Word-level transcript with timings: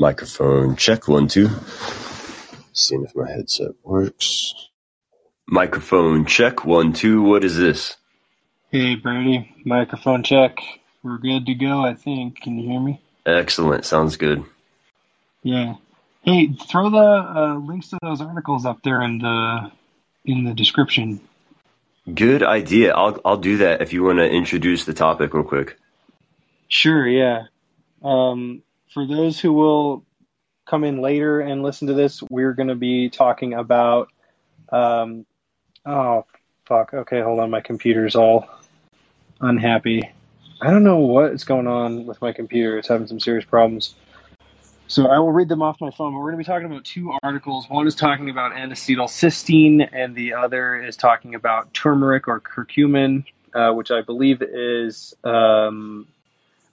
Microphone 0.00 0.76
check 0.76 1.08
one, 1.08 1.26
two. 1.26 1.50
Seeing 2.72 3.02
if 3.02 3.16
my 3.16 3.28
headset 3.28 3.72
works. 3.82 4.54
Microphone 5.48 6.24
check 6.24 6.64
one, 6.64 6.92
two. 6.92 7.20
What 7.22 7.42
is 7.42 7.56
this? 7.56 7.96
Hey, 8.70 8.94
Brady. 8.94 9.52
Microphone 9.64 10.22
check. 10.22 10.58
We're 11.02 11.18
good 11.18 11.46
to 11.46 11.54
go, 11.54 11.84
I 11.84 11.94
think. 11.94 12.40
Can 12.40 12.60
you 12.60 12.70
hear 12.70 12.80
me? 12.80 13.02
Excellent. 13.26 13.84
Sounds 13.84 14.16
good. 14.16 14.44
Yeah. 15.42 15.74
Hey, 16.22 16.52
throw 16.52 16.90
the 16.90 16.98
uh, 16.98 17.54
links 17.56 17.88
to 17.88 17.98
those 18.00 18.20
articles 18.20 18.66
up 18.66 18.82
there 18.84 19.02
in 19.02 19.18
the 19.18 19.72
in 20.24 20.44
the 20.44 20.54
description. 20.54 21.20
Good 22.14 22.44
idea. 22.44 22.94
I'll 22.94 23.20
I'll 23.24 23.36
do 23.36 23.56
that 23.58 23.82
if 23.82 23.92
you 23.92 24.04
want 24.04 24.18
to 24.18 24.30
introduce 24.30 24.84
the 24.84 24.94
topic 24.94 25.34
real 25.34 25.42
quick. 25.42 25.76
Sure. 26.68 27.08
Yeah. 27.08 27.46
Um, 28.02 28.62
for 28.92 29.06
those 29.06 29.38
who 29.40 29.52
will 29.52 30.04
come 30.66 30.84
in 30.84 31.00
later 31.00 31.40
and 31.40 31.62
listen 31.62 31.88
to 31.88 31.94
this, 31.94 32.22
we're 32.30 32.52
going 32.52 32.68
to 32.68 32.74
be 32.74 33.08
talking 33.08 33.54
about. 33.54 34.08
Um, 34.70 35.24
oh, 35.86 36.26
fuck. 36.66 36.92
Okay, 36.92 37.20
hold 37.20 37.40
on. 37.40 37.50
My 37.50 37.60
computer's 37.60 38.14
all 38.14 38.46
unhappy. 39.40 40.02
I 40.60 40.70
don't 40.70 40.84
know 40.84 40.98
what 40.98 41.32
is 41.32 41.44
going 41.44 41.66
on 41.66 42.04
with 42.06 42.20
my 42.20 42.32
computer. 42.32 42.78
It's 42.78 42.88
having 42.88 43.06
some 43.06 43.20
serious 43.20 43.44
problems. 43.44 43.94
So 44.88 45.06
I 45.08 45.18
will 45.18 45.32
read 45.32 45.48
them 45.48 45.62
off 45.62 45.80
my 45.80 45.90
phone. 45.90 46.12
But 46.12 46.20
we're 46.20 46.32
going 46.32 46.42
to 46.42 46.48
be 46.48 46.52
talking 46.52 46.66
about 46.66 46.84
two 46.84 47.16
articles. 47.22 47.68
One 47.68 47.86
is 47.86 47.94
talking 47.94 48.30
about 48.30 48.56
N-acetylcysteine, 48.56 49.88
and 49.92 50.14
the 50.14 50.32
other 50.32 50.82
is 50.82 50.96
talking 50.96 51.34
about 51.34 51.72
turmeric 51.74 52.26
or 52.26 52.40
curcumin, 52.40 53.24
uh, 53.54 53.72
which 53.72 53.90
I 53.90 54.00
believe 54.00 54.42
is, 54.42 55.14
um, 55.24 56.08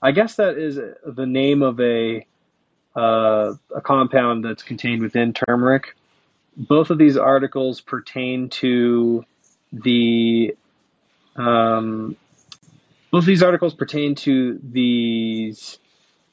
I 0.02 0.12
guess 0.12 0.36
that 0.36 0.58
is 0.58 0.80
the 1.06 1.26
name 1.26 1.62
of 1.62 1.80
a 1.80 2.26
uh, 2.96 3.54
a 3.76 3.82
compound 3.82 4.46
that's 4.46 4.64
contained 4.64 5.02
within 5.02 5.34
turmeric. 5.34 5.96
Both 6.56 6.90
of 6.90 6.98
these 6.98 7.18
articles 7.18 7.82
pertain 7.82 8.50
to 8.50 9.26
the 9.74 10.56
um, 11.36 12.16
both 13.12 13.24
of 13.24 13.26
these 13.26 13.44
articles 13.44 13.74
pertain 13.74 14.16
to 14.16 14.60
these 14.64 15.80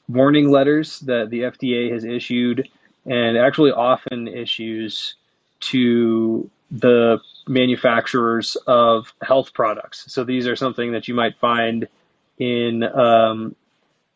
warning 0.07 0.49
letters 0.49 0.99
that 1.01 1.29
the 1.29 1.41
FDA 1.41 1.91
has 1.91 2.03
issued 2.03 2.69
and 3.05 3.37
actually 3.37 3.71
often 3.71 4.27
issues 4.27 5.15
to 5.59 6.49
the 6.71 7.19
manufacturers 7.47 8.55
of 8.67 9.13
health 9.21 9.53
products. 9.53 10.11
So 10.11 10.23
these 10.23 10.47
are 10.47 10.55
something 10.55 10.93
that 10.93 11.07
you 11.07 11.13
might 11.13 11.37
find 11.39 11.87
in 12.43 12.83
um, 12.83 13.55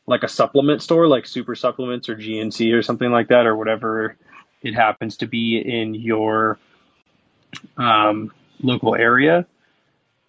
like 0.06 0.24
a 0.24 0.28
supplement 0.28 0.82
store, 0.82 1.08
like 1.08 1.26
Super 1.26 1.56
Supplements 1.56 2.10
or 2.10 2.16
GNC 2.16 2.74
or 2.74 2.82
something 2.82 3.10
like 3.10 3.30
that, 3.30 3.46
or 3.46 3.56
whatever 3.56 4.18
it 4.62 4.74
happens 4.74 5.18
to 5.18 5.28
be 5.28 5.58
in 5.58 5.94
your 5.94 6.60
um, 7.78 8.34
local 8.62 8.96
area. 8.96 9.46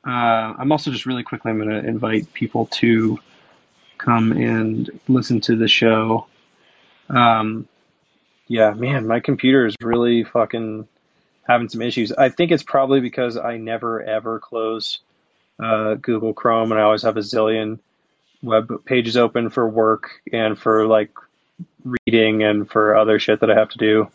Uh, 0.07 0.55
I'm 0.59 0.71
also 0.71 0.93
just 0.93 1.07
really 1.07 1.25
quickly, 1.25 1.51
I'm 1.51 1.59
going 1.59 1.71
to 1.71 1.87
invite 1.87 2.33
people 2.33 2.67
to 2.67 3.19
come 3.99 4.31
and 4.33 4.89
listen 5.09 5.41
to 5.43 5.57
the 5.57 5.69
show. 5.69 6.27
Um, 7.11 7.67
yeah, 8.47 8.71
man, 8.75 9.09
my 9.09 9.19
computer 9.19 9.67
is 9.67 9.75
really 9.83 10.23
fucking 10.23 10.87
having 11.43 11.69
some 11.69 11.83
issues. 11.83 12.13
I 12.13 12.29
think 12.29 12.53
it's 12.53 12.63
probably 12.63 13.01
because 13.01 13.37
I 13.37 13.57
never 13.57 14.03
ever 14.03 14.39
close 14.39 15.01
uh, 15.59 15.95
Google 15.95 16.33
Chrome 16.33 16.71
and 16.71 16.81
I 16.81 16.85
always 16.85 17.03
have 17.03 17.17
a 17.17 17.21
zillion 17.21 17.81
web 18.43 18.85
pages 18.85 19.17
open 19.17 19.51
for 19.51 19.69
work 19.69 20.11
and 20.33 20.59
for 20.59 20.87
like 20.87 21.11
reading 21.85 22.43
and 22.43 22.71
for 22.71 22.97
other 22.97 23.19
shit 23.19 23.41
that 23.41 23.51
I 23.51 23.55
have 23.55 23.71
to 23.71 23.79
do. 23.79 24.09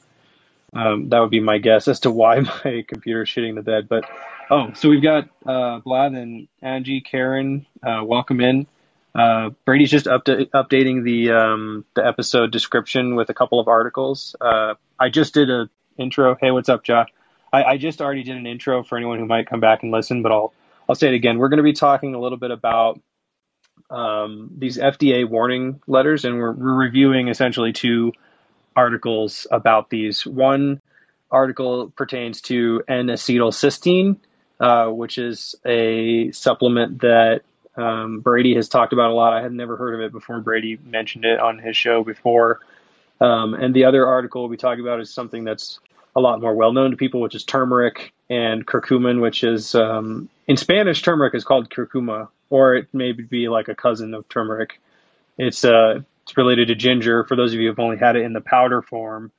Um, 0.73 1.09
that 1.09 1.19
would 1.19 1.29
be 1.29 1.39
my 1.39 1.59
guess 1.59 1.87
as 1.87 1.99
to 2.01 2.11
why 2.11 2.39
my 2.65 2.83
computer 2.87 3.23
is 3.23 3.29
shitting 3.29 3.55
the 3.55 3.61
bed. 3.61 3.87
But 3.87 4.05
oh, 4.49 4.73
so 4.73 4.89
we've 4.89 5.03
got 5.03 5.29
uh, 5.45 5.81
Vlad 5.81 6.17
and 6.17 6.47
Angie, 6.61 7.01
Karen, 7.01 7.65
uh, 7.85 8.03
welcome 8.03 8.41
in. 8.41 8.67
Uh, 9.15 9.51
Brady's 9.65 9.91
just 9.91 10.07
updating 10.07 11.03
the 11.03 11.31
um, 11.31 11.85
the 11.93 12.05
episode 12.05 12.51
description 12.51 13.15
with 13.15 13.29
a 13.29 13.33
couple 13.33 13.59
of 13.59 13.67
articles. 13.67 14.35
Uh, 14.41 14.73
I 14.99 15.09
just 15.09 15.35
did 15.35 15.51
a 15.51 15.69
intro. 15.97 16.35
Hey, 16.41 16.49
what's 16.49 16.69
up, 16.69 16.83
Josh? 16.83 17.09
I, 17.51 17.63
I, 17.63 17.77
just 17.77 18.01
already 18.01 18.23
did 18.23 18.35
an 18.35 18.47
intro 18.47 18.81
for 18.81 18.97
anyone 18.97 19.19
who 19.19 19.27
might 19.27 19.47
come 19.47 19.59
back 19.59 19.83
and 19.83 19.91
listen, 19.91 20.23
but 20.23 20.31
I'll 20.31 20.51
I'll 20.89 20.95
say 20.95 21.09
it 21.09 21.13
again. 21.13 21.37
We're 21.37 21.49
going 21.49 21.57
to 21.57 21.63
be 21.63 21.73
talking 21.73 22.15
a 22.15 22.19
little 22.19 22.39
bit 22.39 22.49
about 22.49 22.99
um, 23.93 24.49
these 24.57 24.77
FDA 24.77 25.29
warning 25.29 25.79
letters, 25.87 26.25
and 26.25 26.37
we're, 26.37 26.51
we're 26.51 26.73
reviewing 26.73 27.27
essentially 27.27 27.71
two 27.71 28.11
articles 28.75 29.45
about 29.51 29.89
these. 29.89 30.25
One 30.25 30.81
article 31.29 31.91
pertains 31.95 32.41
to 32.41 32.83
N-acetylcysteine, 32.87 34.17
uh, 34.59 34.87
which 34.87 35.17
is 35.17 35.55
a 35.65 36.31
supplement 36.31 37.01
that 37.01 37.41
um, 37.75 38.21
Brady 38.21 38.55
has 38.55 38.67
talked 38.67 38.93
about 38.93 39.11
a 39.11 39.13
lot. 39.13 39.33
I 39.33 39.41
had 39.41 39.51
never 39.51 39.77
heard 39.77 39.93
of 39.93 40.01
it 40.01 40.11
before. 40.11 40.39
Brady 40.41 40.79
mentioned 40.83 41.25
it 41.25 41.39
on 41.39 41.59
his 41.59 41.77
show 41.77 42.03
before. 42.03 42.61
Um, 43.21 43.53
and 43.53 43.75
the 43.75 43.85
other 43.85 44.07
article 44.07 44.47
be 44.49 44.57
talking 44.57 44.83
about 44.83 44.99
is 44.99 45.13
something 45.13 45.43
that's 45.43 45.79
a 46.15 46.19
lot 46.19 46.41
more 46.41 46.55
well 46.55 46.73
known 46.73 46.91
to 46.91 46.97
people, 46.97 47.21
which 47.21 47.35
is 47.35 47.43
turmeric 47.43 48.13
and 48.29 48.65
curcumin, 48.65 49.21
which 49.21 49.43
is 49.43 49.75
um, 49.75 50.29
in 50.47 50.57
Spanish, 50.57 51.01
turmeric 51.01 51.33
is 51.35 51.43
called 51.43 51.69
curcuma, 51.69 52.27
or 52.53 52.75
it 52.75 52.87
may 52.93 53.13
be 53.13 53.49
like 53.49 53.67
a 53.67 53.73
cousin 53.73 54.13
of 54.13 54.29
turmeric. 54.29 54.79
It's 55.39 55.65
uh, 55.65 56.01
it's 56.21 56.37
related 56.37 56.67
to 56.67 56.75
ginger. 56.75 57.23
For 57.23 57.35
those 57.35 57.51
of 57.51 57.59
you 57.59 57.67
who've 57.67 57.79
only 57.79 57.97
had 57.97 58.15
it 58.15 58.21
in 58.21 58.33
the 58.33 58.41
powder 58.41 58.83
form, 58.83 59.31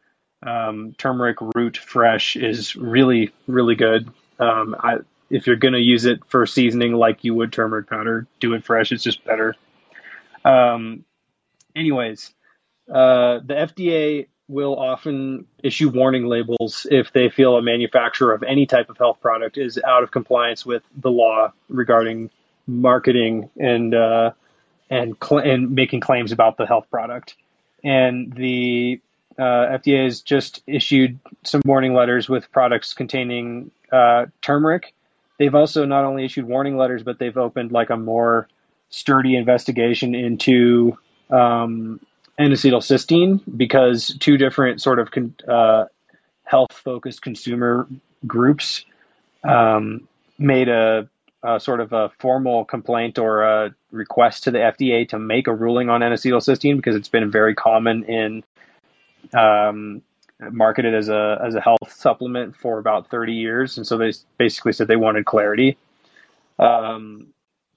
um, 0.42 0.96
turmeric 0.98 1.36
root 1.54 1.76
fresh 1.76 2.34
is 2.34 2.74
really 2.74 3.32
really 3.46 3.76
good. 3.76 4.10
Um, 4.40 4.74
I, 4.80 4.96
if 5.30 5.46
you're 5.46 5.54
to 5.56 5.78
use 5.78 6.06
it 6.06 6.24
for 6.26 6.44
seasoning 6.44 6.94
like 6.94 7.22
you 7.22 7.34
would 7.34 7.52
turmeric 7.52 7.88
powder, 7.88 8.26
do 8.40 8.52
it 8.54 8.64
fresh. 8.64 8.90
It's 8.90 9.04
just 9.04 9.24
better. 9.24 9.54
Um, 10.44 11.04
anyways, 11.76 12.34
uh, 12.92 13.38
the 13.46 13.54
FDA 13.54 14.26
will 14.48 14.76
often 14.76 15.46
issue 15.62 15.88
warning 15.88 16.26
labels 16.26 16.84
if 16.90 17.12
they 17.12 17.30
feel 17.30 17.56
a 17.56 17.62
manufacturer 17.62 18.34
of 18.34 18.42
any 18.42 18.66
type 18.66 18.90
of 18.90 18.98
health 18.98 19.20
product 19.20 19.56
is 19.56 19.78
out 19.86 20.02
of 20.02 20.10
compliance 20.10 20.66
with 20.66 20.82
the 20.96 21.10
law 21.10 21.52
regarding 21.68 22.28
marketing 22.66 23.50
and 23.58 23.94
uh, 23.94 24.32
and 24.90 25.16
cl- 25.22 25.42
and 25.42 25.70
making 25.72 26.00
claims 26.00 26.32
about 26.32 26.56
the 26.56 26.66
health 26.66 26.86
product. 26.90 27.34
And 27.82 28.32
the 28.32 29.00
uh, 29.38 29.42
FDA 29.42 30.04
has 30.04 30.20
just 30.20 30.62
issued 30.66 31.18
some 31.42 31.60
warning 31.64 31.94
letters 31.94 32.28
with 32.28 32.50
products 32.52 32.94
containing 32.94 33.70
uh, 33.92 34.26
turmeric 34.40 34.94
they've 35.38 35.54
also 35.54 35.84
not 35.84 36.04
only 36.04 36.24
issued 36.24 36.46
warning 36.46 36.76
letters, 36.76 37.02
but 37.02 37.18
they've 37.18 37.36
opened 37.36 37.72
like 37.72 37.90
a 37.90 37.96
more 37.96 38.48
sturdy 38.90 39.36
investigation 39.36 40.14
into 40.14 40.96
um, 41.30 42.00
N-acetylcysteine 42.38 43.40
because 43.56 44.16
two 44.20 44.36
different 44.36 44.80
sort 44.80 44.98
of 44.98 45.10
con- 45.10 45.34
uh, 45.48 45.86
health-focused 46.44 47.22
consumer 47.22 47.88
groups 48.26 48.84
um, 49.44 50.06
made 50.38 50.68
a, 50.68 51.08
a, 51.44 51.60
sort 51.60 51.80
of 51.80 51.92
a 51.92 52.10
formal 52.18 52.64
complaint 52.64 53.18
or 53.18 53.42
a 53.42 53.74
request 53.92 54.44
to 54.44 54.50
the 54.50 54.58
FDA 54.58 55.08
to 55.10 55.18
make 55.18 55.46
a 55.46 55.54
ruling 55.54 55.90
on 55.90 56.02
N-acetylcysteine 56.02 56.76
because 56.76 56.96
it's 56.96 57.08
been 57.08 57.30
very 57.30 57.54
common 57.54 58.04
in 58.04 58.44
um, 59.32 60.02
marketed 60.40 60.94
as 60.94 61.08
a 61.08 61.38
as 61.44 61.54
a 61.54 61.60
health 61.60 61.92
supplement 61.92 62.56
for 62.56 62.78
about 62.78 63.10
30 63.10 63.34
years, 63.34 63.76
and 63.76 63.86
so 63.86 63.96
they 63.96 64.12
basically 64.38 64.72
said 64.72 64.88
they 64.88 64.96
wanted 64.96 65.24
clarity. 65.24 65.76
Um, 66.58 67.28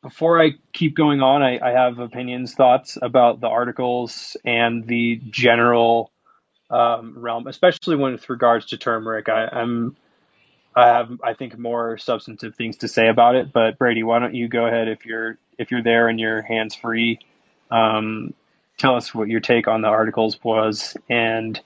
before 0.01 0.41
I 0.41 0.51
keep 0.73 0.95
going 0.95 1.21
on, 1.21 1.41
I, 1.41 1.59
I, 1.59 1.71
have 1.71 1.99
opinions, 1.99 2.53
thoughts 2.53 2.97
about 3.01 3.41
the 3.41 3.47
articles 3.47 4.37
and 4.45 4.85
the 4.85 5.19
general 5.29 6.11
um, 6.69 7.17
realm, 7.17 7.47
especially 7.47 7.95
when 7.95 8.11
with 8.11 8.29
regards 8.29 8.67
to 8.67 8.77
turmeric. 8.77 9.27
I, 9.27 9.47
I'm 9.51 9.97
I 10.77 10.87
have 10.87 11.19
I 11.23 11.33
think 11.33 11.57
more 11.57 11.97
substantive 11.97 12.55
things 12.55 12.77
to 12.77 12.87
say 12.87 13.09
about 13.09 13.35
it. 13.35 13.51
But 13.51 13.79
Brady, 13.79 14.03
why 14.03 14.19
don't 14.19 14.35
you 14.35 14.47
go 14.47 14.67
ahead 14.67 14.87
if 14.87 15.05
you're 15.05 15.37
if 15.57 15.71
you're 15.71 15.83
there 15.83 16.07
and 16.07 16.19
you're 16.19 16.43
hands 16.43 16.75
free? 16.75 17.19
Um, 17.71 18.33
tell 18.77 18.95
us 18.95 19.13
what 19.13 19.27
your 19.27 19.41
take 19.41 19.67
on 19.67 19.81
the 19.81 19.89
articles 19.89 20.39
was 20.43 20.95
and 21.09 21.59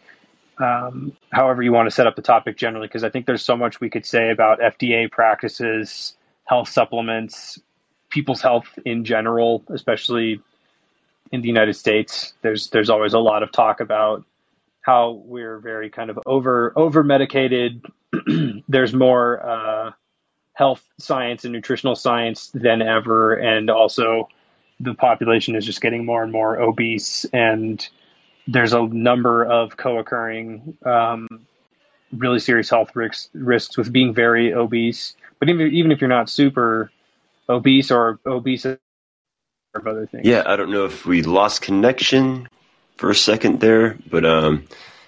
um, 0.59 1.13
however 1.31 1.63
you 1.63 1.71
want 1.71 1.87
to 1.87 1.91
set 1.91 2.07
up 2.07 2.15
the 2.15 2.21
topic 2.21 2.57
generally, 2.57 2.87
because 2.87 3.03
I 3.03 3.09
think 3.09 3.25
there's 3.25 3.43
so 3.43 3.57
much 3.57 3.81
we 3.81 3.89
could 3.89 4.05
say 4.05 4.29
about 4.29 4.59
FDA 4.59 5.11
practices, 5.11 6.15
health 6.45 6.69
supplements, 6.69 7.59
people's 8.09 8.41
health 8.41 8.67
in 8.85 9.03
general, 9.03 9.63
especially 9.69 10.39
in 11.31 11.41
the 11.41 11.47
United 11.47 11.75
States. 11.75 12.33
There's 12.41 12.69
there's 12.69 12.89
always 12.89 13.13
a 13.13 13.19
lot 13.19 13.43
of 13.43 13.51
talk 13.51 13.79
about 13.79 14.23
how 14.81 15.21
we're 15.25 15.59
very 15.59 15.89
kind 15.89 16.09
of 16.09 16.19
over 16.25 16.73
over 16.75 17.03
medicated. 17.03 17.85
there's 18.67 18.93
more 18.93 19.45
uh, 19.45 19.91
health 20.53 20.83
science 20.99 21.43
and 21.45 21.53
nutritional 21.53 21.95
science 21.95 22.49
than 22.53 22.81
ever, 22.81 23.33
and 23.33 23.69
also 23.69 24.27
the 24.79 24.93
population 24.93 25.55
is 25.55 25.65
just 25.65 25.81
getting 25.81 26.05
more 26.05 26.23
and 26.23 26.31
more 26.31 26.59
obese 26.59 27.25
and 27.33 27.87
there's 28.47 28.73
a 28.73 28.81
number 28.87 29.45
of 29.45 29.77
co-occurring 29.77 30.77
um, 30.85 31.27
really 32.11 32.39
serious 32.39 32.69
health 32.69 32.95
risks 32.95 33.29
risks 33.33 33.77
with 33.77 33.91
being 33.91 34.13
very 34.13 34.53
obese. 34.53 35.15
But 35.39 35.49
even 35.49 35.67
even 35.71 35.91
if 35.91 36.01
you're 36.01 36.09
not 36.09 36.29
super 36.29 36.91
obese 37.49 37.91
or 37.91 38.19
obese 38.25 38.65
of 38.65 38.77
other 39.75 40.05
things. 40.05 40.25
Yeah, 40.25 40.43
I 40.45 40.55
don't 40.55 40.71
know 40.71 40.85
if 40.85 41.05
we 41.05 41.23
lost 41.23 41.61
connection 41.61 42.47
for 43.01 43.09
a 43.09 43.15
second 43.15 43.59
there, 43.59 43.97
but 44.09 44.23
um, 44.25 44.65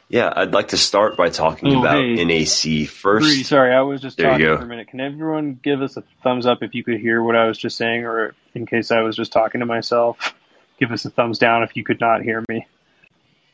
yeah, 0.10 0.34
I'd 0.36 0.51
like 0.51 0.69
to 0.69 0.78
start 0.78 1.16
by 1.16 1.30
talking 1.30 1.75
Oh, 1.75 1.80
about 1.81 1.98
hey. 2.04 2.25
NAC 2.25 2.88
first. 2.90 3.24
Bree, 3.25 3.44
sorry, 3.44 3.74
I 3.74 3.81
was 3.81 4.01
just 4.01 4.18
There 4.18 4.25
you 4.25 4.31
talking 4.31 4.45
go. 4.48 4.57
for 4.57 4.63
a 4.63 4.68
minute. 4.68 4.88
Can 4.88 5.00
everyone 5.00 5.60
give 5.63 5.81
us 5.81 5.95
a 5.95 6.04
thumbs 6.24 6.45
up 6.48 6.63
if 6.63 6.74
you 6.74 6.84
could 6.84 7.00
hear 7.00 7.22
what 7.22 7.36
I 7.36 7.48
was 7.48 7.57
just 7.57 7.78
saying, 7.78 8.04
or 8.06 8.34
in 8.56 8.66
case 8.66 8.90
I 8.92 9.01
was 9.01 9.16
just 9.16 9.31
talking 9.31 9.60
to 9.60 9.66
myself, 9.66 10.34
give 10.80 10.92
us 10.92 11.06
a 11.06 11.12
thumbs 11.12 11.38
down 11.38 11.62
if 11.63 11.75
you 11.78 11.84
could 11.84 12.00
not 12.01 12.24
hear 12.24 12.44
me. 12.50 12.66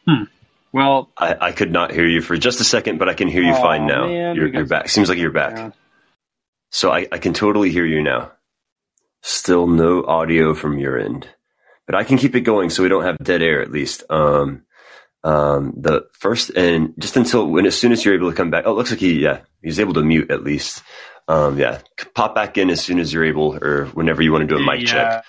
Hmm. 0.08 0.24
Well, 0.72 1.10
I, 1.18 1.36
I 1.48 1.52
could 1.52 1.72
not 1.72 1.92
hear 1.92 2.06
you 2.08 2.22
for 2.22 2.38
just 2.38 2.62
a 2.62 2.64
second, 2.64 2.98
but 2.98 3.10
I 3.10 3.16
can 3.16 3.28
hear 3.28 3.44
you 3.44 3.52
Aw, 3.54 3.62
fine 3.62 3.88
now. 3.88 4.08
man, 4.08 4.36
you're, 4.36 4.48
you're 4.48 4.66
back. 4.66 4.88
Seems 4.90 5.10
like 5.10 5.18
you're 5.18 5.32
back. 5.32 5.56
yeah. 5.58 5.72
So 6.72 6.92
I, 6.92 7.08
I 7.12 7.18
can 7.18 7.34
totally 7.34 7.72
hear 7.72 7.86
you 7.86 8.02
now. 8.04 8.32
Still 9.22 9.68
no 9.68 10.04
audio 10.06 10.54
from 10.54 10.78
your 10.80 10.98
end, 10.98 11.28
but 11.90 11.96
I 11.96 12.04
can 12.04 12.20
keep 12.20 12.36
it 12.36 12.42
going 12.42 12.70
so 12.70 12.84
we 12.84 12.90
don't 12.90 13.02
have 13.02 13.18
dead 13.18 13.42
air 13.42 13.64
at 13.64 13.72
least. 13.72 14.04
Um, 14.12 14.62
um, 15.24 15.74
the 15.76 16.06
first 16.14 16.52
and 16.52 16.94
just 17.00 17.18
until 17.18 17.48
when 17.48 17.66
as 17.66 17.76
soon 17.76 17.92
as 17.92 18.06
you're 18.06 18.14
able 18.14 18.30
to 18.30 18.38
come 18.38 18.52
back. 18.52 18.66
Oh, 18.68 18.74
it 18.74 18.76
looks 18.76 18.92
like 18.92 19.00
he 19.00 19.24
yeah 19.24 19.40
he's 19.64 19.80
able 19.80 19.96
to 19.96 20.04
mute 20.04 20.30
at 20.30 20.44
least. 20.44 20.84
Um, 21.28 21.58
yeah, 21.58 21.80
pop 22.14 22.36
back 22.36 22.60
in 22.60 22.70
as 22.70 22.80
soon 22.80 23.00
as 23.00 23.12
you're 23.12 23.26
able 23.26 23.58
or 23.60 23.86
whenever 23.86 24.22
you 24.22 24.32
want 24.32 24.48
to 24.48 24.56
do 24.56 24.62
a 24.62 24.64
mic 24.64 24.86
check. 24.86 25.26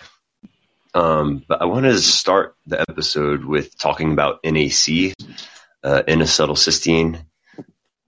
Um, 0.92 1.42
but 1.48 1.62
I 1.62 1.64
wanted 1.64 1.92
to 1.92 1.98
start 1.98 2.56
the 2.66 2.78
episode 2.78 3.42
with 3.42 3.78
talking 3.78 4.12
about 4.12 4.40
NAC, 4.44 5.14
uh, 5.82 6.02
N-acetylcysteine. 6.06 7.24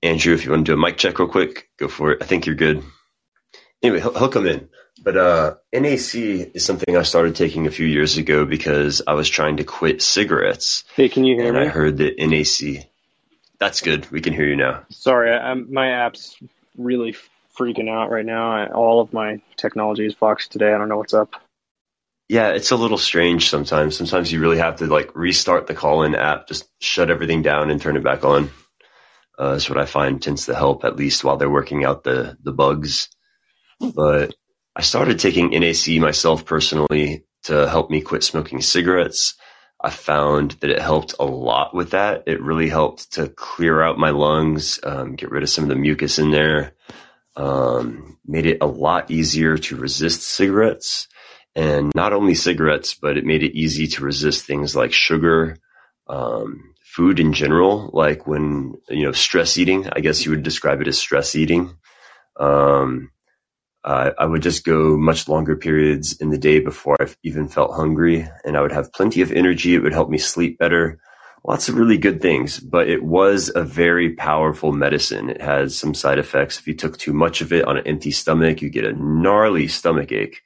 Andrew, 0.03 0.35
if 0.35 0.45
you 0.45 0.51
want 0.51 0.67
to 0.67 0.73
do 0.73 0.79
a 0.79 0.83
mic 0.83 0.99
check 0.99 1.19
real 1.19 1.29
quick, 1.29 1.71
go 1.79 1.89
for 1.89 2.13
it. 2.13 2.23
I 2.23 2.27
think 2.27 2.45
you're 2.45 2.55
good. 2.55 2.83
Anyway, 3.83 4.01
he'll, 4.01 4.13
he'll 4.13 4.29
come 4.29 4.47
in. 4.47 4.69
But 5.03 5.17
uh, 5.17 5.55
NAC 5.73 6.15
is 6.15 6.65
something 6.65 6.97
I 6.97 7.03
started 7.03 7.35
taking 7.35 7.67
a 7.67 7.73
few 7.73 7.87
years 7.87 8.19
ago 8.19 8.45
because 8.45 9.03
I 9.05 9.15
was 9.15 9.29
trying 9.29 9.57
to 9.57 9.65
quit 9.65 10.01
cigarettes, 10.01 10.85
Hey, 10.95 11.09
can 11.09 11.25
you 11.25 11.35
hear 11.37 11.49
and 11.49 11.57
me? 11.57 11.65
I 11.65 11.69
heard 11.69 11.97
that 11.99 12.19
NAC. 12.19 12.89
That's 13.59 13.81
good. 13.81 14.11
We 14.13 14.21
can 14.21 14.33
hear 14.33 14.47
you 14.47 14.57
now. 14.57 14.85
Sorry, 14.91 15.33
I, 15.33 15.51
I'm, 15.51 15.73
my 15.73 15.91
app's 15.91 16.37
really 16.77 17.17
freaking 17.59 17.89
out 17.89 18.11
right 18.11 18.25
now. 18.25 18.53
I, 18.53 18.67
all 18.71 19.01
of 19.01 19.13
my 19.13 19.41
technology 19.57 20.07
is 20.07 20.15
fucked 20.15 20.53
today. 20.53 20.73
I 20.73 20.79
don't 20.79 20.89
know 20.89 20.99
what's 20.99 21.15
up. 21.15 21.35
Yeah, 22.29 22.51
it's 22.51 22.71
a 22.71 22.77
little 22.77 22.99
strange 22.99 23.51
sometimes. 23.51 23.97
Sometimes 23.97 24.31
you 24.31 24.41
really 24.41 24.59
have 24.59 24.77
to 24.77 24.87
like 24.87 25.15
restart 25.17 25.67
the 25.67 25.75
call-in 25.75 26.15
app, 26.15 26.47
just 26.47 26.69
shut 26.81 27.11
everything 27.11 27.43
down 27.43 27.71
and 27.71 27.81
turn 27.81 27.97
it 27.97 28.05
back 28.05 28.25
on. 28.25 28.51
Uh, 29.39 29.53
that's 29.53 29.69
what 29.69 29.79
I 29.79 29.87
find 29.87 30.23
tends 30.23 30.47
to 30.47 30.55
help, 30.55 30.85
at 30.85 30.97
least 30.97 31.25
while 31.25 31.37
they're 31.37 31.51
working 31.51 31.85
out 31.85 32.05
the 32.05 32.39
the 32.43 32.53
bugs. 32.53 33.09
But 33.81 34.35
I 34.75 34.83
started 34.83 35.19
taking 35.19 35.51
NAC 35.51 36.01
myself 36.01 36.45
personally 36.45 37.25
to 37.45 37.69
help 37.69 37.91
me 37.91 38.01
quit 38.01 38.25
smoking 38.25 38.61
cigarettes. 38.63 39.35
I 39.81 39.91
found 39.91 40.53
that 40.61 40.71
it 40.71 40.81
helped 40.81 41.15
a 41.19 41.25
lot 41.25 41.75
with 41.75 41.91
that. 41.91 42.25
It 42.27 42.41
really 42.41 42.69
helped 42.69 43.15
to 43.15 43.29
clear 43.29 43.83
out 43.83 43.99
my 43.99 44.11
lungs, 44.11 44.79
um, 44.85 45.17
get 45.17 45.31
rid 45.31 45.43
of 45.43 45.51
some 45.51 45.65
of 45.65 45.69
the 45.69 45.77
mucus 45.77 46.19
in 46.19 46.31
there, 46.31 46.75
um, 47.37 48.19
made 48.25 48.47
it 48.47 48.59
a 48.61 48.67
lot 48.67 49.11
easier 49.11 49.59
to 49.59 49.77
resist 49.77 50.23
cigarettes 50.23 51.09
and 51.55 51.93
not 51.95 52.13
only 52.13 52.35
cigarettes, 52.35 52.95
but 52.95 53.17
it 53.17 53.25
made 53.25 53.43
it 53.43 53.57
easy 53.57 53.87
to 53.89 54.05
resist 54.05 54.47
things 54.47 54.75
like 54.75 54.93
sugar, 54.93 55.59
um, 56.07 56.75
food 56.83 57.21
in 57.21 57.33
general, 57.33 57.91
like 57.93 58.27
when, 58.27 58.75
you 58.89 59.05
know, 59.05 59.13
stress 59.13 59.59
eating, 59.59 59.89
I 59.91 60.01
guess 60.01 60.25
you 60.25 60.31
would 60.31 60.43
describe 60.43 60.81
it 60.81 60.89
as 60.89 60.99
stress 60.99 61.35
eating. 61.35 61.77
Um, 62.39 63.11
uh, 63.85 64.13
I 64.19 64.27
would 64.27 64.43
just 64.43 64.65
go 64.65 64.97
much 64.97 65.29
longer 65.29 65.57
periods 65.57 66.17
in 66.21 66.31
the 66.31 66.39
day 66.39 66.61
before 66.61 66.97
I 67.01 67.09
even 67.25 67.49
felt 67.49 67.75
hungry 67.75 68.29
and 68.45 68.57
I 68.57 68.63
would 68.63 68.73
have 68.73 68.93
plenty 68.93 69.23
of 69.23 69.33
energy. 69.33 69.75
It 69.75 69.83
would 69.83 69.93
help 69.93 70.09
me 70.09 70.19
sleep 70.19 70.59
better. 70.59 71.01
Lots 71.45 71.69
of 71.69 71.75
really 71.75 71.99
good 71.99 72.23
things, 72.23 72.61
but 72.61 72.89
it 72.89 73.03
was 73.03 73.51
a 73.53 73.65
very 73.65 74.15
powerful 74.15 74.73
medicine. 74.73 75.31
It 75.31 75.43
has 75.43 75.77
some 75.77 75.93
side 75.93 76.21
effects. 76.21 76.61
If 76.61 76.69
you 76.69 76.75
took 76.75 76.97
too 76.97 77.13
much 77.13 77.41
of 77.41 77.53
it 77.53 77.65
on 77.65 77.77
an 77.77 77.87
empty 77.87 78.13
stomach, 78.13 78.63
you 78.63 78.71
get 78.71 78.85
a 78.85 78.93
gnarly 78.93 79.67
stomach 79.67 80.13
ache. 80.13 80.41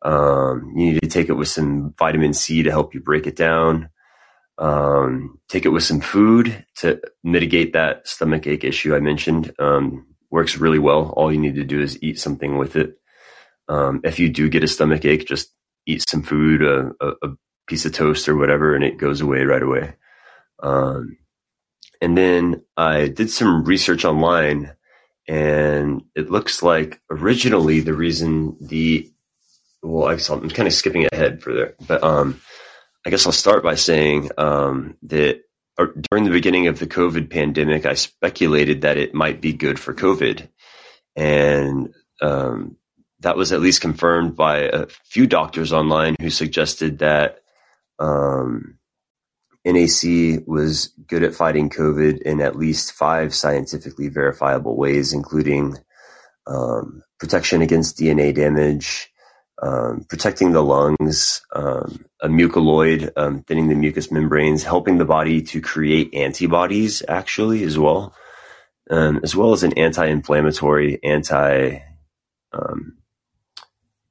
Um, 0.00 0.72
you 0.74 0.92
need 0.92 1.02
to 1.02 1.08
take 1.08 1.28
it 1.28 1.34
with 1.34 1.48
some 1.48 1.94
vitamin 1.98 2.32
C 2.32 2.62
to 2.62 2.70
help 2.70 2.94
you 2.94 3.00
break 3.00 3.26
it 3.26 3.36
down. 3.36 3.90
Um, 4.56 5.38
take 5.50 5.66
it 5.66 5.70
with 5.70 5.82
some 5.82 6.00
food 6.00 6.64
to 6.76 7.02
mitigate 7.22 7.74
that 7.74 8.08
stomach 8.08 8.46
ache 8.46 8.64
issue 8.64 8.94
I 8.94 9.00
mentioned. 9.00 9.52
Um, 9.58 10.06
works 10.30 10.56
really 10.56 10.78
well. 10.78 11.10
All 11.16 11.32
you 11.32 11.38
need 11.38 11.56
to 11.56 11.64
do 11.64 11.80
is 11.80 12.02
eat 12.02 12.18
something 12.18 12.58
with 12.58 12.76
it. 12.76 12.98
Um, 13.68 14.00
if 14.04 14.18
you 14.18 14.28
do 14.28 14.48
get 14.48 14.64
a 14.64 14.68
stomach 14.68 15.04
ache, 15.04 15.26
just 15.26 15.52
eat 15.86 16.04
some 16.08 16.22
food, 16.22 16.62
a, 16.62 16.92
a, 17.00 17.30
piece 17.66 17.84
of 17.84 17.92
toast 17.92 18.28
or 18.28 18.36
whatever, 18.36 18.74
and 18.74 18.82
it 18.82 18.98
goes 18.98 19.20
away 19.20 19.44
right 19.44 19.62
away. 19.62 19.94
Um, 20.60 21.18
and 22.00 22.18
then 22.18 22.64
I 22.76 23.06
did 23.06 23.30
some 23.30 23.62
research 23.62 24.04
online, 24.04 24.72
and 25.28 26.02
it 26.16 26.32
looks 26.32 26.64
like 26.64 27.00
originally 27.08 27.78
the 27.78 27.94
reason 27.94 28.56
the 28.60 29.08
well, 29.82 30.08
I 30.08 30.14
I'm 30.32 30.50
kind 30.50 30.66
of 30.66 30.74
skipping 30.74 31.06
ahead 31.12 31.42
for 31.42 31.54
there, 31.54 31.74
but 31.86 32.02
um, 32.02 32.40
I 33.06 33.10
guess 33.10 33.24
I'll 33.24 33.32
start 33.32 33.62
by 33.62 33.76
saying 33.76 34.30
um, 34.36 34.96
that 35.04 35.42
during 35.76 36.24
the 36.24 36.30
beginning 36.30 36.66
of 36.66 36.78
the 36.78 36.86
COVID 36.86 37.30
pandemic, 37.30 37.86
I 37.86 37.94
speculated 37.94 38.82
that 38.82 38.98
it 38.98 39.14
might 39.14 39.40
be 39.40 39.52
good 39.52 39.78
for 39.78 39.94
COVID, 39.94 40.48
and 41.16 41.94
um, 42.20 42.76
that 43.20 43.36
was 43.36 43.52
at 43.52 43.60
least 43.60 43.80
confirmed 43.80 44.36
by 44.36 44.58
a 44.58 44.86
few 44.86 45.26
doctors 45.26 45.72
online 45.72 46.16
who 46.20 46.30
suggested 46.30 46.98
that 46.98 47.40
um, 47.98 48.78
NAC 49.64 50.42
was 50.46 50.88
good 51.06 51.22
at 51.22 51.34
fighting 51.34 51.68
COVID 51.68 52.22
in 52.22 52.40
at 52.40 52.56
least 52.56 52.92
five 52.92 53.34
scientifically 53.34 54.08
verifiable 54.08 54.76
ways, 54.76 55.12
including 55.12 55.76
um, 56.46 57.02
protection 57.18 57.60
against 57.60 57.98
DNA 57.98 58.34
damage, 58.34 59.10
um, 59.62 60.04
protecting 60.08 60.52
the 60.52 60.62
lungs, 60.62 61.42
um, 61.54 62.06
a 62.22 62.28
mucoid, 62.28 63.10
um, 63.16 63.42
thinning 63.42 63.68
the 63.68 63.74
mucous 63.74 64.10
membranes, 64.10 64.62
helping 64.62 64.98
the 64.98 65.04
body 65.04 65.42
to 65.42 65.60
create 65.60 66.14
antibodies 66.14 67.02
actually 67.08 67.64
as 67.64 67.78
well, 67.78 68.14
um, 68.90 69.20
as 69.22 69.34
well 69.34 69.52
as 69.52 69.62
an 69.62 69.76
anti-inflammatory, 69.78 71.02
anti 71.02 71.78
um, 72.52 72.98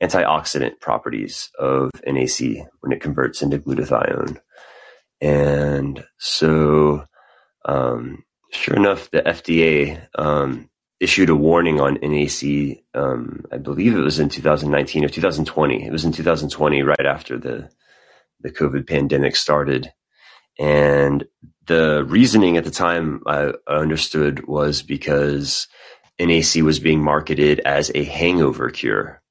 antioxidant 0.01 0.79
properties 0.79 1.51
of 1.59 1.91
NAC 2.05 2.67
when 2.79 2.91
it 2.91 3.01
converts 3.01 3.41
into 3.41 3.59
glutathione. 3.59 4.39
And 5.21 6.03
so, 6.17 7.05
um, 7.65 8.23
sure 8.51 8.77
enough, 8.77 9.11
the 9.11 9.21
FDA 9.21 10.07
um, 10.15 10.69
issued 10.99 11.29
a 11.29 11.35
warning 11.35 11.81
on 11.81 11.99
NAC. 12.01 12.79
Um, 12.93 13.43
I 13.51 13.57
believe 13.57 13.95
it 13.95 14.01
was 14.01 14.19
in 14.19 14.29
2019 14.29 15.03
or 15.03 15.09
2020. 15.09 15.85
It 15.85 15.91
was 15.91 16.05
in 16.05 16.13
2020, 16.13 16.81
right 16.83 17.05
after 17.05 17.37
the 17.37 17.69
the 18.41 18.51
COVID 18.51 18.87
pandemic 18.87 19.35
started. 19.35 19.91
And 20.59 21.25
the 21.67 22.03
reasoning 22.03 22.57
at 22.57 22.65
the 22.65 22.71
time 22.71 23.21
I 23.25 23.53
understood 23.67 24.47
was 24.47 24.81
because 24.81 25.67
NAC 26.19 26.63
was 26.63 26.79
being 26.79 27.01
marketed 27.01 27.61
as 27.61 27.91
a 27.95 28.03
hangover 28.03 28.69
cure. 28.69 29.21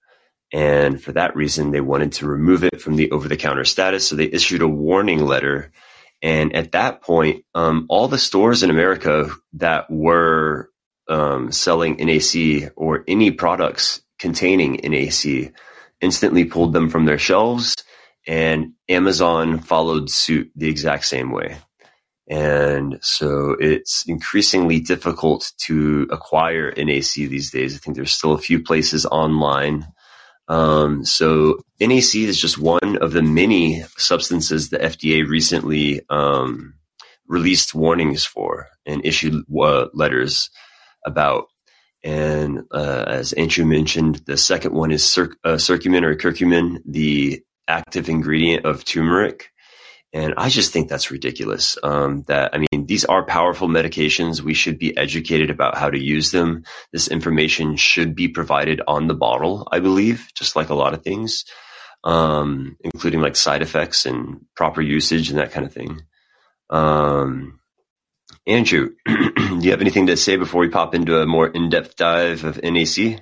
And 0.53 1.03
for 1.03 1.13
that 1.13 1.37
reason, 1.37 1.71
they 1.71 1.83
wanted 1.83 2.13
to 2.13 2.27
remove 2.27 2.65
it 2.65 2.81
from 2.81 2.97
the 2.97 3.11
over 3.11 3.29
the 3.29 3.37
counter 3.37 3.65
status. 3.65 4.09
So 4.09 4.17
they 4.17 4.25
issued 4.25 4.63
a 4.63 4.69
warning 4.69 5.25
letter. 5.25 5.73
And 6.23 6.55
at 6.55 6.73
that 6.73 7.03
point, 7.03 7.45
um, 7.55 7.87
all 7.91 8.09
the 8.09 8.19
stores 8.19 8.63
in 8.63 8.71
America 8.71 9.31
that 9.55 9.91
were 9.91 10.71
um, 11.09 11.53
selling 11.53 11.97
NAC 11.97 12.73
or 12.77 13.05
any 13.07 13.31
products 13.31 14.01
containing 14.19 14.81
NAC 14.83 15.53
instantly 16.01 16.45
pulled 16.45 16.73
them 16.73 16.89
from 16.89 17.05
their 17.05 17.19
shelves. 17.19 17.75
And 18.29 18.75
Amazon 18.89 19.59
followed 19.59 20.11
suit 20.11 20.53
the 20.55 20.69
exact 20.69 21.07
same 21.07 21.33
way. 21.33 21.57
And 22.31 22.99
so 23.01 23.57
it's 23.59 24.05
increasingly 24.07 24.81
difficult 24.81 25.51
to 25.63 26.07
acquire 26.11 26.73
NAC 26.77 27.15
these 27.15 27.51
days. 27.51 27.75
I 27.75 27.79
think 27.79 27.97
there's 27.97 28.13
still 28.13 28.35
a 28.35 28.39
few 28.39 28.63
places 28.63 29.07
online 29.07 29.87
um, 30.49 31.05
so 31.05 31.59
NAC 31.79 32.15
is 32.17 32.41
just 32.41 32.59
one 32.59 32.97
of 33.01 33.13
the 33.13 33.23
many 33.23 33.85
substances 33.97 34.71
the 34.71 34.79
FDA 34.79 35.27
recently 35.29 36.01
um, 36.09 36.75
released 37.27 37.75
warnings 37.75 38.25
for 38.25 38.69
and 38.87 39.05
issued 39.05 39.45
uh, 39.61 39.87
letters 39.93 40.51
about. 41.05 41.49
And 42.03 42.63
uh, 42.73 43.05
as 43.07 43.35
Andrew 43.35 43.67
mentioned, 43.67 44.23
the 44.27 44.37
second 44.37 44.73
one 44.73 44.91
is 44.91 45.05
cir- 45.05 45.37
uh, 45.45 45.57
curcumin 45.57 46.05
or 46.05 46.15
curcumin, 46.15 46.79
the 46.87 47.43
active 47.69 48.09
ingredient 48.09 48.65
of 48.65 48.85
turmeric. 48.85 49.53
And 50.13 50.35
I 50.39 50.49
just 50.49 50.73
think 50.73 50.89
that's 50.89 51.11
ridiculous. 51.11 51.77
Um, 51.83 52.23
that, 52.29 52.55
I 52.55 52.59
mean, 52.59 52.87
these 52.87 53.05
are 53.05 53.27
powerful 53.27 53.69
medications. 53.69 54.41
We 54.41 54.55
should 54.55 54.79
be 54.79 54.97
educated 54.97 55.51
about 55.51 55.77
how 55.77 55.91
to 55.91 56.03
use 56.03 56.31
them. 56.31 56.65
This 56.93 57.09
information 57.09 57.77
should 57.77 58.15
be 58.15 58.29
provided 58.29 58.81
on 58.89 59.07
the 59.07 59.15
bottle, 59.15 59.69
I 59.71 59.81
believe, 59.81 60.29
just 60.35 60.57
like 60.57 60.71
a 60.71 60.75
lot 60.75 60.95
of 60.95 61.03
things, 61.03 61.45
um, 62.05 62.79
including 62.81 63.21
like 63.21 63.37
side 63.37 63.61
effects 63.61 64.07
and 64.07 64.47
proper 64.57 64.81
usage 64.81 65.29
and 65.29 65.39
that 65.39 65.53
kind 65.53 65.67
of 65.67 65.75
thing. 65.75 66.01
Um, 66.71 67.61
Andrew, 68.47 68.95
do 69.07 69.59
you 69.61 69.73
have 69.73 69.83
anything 69.83 70.07
to 70.07 70.17
say 70.17 70.37
before 70.37 70.63
we 70.63 70.69
pop 70.69 70.95
into 70.95 71.21
a 71.21 71.27
more 71.27 71.47
in-depth 71.47 71.97
dive 71.97 72.45
of 72.45 72.63
NAC? 72.63 73.21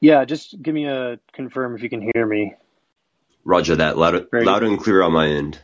Yeah, 0.00 0.24
just 0.24 0.60
give 0.60 0.74
me 0.74 0.86
a 0.86 1.20
confirm 1.34 1.76
if 1.76 1.82
you 1.82 1.90
can 1.90 2.10
hear 2.14 2.26
me. 2.26 2.54
Roger 3.44 3.76
that. 3.76 3.98
Loud, 3.98 4.26
loud 4.32 4.62
and 4.62 4.78
clear 4.78 5.02
on 5.02 5.12
my 5.12 5.28
end. 5.28 5.58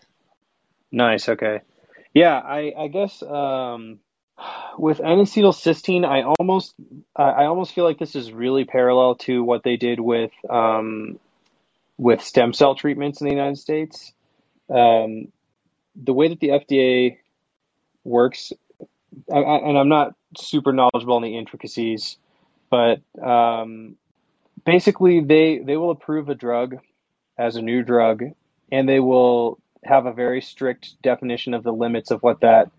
Nice. 0.90 1.28
Okay. 1.28 1.60
Yeah, 2.14 2.34
I, 2.34 2.72
I 2.76 2.88
guess 2.88 3.22
um, 3.22 4.00
with 4.78 5.00
N-acetylcysteine, 5.00 6.04
I 6.04 6.22
almost 6.22 6.74
I 7.14 7.44
almost 7.44 7.74
feel 7.74 7.84
like 7.84 7.98
this 7.98 8.16
is 8.16 8.32
really 8.32 8.64
parallel 8.64 9.16
to 9.16 9.42
what 9.42 9.62
they 9.62 9.76
did 9.76 10.00
with 10.00 10.32
um, 10.48 11.18
with 11.96 12.22
stem 12.22 12.52
cell 12.52 12.74
treatments 12.74 13.20
in 13.20 13.26
the 13.26 13.34
United 13.34 13.58
States. 13.58 14.12
Um, 14.70 15.28
the 15.94 16.12
way 16.12 16.28
that 16.28 16.40
the 16.40 16.48
FDA 16.48 17.18
works, 18.04 18.52
I, 19.32 19.38
I, 19.38 19.68
and 19.68 19.78
I'm 19.78 19.88
not 19.88 20.14
super 20.36 20.72
knowledgeable 20.72 21.16
in 21.16 21.24
the 21.24 21.36
intricacies, 21.36 22.16
but 22.70 23.00
um, 23.20 23.96
basically 24.64 25.20
they 25.20 25.58
they 25.58 25.76
will 25.76 25.90
approve 25.90 26.28
a 26.28 26.34
drug 26.34 26.78
as 27.38 27.56
a 27.56 27.62
new 27.62 27.82
drug, 27.82 28.24
and 28.72 28.88
they 28.88 29.00
will 29.00 29.58
have 29.84 30.06
a 30.06 30.12
very 30.12 30.40
strict 30.40 31.00
definition 31.02 31.54
of 31.54 31.62
the 31.62 31.72
limits 31.72 32.10
of 32.10 32.22
what 32.22 32.40
that 32.40 32.70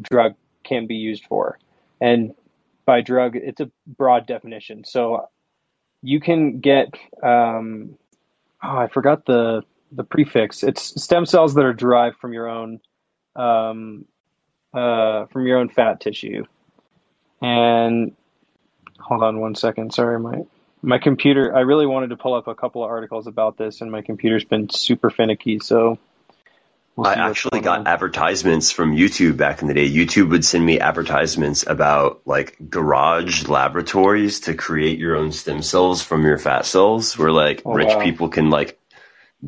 drug 0.00 0.34
can 0.64 0.86
be 0.86 0.94
used 0.96 1.24
for. 1.26 1.58
And 2.00 2.34
by 2.84 3.00
drug, 3.00 3.36
it's 3.36 3.60
a 3.60 3.70
broad 3.86 4.26
definition. 4.26 4.84
So 4.84 5.28
you 6.02 6.20
can 6.20 6.60
get, 6.60 6.94
um, 7.22 7.96
oh, 8.62 8.76
I 8.76 8.88
forgot 8.88 9.26
the 9.26 9.62
the 9.94 10.04
prefix. 10.04 10.62
It's 10.62 11.02
stem 11.02 11.26
cells 11.26 11.54
that 11.54 11.64
are 11.64 11.74
derived 11.74 12.16
from 12.16 12.32
your 12.32 12.48
own 12.48 12.80
um, 13.36 14.06
uh, 14.72 15.26
from 15.26 15.46
your 15.46 15.58
own 15.58 15.68
fat 15.68 16.00
tissue. 16.00 16.44
And 17.40 18.16
hold 18.98 19.22
on 19.22 19.40
one 19.40 19.54
second. 19.54 19.92
Sorry, 19.92 20.18
my 20.18 20.42
my 20.82 20.98
computer. 20.98 21.54
I 21.54 21.60
really 21.60 21.86
wanted 21.86 22.10
to 22.10 22.16
pull 22.16 22.34
up 22.34 22.48
a 22.48 22.54
couple 22.54 22.84
of 22.84 22.90
articles 22.90 23.26
about 23.26 23.56
this, 23.56 23.80
and 23.80 23.90
my 23.90 24.02
computer's 24.02 24.44
been 24.44 24.68
super 24.68 25.10
finicky. 25.10 25.60
So 25.60 25.98
we'll 26.96 27.06
I 27.06 27.14
actually 27.14 27.60
got 27.60 27.80
on. 27.80 27.86
advertisements 27.86 28.72
from 28.72 28.94
YouTube 28.94 29.36
back 29.36 29.62
in 29.62 29.68
the 29.68 29.74
day. 29.74 29.88
YouTube 29.88 30.30
would 30.30 30.44
send 30.44 30.66
me 30.66 30.80
advertisements 30.80 31.64
about 31.66 32.22
like 32.26 32.56
garage 32.68 33.46
laboratories 33.46 34.40
to 34.40 34.54
create 34.54 34.98
your 34.98 35.16
own 35.16 35.32
stem 35.32 35.62
cells 35.62 36.02
from 36.02 36.24
your 36.24 36.38
fat 36.38 36.66
cells, 36.66 37.16
where 37.16 37.30
like 37.30 37.62
oh, 37.64 37.72
rich 37.72 37.88
wow. 37.88 38.02
people 38.02 38.28
can 38.28 38.50
like 38.50 38.78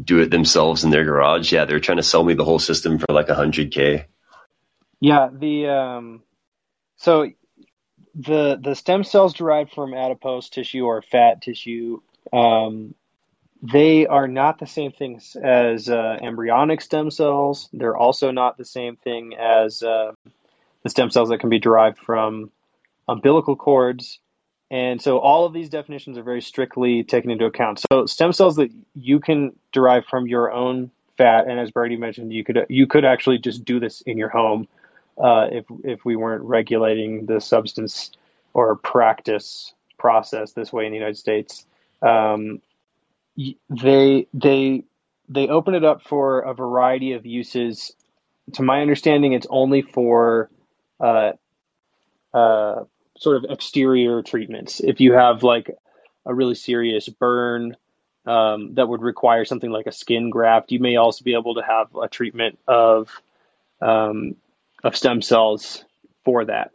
do 0.00 0.20
it 0.20 0.30
themselves 0.30 0.84
in 0.84 0.90
their 0.90 1.04
garage. 1.04 1.52
Yeah, 1.52 1.64
they're 1.64 1.80
trying 1.80 1.98
to 1.98 2.02
sell 2.02 2.24
me 2.24 2.34
the 2.34 2.44
whole 2.44 2.60
system 2.60 2.98
for 2.98 3.12
like 3.12 3.28
a 3.28 3.34
hundred 3.34 3.72
k. 3.72 4.06
Yeah, 5.00 5.28
the 5.32 5.66
um, 5.66 6.22
so 6.96 7.30
the 8.14 8.58
the 8.62 8.74
stem 8.74 9.04
cells 9.04 9.34
derived 9.34 9.72
from 9.72 9.94
adipose 9.94 10.48
tissue 10.48 10.84
or 10.84 11.02
fat 11.02 11.42
tissue, 11.42 12.00
um, 12.32 12.94
they 13.62 14.06
are 14.06 14.28
not 14.28 14.58
the 14.58 14.66
same 14.66 14.92
things 14.92 15.36
as 15.42 15.88
uh, 15.88 16.18
embryonic 16.22 16.80
stem 16.80 17.10
cells. 17.10 17.68
They're 17.72 17.96
also 17.96 18.30
not 18.30 18.56
the 18.56 18.64
same 18.64 18.96
thing 18.96 19.34
as 19.34 19.82
uh, 19.82 20.12
the 20.82 20.90
stem 20.90 21.10
cells 21.10 21.30
that 21.30 21.38
can 21.38 21.50
be 21.50 21.58
derived 21.58 21.98
from 21.98 22.50
umbilical 23.08 23.56
cords. 23.56 24.18
And 24.70 25.00
so 25.00 25.18
all 25.18 25.46
of 25.46 25.52
these 25.52 25.68
definitions 25.68 26.18
are 26.18 26.22
very 26.22 26.42
strictly 26.42 27.04
taken 27.04 27.30
into 27.30 27.44
account. 27.44 27.84
So 27.90 28.06
stem 28.06 28.32
cells 28.32 28.56
that 28.56 28.70
you 28.94 29.20
can 29.20 29.52
derive 29.72 30.04
from 30.06 30.26
your 30.26 30.52
own 30.52 30.90
fat, 31.16 31.46
and 31.48 31.60
as 31.60 31.70
Brady 31.70 31.96
mentioned, 31.96 32.32
you 32.32 32.44
could 32.44 32.66
you 32.68 32.86
could 32.86 33.04
actually 33.04 33.38
just 33.38 33.64
do 33.64 33.80
this 33.80 34.00
in 34.02 34.18
your 34.18 34.28
home 34.30 34.68
uh, 35.18 35.48
if 35.50 35.64
if 35.82 36.04
we 36.04 36.16
weren't 36.16 36.44
regulating 36.44 37.26
the 37.26 37.40
substance 37.40 38.10
or 38.52 38.76
practice 38.76 39.72
process 39.98 40.52
this 40.52 40.72
way 40.72 40.86
in 40.86 40.92
the 40.92 40.98
United 40.98 41.16
States. 41.16 41.66
Um, 42.02 42.60
they 43.68 44.26
they 44.32 44.84
they 45.28 45.48
open 45.48 45.74
it 45.74 45.84
up 45.84 46.02
for 46.02 46.40
a 46.40 46.54
variety 46.54 47.12
of 47.12 47.26
uses. 47.26 47.92
To 48.54 48.62
my 48.62 48.82
understanding, 48.82 49.32
it's 49.32 49.46
only 49.48 49.82
for 49.82 50.50
uh, 51.00 51.32
uh, 52.32 52.84
sort 53.18 53.36
of 53.36 53.50
exterior 53.50 54.22
treatments. 54.22 54.80
If 54.80 55.00
you 55.00 55.14
have 55.14 55.42
like 55.42 55.70
a 56.26 56.34
really 56.34 56.54
serious 56.54 57.08
burn 57.08 57.76
um, 58.26 58.74
that 58.74 58.88
would 58.88 59.02
require 59.02 59.44
something 59.44 59.70
like 59.70 59.86
a 59.86 59.92
skin 59.92 60.30
graft, 60.30 60.72
you 60.72 60.80
may 60.80 60.96
also 60.96 61.24
be 61.24 61.34
able 61.34 61.54
to 61.54 61.62
have 61.62 61.94
a 61.96 62.08
treatment 62.08 62.58
of 62.66 63.08
um, 63.80 64.36
of 64.84 64.96
stem 64.96 65.22
cells 65.22 65.84
for 66.24 66.44
that. 66.44 66.72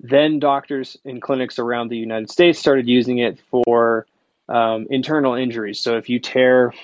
Then 0.00 0.40
doctors 0.40 0.96
in 1.04 1.20
clinics 1.20 1.60
around 1.60 1.88
the 1.88 1.96
United 1.96 2.28
States 2.28 2.58
started 2.58 2.88
using 2.88 3.18
it 3.18 3.38
for 3.50 4.06
um, 4.48 4.88
internal 4.90 5.34
injuries. 5.34 5.78
So 5.78 5.96
if 5.96 6.08
you 6.08 6.18
tear 6.18 6.74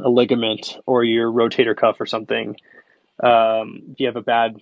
a 0.00 0.10
ligament 0.10 0.76
or 0.84 1.04
your 1.04 1.30
rotator 1.30 1.76
cuff 1.76 2.00
or 2.00 2.06
something, 2.06 2.56
um, 3.22 3.82
if 3.92 4.00
you 4.00 4.06
have 4.06 4.16
a 4.16 4.22
bad 4.22 4.56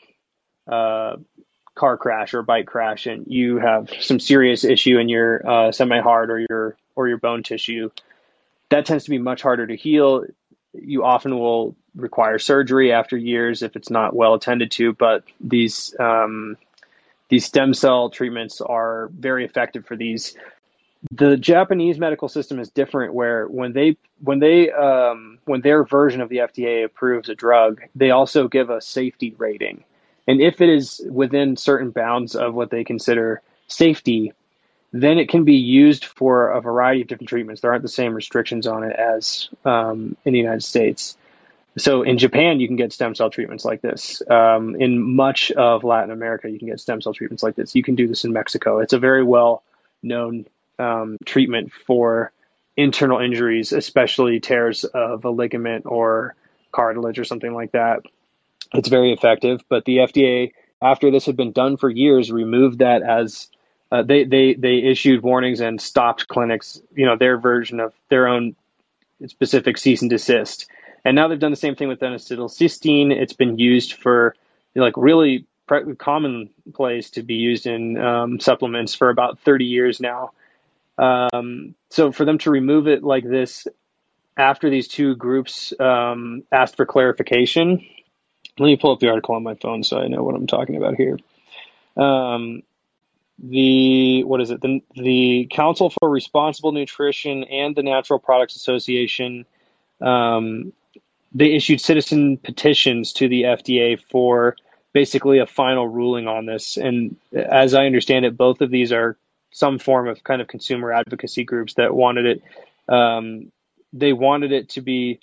uh, 0.71 1.17
car 1.75 1.97
crash 1.97 2.35
or 2.35 2.43
bike 2.43 2.67
crash 2.67 3.07
and 3.07 3.25
you 3.27 3.59
have 3.59 3.91
some 4.01 4.21
serious 4.21 4.65
issue 4.65 4.99
in 4.99 5.09
your 5.09 5.49
uh, 5.49 5.73
semi-hard 5.73 6.31
or 6.31 6.45
your 6.49 6.77
or 6.95 7.09
your 7.09 7.19
bone 7.19 7.43
tissue, 7.43 7.89
that 8.69 8.85
tends 8.85 9.05
to 9.05 9.11
be 9.11 9.19
much 9.19 9.41
harder 9.41 9.67
to 9.67 9.75
heal. 9.75 10.25
You 10.75 11.05
often 11.05 11.39
will 11.39 11.77
require 11.95 12.39
surgery 12.39 12.93
after 12.93 13.17
years 13.17 13.63
if 13.63 13.77
it's 13.77 13.91
not 13.91 14.15
well 14.15 14.35
attended 14.35 14.71
to. 14.73 14.93
But 14.93 15.25
these 15.41 15.95
um, 15.99 16.57
these 17.29 17.47
stem 17.47 17.75
cell 17.75 18.11
treatments 18.11 18.61
are 18.61 19.11
very 19.19 19.45
effective 19.45 19.87
for 19.87 19.97
these. 19.97 20.37
The 21.13 21.37
Japanese 21.37 21.99
medical 21.99 22.29
system 22.29 22.59
is 22.59 22.69
different, 22.71 23.15
where 23.15 23.47
when 23.47 23.73
they 23.73 23.97
when 24.23 24.39
they 24.39 24.71
um, 24.71 25.39
when 25.47 25.63
their 25.63 25.85
version 25.85 26.21
of 26.21 26.29
the 26.29 26.39
FDA 26.39 26.85
approves 26.85 27.29
a 27.29 27.35
drug, 27.35 27.81
they 27.95 28.11
also 28.11 28.49
give 28.49 28.69
a 28.69 28.81
safety 28.81 29.35
rating, 29.39 29.85
and 30.29 30.41
if 30.43 30.61
it 30.61 30.69
is 30.69 31.01
within 31.11 31.57
certain 31.57 31.91
bounds 31.91 32.35
of 32.35 32.55
what 32.55 32.71
they 32.71 32.85
consider 32.85 33.41
safety, 33.67 34.35
then 34.93 35.19
it 35.19 35.29
can 35.29 35.45
be 35.45 35.55
used 35.55 36.05
for 36.05 36.51
a 36.51 36.61
variety 36.61 37.03
of 37.03 37.09
different 37.09 37.29
treatments. 37.29 37.61
There 37.63 37.71
aren't 37.71 37.83
the 37.83 37.89
same 37.89 38.13
restrictions 38.13 38.67
on 38.67 38.83
it 38.83 38.97
as 38.97 39.49
um, 39.65 40.17
in 40.25 40.33
the 40.33 40.39
United 40.39 40.65
States. 40.65 41.17
So 41.81 42.03
in 42.03 42.19
Japan, 42.19 42.61
you 42.61 42.67
can 42.67 42.77
get 42.77 42.93
stem 42.93 43.15
cell 43.15 43.31
treatments 43.31 43.65
like 43.65 43.81
this. 43.81 44.23
Um, 44.29 44.77
in 44.77 45.17
much 45.17 45.51
of 45.53 45.83
Latin 45.85 46.11
America, 46.11 46.51
you 46.51 46.59
can 46.59 46.69
get 46.69 46.81
stem 46.81 47.01
cell 47.01 47.15
treatments 47.15 47.43
like 47.43 47.57
this. 47.57 47.75
You 47.75 47.83
can 47.83 47.95
do 47.95 48.07
this 48.07 48.25
in 48.25 48.33
Mexico. 48.33 48.79
It's 48.81 48.93
a 48.93 48.99
very 48.99 49.25
well 49.25 49.63
known 50.03 50.47
um, 50.79 51.19
treatment 51.25 51.73
for 51.87 52.33
internal 52.77 53.19
injuries, 53.19 53.73
especially 53.73 54.41
tears 54.41 54.85
of 54.85 55.25
a 55.25 55.31
ligament 55.31 55.87
or 55.87 56.35
cartilage 56.73 57.19
or 57.19 57.25
something 57.25 57.53
like 57.53 57.73
that. 57.73 58.03
It's 58.73 58.89
very 58.89 59.13
effective. 59.13 59.63
But 59.69 59.85
the 59.85 59.99
FDA, 59.99 60.53
after 60.81 61.11
this 61.11 61.27
had 61.27 61.37
been 61.37 61.53
done 61.53 61.77
for 61.77 61.89
years, 61.89 62.31
removed 62.31 62.79
that 62.79 63.03
as 63.03 63.49
uh, 63.91 64.03
they 64.03 64.25
they 64.25 64.55
they 64.55 64.79
issued 64.79 65.23
warnings 65.23 65.61
and 65.61 65.81
stopped 65.81 66.29
clinics. 66.29 66.81
You 66.95 67.07
know 67.07 67.17
their 67.17 67.39
version 67.39 67.81
of 67.81 67.93
their 68.09 68.29
own 68.29 68.55
specific 69.27 69.77
cease 69.77 70.03
and 70.03 70.11
desist 70.11 70.67
and 71.05 71.15
now 71.15 71.29
they've 71.29 71.39
done 71.39 71.51
the 71.51 71.57
same 71.57 71.77
thing 71.77 71.89
with 71.89 72.03
N-acetylcysteine. 72.03 73.11
It's 73.11 73.33
been 73.33 73.59
used 73.59 73.95
for 73.95 74.35
like 74.75 74.95
really 74.97 75.47
pre- 75.67 75.95
commonplace 75.97 77.11
to 77.11 77.23
be 77.23 77.35
used 77.35 77.67
in 77.67 77.99
um, 77.99 78.41
supplements 78.41 78.95
for 78.95 79.11
about 79.11 79.39
30 79.41 79.65
years 79.65 80.01
now. 80.01 80.33
Um, 80.99 81.75
so 81.91 82.13
for 82.13 82.25
them 82.25 82.39
to 82.39 82.51
remove 82.51 82.87
it 82.87 83.03
like 83.03 83.25
this 83.25 83.67
after 84.37 84.71
these 84.71 84.89
two 84.89 85.17
groups 85.17 85.73
um, 85.81 86.43
asked 86.53 86.77
for 86.77 86.87
clarification, 86.87 87.85
let 88.59 88.67
me 88.67 88.77
pull 88.77 88.93
up 88.93 89.01
the 89.01 89.09
article 89.09 89.35
on 89.35 89.43
my 89.43 89.55
phone 89.55 89.83
so 89.83 89.99
I 89.99 90.09
know 90.09 90.23
what 90.23 90.35
I'm 90.35 90.47
talking 90.47 90.77
about 90.77 90.97
here. 90.97 91.19
Um, 91.97 92.63
the 93.43 94.23
what 94.25 94.41
is 94.43 94.51
it? 94.51 94.61
The 94.61 94.83
the 94.95 95.49
Council 95.51 95.91
for 95.91 96.11
Responsible 96.11 96.73
Nutrition 96.73 97.45
and 97.45 97.75
the 97.75 97.83
Natural 97.83 98.19
Products 98.19 98.55
Association 98.55 99.47
um, 100.01 100.73
they 101.33 101.55
issued 101.55 101.81
citizen 101.81 102.37
petitions 102.37 103.13
to 103.15 103.29
the 103.29 103.43
FDA 103.43 104.01
for 104.11 104.57
basically 104.93 105.39
a 105.39 105.47
final 105.47 105.87
ruling 105.87 106.27
on 106.27 106.47
this. 106.47 106.77
And 106.77 107.17
as 107.33 107.75
I 107.75 107.87
understand 107.87 108.25
it, 108.25 108.37
both 108.37 108.61
of 108.61 108.71
these 108.71 108.93
are 108.93 109.17
some 109.53 109.79
form 109.79 110.09
of 110.09 110.25
kind 110.25 110.41
of 110.41 110.49
consumer 110.49 110.93
advocacy 110.93 111.45
groups 111.45 111.75
that 111.75 111.95
wanted 111.95 112.27
it. 112.27 112.43
Um, 112.93 113.53
they 113.93 114.13
wanted 114.13 114.53
it 114.53 114.71
to 114.71 114.81
be 114.81 115.21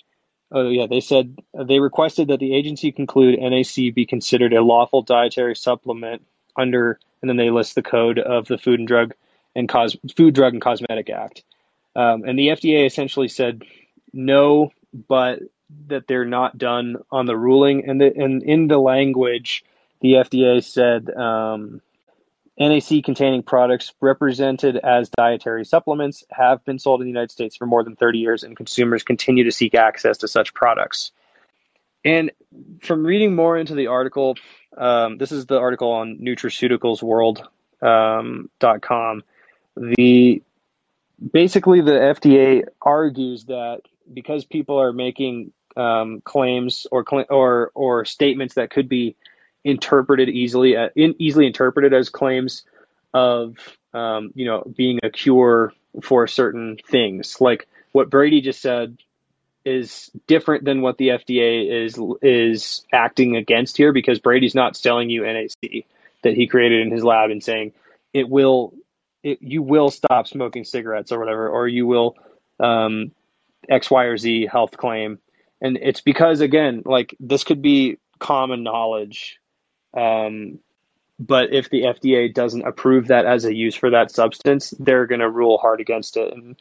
Oh 0.50 0.70
yeah, 0.70 0.86
they 0.86 1.00
said 1.00 1.38
they 1.54 1.78
requested 1.78 2.28
that 2.28 2.40
the 2.40 2.54
agency 2.54 2.90
conclude 2.90 3.38
NAC 3.38 3.94
be 3.94 4.06
considered 4.06 4.54
a 4.54 4.62
lawful 4.62 5.02
dietary 5.02 5.54
supplement 5.54 6.22
under, 6.56 6.98
and 7.20 7.28
then 7.28 7.36
they 7.36 7.50
list 7.50 7.74
the 7.74 7.82
code 7.82 8.18
of 8.18 8.46
the 8.46 8.56
Food 8.56 8.78
and 8.78 8.88
Drug 8.88 9.12
and 9.54 9.68
Cos 9.68 9.96
Food, 10.16 10.34
Drug 10.34 10.54
and 10.54 10.62
Cosmetic 10.62 11.10
Act. 11.10 11.42
Um, 11.94 12.24
and 12.24 12.38
the 12.38 12.48
FDA 12.48 12.86
essentially 12.86 13.28
said 13.28 13.62
no, 14.14 14.72
but 15.06 15.40
that 15.88 16.06
they're 16.06 16.24
not 16.24 16.56
done 16.58 16.96
on 17.10 17.26
the 17.26 17.36
ruling. 17.36 17.88
And, 17.88 18.00
the, 18.00 18.12
and 18.14 18.42
in 18.42 18.68
the 18.68 18.78
language, 18.78 19.64
the 20.00 20.14
FDA 20.14 20.62
said 20.64 21.10
um, 21.14 21.80
NAC 22.58 23.04
containing 23.04 23.42
products 23.42 23.92
represented 24.00 24.76
as 24.76 25.10
dietary 25.10 25.64
supplements 25.64 26.24
have 26.30 26.64
been 26.64 26.78
sold 26.78 27.00
in 27.00 27.06
the 27.06 27.10
United 27.10 27.30
States 27.30 27.56
for 27.56 27.66
more 27.66 27.84
than 27.84 27.96
30 27.96 28.18
years, 28.18 28.42
and 28.42 28.56
consumers 28.56 29.02
continue 29.02 29.44
to 29.44 29.52
seek 29.52 29.74
access 29.74 30.18
to 30.18 30.28
such 30.28 30.54
products. 30.54 31.12
And 32.04 32.30
from 32.82 33.04
reading 33.04 33.34
more 33.34 33.58
into 33.58 33.74
the 33.74 33.88
article, 33.88 34.36
um, 34.76 35.18
this 35.18 35.32
is 35.32 35.46
the 35.46 35.58
article 35.58 35.90
on 35.90 36.18
nutraceuticalsworld.com. 36.18 37.48
Um, 37.80 39.22
the 39.76 40.42
basically 41.32 41.80
the 41.80 41.92
FDA 41.92 42.64
argues 42.82 43.44
that 43.44 43.82
because 44.12 44.44
people 44.44 44.80
are 44.80 44.92
making 44.92 45.52
um, 45.78 46.20
claims 46.22 46.86
or 46.90 47.04
or 47.30 47.70
or 47.74 48.04
statements 48.04 48.54
that 48.54 48.70
could 48.70 48.88
be 48.88 49.16
interpreted 49.64 50.28
easily 50.28 50.76
uh, 50.76 50.88
in, 50.96 51.14
easily 51.18 51.46
interpreted 51.46 51.94
as 51.94 52.08
claims 52.08 52.64
of 53.14 53.56
um, 53.94 54.32
you 54.34 54.44
know 54.44 54.64
being 54.76 54.98
a 55.02 55.10
cure 55.10 55.72
for 56.02 56.26
certain 56.26 56.78
things. 56.86 57.40
Like 57.40 57.68
what 57.92 58.10
Brady 58.10 58.40
just 58.40 58.60
said 58.60 58.98
is 59.64 60.10
different 60.26 60.64
than 60.64 60.82
what 60.82 60.98
the 60.98 61.08
FDA 61.08 61.84
is 61.84 61.98
is 62.22 62.84
acting 62.92 63.36
against 63.36 63.76
here 63.76 63.92
because 63.92 64.18
Brady's 64.18 64.54
not 64.54 64.76
selling 64.76 65.10
you 65.10 65.22
NAC 65.22 65.84
that 66.22 66.34
he 66.34 66.46
created 66.48 66.86
in 66.86 66.92
his 66.92 67.04
lab 67.04 67.30
and 67.30 67.42
saying 67.42 67.72
it 68.12 68.28
will 68.28 68.74
it, 69.22 69.42
you 69.42 69.62
will 69.62 69.90
stop 69.90 70.26
smoking 70.26 70.64
cigarettes 70.64 71.12
or 71.12 71.20
whatever 71.20 71.48
or 71.48 71.68
you 71.68 71.86
will 71.86 72.16
um, 72.58 73.12
X 73.68 73.90
Y 73.90 74.04
or 74.04 74.16
Z 74.16 74.48
health 74.50 74.76
claim 74.76 75.18
and 75.60 75.78
it's 75.80 76.00
because 76.00 76.40
again 76.40 76.82
like 76.84 77.16
this 77.20 77.44
could 77.44 77.62
be 77.62 77.98
common 78.18 78.62
knowledge 78.62 79.38
um, 79.94 80.58
but 81.18 81.52
if 81.52 81.70
the 81.70 81.82
FDA 81.82 82.32
doesn't 82.32 82.66
approve 82.66 83.08
that 83.08 83.26
as 83.26 83.44
a 83.44 83.54
use 83.54 83.74
for 83.74 83.90
that 83.90 84.10
substance, 84.10 84.72
they're 84.78 85.06
going 85.06 85.20
to 85.20 85.30
rule 85.30 85.58
hard 85.58 85.80
against 85.80 86.16
it. 86.16 86.32
And 86.32 86.60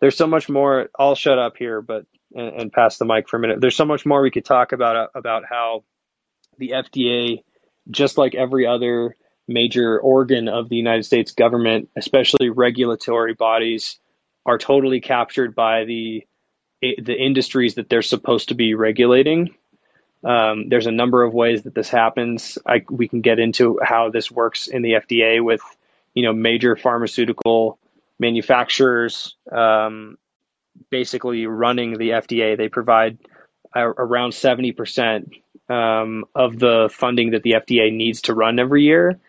there's 0.00 0.16
so 0.16 0.26
much 0.26 0.48
more. 0.48 0.88
I'll 0.98 1.14
shut 1.14 1.38
up 1.38 1.56
here, 1.56 1.82
but 1.82 2.06
and, 2.34 2.60
and, 2.60 2.72
pass 2.72 2.98
the 2.98 3.04
mic 3.04 3.28
for 3.28 3.36
a 3.36 3.40
minute. 3.40 3.60
There's 3.60 3.76
so 3.76 3.84
much 3.84 4.06
more 4.06 4.22
we 4.22 4.30
could 4.30 4.44
talk 4.44 4.72
about 4.72 4.96
uh, 4.96 5.06
about 5.14 5.44
how 5.48 5.84
the 6.58 6.70
FDA, 6.70 7.42
just 7.90 8.18
like 8.18 8.34
every 8.34 8.66
other 8.66 9.16
major 9.46 9.98
organ 9.98 10.48
of 10.48 10.68
the 10.68 10.76
United 10.76 11.04
States 11.04 11.32
government, 11.32 11.88
especially 11.96 12.50
regulatory 12.50 13.34
bodies, 13.34 13.98
are 14.44 14.58
totally 14.58 15.00
captured 15.00 15.54
by 15.54 15.84
the 15.84 16.26
the 16.80 17.16
industries 17.16 17.74
that 17.74 17.88
they're 17.88 18.02
supposed 18.02 18.48
to 18.48 18.54
be 18.54 18.74
regulating 18.74 19.54
um, 20.24 20.68
there's 20.68 20.86
a 20.86 20.92
number 20.92 21.22
of 21.22 21.32
ways 21.32 21.62
that 21.62 21.74
this 21.74 21.88
happens. 21.88 22.58
I, 22.66 22.84
we 22.90 23.08
can 23.08 23.20
get 23.20 23.38
into 23.38 23.78
how 23.82 24.10
this 24.10 24.30
works 24.30 24.66
in 24.66 24.82
the 24.82 24.92
FDA 24.92 25.42
with, 25.42 25.60
you 26.14 26.24
know, 26.24 26.32
major 26.32 26.74
pharmaceutical 26.76 27.78
manufacturers 28.18 29.36
um, 29.52 30.18
basically 30.90 31.46
running 31.46 31.98
the 31.98 32.10
FDA. 32.10 32.56
They 32.56 32.68
provide 32.68 33.18
around 33.76 34.30
70% 34.30 35.30
um, 35.68 36.24
of 36.34 36.58
the 36.58 36.88
funding 36.92 37.30
that 37.30 37.42
the 37.42 37.52
FDA 37.52 37.94
needs 37.94 38.22
to 38.22 38.34
run 38.34 38.58
every 38.58 38.82
year. 38.82 39.20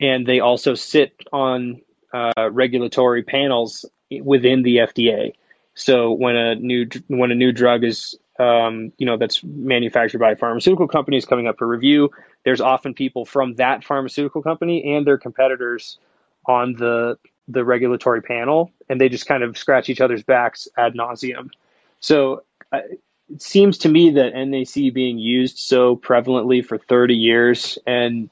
And 0.00 0.26
they 0.26 0.40
also 0.40 0.74
sit 0.74 1.12
on 1.32 1.82
uh, 2.12 2.50
regulatory 2.50 3.22
panels 3.22 3.84
within 4.10 4.62
the 4.62 4.78
FDA. 4.78 5.34
So 5.80 6.12
when 6.12 6.36
a 6.36 6.54
new 6.54 6.86
when 7.08 7.30
a 7.30 7.34
new 7.34 7.52
drug 7.52 7.84
is 7.84 8.16
um, 8.40 8.92
you 8.96 9.04
know, 9.04 9.18
that's 9.18 9.44
manufactured 9.44 10.18
by 10.18 10.34
pharmaceutical 10.34 10.88
companies 10.88 11.26
coming 11.26 11.46
up 11.46 11.58
for 11.58 11.66
review. 11.66 12.10
There's 12.42 12.60
often 12.60 12.94
people 12.94 13.26
from 13.26 13.56
that 13.56 13.84
pharmaceutical 13.84 14.40
company 14.40 14.94
and 14.94 15.06
their 15.06 15.18
competitors 15.18 15.98
on 16.46 16.72
the 16.74 17.18
the 17.48 17.64
regulatory 17.64 18.22
panel, 18.22 18.72
and 18.88 19.00
they 19.00 19.08
just 19.08 19.26
kind 19.26 19.42
of 19.42 19.58
scratch 19.58 19.90
each 19.90 20.00
other's 20.00 20.22
backs 20.22 20.68
ad 20.78 20.94
nauseum. 20.94 21.50
So 21.98 22.44
uh, 22.72 22.80
it 23.28 23.42
seems 23.42 23.76
to 23.78 23.88
me 23.88 24.10
that 24.12 24.34
NAC 24.34 24.94
being 24.94 25.18
used 25.18 25.58
so 25.58 25.96
prevalently 25.96 26.64
for 26.64 26.78
30 26.78 27.14
years, 27.14 27.78
and 27.86 28.30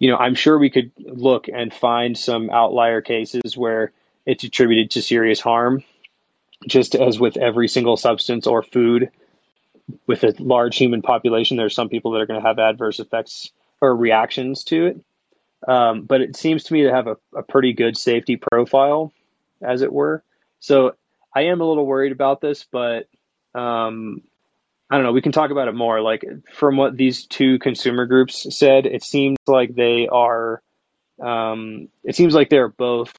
you 0.00 0.10
know, 0.10 0.16
I'm 0.16 0.34
sure 0.34 0.58
we 0.58 0.70
could 0.70 0.90
look 0.98 1.46
and 1.48 1.72
find 1.72 2.18
some 2.18 2.50
outlier 2.50 3.02
cases 3.02 3.56
where 3.56 3.92
it's 4.26 4.42
attributed 4.42 4.90
to 4.92 5.02
serious 5.02 5.40
harm, 5.40 5.84
just 6.66 6.94
as 6.94 7.20
with 7.20 7.36
every 7.36 7.68
single 7.68 7.96
substance 7.96 8.46
or 8.46 8.62
food 8.62 9.10
with 10.06 10.24
a 10.24 10.34
large 10.38 10.76
human 10.76 11.02
population, 11.02 11.56
there's 11.56 11.74
some 11.74 11.88
people 11.88 12.12
that 12.12 12.20
are 12.20 12.26
going 12.26 12.40
to 12.40 12.46
have 12.46 12.58
adverse 12.58 13.00
effects 13.00 13.50
or 13.80 13.94
reactions 13.94 14.64
to 14.64 14.86
it. 14.86 15.00
Um, 15.66 16.02
but 16.02 16.20
it 16.20 16.36
seems 16.36 16.64
to 16.64 16.72
me 16.72 16.82
to 16.82 16.92
have 16.92 17.06
a, 17.06 17.16
a 17.34 17.42
pretty 17.42 17.72
good 17.72 17.96
safety 17.96 18.36
profile, 18.36 19.12
as 19.60 19.82
it 19.82 19.92
were. 19.92 20.22
So 20.60 20.94
I 21.34 21.42
am 21.42 21.60
a 21.60 21.64
little 21.64 21.86
worried 21.86 22.12
about 22.12 22.40
this, 22.40 22.64
but 22.70 23.08
um, 23.54 24.22
I 24.90 24.96
don't 24.96 25.04
know. 25.04 25.12
We 25.12 25.22
can 25.22 25.32
talk 25.32 25.50
about 25.50 25.68
it 25.68 25.74
more. 25.74 26.00
Like 26.00 26.24
from 26.52 26.76
what 26.76 26.96
these 26.96 27.26
two 27.26 27.58
consumer 27.58 28.06
groups 28.06 28.46
said, 28.56 28.86
it 28.86 29.02
seems 29.02 29.38
like 29.46 29.74
they 29.74 30.08
are. 30.08 30.62
Um, 31.20 31.88
it 32.04 32.14
seems 32.14 32.34
like 32.34 32.48
they're 32.48 32.68
both 32.68 33.12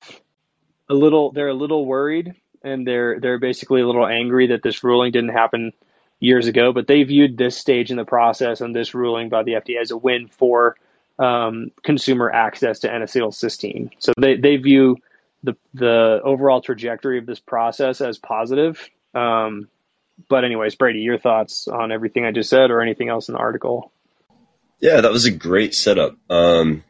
a 0.90 0.94
little. 0.94 1.32
They're 1.32 1.50
a 1.50 1.54
little 1.54 1.86
worried, 1.86 2.34
and 2.64 2.86
they're 2.86 3.20
they're 3.20 3.40
basically 3.40 3.82
a 3.82 3.86
little 3.88 4.06
angry 4.06 4.48
that 4.48 4.64
this 4.64 4.84
ruling 4.84 5.12
didn't 5.12 5.30
happen 5.30 5.72
years 6.20 6.48
ago, 6.48 6.74
but 6.74 6.88
they 6.88 7.04
viewed 7.04 7.38
this 7.38 7.58
stage 7.58 7.92
in 7.92 7.98
the 7.98 8.06
process 8.06 8.62
and 8.62 8.76
this 8.76 8.94
ruling 8.94 9.30
by 9.30 9.44
the 9.44 9.54
FDA 9.54 9.80
as 9.82 9.92
a 9.92 9.98
win 9.98 10.28
for 10.28 10.76
um, 11.18 11.72
consumer 11.84 12.30
access 12.32 12.80
to 12.80 12.94
N-acetylcysteine. 12.94 13.92
So 14.00 14.14
they, 14.18 14.38
they 14.38 14.58
view 14.58 14.98
the 15.44 15.56
the 15.74 16.20
overall 16.24 16.62
trajectory 16.62 17.18
of 17.18 17.26
this 17.26 17.40
process 17.40 18.02
as 18.02 18.18
positive. 18.18 18.90
Um, 19.14 19.70
but 20.28 20.44
anyways, 20.44 20.76
Brady, 20.76 21.00
your 21.00 21.18
thoughts 21.18 21.68
on 21.68 21.92
everything 21.92 22.26
I 22.26 22.32
just 22.32 22.50
said, 22.50 22.72
or 22.72 22.82
anything 22.82 23.08
else 23.08 23.30
in 23.30 23.34
the 23.34 23.40
article? 23.40 23.92
Yeah, 24.82 25.02
that 25.02 25.12
was 25.12 25.26
a 25.26 25.32
great 25.32 25.74
setup. 25.74 26.18
Um, 26.30 26.84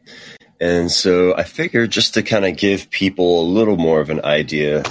and 0.59 0.91
so 0.91 1.35
I 1.35 1.43
figured 1.43 1.91
just 1.91 2.15
to 2.15 2.23
kind 2.23 2.45
of 2.45 2.57
give 2.57 2.89
people 2.89 3.41
a 3.41 3.45
little 3.45 3.77
more 3.77 4.01
of 4.01 4.09
an 4.09 4.25
idea 4.25 4.83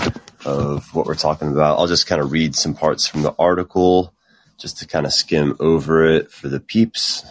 of 0.44 0.94
what 0.94 1.06
we're 1.06 1.14
talking 1.14 1.48
about, 1.48 1.78
I'll 1.78 1.86
just 1.86 2.06
kind 2.06 2.20
of 2.20 2.32
read 2.32 2.54
some 2.54 2.74
parts 2.74 3.06
from 3.06 3.22
the 3.22 3.34
article 3.38 4.14
just 4.58 4.78
to 4.78 4.86
kind 4.86 5.06
of 5.06 5.12
skim 5.12 5.56
over 5.60 6.04
it 6.04 6.30
for 6.30 6.48
the 6.48 6.60
peeps. 6.60 7.24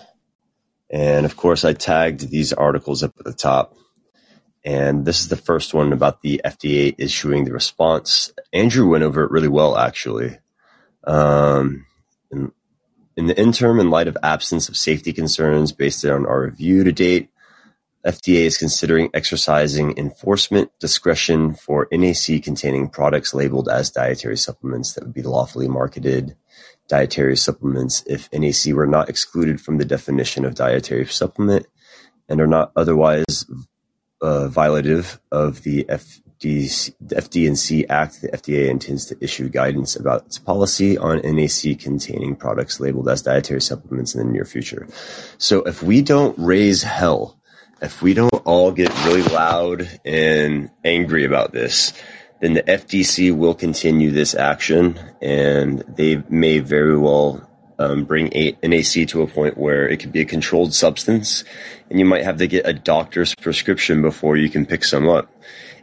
And 0.89 1.25
of 1.25 1.35
course, 1.35 1.65
I 1.65 1.73
tagged 1.73 2.29
these 2.29 2.53
articles 2.53 3.03
up 3.03 3.13
at 3.19 3.25
the 3.25 3.33
top. 3.33 3.75
And 4.63 5.05
this 5.05 5.21
is 5.21 5.29
the 5.29 5.37
first 5.37 5.73
one 5.73 5.93
about 5.93 6.21
the 6.21 6.41
FDA 6.43 6.95
issuing 6.97 7.45
the 7.45 7.53
response. 7.53 8.31
Andrew 8.51 8.87
went 8.89 9.03
over 9.03 9.23
it 9.23 9.31
really 9.31 9.47
well, 9.47 9.77
actually. 9.77 10.37
Um, 11.05 11.85
in, 12.31 12.51
in 13.15 13.27
the 13.27 13.39
interim, 13.39 13.79
in 13.79 13.89
light 13.89 14.07
of 14.07 14.17
absence 14.23 14.67
of 14.67 14.75
safety 14.75 15.13
concerns 15.13 15.71
based 15.71 16.03
on 16.05 16.25
our 16.25 16.41
review 16.41 16.83
to 16.83 16.91
date, 16.91 17.29
FDA 18.07 18.45
is 18.45 18.57
considering 18.57 19.09
exercising 19.13 19.97
enforcement 19.97 20.71
discretion 20.79 21.53
for 21.53 21.89
NAC 21.91 22.41
containing 22.41 22.87
products 22.87 23.33
labeled 23.33 23.67
as 23.67 23.91
dietary 23.91 24.37
supplements 24.37 24.93
that 24.93 25.03
would 25.03 25.13
be 25.13 25.23
lawfully 25.23 25.67
marketed 25.67 26.37
dietary 26.87 27.35
supplements 27.35 28.03
if 28.07 28.31
NAC 28.31 28.73
were 28.73 28.87
not 28.87 29.09
excluded 29.09 29.59
from 29.59 29.77
the 29.77 29.85
definition 29.85 30.45
of 30.45 30.55
dietary 30.55 31.05
supplement 31.05 31.67
and 32.29 32.39
are 32.39 32.47
not 32.47 32.71
otherwise 32.77 33.45
uh, 34.21 34.47
violative 34.49 35.19
of 35.29 35.63
the 35.63 35.83
FD, 35.83 36.93
FD&C 37.07 37.87
Act, 37.87 38.21
the 38.21 38.29
FDA 38.29 38.69
intends 38.69 39.05
to 39.07 39.17
issue 39.19 39.49
guidance 39.49 39.97
about 39.97 40.25
its 40.27 40.39
policy 40.39 40.97
on 40.97 41.19
NAC 41.23 41.77
containing 41.77 42.37
products 42.37 42.79
labeled 42.79 43.09
as 43.09 43.21
dietary 43.21 43.61
supplements 43.61 44.15
in 44.15 44.25
the 44.25 44.31
near 44.31 44.45
future. 44.45 44.87
So 45.37 45.63
if 45.63 45.83
we 45.83 46.01
don't 46.01 46.37
raise 46.39 46.83
hell, 46.83 47.37
if 47.81 48.01
we 48.01 48.13
don't 48.13 48.33
all 48.45 48.71
get 48.71 48.93
really 49.05 49.23
loud 49.23 49.99
and 50.05 50.69
angry 50.83 51.25
about 51.25 51.51
this, 51.51 51.93
then 52.39 52.53
the 52.53 52.63
FDC 52.63 53.35
will 53.35 53.55
continue 53.55 54.11
this 54.11 54.35
action, 54.35 54.99
and 55.21 55.79
they 55.87 56.23
may 56.29 56.59
very 56.59 56.97
well 56.97 57.47
um, 57.79 58.05
bring 58.05 58.31
a- 58.35 58.57
NAC 58.63 59.07
to 59.09 59.21
a 59.21 59.27
point 59.27 59.57
where 59.57 59.87
it 59.87 59.97
could 59.97 60.11
be 60.11 60.21
a 60.21 60.25
controlled 60.25 60.73
substance, 60.73 61.43
and 61.89 61.99
you 61.99 62.05
might 62.05 62.23
have 62.23 62.37
to 62.37 62.47
get 62.47 62.67
a 62.67 62.73
doctor's 62.73 63.33
prescription 63.35 64.01
before 64.01 64.37
you 64.37 64.49
can 64.49 64.65
pick 64.65 64.83
some 64.83 65.07
up. 65.07 65.31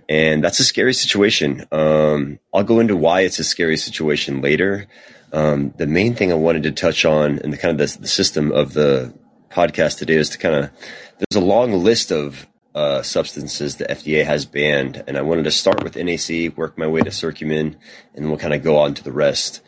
And 0.09 0.45
that's 0.45 0.61
a 0.61 0.65
scary 0.65 0.93
situation. 0.93 1.65
Um, 1.73 2.39
I'll 2.53 2.65
go 2.65 2.81
into 2.81 2.97
why 2.97 3.23
it's 3.23 3.39
a 3.39 3.45
scary 3.45 3.79
situation 3.79 4.43
later. 4.43 4.87
Um, 5.33 5.73
the 5.77 5.87
main 5.87 6.15
thing 6.15 6.31
I 6.31 6.37
wanted 6.37 6.65
to 6.65 6.73
touch 6.73 7.05
on 7.05 7.39
and 7.39 7.53
the 7.53 7.57
kind 7.57 7.81
of 7.81 7.93
the, 7.93 8.01
the 8.01 8.09
system 8.09 8.53
of 8.53 8.75
the 8.75 9.15
podcast 9.51 9.99
today 9.99 10.17
is 10.17 10.31
to 10.31 10.39
kind 10.39 10.55
of 10.55 10.71
there's 11.19 11.43
a 11.43 11.45
long 11.45 11.73
list 11.73 12.11
of 12.11 12.47
uh, 12.75 13.03
substances 13.03 13.77
the 13.77 13.85
FDA 13.85 14.25
has 14.25 14.47
banned, 14.47 15.05
and 15.07 15.17
I 15.17 15.23
wanted 15.23 15.45
to 15.45 15.51
start 15.51 15.85
with 15.85 15.97
NAC, 15.97 16.57
work 16.57 16.77
my 16.77 16.87
way 16.87 17.01
to 17.03 17.11
curcumin, 17.11 17.77
and 18.15 18.29
we'll 18.29 18.39
kind 18.39 18.55
of 18.55 18.63
go 18.63 18.79
on 18.79 18.95
to 18.95 19.05
the 19.05 19.13
rest. 19.13 19.61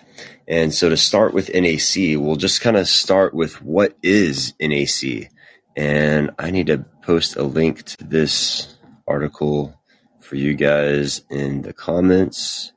And 0.49 0.75
so 0.75 0.89
to 0.89 0.97
start 0.97 1.35
with 1.35 1.53
NAC, 1.53 2.19
we'll 2.21 2.37
just 2.37 2.61
kind 2.61 2.77
of 2.77 2.89
start 2.89 3.35
with 3.35 3.63
what 3.63 3.97
is 4.03 4.55
NAC. 4.61 5.31
And 5.77 6.31
I 6.39 6.51
need 6.51 6.69
to 6.69 6.85
post 7.03 7.37
a 7.37 7.43
link 7.43 7.85
to 7.85 8.05
this 8.05 8.77
article 9.07 9.79
for 10.21 10.37
you 10.37 10.55
guys 10.55 11.23
in 11.31 11.63
the 11.63 11.73
comments. 11.73 12.73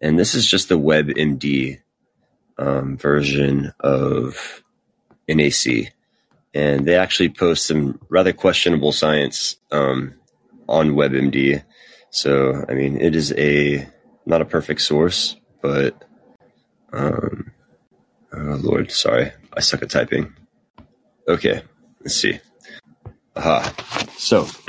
And 0.00 0.18
this 0.18 0.34
is 0.34 0.46
just 0.46 0.68
the 0.68 0.78
WebMD 0.78 1.80
um, 2.58 2.96
version 2.96 3.72
of 3.80 4.62
NAC. 5.28 5.93
And 6.54 6.86
they 6.86 6.96
actually 6.96 7.30
post 7.30 7.66
some 7.66 8.00
rather 8.08 8.32
questionable 8.32 8.92
science 8.92 9.56
um, 9.72 10.14
on 10.68 10.92
WebMD. 10.92 11.64
So, 12.10 12.64
I 12.68 12.74
mean, 12.74 13.00
it 13.00 13.16
is 13.16 13.32
a 13.36 13.88
not 14.24 14.40
a 14.40 14.44
perfect 14.44 14.80
source, 14.80 15.36
but 15.60 16.04
um, 16.92 17.50
oh 18.32 18.58
Lord, 18.62 18.92
sorry, 18.92 19.32
I 19.52 19.60
suck 19.60 19.82
at 19.82 19.90
typing. 19.90 20.34
Okay, 21.26 21.62
let's 22.00 22.14
see. 22.14 22.38
Aha. 23.36 23.74
So, 24.16 24.46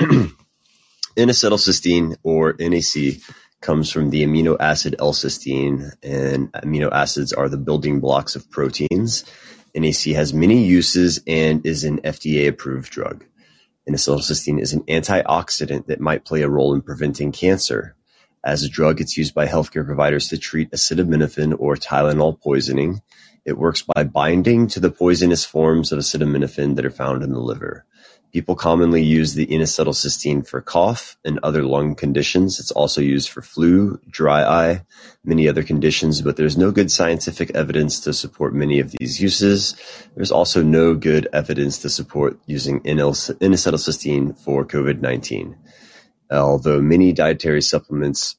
N-acetylcysteine 1.16 2.16
or 2.22 2.54
NAC 2.58 3.20
comes 3.60 3.90
from 3.90 4.10
the 4.10 4.24
amino 4.24 4.56
acid 4.60 4.96
L-cysteine, 4.98 5.92
and 6.02 6.52
amino 6.52 6.90
acids 6.92 7.32
are 7.32 7.48
the 7.48 7.56
building 7.56 8.00
blocks 8.00 8.36
of 8.36 8.50
proteins. 8.50 9.24
NAC 9.76 10.14
has 10.14 10.32
many 10.32 10.64
uses 10.64 11.20
and 11.26 11.64
is 11.66 11.84
an 11.84 12.00
FDA-approved 12.00 12.90
drug. 12.90 13.24
N-acetylcysteine 13.86 14.60
is 14.60 14.72
an 14.72 14.82
antioxidant 14.84 15.86
that 15.86 16.00
might 16.00 16.24
play 16.24 16.42
a 16.42 16.48
role 16.48 16.74
in 16.74 16.80
preventing 16.82 17.30
cancer. 17.30 17.94
As 18.42 18.62
a 18.62 18.68
drug, 18.68 19.00
it's 19.00 19.16
used 19.16 19.34
by 19.34 19.46
healthcare 19.46 19.84
providers 19.84 20.28
to 20.28 20.38
treat 20.38 20.70
acetaminophen 20.70 21.54
or 21.58 21.76
Tylenol 21.76 22.40
poisoning. 22.40 23.02
It 23.44 23.58
works 23.58 23.82
by 23.82 24.04
binding 24.04 24.66
to 24.68 24.80
the 24.80 24.90
poisonous 24.90 25.44
forms 25.44 25.92
of 25.92 25.98
acetaminophen 25.98 26.76
that 26.76 26.86
are 26.86 26.90
found 26.90 27.22
in 27.22 27.32
the 27.32 27.38
liver. 27.38 27.84
People 28.32 28.54
commonly 28.54 29.02
use 29.02 29.34
the 29.34 29.50
N-acetylcysteine 29.52 30.46
for 30.46 30.60
cough 30.60 31.16
and 31.24 31.38
other 31.42 31.62
lung 31.62 31.94
conditions. 31.94 32.60
It's 32.60 32.70
also 32.70 33.00
used 33.00 33.30
for 33.30 33.40
flu, 33.40 33.98
dry 34.10 34.42
eye, 34.42 34.82
many 35.24 35.48
other 35.48 35.62
conditions, 35.62 36.20
but 36.20 36.36
there's 36.36 36.58
no 36.58 36.70
good 36.70 36.90
scientific 36.90 37.50
evidence 37.54 38.00
to 38.00 38.12
support 38.12 38.54
many 38.54 38.78
of 38.78 38.90
these 38.92 39.20
uses. 39.20 39.74
There's 40.14 40.32
also 40.32 40.62
no 40.62 40.94
good 40.94 41.28
evidence 41.32 41.78
to 41.78 41.88
support 41.88 42.38
using 42.46 42.80
N-acetylcysteine 42.84 44.38
for 44.38 44.64
COVID-19. 44.66 45.56
Although 46.30 46.82
many 46.82 47.12
dietary 47.12 47.62
supplements 47.62 48.36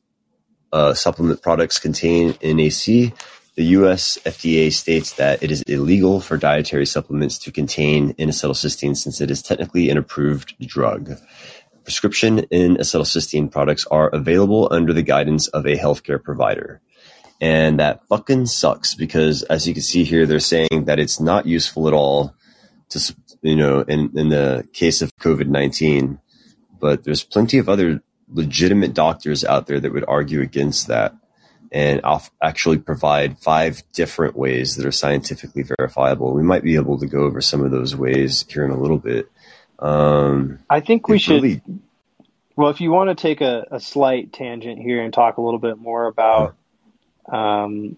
uh, 0.74 0.94
supplement 0.94 1.42
products 1.42 1.80
contain 1.80 2.36
NAC, 2.44 3.14
the 3.58 3.66
U.S. 3.66 4.18
FDA 4.24 4.72
states 4.72 5.14
that 5.14 5.44
it 5.44 5.52
is 5.52 5.62
illegal 5.64 6.22
for 6.22 6.38
dietary 6.38 6.86
supplements 6.86 7.38
to 7.40 7.52
contain 7.52 8.16
N-acetylcysteine 8.18 8.96
since 8.96 9.20
it 9.20 9.30
is 9.30 9.42
technically 9.42 9.90
an 9.90 9.98
approved 9.98 10.56
drug. 10.62 11.18
Prescription 11.84 12.46
N-acetylcysteine 12.52 13.52
products 13.52 13.86
are 13.92 14.08
available 14.08 14.70
under 14.72 14.94
the 14.94 15.04
guidance 15.04 15.50
of 15.50 15.66
a 15.66 15.78
healthcare 15.78 16.24
provider. 16.24 16.80
And 17.42 17.82
that 17.82 18.08
fucking 18.08 18.46
sucks 18.46 18.96
because 18.96 19.44
as 19.44 19.68
you 19.68 19.74
can 19.74 19.84
see 19.84 20.06
here, 20.06 20.26
they're 20.26 20.40
saying 20.40 20.86
that 20.86 21.00
it's 21.00 21.20
not 21.20 21.46
useful 21.46 21.90
at 21.90 21.94
all 21.94 22.34
to, 22.90 23.16
you 23.42 23.58
know, 23.58 23.82
in, 23.82 24.18
in 24.18 24.30
the 24.30 24.66
case 24.72 25.02
of 25.02 25.12
COVID-19 25.18 26.20
but 26.80 27.04
there's 27.04 27.24
plenty 27.24 27.58
of 27.58 27.70
other 27.70 28.02
legitimate 28.30 28.94
doctors 28.94 29.44
out 29.44 29.68
there 29.68 29.80
that 29.80 29.94
would 29.94 30.06
argue 30.08 30.42
against 30.42 30.88
that. 30.88 31.14
And 31.72 32.02
I'll 32.04 32.24
actually 32.42 32.78
provide 32.78 33.40
five 33.40 33.84
different 33.92 34.38
ways 34.38 34.76
that 34.76 34.86
are 34.86 34.92
scientifically 34.92 35.64
verifiable. 35.64 36.34
We 36.34 36.44
might 36.44 36.64
be 36.64 36.76
able 36.76 37.00
to 37.00 37.08
go 37.08 37.24
over 37.24 37.42
some 37.42 37.64
of 37.64 37.72
those 37.72 37.96
ways 37.96 38.46
here 38.50 38.64
in 38.64 38.72
a 38.72 38.80
little 38.80 38.98
bit. 38.98 39.30
Um, 39.80 40.60
I 40.70 40.80
think 40.80 41.08
we 41.08 41.20
should. 41.20 41.44
Really, 41.44 41.62
well, 42.56 42.70
if 42.70 42.82
you 42.82 42.92
want 42.92 43.10
to 43.10 43.22
take 43.22 43.42
a, 43.42 43.68
a, 43.72 43.80
slight 43.80 44.34
tangent 44.34 44.82
here 44.82 45.04
and 45.04 45.14
talk 45.14 45.38
a 45.38 45.42
little 45.42 45.60
bit 45.60 45.78
more 45.78 46.08
about, 46.08 46.56
um, 47.32 47.98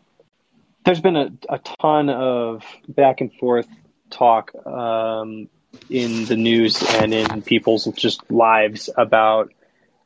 there's 0.84 1.00
been 1.00 1.16
a, 1.16 1.32
a 1.48 1.60
ton 1.60 2.10
of 2.10 2.66
back 2.88 3.22
and 3.22 3.34
forth 3.34 3.68
talk 4.10 4.52
um, 4.66 5.48
in 5.90 6.26
the 6.26 6.36
news 6.36 6.84
and 6.96 7.14
in 7.14 7.42
people's 7.42 7.86
just 7.96 8.30
lives 8.30 8.90
about 8.98 9.54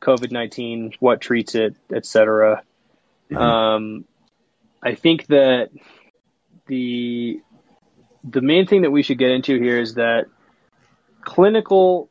COVID 0.00 0.30
nineteen, 0.30 0.92
what 1.00 1.20
treats 1.20 1.54
it, 1.54 1.74
etc. 1.92 2.62
Mm-hmm. 3.34 3.42
Um, 3.42 4.04
I 4.82 4.94
think 4.94 5.26
that 5.26 5.70
the 6.66 7.40
the 8.22 8.40
main 8.40 8.66
thing 8.66 8.82
that 8.82 8.90
we 8.90 9.02
should 9.02 9.18
get 9.18 9.30
into 9.30 9.58
here 9.60 9.78
is 9.78 9.94
that 9.94 10.26
clinical 11.22 12.08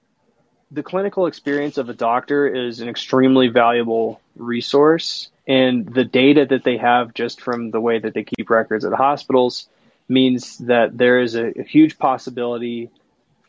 the 0.71 0.83
clinical 0.83 1.27
experience 1.27 1.77
of 1.77 1.89
a 1.89 1.93
doctor 1.93 2.47
is 2.47 2.81
an 2.81 2.89
extremely 2.89 3.47
valuable 3.47 4.21
resource 4.35 5.29
and 5.47 5.87
the 5.87 6.03
data 6.03 6.45
that 6.49 6.63
they 6.63 6.77
have 6.77 7.13
just 7.13 7.41
from 7.41 7.71
the 7.71 7.79
way 7.79 7.99
that 7.99 8.13
they 8.13 8.23
keep 8.23 8.49
records 8.49 8.85
at 8.85 8.93
hospitals 8.93 9.67
means 10.07 10.57
that 10.59 10.97
there 10.97 11.19
is 11.19 11.35
a, 11.35 11.59
a 11.59 11.63
huge 11.63 11.97
possibility 11.97 12.89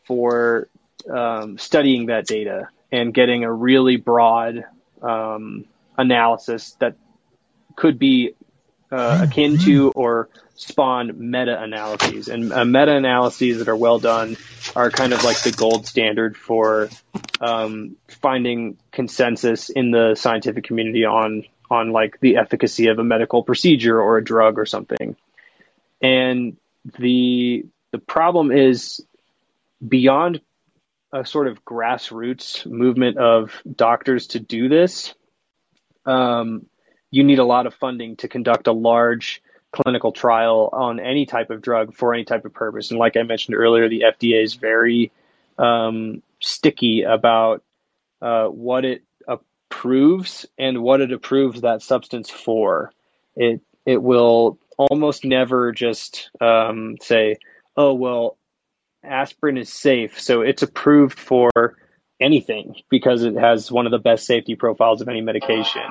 for 0.03 0.67
um, 1.09 1.57
studying 1.57 2.07
that 2.07 2.25
data 2.25 2.69
and 2.91 3.13
getting 3.13 3.43
a 3.43 3.51
really 3.51 3.97
broad 3.97 4.65
um, 5.01 5.65
analysis 5.97 6.71
that 6.79 6.95
could 7.75 7.99
be 7.99 8.35
uh, 8.91 9.25
akin 9.27 9.57
to 9.59 9.91
or 9.91 10.29
spawn 10.55 11.11
meta 11.29 11.61
analyses. 11.61 12.27
And 12.27 12.53
uh, 12.53 12.65
meta 12.65 12.95
analyses 12.95 13.59
that 13.59 13.67
are 13.67 13.75
well 13.75 13.99
done 13.99 14.37
are 14.75 14.89
kind 14.89 15.13
of 15.13 15.23
like 15.23 15.41
the 15.41 15.51
gold 15.51 15.85
standard 15.85 16.37
for 16.37 16.89
um, 17.41 17.97
finding 18.07 18.77
consensus 18.91 19.69
in 19.69 19.91
the 19.91 20.15
scientific 20.15 20.63
community 20.63 21.05
on 21.05 21.43
on 21.69 21.91
like 21.91 22.19
the 22.19 22.37
efficacy 22.37 22.87
of 22.87 22.99
a 22.99 23.03
medical 23.03 23.43
procedure 23.43 23.99
or 23.99 24.17
a 24.17 24.23
drug 24.23 24.59
or 24.59 24.65
something. 24.65 25.15
And 26.01 26.57
the 26.99 27.65
the 27.91 27.97
problem 27.99 28.51
is 28.51 29.03
beyond 29.85 30.41
a 31.11 31.25
sort 31.25 31.47
of 31.47 31.63
grassroots 31.65 32.65
movement 32.65 33.17
of 33.17 33.61
doctors 33.73 34.27
to 34.27 34.39
do 34.39 34.67
this, 34.67 35.13
um, 36.05 36.65
you 37.11 37.23
need 37.23 37.39
a 37.39 37.45
lot 37.45 37.67
of 37.67 37.73
funding 37.73 38.15
to 38.17 38.27
conduct 38.27 38.67
a 38.67 38.71
large 38.71 39.41
clinical 39.71 40.11
trial 40.11 40.69
on 40.71 40.99
any 40.99 41.25
type 41.25 41.49
of 41.49 41.61
drug 41.61 41.93
for 41.93 42.13
any 42.13 42.23
type 42.23 42.45
of 42.45 42.53
purpose. 42.53 42.91
And 42.91 42.99
like 42.99 43.17
I 43.17 43.23
mentioned 43.23 43.55
earlier, 43.55 43.89
the 43.89 44.05
FDA 44.07 44.43
is 44.43 44.55
very 44.55 45.11
um, 45.57 46.21
sticky 46.39 47.03
about 47.03 47.63
uh, 48.21 48.47
what 48.47 48.85
it 48.85 49.03
approves 49.27 50.45
and 50.57 50.81
what 50.81 51.01
it 51.01 51.11
approves 51.11 51.61
that 51.61 51.81
substance 51.81 52.29
for. 52.29 52.91
It 53.35 53.61
it 53.85 54.01
will 54.01 54.57
almost 54.77 55.25
never 55.25 55.71
just 55.71 56.29
um, 56.41 56.97
say, 57.01 57.37
"Oh 57.75 57.93
well, 57.93 58.37
aspirin 59.03 59.57
is 59.57 59.71
safe, 59.71 60.19
so 60.19 60.41
it's 60.41 60.63
approved 60.63 61.19
for 61.19 61.77
anything 62.19 62.75
because 62.89 63.23
it 63.23 63.35
has 63.35 63.71
one 63.71 63.85
of 63.85 63.91
the 63.91 63.99
best 63.99 64.25
safety 64.25 64.55
profiles 64.55 65.01
of 65.01 65.09
any 65.09 65.21
medication. 65.21 65.83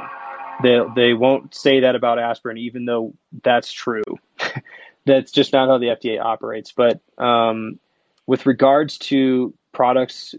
They 0.63 0.81
they 0.95 1.15
won't 1.15 1.55
say 1.55 1.81
that 1.81 1.97
about 1.97 2.19
aspirin, 2.19 2.59
even 2.59 2.85
though 2.85 3.15
that's 3.43 3.73
true. 3.73 4.03
that's 5.07 5.33
just 5.33 5.53
not 5.53 5.69
how 5.69 5.79
the 5.79 5.87
FDA 5.87 6.21
operates. 6.21 6.73
But 6.73 7.01
um, 7.19 7.79
with 8.27 8.47
regards 8.47 8.99
to 8.99 9.55
products, 9.73 10.35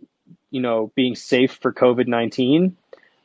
you 0.51 0.61
know, 0.61 0.91
being 0.95 1.15
safe 1.15 1.53
for 1.53 1.73
COVID 1.73 2.07
nineteen, 2.07 2.77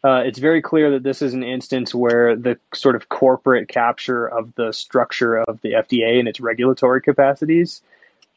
uh, 0.02 0.22
it's 0.24 0.38
very 0.38 0.62
clear 0.62 0.92
that 0.92 1.02
this 1.02 1.22
is 1.22 1.34
an 1.34 1.42
instance 1.42 1.94
where 1.94 2.34
the 2.34 2.58
sort 2.74 2.96
of 2.96 3.08
corporate 3.08 3.68
capture 3.68 4.26
of 4.26 4.54
the 4.54 4.72
structure 4.72 5.38
of 5.38 5.60
the 5.60 5.72
FDA 5.72 6.18
and 6.18 6.28
its 6.28 6.40
regulatory 6.40 7.02
capacities 7.02 7.82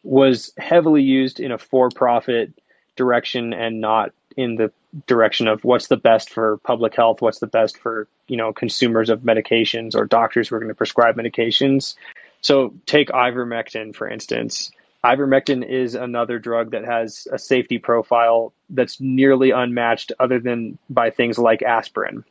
was 0.04 0.52
heavily 0.58 1.02
used 1.02 1.39
in 1.39 1.52
a 1.54 1.58
for-profit 1.58 2.52
direction 2.98 3.54
and 3.54 3.80
not 3.80 4.12
in 4.38 4.56
the 4.56 4.72
direction 5.08 5.48
of 5.48 5.63
what's 5.63 5.88
the 5.88 5.98
best 5.98 6.30
for 6.30 6.58
public 6.58 6.96
health, 6.96 7.22
what's 7.22 7.39
the 7.39 7.48
best 7.48 7.78
for 7.78 8.08
you 8.28 8.38
know 8.38 8.54
consumers 8.54 9.10
of 9.10 9.22
medications 9.22 9.96
or 9.96 10.06
doctors 10.06 10.48
who 10.48 10.56
are 10.56 10.60
going 10.60 10.69
to 10.69 10.76
prescribe 10.76 11.15
medications. 11.15 11.96
So 12.41 12.74
take 12.86 13.10
ivermectin 13.10 13.96
for 13.96 14.08
instance. 14.08 14.72
Ivermectin 15.04 15.67
is 15.67 15.96
another 15.96 16.39
drug 16.39 16.72
that 16.72 16.86
has 16.86 17.28
a 17.32 17.38
safety 17.38 17.78
profile 17.78 18.54
that's 18.69 19.02
nearly 19.02 19.52
unmatched, 19.52 20.13
other 20.17 20.39
than 20.39 20.78
by 20.89 21.10
things 21.10 21.38
like 21.38 21.62
aspirin. 21.62 22.24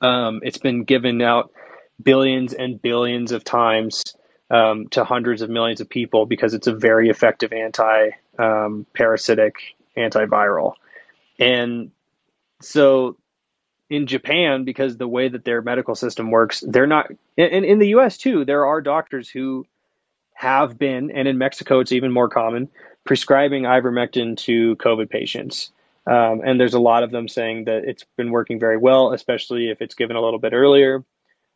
Um, 0.00 0.40
it's 0.42 0.58
been 0.58 0.82
given 0.82 1.22
out 1.22 1.52
billions 2.02 2.52
and 2.52 2.82
billions 2.82 3.30
of 3.30 3.44
times 3.44 4.02
um, 4.50 4.88
to 4.88 5.04
hundreds 5.04 5.42
of 5.42 5.50
millions 5.50 5.80
of 5.80 5.88
people 5.88 6.26
because 6.26 6.54
it's 6.54 6.66
a 6.66 6.74
very 6.74 7.08
effective 7.08 7.52
anti 7.52 8.10
um, 8.38 8.86
parasitic 8.92 9.76
antiviral. 9.96 10.74
And 11.38 11.90
so 12.60 13.16
in 13.88 14.06
Japan, 14.06 14.64
because 14.64 14.96
the 14.96 15.08
way 15.08 15.28
that 15.28 15.44
their 15.44 15.62
medical 15.62 15.94
system 15.94 16.30
works, 16.30 16.62
they're 16.66 16.86
not, 16.86 17.10
and 17.38 17.64
in 17.64 17.78
the 17.78 17.88
US 17.88 18.16
too, 18.16 18.44
there 18.44 18.66
are 18.66 18.80
doctors 18.80 19.28
who 19.28 19.66
have 20.34 20.78
been, 20.78 21.10
and 21.10 21.28
in 21.28 21.38
Mexico 21.38 21.80
it's 21.80 21.92
even 21.92 22.12
more 22.12 22.28
common, 22.28 22.68
prescribing 23.04 23.62
ivermectin 23.62 24.36
to 24.36 24.76
COVID 24.76 25.08
patients. 25.08 25.70
Um, 26.06 26.42
and 26.44 26.60
there's 26.60 26.74
a 26.74 26.80
lot 26.80 27.02
of 27.02 27.10
them 27.10 27.26
saying 27.26 27.64
that 27.64 27.84
it's 27.84 28.04
been 28.16 28.30
working 28.30 28.60
very 28.60 28.76
well, 28.76 29.12
especially 29.12 29.70
if 29.70 29.80
it's 29.82 29.94
given 29.94 30.16
a 30.16 30.20
little 30.20 30.38
bit 30.38 30.52
earlier. 30.52 31.04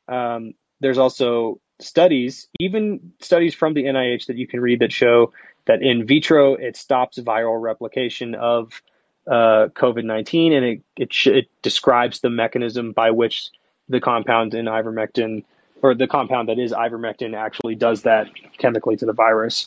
Um, 0.08 0.54
there's 0.80 0.98
also 0.98 1.60
studies, 1.80 2.48
even 2.58 3.12
studies 3.20 3.54
from 3.54 3.74
the 3.74 3.84
NIH 3.84 4.26
that 4.26 4.36
you 4.36 4.46
can 4.46 4.60
read 4.60 4.80
that 4.80 4.92
show 4.92 5.32
that 5.66 5.82
in 5.82 6.06
vitro 6.06 6.54
it 6.54 6.76
stops 6.76 7.18
viral 7.18 7.60
replication 7.60 8.34
of 8.34 8.82
uh, 9.30 9.68
COVID 9.68 10.04
19 10.04 10.52
and 10.52 10.66
it, 10.66 10.82
it, 10.96 11.14
sh- 11.14 11.28
it 11.28 11.48
describes 11.62 12.20
the 12.20 12.30
mechanism 12.30 12.92
by 12.92 13.12
which 13.12 13.50
the 13.88 14.00
compound 14.00 14.54
in 14.54 14.66
ivermectin 14.66 15.44
or 15.82 15.94
the 15.94 16.08
compound 16.08 16.48
that 16.48 16.58
is 16.58 16.72
ivermectin 16.72 17.34
actually 17.34 17.76
does 17.76 18.02
that 18.02 18.28
chemically 18.58 18.96
to 18.96 19.06
the 19.06 19.12
virus. 19.12 19.66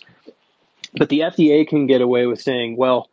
But 0.95 1.09
the 1.09 1.21
FDA 1.21 1.67
can 1.67 1.87
get 1.87 2.01
away 2.01 2.27
with 2.27 2.41
saying, 2.41 2.75
well, 2.77 3.09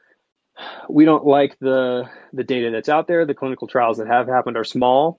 we 0.89 1.05
don't 1.05 1.25
like 1.25 1.59
the 1.61 2.11
the 2.33 2.45
data 2.45 2.71
that's 2.71 2.89
out 2.89 3.07
there. 3.07 3.25
The 3.25 3.35
clinical 3.35 3.67
trials 3.67 3.99
that 3.99 4.09
have 4.09 4.27
happened 4.27 4.57
are 4.59 4.65
small, 4.65 5.19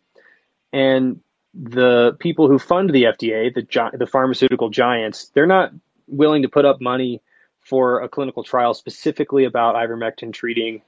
and 0.72 1.22
the 1.54 2.16
people 2.20 2.48
who 2.48 2.60
fund 2.60 2.92
the 2.92 3.04
FDA, 3.04 3.54
the 3.54 3.98
the 3.98 4.06
pharmaceutical 4.06 4.70
giants, 4.70 5.32
they're 5.34 5.48
not 5.48 5.72
willing 6.08 6.44
to 6.44 6.50
put 6.50 6.66
up 6.66 6.82
money 6.82 7.22
for 7.60 8.02
a 8.02 8.10
clinical 8.10 8.44
trial 8.44 8.74
specifically 8.74 9.46
about 9.46 9.76
ivermectin 9.76 10.34
treating 10.34 10.82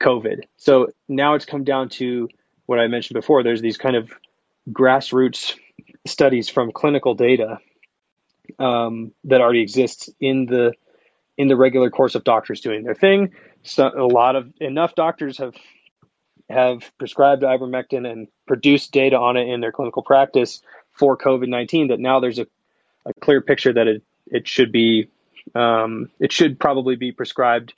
COVID. 0.00 0.44
So 0.56 0.88
now 1.08 1.34
it's 1.34 1.44
come 1.44 1.64
down 1.64 1.88
to 1.90 2.28
what 2.66 2.78
I 2.78 2.86
mentioned 2.88 3.16
before. 3.16 3.42
There's 3.42 3.62
these 3.62 3.78
kind 3.78 3.96
of 3.96 4.10
grassroots 4.70 5.54
studies 6.06 6.48
from 6.48 6.72
clinical 6.72 7.14
data 7.14 7.58
um, 8.58 9.12
that 9.24 9.40
already 9.40 9.62
exists 9.62 10.08
in 10.20 10.46
the 10.46 10.72
in 11.36 11.48
the 11.48 11.56
regular 11.56 11.90
course 11.90 12.14
of 12.14 12.24
doctors 12.24 12.60
doing 12.60 12.84
their 12.84 12.94
thing. 12.94 13.32
So 13.62 13.88
a 13.88 14.06
lot 14.06 14.36
of 14.36 14.52
enough 14.60 14.94
doctors 14.94 15.38
have 15.38 15.54
have 16.48 16.90
prescribed 16.98 17.42
ivermectin 17.42 18.10
and 18.10 18.28
produced 18.46 18.92
data 18.92 19.16
on 19.16 19.36
it 19.36 19.48
in 19.48 19.60
their 19.60 19.72
clinical 19.72 20.02
practice 20.02 20.62
for 20.92 21.16
COVID 21.16 21.48
nineteen 21.48 21.88
that 21.88 22.00
now 22.00 22.20
there's 22.20 22.38
a, 22.38 22.46
a 23.06 23.14
clear 23.20 23.40
picture 23.40 23.72
that 23.72 23.86
it 23.86 24.02
it 24.26 24.48
should 24.48 24.72
be 24.72 25.08
um, 25.54 26.10
it 26.18 26.32
should 26.32 26.58
probably 26.58 26.96
be 26.96 27.12
prescribed 27.12 27.72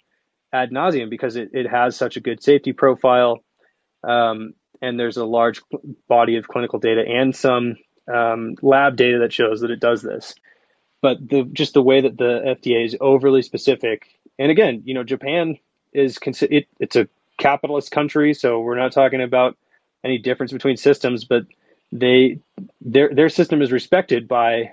ad 0.52 0.70
nauseum 0.70 1.10
because 1.10 1.36
it, 1.36 1.50
it 1.52 1.68
has 1.68 1.96
such 1.96 2.16
a 2.16 2.20
good 2.20 2.42
safety 2.42 2.72
profile 2.72 3.42
um, 4.04 4.54
and 4.80 4.98
there's 4.98 5.16
a 5.16 5.24
large 5.24 5.60
body 6.08 6.36
of 6.36 6.48
clinical 6.48 6.78
data 6.78 7.04
and 7.06 7.34
some 7.34 7.76
um, 8.12 8.56
lab 8.62 8.96
data 8.96 9.18
that 9.20 9.32
shows 9.32 9.60
that 9.60 9.70
it 9.70 9.80
does 9.80 10.02
this. 10.02 10.34
But 11.00 11.18
the 11.28 11.44
just 11.52 11.74
the 11.74 11.82
way 11.82 12.00
that 12.00 12.16
the 12.18 12.56
FDA 12.64 12.84
is 12.84 12.96
overly 13.00 13.42
specific, 13.42 14.06
and 14.38 14.50
again, 14.50 14.82
you 14.84 14.94
know, 14.94 15.02
Japan 15.02 15.58
is 15.92 16.18
it, 16.24 16.66
it's 16.78 16.96
a 16.96 17.08
capitalist 17.38 17.90
country, 17.90 18.34
so 18.34 18.60
we're 18.60 18.78
not 18.78 18.92
talking 18.92 19.20
about 19.20 19.56
any 20.04 20.18
difference 20.18 20.52
between 20.52 20.76
systems, 20.76 21.24
but 21.24 21.44
they 21.90 22.38
their 22.80 23.12
their 23.12 23.28
system 23.28 23.62
is 23.62 23.72
respected 23.72 24.28
by 24.28 24.70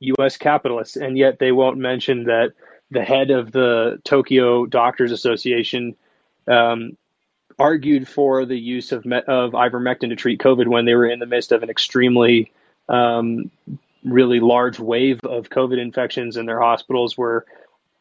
U.S. 0.00 0.36
capitalists, 0.36 0.96
and 0.96 1.16
yet 1.16 1.38
they 1.38 1.52
won't 1.52 1.78
mention 1.78 2.24
that 2.24 2.52
the 2.92 3.02
head 3.02 3.30
of 3.30 3.52
the 3.52 4.00
Tokyo 4.04 4.66
Doctors 4.66 5.12
Association 5.12 5.96
um, 6.46 6.96
argued 7.58 8.08
for 8.08 8.44
the 8.44 8.58
use 8.58 8.92
of 8.92 9.06
of 9.06 9.52
ivermectin 9.52 10.10
to 10.10 10.16
treat 10.16 10.40
COVID 10.40 10.66
when 10.66 10.84
they 10.84 10.94
were 10.94 11.06
in 11.06 11.18
the 11.18 11.26
midst 11.26 11.52
of 11.52 11.62
an 11.62 11.70
extremely 11.70 12.52
um, 12.88 13.50
really 14.04 14.40
large 14.40 14.78
wave 14.78 15.20
of 15.24 15.48
COVID 15.48 15.80
infections, 15.80 16.36
and 16.36 16.48
their 16.48 16.60
hospitals 16.60 17.16
were 17.16 17.46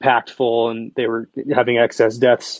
packed 0.02 0.32
full, 0.32 0.70
and 0.70 0.92
they 0.96 1.08
were 1.08 1.30
having 1.54 1.78
excess 1.78 2.18
deaths. 2.18 2.60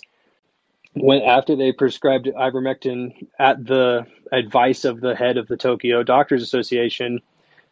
When 0.94 1.22
after 1.22 1.56
they 1.56 1.72
prescribed 1.72 2.28
ivermectin 2.28 3.28
at 3.40 3.66
the 3.66 4.06
advice 4.32 4.86
of 4.86 5.02
the 5.02 5.16
head 5.16 5.38
of 5.38 5.48
the 5.48 5.58
Tokyo 5.58 6.04
Doctors 6.04 6.44
Association, 6.44 7.22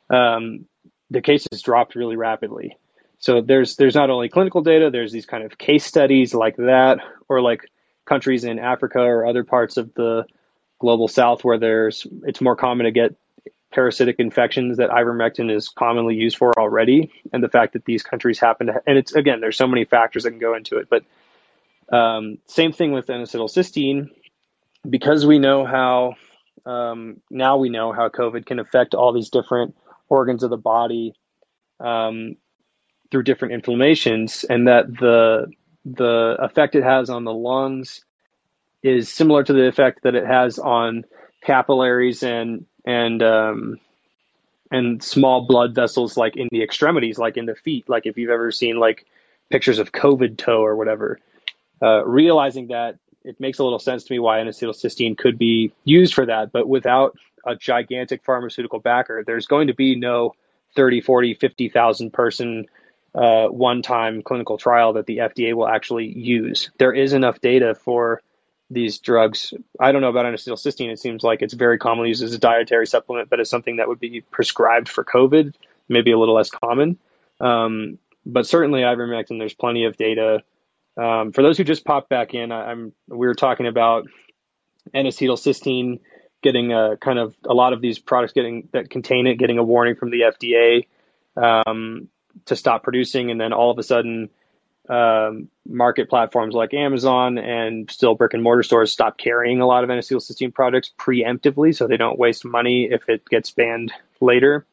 um, 0.10 0.66
the 1.12 1.22
cases 1.22 1.62
dropped 1.62 1.96
really 1.96 2.16
rapidly. 2.16 2.78
So 3.20 3.42
there's 3.42 3.76
there's 3.76 3.96
not 3.96 4.10
only 4.10 4.30
clinical 4.30 4.62
data, 4.62 4.90
there's 4.92 5.12
these 5.12 5.26
kind 5.26 5.44
of 5.44 5.58
case 5.58 5.86
studies 5.86 6.34
like 6.34 6.56
that, 6.58 7.00
or 7.28 7.42
like 7.42 7.70
countries 8.06 8.44
in 8.44 8.60
Africa 8.60 9.00
or 9.00 9.26
other 9.26 9.44
parts 9.44 9.78
of 9.78 9.94
the 9.94 10.26
global 10.80 11.08
south 11.08 11.44
where 11.44 11.60
there's 11.60 12.08
it's 12.24 12.42
more 12.42 12.56
common 12.56 12.86
to 12.86 12.92
get 12.92 13.16
parasitic 13.72 14.16
infections 14.20 14.78
that 14.78 14.90
ivermectin 14.90 15.54
is 15.54 15.70
commonly 15.70 16.16
used 16.16 16.38
for 16.38 16.58
already, 16.58 17.12
and 17.32 17.44
the 17.44 17.50
fact 17.50 17.74
that 17.74 17.86
these 17.86 18.02
countries 18.02 18.40
happen 18.40 18.68
to, 18.68 18.82
and 18.88 18.98
it's 18.98 19.14
again, 19.14 19.42
there's 19.42 19.58
so 19.58 19.68
many 19.68 19.86
factors 19.86 20.24
that 20.24 20.32
can 20.32 20.40
go 20.40 20.56
into 20.56 20.78
it, 20.78 20.88
but 20.90 21.04
um, 21.96 22.38
same 22.48 22.72
thing 22.72 22.94
with 22.94 23.10
N-acetylcysteine, 23.10 24.10
because 24.90 25.26
we 25.26 25.40
know 25.40 25.66
how 25.66 26.16
um, 26.66 27.22
now 27.30 27.58
we 27.58 27.70
know 27.70 27.92
how 27.92 28.10
COVID 28.10 28.46
can 28.46 28.60
affect 28.60 28.96
all 28.96 29.14
these 29.14 29.30
different 29.30 29.76
organs 30.08 30.42
of 30.44 30.50
the 30.50 30.58
body 30.58 31.14
um, 31.80 32.38
through 33.12 33.24
different 33.24 33.54
inflammations, 33.54 34.44
and 34.50 34.68
that 34.68 34.88
the 34.88 35.52
the 35.86 36.36
effect 36.40 36.76
it 36.76 36.84
has 36.84 37.10
on 37.10 37.24
the 37.24 37.34
lungs 37.34 38.04
is 38.84 39.12
similar 39.12 39.44
to 39.44 39.54
the 39.54 39.68
effect 39.68 40.04
that 40.04 40.16
it 40.16 40.26
has 40.26 40.60
on 40.60 41.04
capillaries 41.44 42.24
and 42.24 42.66
and 42.86 43.24
um, 43.24 43.80
and 44.72 45.04
small 45.04 45.46
blood 45.46 45.74
vessels 45.74 46.18
like 46.18 46.38
in 46.38 46.48
the 46.52 46.64
extremities, 46.64 47.18
like 47.18 47.38
in 47.38 47.46
the 47.46 47.56
feet. 47.56 47.90
Like 47.90 48.06
if 48.06 48.18
you've 48.18 48.30
ever 48.30 48.52
seen 48.52 48.78
like 48.78 49.06
pictures 49.50 49.80
of 49.80 49.92
COVID 49.92 50.38
toe 50.38 50.64
or 50.64 50.76
whatever, 50.76 51.20
uh, 51.82 52.06
realizing 52.06 52.68
that 52.68 52.98
it 53.24 53.40
makes 53.40 53.60
a 53.60 53.64
little 53.64 53.80
sense 53.80 54.04
to 54.06 54.14
me 54.14 54.20
why 54.20 54.40
N-acetylcysteine 54.40 55.18
could 55.18 55.38
be 55.38 55.74
used 55.84 56.14
for 56.14 56.26
that, 56.26 56.52
but 56.52 56.68
without 56.68 57.18
a 57.46 57.56
gigantic 57.56 58.24
pharmaceutical 58.24 58.80
backer, 58.80 59.24
there's 59.26 59.46
going 59.46 59.68
to 59.68 59.74
be 59.74 59.96
no 59.96 60.34
30, 60.76 61.02
40, 61.02 61.34
50,000 61.36 62.14
person 62.14 62.66
uh, 63.16 63.48
one 63.48 63.82
time 63.82 64.22
clinical 64.22 64.58
trial 64.58 64.94
that 64.94 65.06
the 65.06 65.18
FDA 65.18 65.54
will 65.54 65.68
actually 65.68 66.08
use. 66.08 66.70
There 66.78 66.94
is 66.94 67.14
enough 67.14 67.42
data 67.42 67.76
for 67.76 68.22
these 68.70 69.00
drugs. 69.00 69.54
I 69.80 69.92
don't 69.92 70.02
know 70.02 70.10
about 70.10 70.28
N-acetylcysteine. 70.28 70.92
It 70.92 71.00
seems 71.00 71.24
like 71.24 71.42
it's 71.42 71.54
very 71.54 71.80
commonly 71.80 72.10
used 72.10 72.24
as 72.24 72.34
a 72.34 72.40
dietary 72.40 72.86
supplement, 72.86 73.30
but 73.30 73.40
it's 73.40 73.50
something 73.50 73.78
that 73.78 73.88
would 73.88 74.00
be 74.00 74.22
prescribed 74.22 74.90
for 74.90 75.04
COVID, 75.04 75.56
maybe 75.88 76.12
a 76.12 76.20
little 76.20 76.36
less 76.36 76.52
common. 76.52 76.98
Um, 77.40 77.98
but 78.26 78.46
certainly 78.46 78.82
ivermectin, 78.82 79.40
there's 79.40 79.56
plenty 79.56 79.86
of 79.86 79.98
data. 79.98 80.44
Um, 80.98 81.32
for 81.32 81.42
those 81.42 81.58
who 81.58 81.64
just 81.64 81.86
popped 81.86 82.10
back 82.10 82.34
in, 82.34 82.52
I, 82.52 82.72
am 82.72 82.94
we 83.08 83.26
were 83.26 83.34
talking 83.34 83.66
about 83.66 84.08
N-acetylcysteine 84.94 86.00
getting 86.42 86.72
a 86.72 86.96
kind 86.98 87.20
of 87.20 87.36
a 87.46 87.54
lot 87.54 87.74
of 87.74 87.82
these 87.82 88.00
products 88.00 88.34
getting 88.34 88.70
that 88.72 88.90
contain 88.90 89.28
it 89.28 89.36
getting 89.36 89.58
a 89.58 89.64
warning 89.64 89.96
from 89.96 90.10
the 90.10 90.22
FDA 90.22 90.88
um, 91.36 92.08
to 92.46 92.56
stop 92.56 92.84
producing, 92.84 93.32
and 93.32 93.40
then 93.40 93.54
all 93.54 93.72
of 93.72 93.78
a 93.78 93.84
sudden 93.84 94.30
um, 94.90 95.50
market 95.68 96.10
platforms 96.10 96.56
like 96.56 96.74
Amazon 96.74 97.38
and 97.38 97.90
still 97.92 98.16
brick 98.16 98.34
and 98.34 98.42
mortar 98.42 98.64
stores 98.64 98.92
stop 98.92 99.18
carrying 99.18 99.62
a 99.62 99.68
lot 99.68 99.84
of 99.84 99.90
N-acetylcysteine 99.90 100.54
products 100.54 100.92
preemptively, 100.98 101.76
so 101.76 101.88
they 101.88 101.98
don't 101.98 102.18
waste 102.18 102.44
money 102.44 102.86
if 102.86 103.08
it 103.08 103.24
gets 103.26 103.52
banned 103.52 103.94
later. 104.20 104.66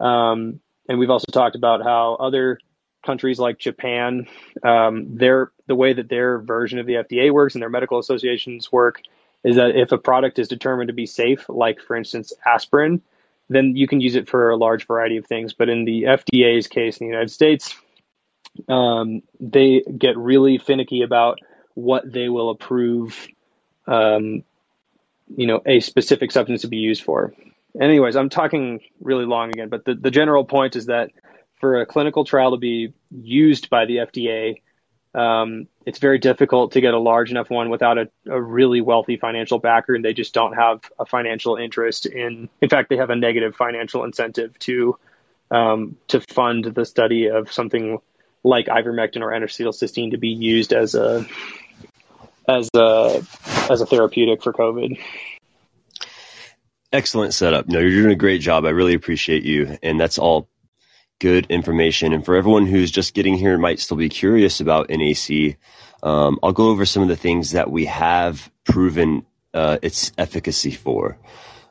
Um, 0.00 0.60
and 0.88 0.98
we've 0.98 1.10
also 1.10 1.30
talked 1.32 1.54
about 1.54 1.82
how 1.82 2.14
other 2.14 2.58
countries 3.04 3.38
like 3.38 3.58
Japan, 3.58 4.26
um, 4.64 5.16
their 5.16 5.52
the 5.68 5.76
way 5.76 5.92
that 5.92 6.08
their 6.08 6.38
version 6.38 6.78
of 6.78 6.86
the 6.86 6.94
FDA 6.94 7.32
works 7.32 7.54
and 7.54 7.62
their 7.62 7.70
medical 7.70 7.98
associations 7.98 8.70
work 8.72 9.00
is 9.44 9.56
that 9.56 9.76
if 9.76 9.92
a 9.92 9.98
product 9.98 10.40
is 10.40 10.48
determined 10.48 10.88
to 10.88 10.94
be 10.94 11.06
safe, 11.06 11.48
like 11.48 11.80
for 11.80 11.94
instance 11.94 12.32
aspirin, 12.44 13.00
then 13.48 13.76
you 13.76 13.86
can 13.86 14.00
use 14.00 14.16
it 14.16 14.28
for 14.28 14.50
a 14.50 14.56
large 14.56 14.86
variety 14.86 15.16
of 15.16 15.26
things. 15.26 15.52
But 15.52 15.68
in 15.68 15.84
the 15.84 16.04
FDA's 16.04 16.66
case 16.66 16.98
in 16.98 17.06
the 17.06 17.10
United 17.10 17.30
States, 17.30 17.74
um, 18.68 19.22
they 19.38 19.82
get 19.96 20.16
really 20.16 20.58
finicky 20.58 21.02
about 21.02 21.38
what 21.74 22.10
they 22.10 22.28
will 22.28 22.50
approve, 22.50 23.28
um, 23.86 24.42
you 25.36 25.46
know, 25.46 25.60
a 25.66 25.80
specific 25.80 26.32
substance 26.32 26.62
to 26.62 26.68
be 26.68 26.78
used 26.78 27.02
for. 27.02 27.34
Anyways, 27.78 28.16
I'm 28.16 28.30
talking 28.30 28.80
really 29.00 29.26
long 29.26 29.50
again, 29.50 29.68
but 29.68 29.84
the, 29.84 29.94
the 29.94 30.10
general 30.10 30.44
point 30.44 30.76
is 30.76 30.86
that 30.86 31.10
for 31.60 31.80
a 31.80 31.86
clinical 31.86 32.24
trial 32.24 32.52
to 32.52 32.56
be 32.56 32.94
used 33.10 33.68
by 33.68 33.84
the 33.84 33.96
FDA, 33.96 34.62
um, 35.14 35.68
it's 35.86 36.00
very 36.00 36.18
difficult 36.18 36.72
to 36.72 36.80
get 36.80 36.92
a 36.92 36.98
large 36.98 37.30
enough 37.30 37.48
one 37.48 37.70
without 37.70 37.96
a, 37.96 38.10
a, 38.28 38.42
really 38.42 38.80
wealthy 38.80 39.16
financial 39.16 39.60
backer, 39.60 39.94
and 39.94 40.04
they 40.04 40.12
just 40.12 40.34
don't 40.34 40.54
have 40.54 40.80
a 40.98 41.06
financial 41.06 41.56
interest 41.56 42.06
in. 42.06 42.48
In 42.60 42.68
fact, 42.68 42.90
they 42.90 42.96
have 42.96 43.10
a 43.10 43.16
negative 43.16 43.54
financial 43.54 44.02
incentive 44.02 44.58
to 44.60 44.98
um, 45.50 45.96
to 46.08 46.20
fund 46.20 46.64
the 46.64 46.84
study 46.84 47.28
of 47.28 47.52
something 47.52 48.00
like 48.42 48.66
ivermectin 48.66 49.22
or 49.22 49.32
N-acetylcysteine 49.32 50.10
to 50.10 50.18
be 50.18 50.30
used 50.30 50.72
as 50.72 50.96
a 50.96 51.24
as 52.48 52.68
a 52.74 53.22
as 53.70 53.80
a 53.80 53.86
therapeutic 53.86 54.42
for 54.42 54.52
COVID. 54.52 54.98
Excellent 56.92 57.32
setup. 57.32 57.68
No, 57.68 57.78
you're 57.78 58.02
doing 58.02 58.12
a 58.12 58.16
great 58.16 58.40
job. 58.40 58.64
I 58.64 58.70
really 58.70 58.94
appreciate 58.94 59.44
you, 59.44 59.78
and 59.82 60.00
that's 60.00 60.18
all 60.18 60.48
good 61.18 61.46
information. 61.48 62.12
And 62.12 62.24
for 62.24 62.36
everyone 62.36 62.66
who's 62.66 62.90
just 62.90 63.14
getting 63.14 63.36
here 63.36 63.58
might 63.58 63.80
still 63.80 63.96
be 63.96 64.08
curious 64.08 64.60
about 64.60 64.90
NAC, 64.90 65.56
um, 66.02 66.38
I'll 66.42 66.52
go 66.52 66.68
over 66.68 66.84
some 66.84 67.02
of 67.02 67.08
the 67.08 67.16
things 67.16 67.52
that 67.52 67.70
we 67.70 67.86
have 67.86 68.50
proven 68.64 69.24
uh, 69.54 69.78
its 69.82 70.12
efficacy 70.18 70.72
for. 70.72 71.18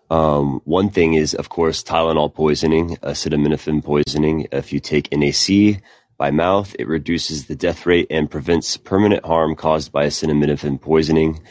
Um, 0.10 0.62
one 0.66 0.90
thing 0.90 1.16
is, 1.16 1.34
of 1.34 1.50
course, 1.50 1.84
Tylenol 1.84 2.34
poisoning, 2.34 2.98
acetaminophen 2.98 3.84
poisoning. 3.84 4.48
If 4.52 4.72
you 4.72 4.80
take 4.80 5.12
NAC 5.12 5.82
by 6.18 6.32
mouth, 6.32 6.76
it 6.78 6.88
reduces 6.88 7.46
the 7.46 7.56
death 7.56 7.86
rate 7.86 8.08
and 8.10 8.30
prevents 8.30 8.78
permanent 8.78 9.26
harm 9.26 9.56
caused 9.56 9.92
by 9.92 10.06
acetaminophen 10.06 10.80
poisoning. 10.80 11.42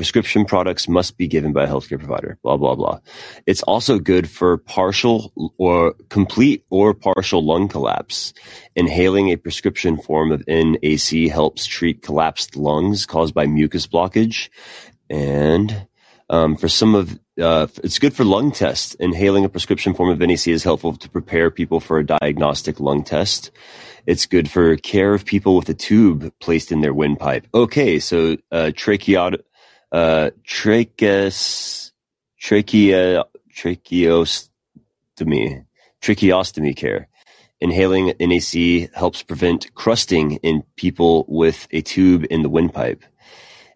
Prescription 0.00 0.46
products 0.46 0.88
must 0.88 1.18
be 1.18 1.28
given 1.28 1.52
by 1.52 1.64
a 1.64 1.68
healthcare 1.68 1.98
provider, 1.98 2.38
blah, 2.42 2.56
blah, 2.56 2.74
blah. 2.74 3.00
It's 3.44 3.62
also 3.64 3.98
good 3.98 4.30
for 4.30 4.56
partial 4.56 5.30
or 5.58 5.92
complete 6.08 6.64
or 6.70 6.94
partial 6.94 7.44
lung 7.44 7.68
collapse. 7.68 8.32
Inhaling 8.74 9.28
a 9.28 9.36
prescription 9.36 9.98
form 9.98 10.32
of 10.32 10.42
NAC 10.48 11.28
helps 11.30 11.66
treat 11.66 12.00
collapsed 12.00 12.56
lungs 12.56 13.04
caused 13.04 13.34
by 13.34 13.44
mucus 13.44 13.86
blockage. 13.86 14.48
And 15.10 15.86
um, 16.30 16.56
for 16.56 16.68
some 16.68 16.94
of 16.94 17.20
uh, 17.38 17.66
it's 17.84 17.98
good 17.98 18.14
for 18.14 18.24
lung 18.24 18.52
tests. 18.52 18.94
Inhaling 18.94 19.44
a 19.44 19.50
prescription 19.50 19.92
form 19.92 20.08
of 20.08 20.18
NAC 20.18 20.48
is 20.48 20.64
helpful 20.64 20.96
to 20.96 21.10
prepare 21.10 21.50
people 21.50 21.78
for 21.78 21.98
a 21.98 22.06
diagnostic 22.06 22.80
lung 22.80 23.04
test. 23.04 23.50
It's 24.06 24.24
good 24.24 24.50
for 24.50 24.76
care 24.76 25.12
of 25.12 25.26
people 25.26 25.56
with 25.56 25.68
a 25.68 25.74
tube 25.74 26.32
placed 26.40 26.72
in 26.72 26.80
their 26.80 26.94
windpipe. 26.94 27.46
Okay, 27.52 27.98
so 27.98 28.38
uh, 28.50 28.72
tracheot 28.74 29.42
uh, 29.92 30.30
tracheus, 30.46 31.92
trachea, 32.38 33.24
tracheostomy, 33.54 35.64
tracheostomy 36.00 36.76
care. 36.76 37.08
Inhaling 37.60 38.14
NAC 38.18 38.90
helps 38.94 39.22
prevent 39.22 39.74
crusting 39.74 40.36
in 40.36 40.62
people 40.76 41.26
with 41.28 41.68
a 41.72 41.82
tube 41.82 42.24
in 42.30 42.42
the 42.42 42.48
windpipe. 42.48 43.04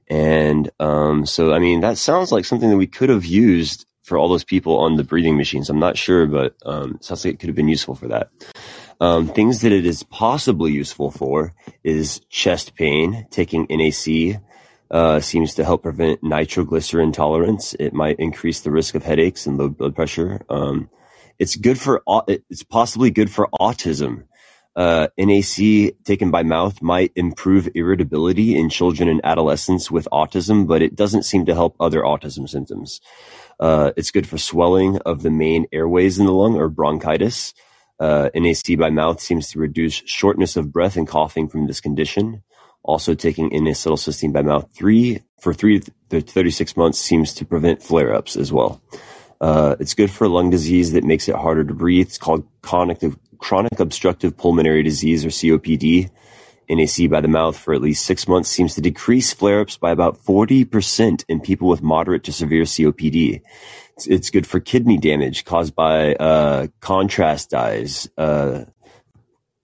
And 0.09 0.71
um, 0.81 1.27
so, 1.27 1.53
I 1.53 1.59
mean, 1.59 1.81
that 1.81 1.99
sounds 1.99 2.33
like 2.33 2.45
something 2.45 2.71
that 2.71 2.79
we 2.79 2.87
could 2.87 3.11
have 3.11 3.27
used 3.27 3.87
for 4.03 4.19
all 4.19 4.29
those 4.29 4.45
people 4.45 4.79
on 4.79 4.97
the 4.97 5.05
breathing 5.05 5.37
machines. 5.37 5.69
I'm 5.69 5.79
not 5.79 5.99
sure, 5.99 6.27
but 6.27 6.55
um, 6.65 6.99
sounds 7.01 7.25
like 7.25 7.35
it 7.35 7.41
could 7.41 7.49
have 7.49 7.57
been 7.57 7.69
useful 7.69 7.95
for 7.95 8.09
that. 8.09 8.31
Um, 9.01 9.29
things 9.29 9.63
that 9.63 9.73
it 9.73 9.87
is 9.87 10.03
possibly 10.05 10.73
useful 10.73 11.11
for 11.11 11.55
is 11.83 12.21
chest 12.29 12.75
pain, 12.75 13.27
taking 13.31 13.67
NAC 13.69 14.41
uh, 14.95 15.19
seems 15.19 15.57
to 15.57 15.65
help 15.65 15.83
prevent 15.83 16.23
nitroglycerin 16.23 17.11
tolerance. 17.11 17.75
It 17.81 17.93
might 17.93 18.21
increase 18.21 18.61
the 18.61 18.71
risk 18.71 18.95
of 18.95 19.03
headaches 19.03 19.45
and 19.45 19.59
low 19.59 19.69
blood 19.69 19.97
pressure. 19.97 20.43
Um, 20.49 20.89
it's 21.37 21.57
good 21.57 21.81
for 21.81 22.05
it's 22.29 22.63
possibly 22.63 23.11
good 23.11 23.29
for 23.29 23.49
autism. 23.61 24.27
Uh, 24.77 25.09
NAC 25.19 25.97
taken 26.05 26.31
by 26.31 26.45
mouth 26.45 26.81
might 26.81 27.11
improve 27.17 27.69
irritability 27.75 28.57
in 28.57 28.71
children 28.71 29.09
and 29.09 29.21
adolescents 29.25 29.91
with 29.91 30.07
autism, 30.13 30.69
but 30.69 30.81
it 30.81 30.95
doesn't 30.95 31.25
seem 31.25 31.45
to 31.47 31.55
help 31.55 31.75
other 31.81 32.03
autism 32.03 32.49
symptoms. 32.49 33.01
Uh, 33.59 33.91
it's 33.97 34.13
good 34.13 34.29
for 34.29 34.39
swelling 34.39 34.99
of 34.99 35.23
the 35.23 35.31
main 35.31 35.67
airways 35.73 36.21
in 36.21 36.27
the 36.27 36.33
lung 36.33 36.55
or 36.55 36.69
bronchitis. 36.69 37.53
Uh, 37.99 38.31
NAC 38.33 38.79
by 38.79 38.91
mouth 38.91 39.21
seems 39.21 39.51
to 39.51 39.59
reduce 39.59 40.03
shortness 40.07 40.57
of 40.57 40.73
breath 40.73 40.97
and 40.97 41.09
coughing 41.09 41.49
from 41.49 41.67
this 41.67 41.81
condition. 41.81 42.45
Also 42.85 43.15
taking 43.15 43.53
N-acetylcysteine 43.53 44.33
by 44.33 44.43
mouth 44.43 44.69
three 44.73 45.21
for 45.41 45.53
three 45.53 45.81
to 46.11 46.21
36 46.21 46.77
months 46.77 46.99
seems 46.99 47.35
to 47.35 47.45
prevent 47.45 47.83
flare-ups 47.83 48.37
as 48.37 48.53
well. 48.53 48.81
Uh, 49.41 49.77
it's 49.81 49.95
good 49.95 50.11
for 50.11 50.29
lung 50.29 50.51
disease 50.51 50.93
that 50.93 51.05
makes 51.05 51.29
it 51.29 51.35
harder 51.35 51.65
to 51.65 51.75
breathe. 51.75 52.07
It's 52.07 52.19
called 52.19 52.47
chronic, 52.63 53.03
chronic 53.39 53.81
obstructive 53.81 54.37
pulmonary 54.37 54.83
disease 54.83 55.25
or 55.25 55.29
COPD. 55.29 56.11
NAC 56.71 57.11
by 57.11 57.21
the 57.21 57.29
mouth 57.29 57.59
for 57.59 57.75
at 57.75 57.83
least 57.83 58.07
six 58.07 58.27
months 58.27 58.49
seems 58.49 58.75
to 58.75 58.81
decrease 58.81 59.35
flare-ups 59.35 59.77
by 59.77 59.91
about 59.91 60.19
40% 60.25 61.25
in 61.29 61.41
people 61.41 61.69
with 61.69 61.83
moderate 61.83 62.25
to 62.25 62.33
severe 62.33 62.63
COPD. 62.63 63.43
It's, 63.97 64.07
it's 64.07 64.31
good 64.31 64.47
for 64.47 64.61
kidney 64.61 64.99
damage 64.99 65.45
caused 65.45 65.75
by 65.75 66.15
uh, 66.15 66.69
contrast 66.81 67.51
dyes, 67.51 68.09
uh, 68.17 68.65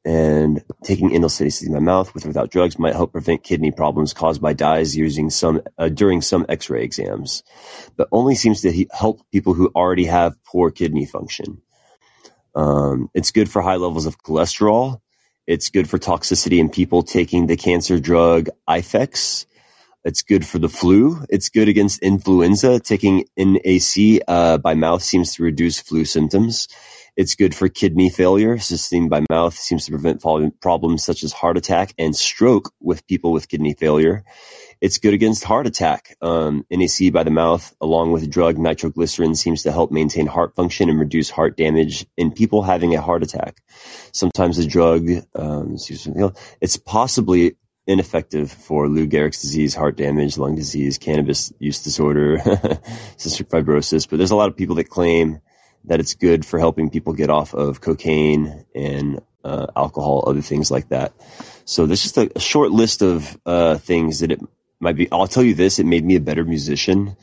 and 0.05 0.65
taking 0.83 1.15
N-acetylcysteine 1.15 1.67
in 1.67 1.73
my 1.75 1.79
mouth 1.79 2.15
with 2.15 2.25
or 2.25 2.29
without 2.29 2.51
drugs 2.51 2.79
might 2.79 2.95
help 2.95 3.13
prevent 3.13 3.45
kidney 3.45 3.71
problems 3.71 4.15
caused 4.15 4.41
by 4.41 4.53
dyes 4.53 4.97
using 4.97 5.29
some 5.31 5.61
uh, 5.79 5.89
during 5.89 6.23
some 6.23 6.47
X-ray 6.49 6.83
exams, 6.83 7.43
but 7.97 8.09
only 8.11 8.35
seems 8.35 8.63
to 8.63 8.87
help 8.93 9.21
people 9.31 9.55
who 9.55 9.71
already 9.75 10.07
have 10.07 10.43
poor 10.45 10.71
kidney 10.71 11.05
function. 11.07 11.61
Um, 12.55 13.11
it's 13.15 13.31
good 13.31 13.51
for 13.51 13.63
high 13.63 13.77
levels 13.77 14.07
of 14.07 14.19
cholesterol. 14.19 15.01
It's 15.47 15.71
good 15.71 15.89
for 15.89 15.99
toxicity 15.99 16.59
in 16.59 16.71
people 16.71 17.03
taking 17.03 17.47
the 17.47 17.57
cancer 17.57 17.99
drug 17.99 18.49
Ifex. 18.69 19.47
It's 20.05 20.23
good 20.23 20.47
for 20.47 20.59
the 20.59 20.69
flu. 20.69 21.25
It's 21.29 21.51
good 21.51 21.69
against 21.69 22.03
influenza. 22.03 22.81
Taking 22.81 23.27
NAC 23.37 24.23
uh, 24.27 24.59
by 24.59 24.75
mouth 24.75 25.03
seems 25.03 25.35
to 25.35 25.43
reduce 25.43 25.79
flu 25.79 26.05
symptoms. 26.07 26.69
It's 27.17 27.35
good 27.35 27.55
for 27.55 27.69
kidney 27.69 28.11
failure. 28.11 28.57
Cysteine 28.57 29.09
by 29.09 29.25
mouth 29.31 29.55
seems 29.55 29.87
to 29.87 29.91
prevent 29.93 30.21
problems 30.21 31.05
such 31.05 31.23
as 31.23 31.33
heart 31.33 31.57
attack 31.57 31.95
and 31.99 32.15
stroke 32.15 32.73
with 32.81 33.07
people 33.07 33.33
with 33.33 33.49
kidney 33.49 33.75
failure. 33.75 34.25
It's 34.81 34.99
good 34.99 35.13
against 35.13 35.45
heart 35.45 35.67
attack. 35.67 36.17
Um, 36.23 36.65
NAC 36.71 37.13
by 37.13 37.23
the 37.23 37.31
mouth, 37.31 37.75
along 37.81 38.13
with 38.13 38.31
drug 38.31 38.57
nitroglycerin, 38.57 39.35
seems 39.35 39.65
to 39.65 39.73
help 39.73 39.91
maintain 39.91 40.27
heart 40.27 40.55
function 40.55 40.89
and 40.89 40.99
reduce 40.99 41.29
heart 41.29 41.57
damage 41.57 42.07
in 42.17 42.33
people 42.33 42.63
having 42.63 42.95
a 42.95 43.01
heart 43.03 43.23
attack. 43.23 43.61
Sometimes 44.13 44.57
the 44.57 44.67
drug, 44.67 45.09
um, 45.35 45.77
it's 46.63 46.79
possibly 46.79 47.57
ineffective 47.87 48.51
for 48.51 48.89
Lou 48.89 49.07
Gehrig's 49.07 49.43
disease, 49.43 49.75
heart 49.75 49.97
damage, 49.97 50.39
lung 50.39 50.55
disease, 50.55 50.97
cannabis 50.97 51.53
use 51.59 51.83
disorder, 51.83 52.39
cystic 53.19 53.49
fibrosis. 53.49 54.09
But 54.09 54.17
there's 54.17 54.31
a 54.31 54.37
lot 54.37 54.49
of 54.49 54.57
people 54.57 54.77
that 54.77 54.89
claim 54.89 55.41
that 55.85 56.01
it's 56.01 56.15
good 56.15 56.45
for 56.45 56.59
helping 56.59 56.91
people 56.91 57.13
get 57.13 57.31
off 57.31 57.55
of 57.55 57.81
cocaine 57.81 58.65
and 58.75 59.21
uh, 59.45 59.67
alcohol, 59.77 60.25
other 60.27 60.43
things 60.43 60.71
like 60.71 60.89
that. 60.91 61.13
So 61.65 61.87
there's 61.87 62.03
just 62.03 62.19
a, 62.19 62.31
a 62.35 62.41
short 62.41 62.71
list 62.71 63.03
of 63.03 63.39
uh, 63.47 63.79
things 63.79 64.21
that 64.21 64.33
it 64.33 64.41
might 64.81 64.97
be. 64.97 65.11
I'll 65.11 65.27
tell 65.27 65.43
you 65.43 65.55
this: 65.55 65.79
it 65.79 65.87
made 65.87 66.05
me 66.05 66.17
a 66.17 66.21
better 66.21 66.45
musician. 66.45 67.17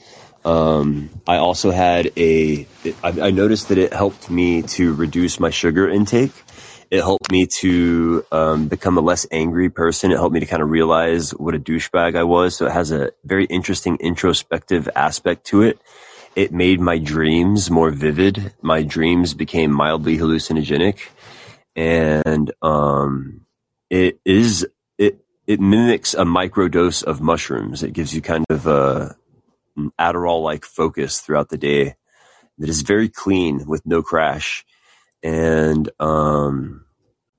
Um, 0.46 1.10
I 1.28 1.38
also 1.38 1.72
had 1.72 2.12
a. 2.18 2.68
It, 2.84 2.96
I, 3.04 3.28
I 3.28 3.32
noticed 3.32 3.70
that 3.70 3.78
it 3.78 3.94
helped 3.94 4.30
me 4.30 4.62
to 4.64 4.94
reduce 4.94 5.40
my 5.40 5.50
sugar 5.50 5.90
intake. 5.90 6.32
It 6.90 7.02
helped 7.02 7.32
me 7.32 7.48
to 7.60 8.26
um, 8.32 8.70
become 8.70 8.98
a 8.98 9.02
less 9.02 9.28
angry 9.30 9.70
person. 9.70 10.12
It 10.12 10.16
helped 10.16 10.34
me 10.34 10.40
to 10.40 10.46
kind 10.46 10.64
of 10.64 10.70
realize 10.70 11.32
what 11.32 11.54
a 11.54 11.60
douchebag 11.60 12.16
I 12.16 12.24
was. 12.24 12.56
So 12.56 12.66
it 12.66 12.72
has 12.72 12.92
a 12.92 13.12
very 13.26 13.44
interesting 13.46 13.98
introspective 14.00 14.88
aspect 14.96 15.46
to 15.48 15.64
it 15.64 15.80
it 16.38 16.54
made 16.54 16.80
my 16.80 17.00
dreams 17.00 17.72
more 17.72 17.90
vivid. 17.90 18.54
My 18.62 18.84
dreams 18.84 19.34
became 19.34 19.72
mildly 19.72 20.20
hallucinogenic, 20.20 21.00
and 21.76 22.52
um, 22.62 23.48
it 23.90 24.20
is 24.24 24.68
it 25.00 25.26
it 25.48 25.60
mimics 25.60 26.14
a 26.14 26.26
microdose 26.26 27.04
of 27.04 27.22
mushrooms. 27.22 27.82
It 27.82 27.94
gives 27.94 28.14
you 28.14 28.22
kind 28.22 28.46
of 28.52 28.68
a 28.68 29.18
Adderall 30.00 30.44
like 30.44 30.64
focus 30.64 31.22
throughout 31.22 31.50
the 31.50 31.58
day 31.58 31.96
that 32.60 32.70
is 32.70 32.84
very 32.84 33.10
clean 33.10 33.66
with 33.66 33.84
no 33.84 34.04
crash. 34.04 34.64
And 35.24 35.90
um, 36.00 36.86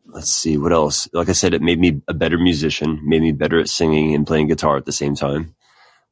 let's 0.06 0.32
see 0.32 0.58
what 0.58 0.72
else. 0.72 1.08
Like 1.12 1.28
I 1.28 1.32
said, 1.32 1.54
it 1.54 1.62
made 1.62 1.78
me 1.78 2.02
a 2.08 2.14
better 2.14 2.36
musician, 2.36 3.00
made 3.04 3.22
me 3.22 3.30
better 3.30 3.60
at 3.60 3.68
singing 3.68 4.12
and 4.12 4.26
playing 4.26 4.48
guitar 4.48 4.76
at 4.76 4.86
the 4.86 4.92
same 4.92 5.14
time. 5.14 5.54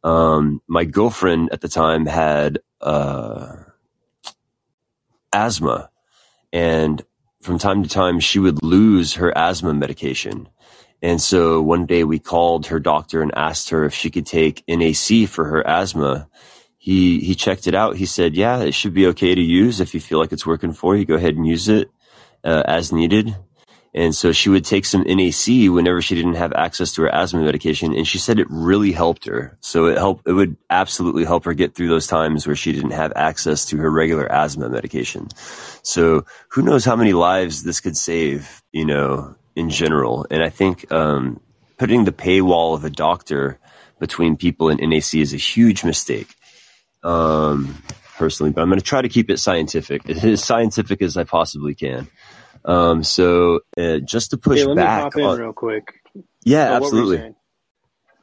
Um, 0.06 0.62
my 0.68 0.84
girlfriend 0.84 1.50
at 1.52 1.62
the 1.62 1.68
time 1.68 2.06
had 2.06 2.60
uh, 2.80 3.56
asthma, 5.32 5.90
and 6.52 7.04
from 7.42 7.58
time 7.58 7.82
to 7.82 7.88
time 7.88 8.20
she 8.20 8.38
would 8.38 8.62
lose 8.62 9.14
her 9.14 9.36
asthma 9.36 9.74
medication. 9.74 10.48
And 11.02 11.20
so 11.20 11.60
one 11.60 11.86
day 11.86 12.04
we 12.04 12.20
called 12.20 12.66
her 12.66 12.78
doctor 12.78 13.20
and 13.20 13.32
asked 13.34 13.70
her 13.70 13.84
if 13.84 13.94
she 13.94 14.10
could 14.10 14.26
take 14.26 14.62
NAC 14.68 15.26
for 15.28 15.44
her 15.44 15.66
asthma. 15.66 16.28
He 16.78 17.18
he 17.18 17.34
checked 17.34 17.66
it 17.66 17.74
out. 17.74 17.96
He 17.96 18.06
said, 18.06 18.36
"Yeah, 18.36 18.60
it 18.60 18.74
should 18.74 18.94
be 18.94 19.08
okay 19.08 19.34
to 19.34 19.42
use 19.42 19.80
if 19.80 19.92
you 19.92 19.98
feel 19.98 20.20
like 20.20 20.30
it's 20.30 20.46
working 20.46 20.72
for 20.72 20.94
you. 20.94 21.04
Go 21.04 21.16
ahead 21.16 21.34
and 21.34 21.44
use 21.44 21.68
it 21.68 21.90
uh, 22.44 22.62
as 22.64 22.92
needed." 22.92 23.34
And 23.96 24.14
so 24.14 24.30
she 24.32 24.50
would 24.50 24.66
take 24.66 24.84
some 24.84 25.04
NAC 25.04 25.70
whenever 25.70 26.02
she 26.02 26.14
didn't 26.14 26.34
have 26.34 26.52
access 26.52 26.92
to 26.92 27.02
her 27.02 27.08
asthma 27.08 27.40
medication. 27.40 27.94
And 27.94 28.06
she 28.06 28.18
said 28.18 28.38
it 28.38 28.46
really 28.50 28.92
helped 28.92 29.24
her. 29.24 29.56
So 29.62 29.86
it 29.86 29.96
helped, 29.96 30.28
it 30.28 30.34
would 30.34 30.58
absolutely 30.68 31.24
help 31.24 31.46
her 31.46 31.54
get 31.54 31.74
through 31.74 31.88
those 31.88 32.06
times 32.06 32.46
where 32.46 32.54
she 32.54 32.72
didn't 32.72 32.90
have 32.90 33.14
access 33.16 33.64
to 33.66 33.78
her 33.78 33.90
regular 33.90 34.30
asthma 34.30 34.68
medication. 34.68 35.28
So 35.82 36.26
who 36.50 36.60
knows 36.60 36.84
how 36.84 36.94
many 36.94 37.14
lives 37.14 37.62
this 37.62 37.80
could 37.80 37.96
save, 37.96 38.62
you 38.70 38.84
know, 38.84 39.34
in 39.54 39.70
general. 39.70 40.26
And 40.30 40.42
I 40.42 40.50
think, 40.50 40.92
um, 40.92 41.40
putting 41.78 42.04
the 42.04 42.12
paywall 42.12 42.74
of 42.74 42.84
a 42.84 42.90
doctor 42.90 43.58
between 43.98 44.36
people 44.36 44.68
and 44.68 44.78
NAC 44.78 45.14
is 45.14 45.32
a 45.32 45.38
huge 45.38 45.84
mistake. 45.84 46.28
Um, 47.02 47.82
personally, 48.16 48.52
but 48.52 48.60
I'm 48.60 48.68
going 48.68 48.78
to 48.78 48.84
try 48.84 49.00
to 49.00 49.08
keep 49.08 49.30
it 49.30 49.38
scientific, 49.38 50.08
as 50.22 50.44
scientific 50.44 51.00
as 51.00 51.16
I 51.16 51.24
possibly 51.24 51.74
can. 51.74 52.08
Um, 52.66 53.04
so 53.04 53.60
uh, 53.78 53.98
just 53.98 54.30
to 54.32 54.36
push 54.36 54.58
Hey, 54.58 54.64
let 54.66 54.76
back, 54.76 54.98
me 54.98 55.02
hop 55.02 55.16
in 55.16 55.24
on, 55.24 55.38
real 55.40 55.52
quick. 55.52 56.02
yeah, 56.44 56.70
Oh, 56.76 56.80
what 56.80 56.92
were 56.92 56.98
you 56.98 57.02
absolutely. 57.04 57.34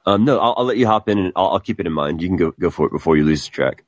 Um, 0.05 0.25
no, 0.25 0.37
I'll, 0.37 0.55
I'll 0.57 0.65
let 0.65 0.75
you 0.77 0.85
hop 0.85 1.07
in 1.07 1.17
and 1.17 1.31
I'll, 1.35 1.51
I'll 1.51 1.59
keep 1.61 1.79
it 1.79 1.87
in 1.87 1.93
mind. 1.93 2.21
You 2.21 2.27
can 2.27 2.35
go 2.37 2.51
go 2.59 2.69
for 2.69 2.85
it 2.87 2.91
before 2.91 3.15
you 3.15 3.23
lose 3.23 3.45
the 3.45 3.51
track. 3.51 3.85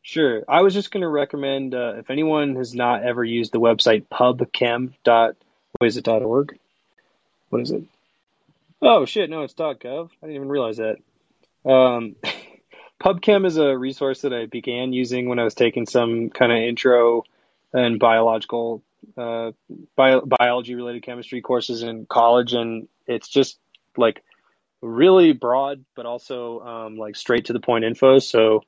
Sure. 0.00 0.42
I 0.48 0.62
was 0.62 0.72
just 0.74 0.90
going 0.90 1.02
to 1.02 1.08
recommend 1.08 1.74
uh, 1.74 1.94
if 1.98 2.10
anyone 2.10 2.56
has 2.56 2.74
not 2.74 3.02
ever 3.04 3.22
used 3.24 3.52
the 3.52 3.60
website 3.60 4.06
pubchem 4.08 4.92
dot 5.04 5.36
what 5.78 5.86
is 5.88 5.96
it 5.96 6.04
dot 6.04 6.22
org? 6.22 6.58
What 7.50 7.62
is 7.62 7.70
it? 7.72 7.84
Oh 8.80 9.04
shit, 9.04 9.28
no, 9.28 9.42
it's 9.42 9.54
dot 9.54 9.80
gov. 9.80 10.10
I 10.22 10.26
didn't 10.26 10.36
even 10.36 10.48
realize 10.48 10.78
that. 10.78 10.96
Um, 11.70 12.16
PubChem 13.02 13.44
is 13.46 13.56
a 13.58 13.76
resource 13.76 14.22
that 14.22 14.32
I 14.32 14.46
began 14.46 14.92
using 14.94 15.28
when 15.28 15.38
I 15.38 15.44
was 15.44 15.54
taking 15.54 15.84
some 15.86 16.30
kind 16.30 16.52
of 16.52 16.58
intro 16.58 17.24
and 17.72 17.98
biological 17.98 18.82
uh, 19.16 19.52
bio, 19.96 20.20
biology 20.20 20.74
related 20.74 21.02
chemistry 21.02 21.40
courses 21.40 21.82
in 21.82 22.06
college, 22.06 22.52
and 22.52 22.88
it's 23.06 23.28
just 23.28 23.58
like 23.96 24.22
really 24.82 25.32
broad, 25.32 25.84
but 25.96 26.06
also 26.06 26.60
um, 26.60 26.96
like 26.96 27.16
straight 27.16 27.46
to 27.46 27.52
the 27.52 27.60
point 27.60 27.84
info. 27.84 28.18
So 28.18 28.62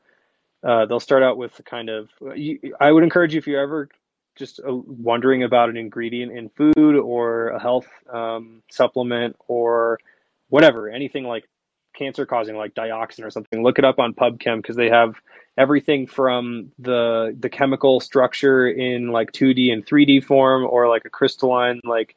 uh, 0.63 0.87
they'll 0.87 1.01
start 1.01 1.23
out 1.23 1.37
with 1.37 1.61
kind 1.65 1.89
of. 1.89 2.09
I 2.81 2.91
would 2.91 3.03
encourage 3.03 3.35
you 3.35 3.39
if 3.39 3.47
you're 3.47 3.61
ever 3.61 3.89
just 4.37 4.61
uh, 4.61 4.75
wondering 4.75 5.43
about 5.43 5.71
an 5.71 5.77
ingredient 5.77 6.33
in 6.33 6.49
food 6.51 6.97
or 6.97 7.49
a 7.49 7.61
health 7.61 7.89
um, 8.13 8.63
supplement 8.71 9.37
or 9.49 9.99
whatever, 10.49 10.89
anything 10.89 11.25
like 11.25 11.49
cancer 11.97 12.27
causing 12.27 12.57
like 12.57 12.75
dioxin 12.75 13.25
or 13.25 13.31
something, 13.31 13.63
look 13.63 13.79
it 13.79 13.85
up 13.85 13.99
on 13.99 14.13
PubChem 14.13 14.59
because 14.59 14.77
they 14.77 14.91
have 14.91 15.15
everything 15.57 16.07
from 16.07 16.71
the 16.79 17.35
the 17.39 17.49
chemical 17.49 18.01
structure 18.01 18.69
in 18.69 19.09
like 19.09 19.33
2D 19.33 19.73
and 19.73 19.87
3D 19.87 20.23
form 20.25 20.67
or 20.69 20.89
like 20.89 21.05
a 21.05 21.11
crystalline 21.11 21.81
like 21.85 22.15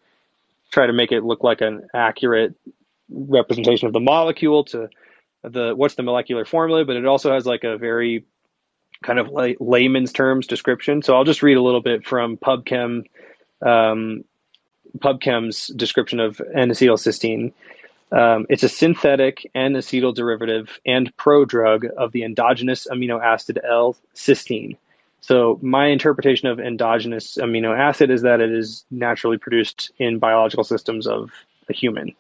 try 0.72 0.86
to 0.86 0.94
make 0.94 1.12
it 1.12 1.24
look 1.24 1.44
like 1.44 1.62
an 1.62 1.88
accurate 1.94 2.56
representation 3.10 3.88
of 3.88 3.94
the 3.94 4.00
molecule 4.00 4.64
to 4.66 4.90
the 5.44 5.74
what's 5.76 5.96
the 5.96 6.04
molecular 6.04 6.46
formula, 6.46 6.86
but 6.86 6.96
it 6.96 7.06
also 7.06 7.34
has 7.34 7.46
like 7.46 7.64
a 7.64 7.78
very 7.78 8.26
kind 9.04 9.20
of 9.20 9.30
like 9.30 9.58
layman's 9.60 10.12
terms 10.12 10.48
description. 10.48 11.02
So 11.02 11.16
I'll 11.16 11.24
just 11.24 11.42
read 11.42 11.58
a 11.58 11.62
little 11.62 11.82
bit 11.82 12.06
from 12.06 12.38
PubChem 12.38 13.06
um, 13.66 14.24
PubChem's 14.98 15.68
description 15.68 16.20
of 16.20 16.42
N-acetylcysteine. 16.56 17.54
Um, 18.12 18.48
it's 18.50 18.64
a 18.64 18.70
synthetic 18.70 19.50
N-acetyl 19.54 20.16
derivative 20.16 20.80
and 20.86 21.16
prodrug 21.18 21.90
of 21.92 22.12
the 22.12 22.24
endogenous 22.24 22.88
amino 22.92 23.24
acid 23.24 23.60
L-cysteine. 23.64 24.78
So 25.22 25.60
my 25.62 25.88
interpretation 25.88 26.48
of 26.48 26.60
endogenous 26.60 27.38
amino 27.38 27.78
acid 27.78 28.10
is 28.10 28.22
that 28.24 28.42
it 28.42 28.52
is 28.52 28.86
naturally 28.90 29.38
produced 29.38 29.92
in 30.00 30.18
biological 30.18 30.64
systems 30.64 31.06
of 31.06 31.32
a 31.70 31.74
human. 31.74 32.16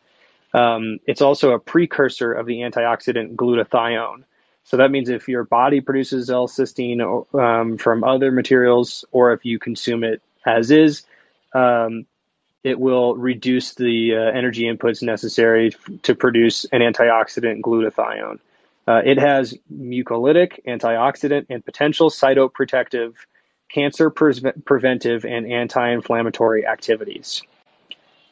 Um, 0.53 0.99
it's 1.07 1.21
also 1.21 1.51
a 1.51 1.59
precursor 1.59 2.33
of 2.33 2.45
the 2.45 2.59
antioxidant 2.59 3.35
glutathione. 3.35 4.23
So 4.65 4.77
that 4.77 4.91
means 4.91 5.09
if 5.09 5.27
your 5.27 5.43
body 5.43 5.81
produces 5.81 6.29
L-cysteine 6.29 7.01
um, 7.33 7.77
from 7.77 8.03
other 8.03 8.31
materials, 8.31 9.05
or 9.11 9.33
if 9.33 9.45
you 9.45 9.57
consume 9.57 10.03
it 10.03 10.21
as 10.45 10.69
is, 10.69 11.03
um, 11.53 12.05
it 12.64 12.80
will 12.80 13.16
reduce 13.16 13.76
the 13.76 14.16
uh, 14.16 14.38
energy 14.38 14.64
inputs 14.64 15.01
necessary 15.01 15.74
f- 15.74 16.01
to 16.01 16.16
produce 16.16 16.66
an 16.66 16.82
antioxidant 16.82 17.62
glutathione. 17.62 18.39
Uh, 18.88 19.01
it 19.05 19.18
has 19.18 19.53
mucolytic, 19.74 20.66
antioxidant, 20.66 21.45
and 21.49 21.64
potential 21.64 22.10
cytoprotective, 22.10 23.14
cancer 23.70 24.10
pre- 24.10 24.51
preventive, 24.66 25.26
and 25.26 25.51
anti-inflammatory 25.51 26.66
activities. 26.66 27.41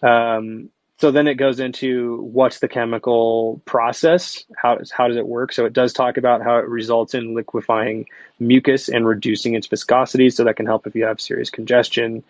Um, 0.02 0.70
so 1.00 1.12
then 1.12 1.28
it 1.28 1.36
goes 1.36 1.60
into 1.60 2.18
what's 2.24 2.60
the 2.60 2.68
chemical 2.68 3.62
process, 3.66 4.44
how 4.56 4.76
does, 4.76 4.90
how 4.90 5.08
does 5.08 5.16
it 5.16 5.28
work? 5.28 5.54
So 5.54 5.66
it 5.66 5.74
does 5.74 5.94
talk 5.94 6.18
about 6.18 6.42
how 6.42 6.58
it 6.58 6.68
results 6.68 7.14
in 7.14 7.36
liquefying 7.36 8.08
mucus 8.40 8.90
and 8.90 9.08
reducing 9.08 9.54
its 9.54 9.68
viscosity, 9.68 10.32
so 10.32 10.44
that 10.44 10.56
can 10.56 10.66
help 10.66 10.88
if 10.88 10.96
you 10.96 11.06
have 11.06 11.22
serious 11.22 11.52
congestion. 11.52 12.24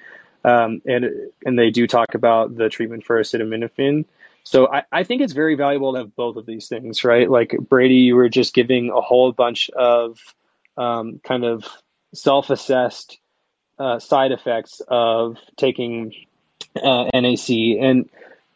Um, 0.43 0.81
and 0.85 1.05
and 1.45 1.59
they 1.59 1.71
do 1.71 1.87
talk 1.87 2.13
about 2.13 2.55
the 2.55 2.69
treatment 2.69 3.05
for 3.05 3.19
acetaminophen. 3.19 4.05
So 4.43 4.71
I, 4.71 4.83
I 4.91 5.03
think 5.03 5.21
it's 5.21 5.33
very 5.33 5.55
valuable 5.55 5.93
to 5.93 5.99
have 5.99 6.15
both 6.15 6.37
of 6.37 6.45
these 6.45 6.69
things, 6.69 7.03
right? 7.03 7.29
Like 7.29 7.55
Brady, 7.59 7.95
you 7.95 8.15
were 8.15 8.29
just 8.29 8.53
giving 8.53 8.91
a 8.91 9.01
whole 9.01 9.33
bunch 9.33 9.69
of 9.71 10.19
um, 10.77 11.19
kind 11.23 11.43
of 11.43 11.65
self-assessed 12.13 13.17
uh, 13.77 13.99
side 13.99 14.31
effects 14.31 14.81
of 14.87 15.37
taking 15.57 16.13
uh, 16.81 17.09
NAC, 17.13 17.49
and 17.49 18.09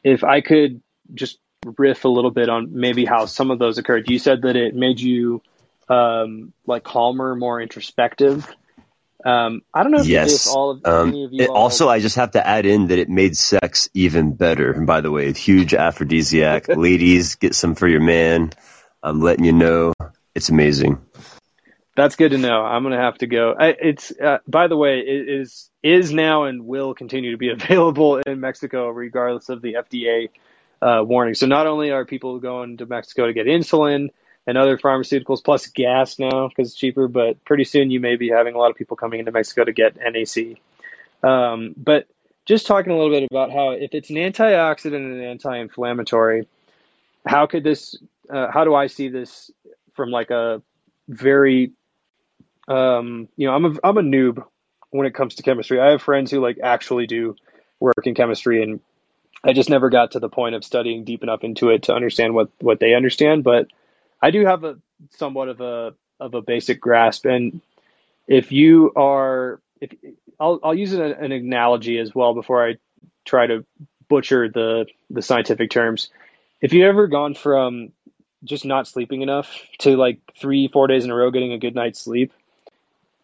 if 0.03 0.23
I 0.23 0.39
could 0.41 0.81
just 1.13 1.39
riff 1.77 2.05
a 2.05 2.09
little 2.09 2.31
bit 2.31 2.49
on 2.49 2.69
maybe 2.71 3.05
how 3.05 3.25
some 3.25 3.51
of 3.51 3.59
those 3.59 3.77
occurred. 3.77 4.09
You 4.09 4.19
said 4.19 4.43
that 4.43 4.55
it 4.55 4.75
made 4.75 4.99
you 4.99 5.41
um, 5.89 6.53
like 6.65 6.83
calmer, 6.83 7.35
more 7.35 7.61
introspective. 7.61 8.47
Um, 9.23 9.61
I 9.73 9.83
don't 9.83 9.91
know 9.91 10.01
if, 10.01 10.07
Yes. 10.07 10.47
all 10.47 10.71
of 10.71 10.81
Um, 10.85 11.09
any 11.09 11.23
of 11.25 11.33
you 11.33 11.43
it, 11.43 11.49
also, 11.49 11.87
I 11.89 11.99
just 11.99 12.15
have 12.15 12.31
to 12.31 12.45
add 12.45 12.65
in 12.65 12.87
that 12.87 12.99
it 12.99 13.09
made 13.09 13.37
sex 13.37 13.89
even 13.93 14.33
better. 14.33 14.71
And 14.71 14.87
by 14.87 15.01
the 15.01 15.11
way, 15.11 15.31
huge 15.33 15.73
aphrodisiac. 15.73 16.67
Ladies, 16.75 17.35
get 17.35 17.55
some 17.55 17.75
for 17.75 17.87
your 17.87 18.01
man. 18.01 18.51
I'm 19.03 19.21
letting 19.21 19.45
you 19.45 19.53
know. 19.53 19.93
It's 20.33 20.49
amazing. 20.49 20.99
That's 21.95 22.15
good 22.15 22.31
to 22.31 22.37
know. 22.37 22.63
I'm 22.63 22.83
gonna 22.83 22.97
have 23.01 23.17
to 23.17 23.27
go. 23.27 23.53
I, 23.59 23.75
it's 23.79 24.11
uh, 24.17 24.37
by 24.47 24.67
the 24.67 24.77
way, 24.77 24.99
it 24.99 25.29
is 25.29 25.69
is 25.83 26.13
now 26.13 26.45
and 26.45 26.65
will 26.65 26.93
continue 26.93 27.31
to 27.31 27.37
be 27.37 27.49
available 27.51 28.17
in 28.17 28.39
Mexico, 28.39 28.89
regardless 28.89 29.49
of 29.49 29.61
the 29.61 29.73
FDA 29.73 30.29
uh, 30.81 31.03
warning. 31.03 31.33
So 31.35 31.47
not 31.47 31.67
only 31.67 31.91
are 31.91 32.05
people 32.05 32.39
going 32.39 32.77
to 32.77 32.85
Mexico 32.85 33.27
to 33.27 33.33
get 33.33 33.45
insulin 33.45 34.09
and 34.47 34.57
other 34.57 34.77
pharmaceuticals, 34.77 35.43
plus 35.43 35.67
gas 35.67 36.19
now 36.19 36.47
because 36.47 36.69
it's 36.69 36.77
cheaper, 36.77 37.07
but 37.07 37.43
pretty 37.45 37.63
soon 37.63 37.91
you 37.91 37.99
may 37.99 38.15
be 38.15 38.29
having 38.29 38.55
a 38.55 38.57
lot 38.57 38.71
of 38.71 38.77
people 38.77 38.97
coming 38.97 39.19
into 39.19 39.31
Mexico 39.31 39.63
to 39.63 39.71
get 39.71 39.97
NAC. 39.97 40.57
Um, 41.23 41.75
but 41.77 42.07
just 42.45 42.65
talking 42.65 42.91
a 42.91 42.97
little 42.97 43.11
bit 43.11 43.27
about 43.29 43.51
how 43.51 43.71
if 43.71 43.93
it's 43.93 44.09
an 44.09 44.15
antioxidant 44.15 44.95
and 44.95 45.21
anti-inflammatory, 45.21 46.47
how 47.25 47.45
could 47.45 47.63
this? 47.63 47.95
Uh, 48.29 48.51
how 48.51 48.63
do 48.63 48.73
I 48.73 48.87
see 48.87 49.09
this 49.09 49.51
from 49.93 50.09
like 50.09 50.31
a 50.31 50.61
very 51.07 51.73
um, 52.67 53.27
you 53.35 53.47
know, 53.47 53.53
I'm 53.53 53.65
a 53.65 53.73
I'm 53.83 53.97
a 53.97 54.01
noob 54.01 54.43
when 54.91 55.07
it 55.07 55.13
comes 55.13 55.35
to 55.35 55.43
chemistry. 55.43 55.79
I 55.79 55.91
have 55.91 56.01
friends 56.01 56.31
who 56.31 56.39
like 56.39 56.59
actually 56.63 57.07
do 57.07 57.35
work 57.79 58.05
in 58.05 58.15
chemistry, 58.15 58.63
and 58.63 58.79
I 59.43 59.53
just 59.53 59.69
never 59.69 59.89
got 59.89 60.11
to 60.11 60.19
the 60.19 60.29
point 60.29 60.55
of 60.55 60.63
studying 60.63 61.03
deep 61.03 61.23
enough 61.23 61.43
into 61.43 61.69
it 61.69 61.83
to 61.83 61.93
understand 61.93 62.33
what 62.33 62.49
what 62.59 62.79
they 62.79 62.93
understand. 62.93 63.43
But 63.43 63.67
I 64.21 64.31
do 64.31 64.45
have 64.45 64.63
a 64.63 64.77
somewhat 65.11 65.49
of 65.49 65.61
a 65.61 65.93
of 66.19 66.33
a 66.33 66.41
basic 66.41 66.79
grasp, 66.79 67.25
and 67.25 67.61
if 68.27 68.51
you 68.51 68.91
are, 68.95 69.61
if 69.79 69.93
I'll 70.39 70.59
I'll 70.63 70.75
use 70.75 70.93
an, 70.93 71.01
an 71.01 71.31
analogy 71.31 71.97
as 71.97 72.13
well 72.13 72.33
before 72.33 72.67
I 72.67 72.77
try 73.25 73.47
to 73.47 73.65
butcher 74.07 74.49
the 74.49 74.85
the 75.09 75.21
scientific 75.21 75.71
terms. 75.71 76.09
If 76.61 76.73
you've 76.73 76.85
ever 76.85 77.07
gone 77.07 77.33
from 77.33 77.91
just 78.43 78.65
not 78.65 78.87
sleeping 78.87 79.21
enough 79.21 79.51
to 79.79 79.95
like 79.97 80.19
three 80.39 80.67
four 80.67 80.87
days 80.87 81.05
in 81.05 81.11
a 81.11 81.15
row 81.15 81.31
getting 81.31 81.53
a 81.53 81.57
good 81.57 81.75
night's 81.75 81.99
sleep 81.99 82.33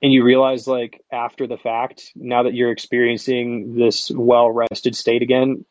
and 0.02 0.14
you 0.14 0.24
realize 0.24 0.68
like 0.68 1.04
after 1.12 1.48
the 1.48 1.58
fact 1.58 2.12
now 2.16 2.44
that 2.44 2.54
you're 2.54 2.72
experiencing 2.72 3.76
this 3.76 4.12
well 4.12 4.50
rested 4.52 4.96
state 4.96 5.22
again 5.22 5.66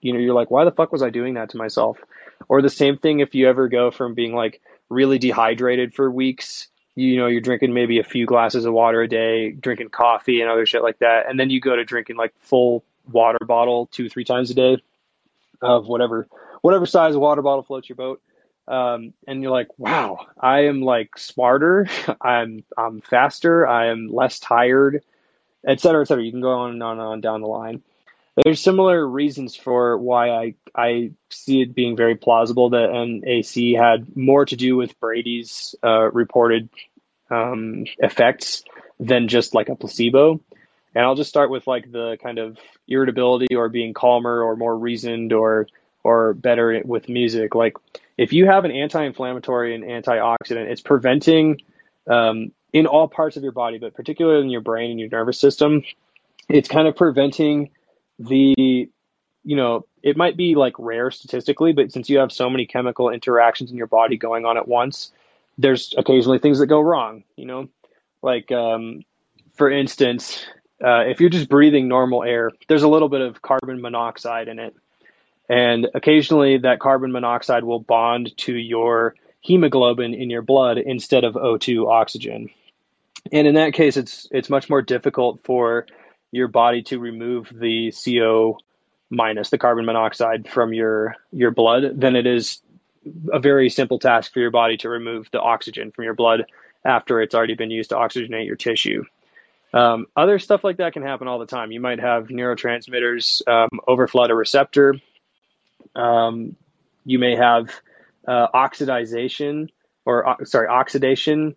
you 0.00 0.12
know 0.12 0.18
you're 0.18 0.34
like 0.34 0.50
why 0.50 0.64
the 0.64 0.72
fuck 0.72 0.92
was 0.92 1.02
i 1.02 1.10
doing 1.10 1.34
that 1.34 1.50
to 1.50 1.56
myself 1.56 1.98
or 2.48 2.62
the 2.62 2.70
same 2.70 2.96
thing 2.96 3.20
if 3.20 3.34
you 3.34 3.48
ever 3.48 3.68
go 3.68 3.90
from 3.90 4.14
being 4.14 4.34
like 4.34 4.60
really 4.88 5.18
dehydrated 5.18 5.94
for 5.94 6.10
weeks 6.10 6.68
you 6.94 7.16
know 7.16 7.26
you're 7.26 7.40
drinking 7.40 7.72
maybe 7.72 7.98
a 7.98 8.04
few 8.04 8.26
glasses 8.26 8.64
of 8.64 8.72
water 8.72 9.02
a 9.02 9.08
day 9.08 9.50
drinking 9.50 9.88
coffee 9.88 10.40
and 10.40 10.50
other 10.50 10.66
shit 10.66 10.82
like 10.82 10.98
that 10.98 11.28
and 11.28 11.38
then 11.38 11.50
you 11.50 11.60
go 11.60 11.76
to 11.76 11.84
drinking 11.84 12.16
like 12.16 12.32
full 12.40 12.84
water 13.10 13.38
bottle 13.46 13.86
two 13.86 14.08
three 14.08 14.24
times 14.24 14.50
a 14.50 14.54
day 14.54 14.76
of 15.60 15.86
whatever 15.86 16.26
whatever 16.60 16.86
size 16.86 17.16
water 17.16 17.42
bottle 17.42 17.62
floats 17.62 17.88
your 17.88 17.96
boat 17.96 18.20
um, 18.68 19.12
and 19.26 19.42
you're 19.42 19.50
like, 19.50 19.68
wow, 19.76 20.26
I 20.38 20.66
am 20.66 20.82
like 20.82 21.18
smarter, 21.18 21.88
I'm 22.20 22.64
I'm 22.76 23.00
faster, 23.00 23.66
I 23.66 23.86
am 23.86 24.08
less 24.08 24.38
tired, 24.38 25.02
et 25.66 25.80
cetera, 25.80 26.02
et 26.02 26.06
cetera. 26.06 26.24
You 26.24 26.30
can 26.30 26.40
go 26.40 26.50
on 26.50 26.70
and 26.70 26.82
on 26.82 26.98
and 26.98 27.06
on 27.06 27.20
down 27.20 27.40
the 27.40 27.48
line. 27.48 27.82
There's 28.36 28.60
similar 28.60 29.06
reasons 29.06 29.54
for 29.54 29.98
why 29.98 30.30
I 30.30 30.54
I 30.74 31.12
see 31.30 31.60
it 31.60 31.74
being 31.74 31.96
very 31.96 32.14
plausible 32.14 32.70
that 32.70 32.90
NAC 32.90 33.78
had 33.78 34.16
more 34.16 34.46
to 34.46 34.56
do 34.56 34.76
with 34.76 34.98
Brady's 35.00 35.74
uh, 35.84 36.10
reported 36.10 36.70
um, 37.30 37.84
effects 37.98 38.64
than 38.98 39.28
just 39.28 39.54
like 39.54 39.68
a 39.68 39.74
placebo. 39.74 40.40
And 40.94 41.04
I'll 41.04 41.14
just 41.14 41.30
start 41.30 41.50
with 41.50 41.66
like 41.66 41.90
the 41.90 42.16
kind 42.22 42.38
of 42.38 42.58
irritability 42.88 43.54
or 43.54 43.68
being 43.68 43.94
calmer 43.94 44.42
or 44.42 44.56
more 44.56 44.76
reasoned 44.76 45.32
or 45.32 45.66
or 46.04 46.34
better 46.34 46.80
with 46.84 47.08
music. 47.08 47.54
Like 47.54 47.74
if 48.16 48.32
you 48.32 48.46
have 48.46 48.64
an 48.64 48.70
anti-inflammatory 48.70 49.74
and 49.74 49.84
antioxidant, 49.84 50.70
it's 50.70 50.80
preventing 50.80 51.60
um, 52.08 52.52
in 52.72 52.86
all 52.86 53.08
parts 53.08 53.36
of 53.36 53.42
your 53.42 53.52
body, 53.52 53.78
but 53.78 53.94
particularly 53.94 54.42
in 54.42 54.50
your 54.50 54.60
brain 54.62 54.90
and 54.90 55.00
your 55.00 55.08
nervous 55.10 55.38
system, 55.38 55.82
it's 56.48 56.68
kind 56.68 56.88
of 56.88 56.96
preventing 56.96 57.70
the 58.28 58.88
you 59.44 59.56
know 59.56 59.86
it 60.02 60.16
might 60.16 60.36
be 60.36 60.54
like 60.54 60.74
rare 60.78 61.10
statistically 61.10 61.72
but 61.72 61.92
since 61.92 62.08
you 62.08 62.18
have 62.18 62.32
so 62.32 62.48
many 62.48 62.66
chemical 62.66 63.10
interactions 63.10 63.70
in 63.70 63.76
your 63.76 63.86
body 63.86 64.16
going 64.16 64.44
on 64.44 64.56
at 64.56 64.68
once 64.68 65.12
there's 65.58 65.94
occasionally 65.98 66.38
things 66.38 66.58
that 66.58 66.66
go 66.66 66.80
wrong 66.80 67.24
you 67.36 67.44
know? 67.46 67.68
Like 68.22 68.52
um, 68.52 69.02
for 69.54 69.70
instance 69.70 70.46
uh, 70.84 71.00
if 71.00 71.20
you're 71.20 71.30
just 71.30 71.48
breathing 71.48 71.88
normal 71.88 72.22
air 72.22 72.50
there's 72.68 72.82
a 72.82 72.88
little 72.88 73.08
bit 73.08 73.20
of 73.20 73.42
carbon 73.42 73.80
monoxide 73.80 74.48
in 74.48 74.58
it. 74.58 74.74
And 75.48 75.88
occasionally 75.94 76.58
that 76.58 76.80
carbon 76.80 77.12
monoxide 77.12 77.64
will 77.64 77.80
bond 77.80 78.36
to 78.38 78.54
your 78.54 79.14
hemoglobin 79.40 80.14
in 80.14 80.30
your 80.30 80.42
blood 80.42 80.78
instead 80.78 81.24
of 81.24 81.34
O2 81.34 81.90
oxygen. 81.90 82.48
And 83.32 83.46
in 83.46 83.54
that 83.56 83.74
case 83.74 83.96
it's 83.96 84.28
it's 84.30 84.48
much 84.48 84.70
more 84.70 84.82
difficult 84.82 85.40
for 85.42 85.86
your 86.32 86.48
body 86.48 86.82
to 86.82 86.98
remove 86.98 87.52
the 87.54 87.92
CO 87.92 88.58
minus 89.10 89.50
the 89.50 89.58
carbon 89.58 89.84
monoxide 89.84 90.48
from 90.48 90.72
your 90.72 91.14
your 91.30 91.50
blood 91.50 92.00
than 92.00 92.16
it 92.16 92.26
is 92.26 92.62
a 93.32 93.38
very 93.38 93.68
simple 93.68 93.98
task 93.98 94.32
for 94.32 94.40
your 94.40 94.50
body 94.50 94.76
to 94.78 94.88
remove 94.88 95.28
the 95.32 95.40
oxygen 95.40 95.92
from 95.92 96.04
your 96.04 96.14
blood 96.14 96.46
after 96.84 97.20
it's 97.20 97.34
already 97.34 97.54
been 97.54 97.70
used 97.70 97.90
to 97.90 97.96
oxygenate 97.96 98.46
your 98.46 98.56
tissue. 98.56 99.04
Um, 99.74 100.06
other 100.16 100.38
stuff 100.38 100.64
like 100.64 100.78
that 100.78 100.92
can 100.92 101.02
happen 101.02 101.28
all 101.28 101.38
the 101.38 101.46
time. 101.46 101.72
You 101.72 101.80
might 101.80 102.00
have 102.00 102.28
neurotransmitters 102.28 103.46
um, 103.48 103.80
overflood 103.88 104.30
a 104.30 104.34
receptor. 104.34 104.96
Um, 105.94 106.56
you 107.04 107.18
may 107.18 107.36
have 107.36 107.70
uh, 108.26 108.48
oxidization 108.54 109.68
or 110.04 110.28
uh, 110.28 110.44
sorry 110.44 110.68
oxidation 110.68 111.56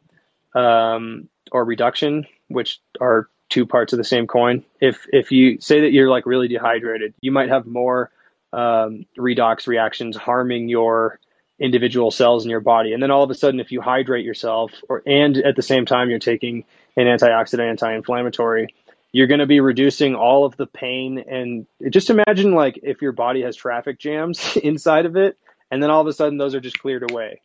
um, 0.54 1.30
or 1.52 1.66
reduction, 1.66 2.26
which 2.48 2.80
are 3.00 3.30
two 3.50 3.66
parts 3.66 3.94
of 3.94 3.98
the 3.98 4.04
same 4.04 4.28
coin. 4.28 4.64
If 4.80 5.06
if 5.12 5.32
you 5.32 5.60
say 5.60 5.82
that 5.82 5.92
you're 5.92 6.10
like 6.10 6.26
really 6.26 6.48
dehydrated, 6.48 7.14
you 7.22 7.32
might 7.32 7.50
have 7.50 7.66
more 7.66 8.12
um, 8.54 9.06
redox 9.18 9.68
reactions 9.68 10.16
harming 10.16 10.70
your 10.70 11.20
individual 11.60 12.12
cells 12.12 12.44
in 12.44 12.50
your 12.52 12.60
body. 12.60 12.94
And 12.94 13.02
then 13.02 13.12
all 13.12 13.24
of 13.24 13.30
a 13.30 13.36
sudden, 13.36 13.60
if 13.60 13.72
you 13.72 13.82
hydrate 13.82 14.26
yourself, 14.26 14.72
or 14.90 15.04
and 15.06 15.38
at 15.38 15.56
the 15.56 15.62
same 15.62 15.86
time 15.86 16.10
you're 16.10 16.20
taking 16.20 16.66
an 16.98 17.06
antioxidant, 17.06 17.70
anti-inflammatory, 17.70 18.74
you're 19.12 19.28
going 19.28 19.40
to 19.40 19.46
be 19.46 19.60
reducing 19.60 20.16
all 20.16 20.46
of 20.46 20.58
the 20.58 20.68
pain. 20.68 21.20
And 21.20 21.68
just 21.90 22.10
imagine 22.10 22.54
like 22.54 22.80
if 22.84 23.02
your 23.02 23.14
body 23.14 23.44
has 23.44 23.56
traffic 23.56 24.00
jams 24.00 24.58
inside 24.64 25.06
of 25.06 25.16
it, 25.16 25.38
and 25.72 25.82
then 25.82 25.90
all 25.90 26.02
of 26.02 26.08
a 26.08 26.14
sudden 26.14 26.38
those 26.38 26.56
are 26.56 26.60
just 26.60 26.80
cleared 26.80 27.10
away. 27.10 27.42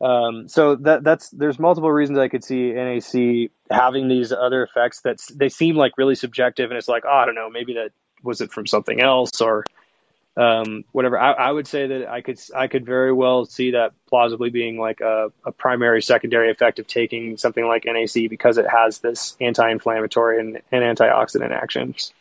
Um, 0.00 0.48
so 0.48 0.76
that 0.76 1.02
that's 1.02 1.30
there's 1.30 1.58
multiple 1.58 1.90
reasons 1.90 2.18
I 2.18 2.28
could 2.28 2.44
see 2.44 2.72
NAC 2.72 3.50
having 3.70 4.08
these 4.08 4.30
other 4.30 4.62
effects 4.62 5.00
that 5.02 5.18
they 5.34 5.48
seem 5.48 5.76
like 5.76 5.96
really 5.96 6.14
subjective, 6.14 6.70
and 6.70 6.76
it's 6.76 6.88
like 6.88 7.04
oh, 7.06 7.16
I 7.16 7.24
don't 7.24 7.34
know, 7.34 7.48
maybe 7.48 7.74
that 7.74 7.92
was 8.22 8.40
it 8.40 8.52
from 8.52 8.66
something 8.66 9.00
else 9.00 9.40
or 9.40 9.64
um, 10.36 10.84
whatever. 10.92 11.18
I, 11.18 11.32
I, 11.32 11.50
would 11.50 11.66
say 11.66 11.86
that 11.86 12.08
I 12.08 12.20
could 12.20 12.38
I 12.54 12.66
could 12.66 12.84
very 12.84 13.12
well 13.12 13.46
see 13.46 13.70
that 13.70 13.92
plausibly 14.06 14.50
being 14.50 14.78
like 14.78 15.00
a, 15.00 15.32
a 15.44 15.52
primary 15.52 16.02
secondary 16.02 16.50
effect 16.50 16.78
of 16.78 16.86
taking 16.86 17.38
something 17.38 17.66
like 17.66 17.86
NAC 17.86 18.28
because 18.28 18.58
it 18.58 18.66
has 18.68 18.98
this 18.98 19.34
anti-inflammatory 19.40 20.40
and, 20.40 20.60
and 20.70 20.98
antioxidant 20.98 21.52
actions. 21.52 22.12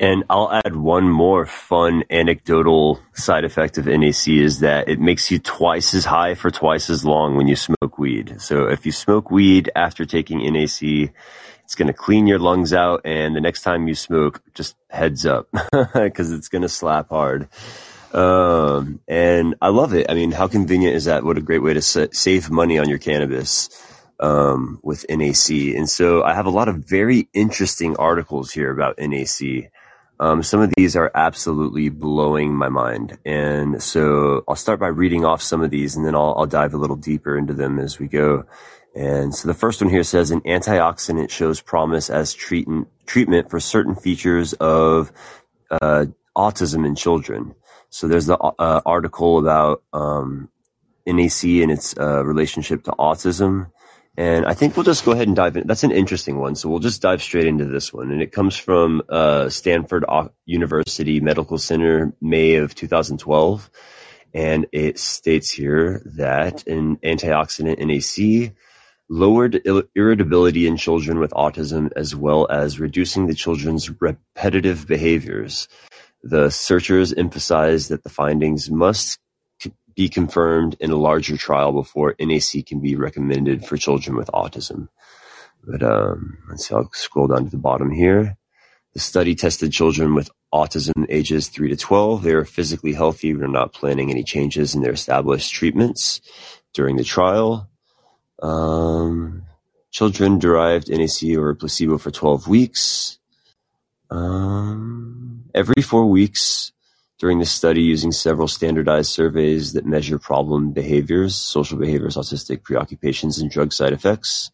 And 0.00 0.24
I'll 0.30 0.52
add 0.52 0.76
one 0.76 1.08
more 1.08 1.44
fun 1.44 2.04
anecdotal 2.08 3.00
side 3.14 3.44
effect 3.44 3.78
of 3.78 3.86
NAC 3.86 4.28
is 4.28 4.60
that 4.60 4.88
it 4.88 5.00
makes 5.00 5.30
you 5.30 5.40
twice 5.40 5.92
as 5.92 6.04
high 6.04 6.34
for 6.34 6.52
twice 6.52 6.88
as 6.88 7.04
long 7.04 7.36
when 7.36 7.48
you 7.48 7.56
smoke 7.56 7.98
weed. 7.98 8.40
So 8.40 8.68
if 8.68 8.86
you 8.86 8.92
smoke 8.92 9.32
weed 9.32 9.70
after 9.74 10.04
taking 10.04 10.38
NAC, 10.52 11.12
it's 11.64 11.74
going 11.74 11.88
to 11.88 11.92
clean 11.92 12.28
your 12.28 12.38
lungs 12.38 12.72
out. 12.72 13.02
And 13.04 13.34
the 13.34 13.40
next 13.40 13.62
time 13.62 13.88
you 13.88 13.96
smoke, 13.96 14.40
just 14.54 14.76
heads 14.88 15.26
up 15.26 15.48
because 15.92 16.30
it's 16.30 16.48
going 16.48 16.62
to 16.62 16.68
slap 16.68 17.08
hard. 17.08 17.48
Um, 18.12 19.00
and 19.08 19.56
I 19.60 19.68
love 19.68 19.94
it. 19.94 20.06
I 20.08 20.14
mean, 20.14 20.30
how 20.30 20.46
convenient 20.46 20.94
is 20.94 21.06
that? 21.06 21.24
What 21.24 21.38
a 21.38 21.42
great 21.42 21.62
way 21.62 21.74
to 21.74 21.82
sa- 21.82 22.06
save 22.12 22.50
money 22.50 22.78
on 22.78 22.88
your 22.88 22.98
cannabis 22.98 23.68
um, 24.20 24.78
with 24.82 25.04
NAC. 25.08 25.50
And 25.76 25.90
so 25.90 26.22
I 26.22 26.34
have 26.34 26.46
a 26.46 26.50
lot 26.50 26.68
of 26.68 26.76
very 26.76 27.28
interesting 27.34 27.96
articles 27.96 28.52
here 28.52 28.70
about 28.70 28.98
NAC. 28.98 29.70
Um, 30.20 30.42
some 30.42 30.60
of 30.60 30.72
these 30.76 30.96
are 30.96 31.10
absolutely 31.14 31.88
blowing 31.88 32.54
my 32.54 32.68
mind. 32.68 33.18
And 33.24 33.82
so 33.82 34.44
I'll 34.48 34.56
start 34.56 34.80
by 34.80 34.88
reading 34.88 35.24
off 35.24 35.42
some 35.42 35.62
of 35.62 35.70
these 35.70 35.96
and 35.96 36.04
then 36.04 36.14
I'll, 36.14 36.34
I'll 36.36 36.46
dive 36.46 36.74
a 36.74 36.78
little 36.78 36.96
deeper 36.96 37.36
into 37.36 37.54
them 37.54 37.78
as 37.78 37.98
we 37.98 38.08
go. 38.08 38.44
And 38.96 39.34
so 39.34 39.46
the 39.46 39.54
first 39.54 39.80
one 39.80 39.90
here 39.90 40.02
says 40.02 40.30
an 40.30 40.40
antioxidant 40.40 41.30
shows 41.30 41.60
promise 41.60 42.10
as 42.10 42.34
treatment, 42.34 42.88
treatment 43.06 43.48
for 43.48 43.60
certain 43.60 43.94
features 43.94 44.54
of 44.54 45.12
uh, 45.70 46.06
autism 46.36 46.84
in 46.86 46.96
children. 46.96 47.54
So 47.90 48.08
there's 48.08 48.26
the 48.26 48.36
uh, 48.38 48.80
article 48.84 49.38
about 49.38 49.82
um, 49.92 50.48
NAC 51.06 51.44
and 51.44 51.70
its 51.70 51.96
uh, 51.96 52.24
relationship 52.24 52.84
to 52.84 52.90
autism. 52.92 53.70
And 54.18 54.46
I 54.46 54.54
think 54.54 54.76
we'll 54.76 54.82
just 54.82 55.04
go 55.04 55.12
ahead 55.12 55.28
and 55.28 55.36
dive 55.36 55.56
in. 55.56 55.68
That's 55.68 55.84
an 55.84 55.92
interesting 55.92 56.40
one. 56.40 56.56
So 56.56 56.68
we'll 56.68 56.80
just 56.80 57.00
dive 57.00 57.22
straight 57.22 57.46
into 57.46 57.66
this 57.66 57.92
one. 57.92 58.10
And 58.10 58.20
it 58.20 58.32
comes 58.32 58.56
from 58.56 59.00
uh, 59.08 59.48
Stanford 59.48 60.04
University 60.44 61.20
Medical 61.20 61.56
Center, 61.56 62.12
May 62.20 62.56
of 62.56 62.74
2012. 62.74 63.70
And 64.34 64.66
it 64.72 64.98
states 64.98 65.52
here 65.52 66.02
that 66.16 66.66
an 66.66 66.96
antioxidant 66.96 67.78
NAC 67.78 68.56
lowered 69.08 69.62
irritability 69.94 70.66
in 70.66 70.76
children 70.76 71.20
with 71.20 71.30
autism 71.30 71.92
as 71.94 72.16
well 72.16 72.48
as 72.50 72.80
reducing 72.80 73.28
the 73.28 73.36
children's 73.36 73.88
repetitive 74.00 74.88
behaviors. 74.88 75.68
The 76.24 76.50
searchers 76.50 77.12
emphasized 77.12 77.90
that 77.90 78.02
the 78.02 78.10
findings 78.10 78.68
must 78.68 79.20
be 79.98 80.08
confirmed 80.08 80.76
in 80.78 80.92
a 80.92 80.96
larger 80.96 81.36
trial 81.36 81.72
before 81.72 82.14
NAC 82.20 82.64
can 82.64 82.78
be 82.78 82.94
recommended 82.94 83.64
for 83.64 83.76
children 83.76 84.16
with 84.16 84.30
autism. 84.32 84.86
But 85.64 85.82
um, 85.82 86.38
let's 86.48 86.68
see, 86.68 86.74
I'll 86.76 86.88
scroll 86.92 87.26
down 87.26 87.46
to 87.46 87.50
the 87.50 87.56
bottom 87.56 87.90
here. 87.90 88.36
The 88.94 89.00
study 89.00 89.34
tested 89.34 89.72
children 89.72 90.14
with 90.14 90.30
autism 90.54 91.04
ages 91.08 91.48
3 91.48 91.70
to 91.70 91.76
12. 91.76 92.22
They 92.22 92.36
were 92.36 92.44
physically 92.44 92.92
healthy. 92.92 93.34
We're 93.34 93.48
not 93.48 93.72
planning 93.72 94.12
any 94.12 94.22
changes 94.22 94.72
in 94.72 94.82
their 94.82 94.92
established 94.92 95.52
treatments 95.52 96.20
during 96.72 96.94
the 96.94 97.02
trial. 97.02 97.68
Um, 98.40 99.42
children 99.90 100.38
derived 100.38 100.90
NAC 100.90 101.36
or 101.36 101.56
placebo 101.56 101.98
for 101.98 102.12
12 102.12 102.46
weeks. 102.46 103.18
Um, 104.10 105.50
every 105.52 105.82
four 105.82 106.06
weeks, 106.06 106.70
during 107.18 107.38
the 107.40 107.46
study 107.46 107.82
using 107.82 108.12
several 108.12 108.48
standardized 108.48 109.10
surveys 109.10 109.72
that 109.72 109.84
measure 109.84 110.18
problem 110.18 110.72
behaviors, 110.72 111.34
social 111.34 111.78
behaviors, 111.78 112.16
autistic 112.16 112.62
preoccupations, 112.62 113.38
and 113.38 113.50
drug 113.50 113.72
side 113.72 113.92
effects. 113.92 114.50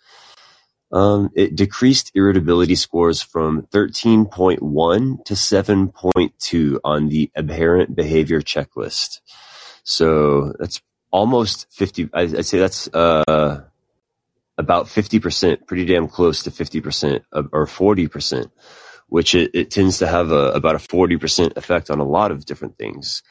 Um, 0.90 1.30
it 1.34 1.56
decreased 1.56 2.12
irritability 2.14 2.76
scores 2.76 3.20
from 3.20 3.62
13.1 3.72 5.24
to 5.24 5.34
7.2 5.34 6.78
on 6.84 7.08
the 7.08 7.30
aberrant 7.34 7.96
behavior 7.96 8.40
checklist. 8.40 9.20
So 9.82 10.54
that's 10.58 10.80
almost 11.10 11.66
50. 11.70 12.10
I'd 12.14 12.46
say 12.46 12.58
that's 12.58 12.88
uh, 12.94 13.64
about 14.56 14.86
50%, 14.86 15.66
pretty 15.66 15.84
damn 15.84 16.08
close 16.08 16.44
to 16.44 16.50
50% 16.50 17.22
or 17.32 17.66
40% 17.66 18.50
which 19.08 19.34
it, 19.34 19.50
it 19.54 19.70
tends 19.70 19.98
to 19.98 20.06
have 20.06 20.30
a, 20.30 20.50
about 20.52 20.74
a 20.74 20.78
40% 20.78 21.56
effect 21.56 21.90
on 21.90 22.00
a 22.00 22.04
lot 22.04 22.30
of 22.30 22.44
different 22.44 22.78
things. 22.78 23.22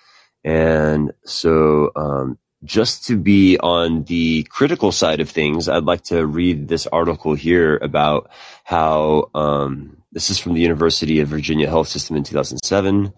And 0.44 1.14
so, 1.24 1.92
um, 1.96 2.38
just 2.64 3.06
to 3.08 3.18
be 3.18 3.58
on 3.60 4.04
the 4.06 4.44
critical 4.44 4.92
side 4.92 5.20
of 5.20 5.30
things, 5.30 5.68
I'd 5.68 5.84
like 5.84 6.04
to 6.06 6.26
read 6.26 6.68
this 6.68 6.88
article 6.88 7.34
here 7.34 7.78
about 7.78 8.30
how 8.64 9.30
um, 9.36 9.98
this 10.12 10.30
is 10.30 10.40
from 10.40 10.54
the 10.54 10.62
University 10.62 11.20
of 11.20 11.28
Virginia 11.28 11.68
Health 11.68 11.90
System 11.90 12.16
in 12.16 12.24
2007. 12.24 13.14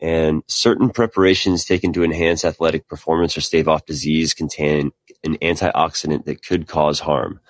And 0.00 0.42
certain 0.46 0.90
preparations 0.90 1.64
taken 1.64 1.92
to 1.94 2.04
enhance 2.04 2.44
athletic 2.44 2.86
performance 2.88 3.36
or 3.36 3.40
stave 3.40 3.68
off 3.68 3.86
disease 3.86 4.34
contain 4.34 4.92
an 5.24 5.38
antioxidant 5.38 6.26
that 6.26 6.44
could 6.44 6.68
cause 6.68 7.00
harm. 7.00 7.40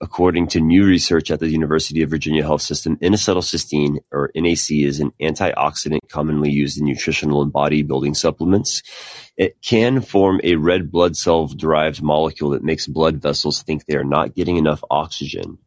According 0.00 0.46
to 0.48 0.60
new 0.60 0.84
research 0.84 1.32
at 1.32 1.40
the 1.40 1.48
University 1.48 2.02
of 2.02 2.10
Virginia 2.10 2.44
Health 2.44 2.62
System, 2.62 2.96
N-acetylcysteine, 3.02 3.98
or 4.12 4.30
NAC, 4.36 4.70
is 4.70 5.00
an 5.00 5.12
antioxidant 5.20 6.08
commonly 6.08 6.50
used 6.52 6.78
in 6.78 6.84
nutritional 6.84 7.42
and 7.42 7.52
bodybuilding 7.52 8.14
supplements. 8.14 8.82
It 9.36 9.60
can 9.60 10.00
form 10.00 10.40
a 10.44 10.54
red 10.54 10.92
blood 10.92 11.16
cell-derived 11.16 12.00
molecule 12.00 12.50
that 12.50 12.62
makes 12.62 12.86
blood 12.86 13.20
vessels 13.20 13.62
think 13.62 13.86
they 13.86 13.96
are 13.96 14.04
not 14.04 14.36
getting 14.36 14.56
enough 14.56 14.84
oxygen. 14.88 15.58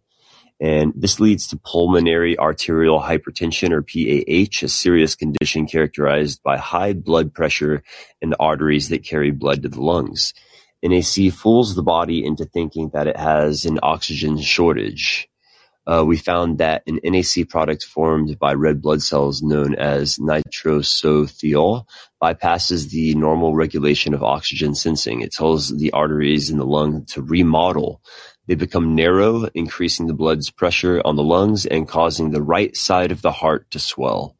And 0.61 0.93
this 0.95 1.19
leads 1.19 1.47
to 1.47 1.57
pulmonary 1.57 2.37
arterial 2.37 3.01
hypertension 3.01 3.71
or 3.71 3.81
PAH, 3.81 4.63
a 4.65 4.69
serious 4.69 5.15
condition 5.15 5.65
characterized 5.65 6.41
by 6.43 6.57
high 6.57 6.93
blood 6.93 7.33
pressure 7.33 7.83
in 8.21 8.29
the 8.29 8.39
arteries 8.39 8.89
that 8.89 9.03
carry 9.03 9.31
blood 9.31 9.63
to 9.63 9.69
the 9.69 9.81
lungs. 9.81 10.33
NAC 10.83 11.31
fools 11.31 11.75
the 11.75 11.83
body 11.83 12.25
into 12.25 12.45
thinking 12.45 12.89
that 12.93 13.07
it 13.07 13.17
has 13.17 13.65
an 13.65 13.79
oxygen 13.83 14.39
shortage. 14.39 15.27
Uh, 15.87 16.03
we 16.05 16.15
found 16.15 16.59
that 16.59 16.83
an 16.85 16.99
NAC 17.03 17.49
product 17.49 17.83
formed 17.83 18.37
by 18.37 18.53
red 18.53 18.81
blood 18.81 19.01
cells 19.01 19.41
known 19.41 19.73
as 19.75 20.17
nitrosothiol 20.17 21.85
bypasses 22.21 22.91
the 22.91 23.15
normal 23.15 23.55
regulation 23.55 24.13
of 24.13 24.23
oxygen 24.23 24.75
sensing. 24.75 25.21
It 25.21 25.31
tells 25.31 25.75
the 25.75 25.91
arteries 25.91 26.51
in 26.51 26.57
the 26.57 26.65
lung 26.65 27.05
to 27.05 27.21
remodel. 27.21 28.01
They 28.47 28.55
become 28.55 28.95
narrow, 28.95 29.45
increasing 29.55 30.07
the 30.07 30.13
blood's 30.13 30.51
pressure 30.51 31.01
on 31.03 31.15
the 31.15 31.23
lungs 31.23 31.65
and 31.65 31.87
causing 31.87 32.29
the 32.29 32.43
right 32.43 32.75
side 32.77 33.11
of 33.11 33.21
the 33.21 33.31
heart 33.31 33.69
to 33.71 33.79
swell. 33.79 34.35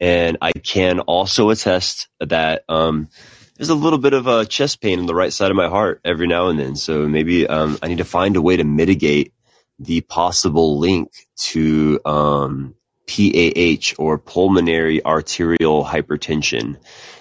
And 0.00 0.36
I 0.42 0.52
can 0.52 1.00
also 1.00 1.50
attest 1.50 2.08
that 2.20 2.62
um, 2.68 3.08
there's 3.56 3.68
a 3.70 3.74
little 3.74 3.98
bit 3.98 4.12
of 4.12 4.26
a 4.26 4.44
chest 4.44 4.80
pain 4.80 4.98
on 4.98 5.06
the 5.06 5.14
right 5.14 5.32
side 5.32 5.50
of 5.50 5.56
my 5.56 5.68
heart 5.68 6.00
every 6.04 6.26
now 6.26 6.48
and 6.48 6.58
then. 6.58 6.76
So 6.76 7.08
maybe 7.08 7.46
um, 7.46 7.78
I 7.82 7.88
need 7.88 7.98
to 7.98 8.04
find 8.04 8.36
a 8.36 8.42
way 8.42 8.56
to 8.56 8.64
mitigate 8.64 9.32
the 9.78 10.00
possible 10.02 10.78
link 10.78 11.12
to 11.36 12.00
um, 12.04 12.74
PAH 13.06 13.94
or 13.98 14.18
pulmonary 14.18 15.04
arterial 15.04 15.84
hypertension. 15.84 16.76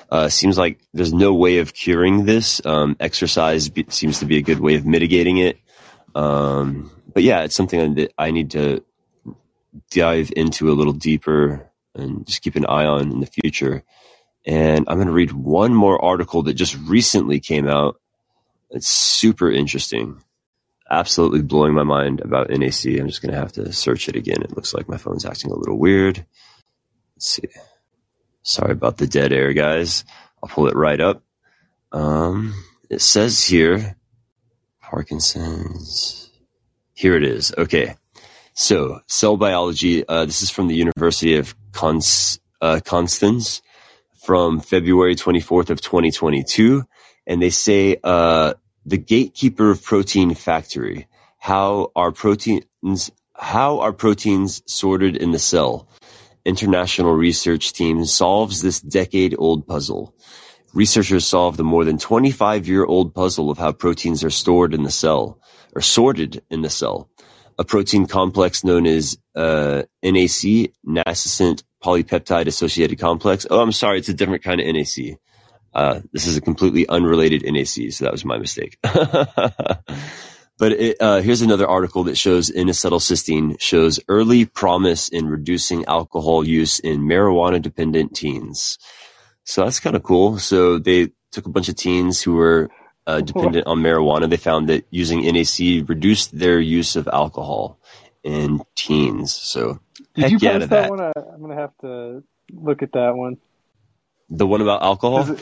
Uh, 0.10 0.30
seems 0.30 0.58
like 0.58 0.80
there's 0.94 1.14
no 1.14 1.34
way 1.34 1.60
of 1.60 1.74
curing 1.74 2.26
this. 2.26 2.64
Um, 2.66 2.96
exercise 3.00 3.70
seems 3.90 4.20
to 4.20 4.26
be 4.26 4.38
a 4.38 4.42
good 4.42 4.60
way 4.60 4.76
of 4.76 4.86
mitigating 4.86 5.38
it. 5.38 5.58
Um, 6.14 6.92
but 7.14 7.24
yeah, 7.24 7.42
it's 7.44 7.56
something 7.56 7.96
that 7.96 8.14
I 8.18 8.32
need 8.32 8.52
to 8.52 8.84
dive 9.92 10.32
into 10.36 10.72
a 10.72 10.74
little 10.74 10.94
deeper 10.94 11.70
and 11.94 12.26
just 12.26 12.42
keep 12.42 12.56
an 12.56 12.66
eye 12.66 12.86
on 12.86 13.12
in 13.12 13.20
the 13.20 13.26
future. 13.26 13.84
And 14.46 14.86
I'm 14.88 14.98
going 14.98 15.08
to 15.08 15.14
read 15.14 15.32
one 15.32 15.74
more 15.74 16.04
article 16.04 16.44
that 16.44 16.54
just 16.54 16.78
recently 16.78 17.40
came 17.40 17.68
out. 17.68 18.00
It's 18.70 18.88
super 18.88 19.52
interesting. 19.52 20.22
Absolutely 20.90 21.42
blowing 21.42 21.74
my 21.74 21.84
mind 21.84 22.22
about 22.22 22.50
NAC. 22.50 22.86
I'm 22.86 23.08
just 23.08 23.22
going 23.22 23.34
to 23.34 23.40
have 23.40 23.54
to 23.54 23.74
search 23.74 24.08
it 24.08 24.16
again. 24.16 24.44
It 24.44 24.56
looks 24.56 24.74
like 24.74 24.88
my 24.88 24.98
phone's 24.98 25.26
acting 25.26 25.52
a 25.52 25.56
little 25.56 25.80
weird. 25.80 26.26
Let's 27.16 27.28
see. 27.28 27.48
Sorry 28.44 28.72
about 28.72 28.98
the 28.98 29.08
dead 29.08 29.34
air, 29.34 29.54
guys. 29.54 30.06
I'll 30.44 30.50
pull 30.50 30.68
it 30.68 30.76
right 30.76 31.00
up. 31.00 31.24
Um, 31.92 32.54
it 32.90 33.02
says 33.02 33.44
here, 33.44 33.96
Parkinson's. 34.82 36.30
Here 36.94 37.16
it 37.16 37.24
is. 37.24 37.52
Okay. 37.58 37.96
So, 38.54 39.02
cell 39.08 39.38
biology. 39.38 40.08
Uh, 40.08 40.26
this 40.26 40.44
is 40.44 40.52
from 40.52 40.68
the 40.68 40.76
University 40.76 41.36
of 41.38 41.56
Const- 41.72 42.40
uh, 42.62 42.80
Constance 42.86 43.62
from 44.26 44.60
February 44.60 45.16
24th 45.16 45.70
of 45.70 45.82
2022. 45.82 46.84
And 47.28 47.42
they 47.42 47.52
say, 47.52 47.98
uh, 48.04 48.56
the 48.86 48.98
gatekeeper 48.98 49.70
of 49.70 49.84
protein 49.84 50.34
factory, 50.34 51.08
how 51.38 51.92
are 51.96 52.12
proteins, 52.12 53.12
how 53.36 53.80
are 53.82 53.94
proteins 53.94 54.64
sorted 54.66 55.16
in 55.16 55.32
the 55.32 55.40
cell? 55.40 55.88
International 56.44 57.14
research 57.14 57.74
team 57.74 58.04
solves 58.06 58.62
this 58.62 58.80
decade 58.82 59.36
old 59.38 59.68
puzzle. 59.68 60.16
Researchers 60.74 61.26
solved 61.26 61.58
the 61.58 61.64
more 61.64 61.86
than 61.86 61.98
25 62.00 62.68
year 62.68 62.84
old 62.84 63.14
puzzle 63.14 63.52
of 63.52 63.58
how 63.60 63.72
proteins 63.72 64.24
are 64.24 64.32
stored 64.32 64.74
in 64.74 64.84
the 64.84 64.92
cell 64.92 65.40
or 65.76 65.82
sorted 65.82 66.44
in 66.50 66.62
the 66.62 66.70
cell. 66.70 67.10
A 67.58 67.64
protein 67.64 68.06
complex 68.08 68.64
known 68.64 68.86
as 68.86 69.18
uh, 69.36 69.84
NAC, 70.04 70.72
nascent 70.84 71.64
polypeptide 71.86 72.48
associated 72.48 73.00
complex. 73.00 73.46
Oh, 73.50 73.62
I'm 73.62 73.72
sorry. 73.72 74.00
It's 74.00 74.10
a 74.10 74.14
different 74.14 74.44
kind 74.44 74.60
of 74.60 74.68
NAC. 74.68 75.20
Uh, 75.74 76.00
this 76.14 76.26
is 76.26 76.38
a 76.38 76.42
completely 76.42 76.88
unrelated 76.88 77.44
NAC, 77.46 77.92
so 77.92 78.06
that 78.06 78.12
was 78.12 78.26
my 78.26 78.38
mistake. 78.38 78.78
but 78.82 80.72
it, 80.72 80.98
uh, 81.02 81.22
here's 81.22 81.42
another 81.42 81.68
article 81.68 82.06
that 82.06 82.18
shows 82.18 82.50
N-acetylcysteine 82.50 83.60
shows 83.60 84.00
early 84.08 84.46
promise 84.46 85.10
in 85.10 85.28
reducing 85.28 85.86
alcohol 85.86 86.48
use 86.48 86.80
in 86.80 87.02
marijuana 87.02 87.62
dependent 87.62 88.16
teens. 88.16 88.80
So 89.44 89.64
that's 89.64 89.82
kind 89.82 89.96
of 89.96 90.04
cool. 90.04 90.40
So 90.40 90.80
they 90.80 91.12
took 91.32 91.46
a 91.46 91.50
bunch 91.50 91.70
of 91.70 91.76
teens 91.76 92.22
who 92.22 92.36
were 92.36 92.70
uh, 93.06 93.22
dependent 93.22 93.68
on 93.68 93.80
marijuana. 93.80 94.30
They 94.30 94.38
found 94.38 94.70
that 94.70 94.86
using 94.90 95.22
NAC 95.22 95.88
reduced 95.88 96.38
their 96.38 96.60
use 96.60 96.96
of 96.96 97.08
alcohol 97.10 97.80
in 98.26 98.60
teens. 98.76 99.34
So 99.34 99.80
Did 100.16 100.24
heck 100.24 100.32
you 100.32 100.38
yeah 100.42 100.52
post 100.54 100.62
to 100.64 100.68
that, 100.68 100.82
that. 100.82 100.90
one? 100.90 101.00
Uh, 101.00 101.12
I'm 101.34 101.42
gonna 101.42 101.56
have 101.56 101.78
to 101.82 102.24
look 102.52 102.82
at 102.82 102.92
that 102.94 103.16
one. 103.16 103.38
The 104.30 104.48
one 104.48 104.62
about 104.62 104.82
alcohol? 104.82 105.32
It- 105.32 105.40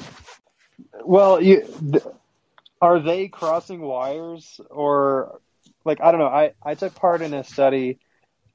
Well, 1.06 1.42
you 1.42 1.62
th- 1.92 2.04
are 2.82 3.00
they 3.00 3.28
crossing 3.30 3.82
wires 3.82 4.60
or 4.70 5.40
like 5.86 6.02
I 6.02 6.12
don't 6.12 6.20
know. 6.20 6.28
I 6.28 6.54
I 6.64 6.76
took 6.76 6.94
part 6.96 7.22
in 7.22 7.34
a 7.34 7.44
study 7.44 8.00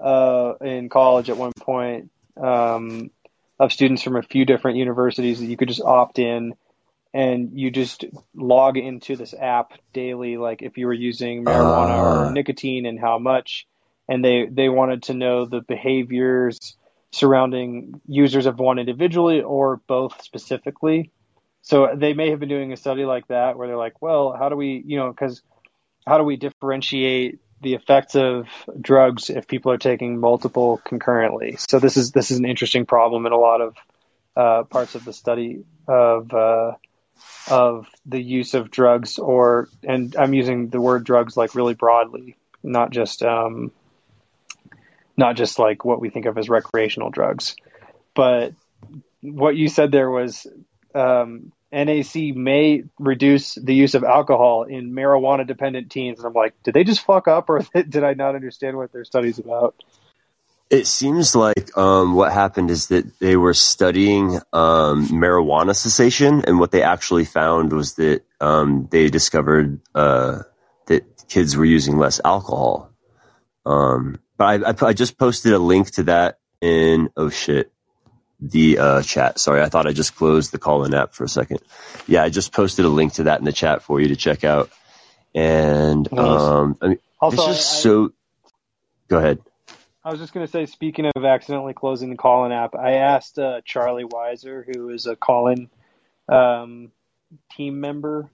uh, 0.01 0.55
in 0.61 0.89
college 0.89 1.31
at 1.31 1.37
one 1.37 1.53
point 1.59 2.11
um, 2.37 3.11
of 3.59 3.73
students 3.73 4.03
from 4.03 4.17
a 4.17 4.23
few 4.23 4.45
different 4.45 4.77
universities 4.79 5.41
that 5.41 5.47
you 5.47 5.57
could 5.57 5.69
just 5.69 5.81
opt 5.83 6.19
in 6.19 6.55
and 7.15 7.59
you 7.59 7.71
just 7.71 8.05
log 8.35 8.77
into 8.77 9.17
this 9.17 9.33
app 9.35 9.73
daily 9.95 10.37
like 10.37 10.63
if 10.63 10.77
you 10.79 10.87
were 10.87 10.93
using 10.93 11.45
marijuana 11.45 11.97
Ah. 11.99 12.29
or 12.29 12.33
nicotine 12.33 12.85
and 12.87 12.99
how 13.01 13.19
much 13.19 13.67
and 14.09 14.25
they 14.25 14.47
they 14.47 14.69
wanted 14.69 15.05
to 15.05 15.15
know 15.15 15.45
the 15.45 15.61
behaviors 15.61 16.77
surrounding 17.13 18.01
users 18.07 18.47
of 18.47 18.59
one 18.59 18.79
individually 18.79 19.41
or 19.41 19.81
both 19.87 20.23
specifically. 20.23 21.11
So 21.63 21.95
they 21.95 22.15
may 22.15 22.31
have 22.31 22.41
been 22.41 22.49
doing 22.49 22.73
a 22.73 22.77
study 22.77 23.05
like 23.05 23.29
that 23.29 23.57
where 23.57 23.69
they're 23.69 23.77
like 23.77 24.01
well 24.01 24.35
how 24.39 24.49
do 24.49 24.57
we 24.57 24.83
you 24.87 24.99
know 24.99 25.11
because 25.11 25.43
how 26.07 26.19
do 26.19 26.25
we 26.25 26.37
differentiate 26.37 27.39
the 27.61 27.75
effects 27.75 28.15
of 28.15 28.47
drugs 28.81 29.31
if 29.31 29.47
people 29.47 29.73
are 29.73 29.79
taking 29.79 30.19
multiple 30.19 30.81
concurrently? 30.85 31.57
So 31.69 31.79
this 31.79 31.97
is 31.97 32.13
this 32.13 32.31
is 32.31 32.39
an 32.39 32.47
interesting 32.47 32.87
problem 32.87 33.27
in 33.27 33.33
a 33.33 33.39
lot 33.39 33.61
of 33.61 33.77
uh, 34.37 34.63
parts 34.65 34.95
of 34.95 35.05
the 35.05 35.13
study 35.13 35.65
of 35.87 36.33
uh, 36.33 36.73
of 37.51 37.87
the 38.07 38.21
use 38.21 38.55
of 38.55 38.71
drugs 38.71 39.19
or 39.19 39.69
and 39.83 40.15
I'm 40.17 40.33
using 40.33 40.69
the 40.69 40.81
word 40.81 41.05
drugs 41.05 41.37
like 41.37 41.55
really 41.55 41.75
broadly 41.75 42.37
not 42.63 42.91
just 42.91 43.23
um, 43.23 43.73
not 45.19 45.37
just 45.37 45.59
like 45.59 45.85
what 45.85 46.01
we 46.01 46.09
think 46.09 46.25
of 46.27 46.39
as 46.39 46.49
recreational 46.49 47.11
drugs. 47.11 47.57
But 48.15 48.55
what 49.21 49.57
you 49.57 49.69
said 49.69 49.91
there 49.91 50.11
was 50.11 50.47
um, 50.95 51.53
NAC 51.73 52.15
may 52.35 52.85
reduce 52.99 53.57
the 53.57 53.75
use 53.75 53.95
of 53.95 54.05
alcohol 54.05 54.63
in 54.63 54.93
marijuana 54.93 55.47
dependent 55.47 55.91
teens. 55.91 56.19
And 56.19 56.27
I'm 56.27 56.33
like 56.33 56.55
did 56.63 56.73
they 56.73 56.85
just 56.85 57.05
fuck 57.05 57.29
up 57.29 57.51
or 57.51 57.61
did 57.75 58.05
I 58.05 58.15
not 58.15 58.37
understand 58.37 58.77
what 58.77 58.93
their 58.93 59.05
study's 59.05 59.39
about? 59.39 59.75
It 60.71 60.87
seems 60.87 61.35
like 61.35 61.77
um, 61.79 62.15
what 62.15 62.31
happened 62.31 62.71
is 62.71 62.89
that 62.89 63.19
they 63.21 63.37
were 63.37 63.55
studying 63.55 64.37
um, 64.53 65.09
marijuana 65.09 65.75
cessation, 65.75 66.45
and 66.47 66.61
what 66.61 66.73
they 66.73 66.83
actually 66.83 67.25
found 67.25 67.73
was 67.73 67.95
that 67.95 68.21
um, 68.39 68.87
they 68.91 69.09
discovered 69.09 69.81
uh, 69.95 70.43
that 70.85 71.27
kids 71.27 71.57
were 71.57 71.65
using 71.65 71.97
less 71.97 72.21
alcohol. 72.23 72.93
Um, 73.65 74.19
but 74.39 74.45
I, 74.65 74.71
I, 74.71 74.89
I 74.91 74.93
just 74.95 75.19
posted 75.19 75.53
a 75.53 75.59
link 75.59 75.91
to 75.93 76.05
that 76.05 76.39
in 76.63 77.11
oh 77.17 77.29
shit 77.29 77.71
the 78.41 78.79
uh, 78.79 79.03
chat. 79.03 79.39
Sorry, 79.39 79.61
I 79.61 79.69
thought 79.69 79.87
I 79.87 79.93
just 79.93 80.15
closed 80.17 80.53
the 80.53 80.59
call-in 80.59 80.95
app 80.95 81.13
for 81.13 81.25
a 81.25 81.29
second. 81.29 81.61
Yeah, 82.07 82.23
I 82.23 82.31
just 82.31 82.53
posted 82.53 82.85
a 82.85 82.89
link 82.89 83.15
to 83.15 83.25
that 83.25 83.41
in 83.41 83.45
the 83.45 83.53
chat 83.53 83.83
for 83.83 84.01
you 84.01 84.09
to 84.09 84.17
check 84.17 84.45
out. 84.45 84.71
And 85.35 86.11
um, 86.19 86.77
I 86.81 86.89
mean, 86.89 86.99
also 87.21 87.37
it's 87.37 87.59
just 87.59 87.79
I- 87.79 87.81
so. 87.81 88.13
Go 89.09 89.19
ahead. 89.19 89.41
I 90.05 90.11
was 90.11 90.21
just 90.21 90.33
going 90.33 90.47
to 90.47 90.51
say, 90.51 90.65
speaking 90.65 91.11
of 91.15 91.25
accidentally 91.25 91.75
closing 91.75 92.09
the 92.09 92.17
call-in 92.17 92.53
app, 92.53 92.75
I 92.75 92.93
asked 92.93 93.39
uh, 93.39 93.61
Charlie 93.65 94.05
Weiser, 94.05 94.65
who 94.65 94.89
is 94.91 95.07
a 95.07 95.17
call-in 95.17 95.69
um, 96.29 96.93
team 97.53 97.81
member, 97.81 98.31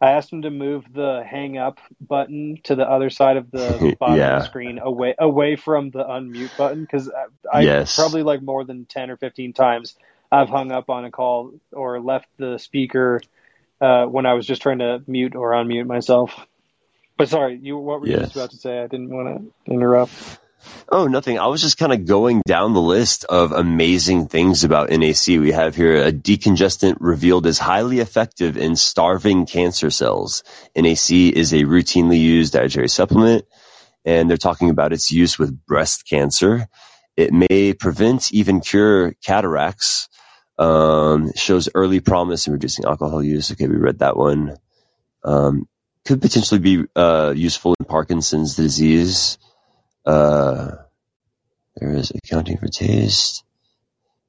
I 0.00 0.12
asked 0.12 0.32
him 0.32 0.42
to 0.42 0.50
move 0.50 0.84
the 0.92 1.24
hang 1.28 1.58
up 1.58 1.78
button 2.00 2.58
to 2.64 2.76
the 2.76 2.88
other 2.88 3.10
side 3.10 3.36
of 3.36 3.50
the 3.50 3.96
bottom 4.00 4.28
of 4.28 4.34
the 4.34 4.40
screen, 4.42 4.78
away 4.78 5.14
away 5.18 5.56
from 5.56 5.90
the 5.90 6.04
unmute 6.04 6.56
button, 6.56 6.82
because 6.82 7.10
I, 7.52 7.58
I 7.60 7.62
Yes. 7.62 7.94
probably 7.94 8.22
like 8.22 8.42
more 8.42 8.64
than 8.64 8.84
ten 8.86 9.10
or 9.10 9.16
fifteen 9.16 9.52
times 9.52 9.96
I've 10.30 10.48
hung 10.50 10.72
up 10.72 10.90
on 10.90 11.04
a 11.04 11.10
call 11.10 11.52
or 11.72 12.00
left 12.00 12.28
the 12.38 12.58
speaker 12.58 13.20
uh, 13.80 14.06
when 14.06 14.26
I 14.26 14.34
was 14.34 14.46
just 14.46 14.62
trying 14.62 14.78
to 14.80 15.02
mute 15.06 15.34
or 15.34 15.52
unmute 15.52 15.86
myself. 15.86 16.34
But 17.16 17.28
sorry, 17.28 17.58
you 17.60 17.76
what 17.78 18.00
were 18.00 18.06
you 18.06 18.14
Yes. 18.14 18.20
just 18.20 18.36
about 18.36 18.50
to 18.50 18.56
say? 18.56 18.78
I 18.78 18.86
didn't 18.86 19.10
want 19.10 19.52
to 19.66 19.72
interrupt. 19.72 20.12
Oh, 20.90 21.06
nothing. 21.06 21.38
I 21.38 21.46
was 21.46 21.60
just 21.60 21.78
kind 21.78 21.92
of 21.92 22.06
going 22.06 22.42
down 22.46 22.72
the 22.72 22.80
list 22.80 23.24
of 23.24 23.52
amazing 23.52 24.28
things 24.28 24.64
about 24.64 24.90
NAC. 24.90 25.26
We 25.26 25.52
have 25.52 25.76
here 25.76 25.96
a 26.02 26.12
decongestant 26.12 26.96
revealed 27.00 27.46
as 27.46 27.58
highly 27.58 28.00
effective 28.00 28.56
in 28.56 28.76
starving 28.76 29.46
cancer 29.46 29.90
cells. 29.90 30.42
NAC 30.76 31.10
is 31.10 31.52
a 31.52 31.64
routinely 31.64 32.18
used 32.18 32.52
dietary 32.54 32.88
supplement, 32.88 33.44
and 34.04 34.28
they're 34.28 34.36
talking 34.36 34.70
about 34.70 34.92
its 34.92 35.10
use 35.10 35.38
with 35.38 35.64
breast 35.66 36.08
cancer. 36.08 36.66
It 37.16 37.32
may 37.32 37.72
prevent, 37.74 38.32
even 38.32 38.60
cure 38.60 39.12
cataracts. 39.24 40.08
Um, 40.58 41.30
shows 41.36 41.68
early 41.74 42.00
promise 42.00 42.48
in 42.48 42.52
reducing 42.52 42.84
alcohol 42.84 43.22
use. 43.22 43.52
Okay, 43.52 43.68
we 43.68 43.76
read 43.76 44.00
that 44.00 44.16
one. 44.16 44.56
Um, 45.22 45.68
could 46.04 46.20
potentially 46.20 46.58
be 46.58 46.84
uh, 46.96 47.32
useful 47.36 47.74
in 47.78 47.84
Parkinson's 47.84 48.56
disease. 48.56 49.38
Uh, 50.04 50.72
there 51.76 51.94
is 51.94 52.10
accounting 52.10 52.56
for 52.56 52.68
taste. 52.68 53.44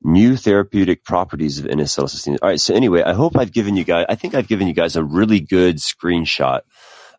New 0.02 0.38
therapeutic 0.38 1.04
properties 1.04 1.60
of 1.60 1.66
N-acetylcysteine. 1.66 2.38
All 2.42 2.50
right. 2.50 2.60
So 2.60 2.74
anyway, 2.74 3.04
I 3.04 3.14
hope 3.14 3.38
I've 3.38 3.52
given 3.52 3.76
you 3.76 3.84
guys, 3.84 4.06
I 4.08 4.16
think 4.16 4.34
I've 4.34 4.48
given 4.48 4.68
you 4.68 4.74
guys 4.74 4.96
a 4.96 5.04
really 5.04 5.42
good 5.42 5.78
screenshot 5.78 6.62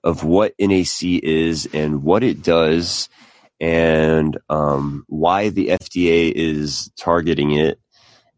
of 0.02 0.24
what 0.24 0.54
NAC 0.58 1.02
is 1.02 1.68
and 1.74 2.02
what 2.02 2.22
it 2.22 2.42
does 2.42 3.10
and, 3.60 4.38
um, 4.48 5.04
why 5.08 5.50
the 5.50 5.68
FDA 5.68 6.32
is 6.34 6.90
targeting 6.96 7.52
it. 7.52 7.78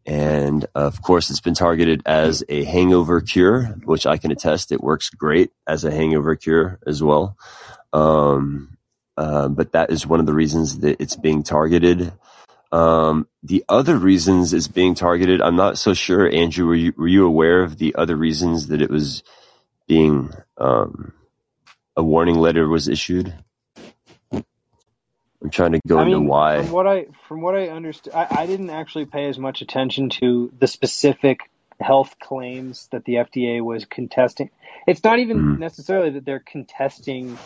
And 0.05 0.65
of 0.75 1.01
course, 1.01 1.29
it's 1.29 1.39
been 1.39 1.53
targeted 1.53 2.01
as 2.05 2.43
a 2.49 2.65
hangover 2.65 3.21
cure, 3.21 3.63
which 3.85 4.05
I 4.05 4.17
can 4.17 4.31
attest 4.31 4.73
it 4.73 4.83
works 4.83 5.09
great 5.09 5.51
as 5.65 5.85
a 5.85 5.91
hangover 5.91 6.35
cure 6.35 6.79
as 6.85 7.01
well. 7.01 7.37
Um, 7.93 8.77
uh, 9.17 9.47
but 9.47 9.73
that 9.73 9.91
is 9.91 10.07
one 10.07 10.19
of 10.19 10.25
the 10.25 10.33
reasons 10.33 10.79
that 10.79 11.01
it's 11.01 11.15
being 11.15 11.43
targeted. 11.43 12.13
Um, 12.71 13.27
the 13.43 13.63
other 13.69 13.97
reasons 13.97 14.53
it's 14.53 14.67
being 14.67 14.95
targeted, 14.95 15.41
I'm 15.41 15.55
not 15.55 15.77
so 15.77 15.93
sure. 15.93 16.27
Andrew, 16.27 16.65
were 16.65 16.75
you 16.75 16.93
were 16.97 17.07
you 17.07 17.25
aware 17.25 17.61
of 17.61 17.77
the 17.77 17.95
other 17.95 18.15
reasons 18.15 18.67
that 18.67 18.81
it 18.81 18.89
was 18.89 19.23
being 19.87 20.31
um, 20.57 21.13
a 21.95 22.03
warning 22.03 22.35
letter 22.35 22.67
was 22.67 22.87
issued? 22.87 23.33
I'm 24.31 25.49
trying 25.51 25.73
to 25.73 25.81
go 25.85 25.99
I 25.99 26.05
into 26.05 26.21
why. 26.21 26.63
from 26.63 26.71
what 26.71 26.87
I 26.87 27.05
from 27.27 27.41
what 27.41 27.55
I 27.55 27.67
understood, 27.67 28.13
I, 28.13 28.27
I 28.31 28.45
didn't 28.47 28.69
actually 28.69 29.05
pay 29.05 29.27
as 29.27 29.37
much 29.37 29.61
attention 29.61 30.09
to 30.21 30.51
the 30.57 30.67
specific 30.67 31.41
health 31.79 32.15
claims 32.19 32.87
that 32.91 33.05
the 33.05 33.15
FDA 33.15 33.63
was 33.63 33.85
contesting. 33.85 34.49
It's 34.87 35.03
not 35.03 35.19
even 35.19 35.55
Mhm. 35.55 35.59
necessarily 35.59 36.11
that 36.11 36.25
they're 36.25 36.39
contesting 36.39 37.37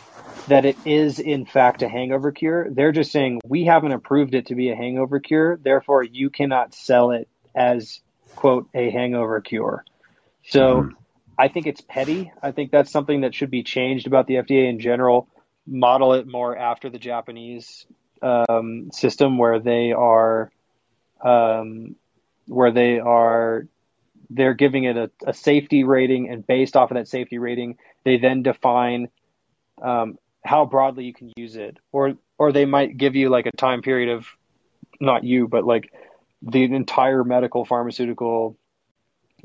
that 0.48 0.66
it 0.66 0.78
is 0.86 1.20
in 1.20 1.46
fact 1.46 1.82
a 1.82 1.90
hangover 1.90 2.32
cure. 2.32 2.70
They're 2.70 2.92
just 2.92 3.12
saying 3.12 3.42
we 3.46 3.66
haven't 3.66 3.92
approved 3.92 4.34
it 4.34 4.48
to 4.48 4.56
be 4.56 4.70
a 4.70 4.76
hangover 4.76 5.20
cure, 5.20 5.58
therefore 5.58 6.04
you 6.04 6.30
cannot 6.30 6.74
sell 6.74 7.12
it 7.12 7.28
as 7.56 8.02
quote 8.36 8.70
a 8.74 8.90
hangover 8.90 9.42
cure. 9.42 9.84
So 10.44 10.84
Mhm. 10.84 10.92
I 11.38 11.50
think 11.50 11.68
it's 11.68 11.82
petty. 11.82 12.32
I 12.42 12.52
think 12.52 12.72
that's 12.72 12.92
something 12.92 13.22
that 13.22 13.36
should 13.36 13.52
be 13.52 13.64
changed 13.64 14.08
about 14.08 14.28
the 14.28 14.36
FDA 14.38 14.70
in 14.70 14.80
general. 14.80 15.28
Model 15.68 16.14
it 16.14 16.28
more 16.28 16.58
after 16.58 16.90
the 16.90 17.00
Japanese 17.00 17.86
um, 18.22 18.90
system, 18.92 19.38
where 19.38 19.60
they 19.60 19.92
are, 19.92 20.52
um, 21.24 21.96
where 22.48 22.72
they 22.72 22.98
are, 23.00 23.68
they're 24.30 24.54
giving 24.54 24.84
it 24.84 24.98
a, 24.98 25.12
a 25.26 25.34
safety 25.34 25.84
rating, 25.84 26.30
and 26.30 26.46
based 26.46 26.76
off 26.76 26.92
of 26.92 26.96
that 26.96 27.08
safety 27.08 27.38
rating, 27.38 27.78
they 28.04 28.18
then 28.18 28.44
define 28.44 29.10
um, 29.82 30.18
how 30.44 30.66
broadly 30.66 31.06
you 31.06 31.14
can 31.14 31.32
use 31.36 31.56
it, 31.56 31.78
or 31.92 32.16
or 32.38 32.52
they 32.52 32.66
might 32.66 32.98
give 32.98 33.16
you 33.16 33.30
like 33.30 33.46
a 33.46 33.52
time 33.58 33.82
period 33.82 34.10
of, 34.10 34.28
not 35.00 35.24
you, 35.24 35.48
but 35.48 35.66
like 35.66 35.92
the 36.42 36.64
entire 36.64 37.24
medical 37.24 37.66
pharmaceutical 37.66 38.58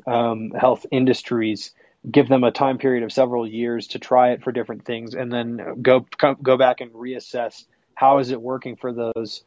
um, 0.07 0.51
health 0.51 0.85
industries 0.91 1.73
give 2.11 2.29
them 2.29 2.43
a 2.43 2.51
time 2.51 2.79
period 2.79 3.05
of 3.05 3.13
several 3.13 3.47
years 3.47 3.89
to 3.89 3.99
try 3.99 4.33
it 4.33 4.43
for 4.43 4.51
different 4.51 4.85
things 4.85 5.15
and 5.15 5.33
then 5.33 5.81
go 5.81 6.05
go 6.43 6.57
back 6.57 6.81
and 6.81 6.91
reassess 6.93 7.65
how 7.95 8.19
is 8.19 8.31
it 8.31 8.41
working 8.41 8.77
for 8.77 8.93
those. 8.93 9.45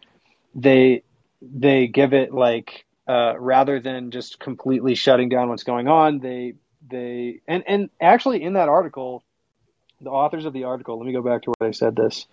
They 0.54 1.04
they 1.42 1.88
give 1.88 2.14
it 2.14 2.34
like 2.34 2.85
uh, 3.08 3.34
rather 3.38 3.80
than 3.80 4.12
just 4.12 4.40
completely 4.40 4.96
shutting 4.96 5.30
down 5.30 5.50
what's 5.50 5.64
going 5.64 5.88
on 5.88 6.20
they 6.20 6.54
they 6.90 7.42
and 7.48 7.64
and 7.68 7.90
actually 8.02 8.42
in 8.42 8.54
that 8.54 8.70
article 8.70 9.24
the 10.02 10.10
authors 10.10 10.46
of 10.46 10.54
the 10.54 10.64
article 10.64 10.98
let 10.98 11.06
me 11.06 11.14
go 11.14 11.22
back 11.22 11.44
to 11.44 11.54
where 11.58 11.70
they 11.70 11.74
said 11.74 11.96
this 11.96 12.28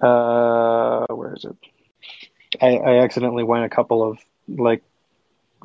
uh 0.00 1.06
where 1.08 1.34
is 1.34 1.44
it 1.44 1.56
i, 2.60 2.76
I 2.76 2.98
accidentally 3.04 3.44
went 3.44 3.64
a 3.64 3.68
couple 3.68 4.08
of 4.08 4.18
like 4.48 4.82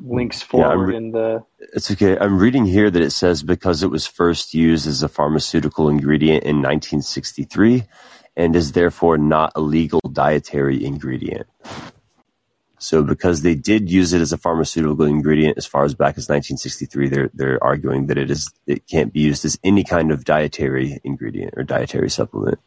links 0.00 0.42
Yeah, 0.42 0.48
forward 0.48 0.88
re- 0.88 0.96
in 0.96 1.12
the 1.12 1.44
It's 1.58 1.90
okay. 1.90 2.18
I'm 2.18 2.38
reading 2.38 2.64
here 2.64 2.90
that 2.90 3.02
it 3.02 3.12
says 3.12 3.42
because 3.42 3.82
it 3.82 3.90
was 3.90 4.06
first 4.06 4.54
used 4.54 4.86
as 4.86 5.02
a 5.02 5.08
pharmaceutical 5.08 5.88
ingredient 5.88 6.44
in 6.44 6.56
1963 6.56 7.84
and 8.36 8.56
is 8.56 8.72
therefore 8.72 9.18
not 9.18 9.52
a 9.54 9.60
legal 9.60 10.00
dietary 10.00 10.84
ingredient. 10.84 11.46
So 12.82 13.04
because 13.04 13.42
they 13.42 13.54
did 13.54 13.88
use 13.88 14.12
it 14.12 14.20
as 14.20 14.32
a 14.32 14.36
pharmaceutical 14.36 15.04
ingredient 15.04 15.56
as 15.56 15.66
far 15.66 15.84
as 15.84 15.94
back 15.94 16.18
as 16.18 16.28
1963, 16.28 17.08
they're 17.08 17.30
they're 17.32 17.62
arguing 17.62 18.08
that 18.08 18.18
it 18.18 18.28
is 18.28 18.50
it 18.66 18.88
can't 18.88 19.12
be 19.12 19.20
used 19.20 19.44
as 19.44 19.56
any 19.62 19.84
kind 19.84 20.10
of 20.10 20.24
dietary 20.24 20.98
ingredient 21.04 21.54
or 21.56 21.62
dietary 21.62 22.10
supplement. 22.10 22.58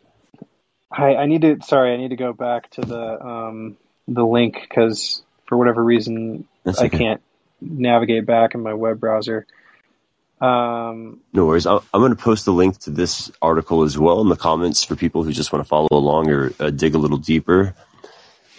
I, 0.90 1.16
I 1.16 1.26
need 1.26 1.42
to 1.42 1.58
sorry 1.64 1.94
I 1.94 1.98
need 1.98 2.12
to 2.12 2.16
go 2.16 2.32
back 2.32 2.70
to 2.72 2.82
the 2.82 3.26
um 3.26 3.76
the 4.08 4.26
link 4.26 4.56
because 4.62 5.22
for 5.48 5.58
whatever 5.58 5.84
reason 5.84 6.48
That's 6.64 6.80
I 6.80 6.88
can't 6.88 7.22
navigate 7.60 8.26
back 8.26 8.56
in 8.56 8.64
my 8.64 8.74
web 8.74 9.02
browser. 9.02 9.46
Um, 10.40 11.22
No 11.34 11.46
worries. 11.46 11.66
I'm, 11.66 11.80
I'm 11.94 12.02
going 12.02 12.16
to 12.16 12.22
post 12.22 12.46
the 12.46 12.54
link 12.54 12.78
to 12.80 12.90
this 12.90 13.32
article 13.42 13.84
as 13.84 13.98
well 13.98 14.22
in 14.22 14.30
the 14.30 14.36
comments 14.36 14.84
for 14.84 14.96
people 14.96 15.24
who 15.24 15.34
just 15.34 15.52
want 15.52 15.64
to 15.64 15.68
follow 15.68 15.88
along 15.92 16.30
or 16.30 16.54
uh, 16.60 16.70
dig 16.70 16.96
a 16.96 16.98
little 16.98 17.18
deeper. 17.18 17.76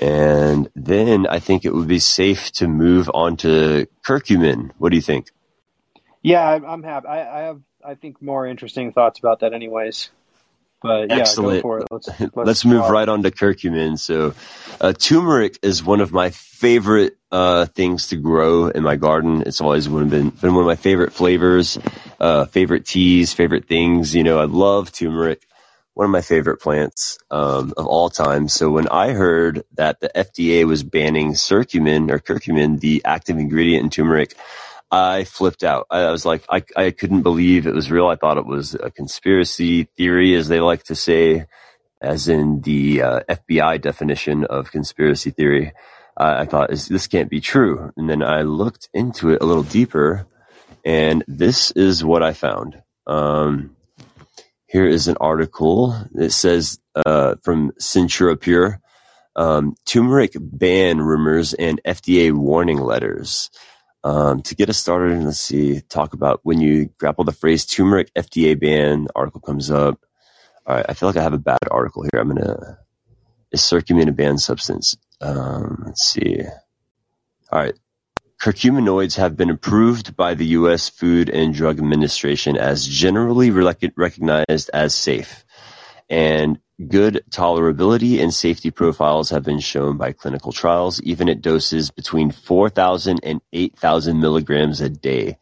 And 0.01 0.69
then 0.77 1.27
I 1.27 1.39
think 1.39 1.65
it 1.65 1.75
would 1.75 1.89
be 1.89 1.99
safe 1.99 2.53
to 2.53 2.69
move 2.69 3.11
on 3.13 3.37
to 3.39 3.87
curcumin. 4.05 4.73
What 4.79 4.91
do 4.91 4.97
you 4.97 5.03
think? 5.03 5.31
yeah, 6.23 6.43
I'm, 6.43 6.65
I'm 6.65 6.83
happy. 6.83 7.07
I, 7.09 7.39
I 7.39 7.43
have 7.45 7.61
I 7.85 7.95
think 7.95 8.21
more 8.21 8.47
interesting 8.47 8.93
thoughts 8.93 9.19
about 9.21 9.41
that, 9.41 9.53
anyways. 9.55 10.11
But 10.83 11.11
yeah, 11.11 11.21
Excellent. 11.21 11.65
it. 11.65 11.87
Let's 11.91 12.09
let's, 12.21 12.37
Let's 12.37 12.65
move 12.65 12.83
talk. 12.83 12.91
right 12.93 13.09
on 13.09 13.23
to 13.23 13.31
curcumin. 13.31 13.99
So, 13.99 14.35
uh, 14.81 14.93
turmeric 14.93 15.59
is 15.63 15.83
one 15.83 16.01
of 16.01 16.13
my 16.13 16.31
favorite 16.31 17.17
uh, 17.33 17.67
things 17.67 18.09
to 18.09 18.17
grow 18.17 18.69
in 18.69 18.83
my 18.83 18.97
garden. 18.97 19.43
It's 19.47 19.61
always 19.61 19.89
one- 19.89 20.09
been 20.09 20.31
been 20.31 20.53
one 20.55 20.63
of 20.63 20.67
my 20.67 20.77
favorite 20.77 21.13
flavors, 21.13 21.79
uh, 22.21 22.45
favorite 22.47 22.87
teas, 22.87 23.33
favorite 23.33 23.67
things. 23.67 24.15
You 24.15 24.25
know, 24.25 24.39
I 24.39 24.45
love 24.45 24.93
turmeric. 24.93 25.47
One 25.97 26.05
of 26.05 26.11
my 26.11 26.21
favorite 26.21 26.59
plants 26.59 27.19
um, 27.31 27.73
of 27.75 27.87
all 27.87 28.11
time. 28.11 28.49
So 28.49 28.69
when 28.69 28.87
I 28.87 29.15
heard 29.15 29.65
that 29.77 29.99
the 29.99 30.11
FDA 30.15 30.67
was 30.67 30.83
banning 30.83 31.33
curcumin 31.33 32.11
or 32.11 32.19
curcumin, 32.19 32.79
the 32.79 33.01
active 33.07 33.39
ingredient 33.39 33.85
in 33.85 33.89
turmeric, 33.89 34.35
I 34.91 35.25
flipped 35.25 35.65
out. 35.65 35.87
I 35.91 36.11
was 36.11 36.27
like, 36.27 36.45
I, 36.51 36.63
I 36.77 36.91
couldn't 36.91 37.23
believe 37.23 37.67
it 37.67 37.75
was 37.75 37.91
real. 37.91 38.09
I 38.09 38.17
thought 38.17 38.37
it 38.37 38.45
was 38.45 38.75
a 38.75 38.91
conspiracy 38.91 39.85
theory, 39.97 40.35
as 40.35 40.49
they 40.49 40.61
like 40.61 40.85
to 40.85 40.95
say, 40.95 41.47
as 42.03 42.29
in 42.29 42.61
the 42.61 43.01
uh, 43.01 43.21
FBI 43.27 43.81
definition 43.81 44.45
of 44.45 44.71
conspiracy 44.71 45.31
theory. 45.31 45.73
Uh, 46.15 46.35
I 46.41 46.45
thought 46.45 46.69
this 46.69 47.07
can't 47.07 47.31
be 47.31 47.41
true, 47.41 47.91
and 47.97 48.11
then 48.11 48.23
I 48.23 48.43
looked 48.43 48.91
into 48.93 49.31
it 49.31 49.41
a 49.41 49.47
little 49.47 49.63
deeper, 49.63 50.27
and 50.85 51.25
this 51.27 51.71
is 51.71 52.05
what 52.05 52.23
I 52.23 52.35
found. 52.35 52.83
Um, 53.07 53.76
here 54.67 54.87
is 54.87 55.09
an 55.09 55.17
article. 55.21 55.97
that 56.13 56.33
says 56.33 56.79
uh, 56.95 57.37
from 57.43 57.73
Centura 57.73 58.39
Pure, 58.39 58.81
um, 59.37 59.75
turmeric 59.85 60.33
ban 60.39 61.01
rumors 61.01 61.55
and 61.55 61.81
FDA 61.85 62.33
warning 62.33 62.81
letters. 62.81 63.51
Um, 64.05 64.43
to 64.43 64.55
get 64.55 64.71
us 64.71 64.79
started, 64.79 65.21
let's 65.25 65.41
see, 65.41 65.81
talk 65.81 66.15
about 66.15 66.41
when 66.45 66.61
you 66.61 66.91
grapple 66.99 67.25
the 67.25 67.33
phrase 67.33 67.67
turmeric 67.67 68.13
FDA 68.15 68.59
ban, 68.59 69.09
article 69.17 69.41
comes 69.41 69.71
up. 69.71 70.01
All 70.65 70.77
right, 70.77 70.87
I 70.89 70.95
feel 70.95 71.09
like 71.09 71.17
I 71.17 71.23
have 71.23 71.33
a 71.33 71.39
bad 71.39 71.59
article 71.71 72.03
here. 72.03 72.21
I'm 72.21 72.29
gonna 72.29 72.79
is 73.53 73.63
curcumin 73.63 74.09
a 74.09 74.13
banned 74.13 74.41
substance? 74.41 74.97
Um, 75.21 75.85
let's 75.87 76.03
see. 76.03 76.41
All 77.51 77.59
right, 77.59 77.75
curcuminoids 78.41 79.17
have 79.17 79.37
been 79.37 79.51
approved 79.51 80.17
by 80.17 80.35
the 80.35 80.47
U.S. 80.47 80.89
Food 80.89 81.29
and 81.31 81.55
Drug 81.55 81.79
Administration 81.79 82.57
as 82.57 82.87
generally 82.87 83.51
rec- 83.51 83.93
recognized 83.97 84.71
as 84.73 84.95
safe, 84.95 85.45
and 86.09 86.59
good 86.89 87.25
tolerability 87.31 88.23
and 88.23 88.33
safety 88.33 88.71
profiles 88.71 89.31
have 89.31 89.43
been 89.43 89.61
shown 89.61 89.97
by 89.97 90.13
clinical 90.13 90.53
trials, 90.53 91.01
even 91.03 91.29
at 91.29 91.41
doses 91.41 91.91
between 91.91 92.31
4,000 92.31 93.21
and 93.23 93.41
8,000 93.53 94.21
milligrams 94.21 94.81
a 94.81 94.91
day, 94.91 95.39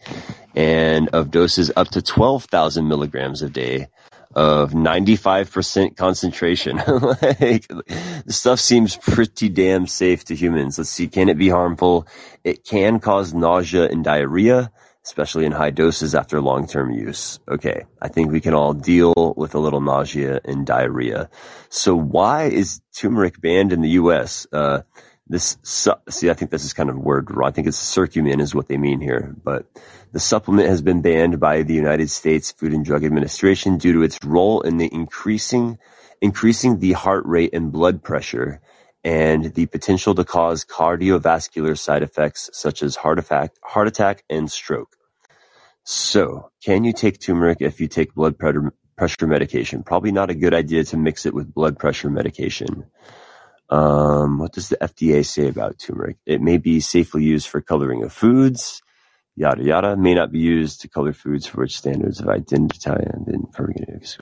and 0.55 1.09
of 1.09 1.31
doses 1.31 1.73
up 1.77 1.89
to 1.89 2.03
12,000 2.03 2.87
milligrams 2.87 3.43
a 3.43 3.51
day. 3.51 3.89
Of 4.35 4.73
95% 4.73 5.97
concentration. 5.97 6.77
like, 6.87 7.69
the 7.69 8.25
stuff 8.29 8.61
seems 8.61 8.97
pretty 8.97 9.49
damn 9.49 9.87
safe 9.87 10.25
to 10.25 10.35
humans. 10.35 10.79
Let's 10.79 10.91
see, 10.91 11.09
can 11.09 11.29
it 11.29 11.39
be 11.39 11.49
harmful? 11.49 12.07
It 12.43 12.65
can 12.65 13.01
cause 13.01 13.33
nausea 13.33 13.89
and 13.89 14.05
diarrhea, 14.05 14.71
especially 15.05 15.45
in 15.45 15.53
high 15.53 15.71
doses 15.71 16.15
after 16.15 16.41
long-term 16.41 16.93
use. 16.93 17.39
Okay, 17.49 17.85
I 18.01 18.09
think 18.09 18.33
we 18.33 18.41
can 18.41 18.55
all 18.55 18.75
deal 18.75 19.35
with 19.37 19.55
a 19.55 19.59
little 19.59 19.81
nausea 19.81 20.41
and 20.45 20.67
diarrhea. 20.67 21.31
So 21.69 21.95
why 21.95 22.45
is 22.45 22.81
turmeric 22.95 23.41
banned 23.41 23.73
in 23.73 23.83
the 23.83 23.91
U.S.? 23.91 24.47
Uh, 24.53 24.83
this 25.27 25.57
see, 25.65 26.29
I 26.31 26.35
think 26.35 26.51
this 26.51 26.65
is 26.65 26.75
kind 26.75 26.91
of 26.91 26.99
word. 26.99 27.31
wrong. 27.31 27.49
I 27.49 27.53
think 27.53 27.67
it's 27.67 27.95
curcumin 27.95 28.41
is 28.41 28.55
what 28.55 28.69
they 28.69 28.77
mean 28.77 29.01
here, 29.01 29.35
but 29.43 29.67
the 30.15 30.21
supplement 30.21 30.69
has 30.69 30.81
been 30.81 31.03
banned 31.03 31.41
by 31.41 31.63
the 31.63 31.75
United 31.75 32.09
States 32.09 32.53
Food 32.53 32.73
and 32.73 32.85
Drug 32.85 33.05
Administration 33.05 33.79
due 33.79 33.93
to 33.95 34.03
its 34.05 34.23
role 34.25 34.61
in 34.61 34.77
the 34.77 34.89
increasing 34.95 35.77
increasing 36.21 36.79
the 36.79 36.93
heart 36.93 37.27
rate 37.27 37.53
and 37.53 37.73
blood 37.73 38.01
pressure 38.01 38.61
and 39.03 39.53
the 39.55 39.67
potential 39.67 40.15
to 40.15 40.25
cause 40.25 40.65
cardiovascular 40.65 41.77
side 41.77 42.05
effects 42.05 42.49
such 42.53 42.83
as 42.83 42.95
heart 42.95 43.19
attack, 43.19 43.51
heart 43.63 43.89
attack 43.89 44.23
and 44.31 44.51
stroke. 44.51 44.97
So, 45.83 46.53
can 46.65 46.85
you 46.85 46.93
take 46.93 47.21
turmeric 47.21 47.59
if 47.61 47.81
you 47.81 47.89
take 47.89 48.15
blood 48.15 48.39
pressure 48.39 49.27
medication? 49.27 49.83
Probably 49.83 50.13
not 50.13 50.31
a 50.31 50.35
good 50.35 50.55
idea 50.55 50.85
to 50.85 50.97
mix 50.97 51.27
it 51.27 51.35
with 51.35 51.53
blood 51.53 51.77
pressure 51.77 52.09
medication. 52.09 52.87
Um, 53.69 54.39
what 54.39 54.53
does 54.53 54.69
the 54.69 54.77
FDA 54.77 55.27
say 55.27 55.49
about 55.49 55.81
turmeric? 55.81 56.19
It 56.25 56.41
may 56.41 56.59
be 56.59 56.79
safely 56.79 57.25
used 57.25 57.49
for 57.49 57.61
coloring 57.61 58.05
of 58.05 58.13
foods, 58.13 58.81
yada 59.37 59.63
yada. 59.63 59.97
May 59.97 60.15
not 60.15 60.33
be 60.33 60.39
used 60.39 60.83
to 60.83 60.89
color 60.89 61.13
foods 61.13 61.47
for 61.47 61.63
which 61.63 61.77
standards 61.77 62.21
of 62.21 62.29
identity 62.29 62.91
and 62.91 63.47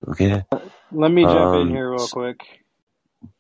Okay. 0.09 0.45
Let 0.93 1.11
me 1.11 1.23
jump 1.23 1.37
um, 1.37 1.63
in 1.63 1.71
here 1.71 1.91
real 1.91 2.07
quick. 2.09 2.41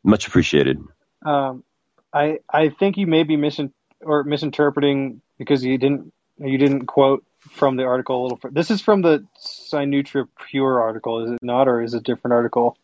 Much 0.05 0.27
appreciated. 0.27 0.79
Um, 1.25 1.64
I 2.12 2.39
I 2.49 2.68
think 2.68 2.97
you 2.97 3.07
may 3.07 3.23
be 3.25 3.37
misin- 3.37 3.73
or 4.01 4.25
misinterpreting 4.25 5.20
because 5.39 5.64
you 5.64 5.79
didn't 5.79 6.12
you 6.39 6.59
didn't 6.59 6.87
quote 6.87 7.25
from 7.51 7.77
the 7.77 7.85
article 7.85 8.20
a 8.20 8.23
little. 8.23 8.41
This 8.51 8.70
is 8.70 8.81
from 8.81 9.03
the 9.03 9.25
Sinutra 9.39 10.29
Pure 10.49 10.81
article, 10.81 11.25
is 11.25 11.33
it 11.33 11.43
not, 11.43 11.68
or 11.68 11.83
is 11.83 11.95
it 11.95 11.99
a 11.99 12.01
different 12.01 12.35
article? 12.35 12.77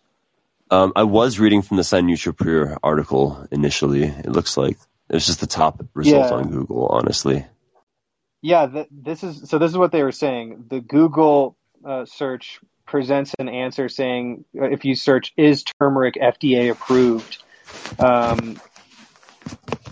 Um, 0.70 0.92
I 0.96 1.04
was 1.04 1.38
reading 1.38 1.62
from 1.62 1.76
the 1.76 1.84
Sinutra 1.84 2.36
Pure 2.36 2.78
article 2.82 3.46
initially. 3.50 4.04
It 4.04 4.26
looks 4.28 4.56
like 4.56 4.78
it's 5.08 5.26
just 5.26 5.40
the 5.40 5.46
top 5.46 5.84
result 5.94 6.30
yeah. 6.30 6.36
on 6.36 6.50
Google, 6.50 6.86
honestly. 6.86 7.46
Yeah, 8.40 8.66
th- 8.66 8.88
this 8.90 9.24
is 9.24 9.48
so. 9.48 9.58
This 9.58 9.70
is 9.70 9.78
what 9.78 9.92
they 9.92 10.02
were 10.02 10.12
saying. 10.12 10.66
The 10.68 10.80
Google 10.80 11.56
uh, 11.84 12.04
search 12.04 12.60
presents 12.86 13.34
an 13.38 13.48
answer 13.48 13.88
saying, 13.88 14.44
uh, 14.58 14.64
if 14.64 14.84
you 14.84 14.94
search 14.94 15.32
"is 15.36 15.64
turmeric 15.64 16.14
FDA 16.14 16.70
approved," 16.70 17.42
um, 17.98 18.60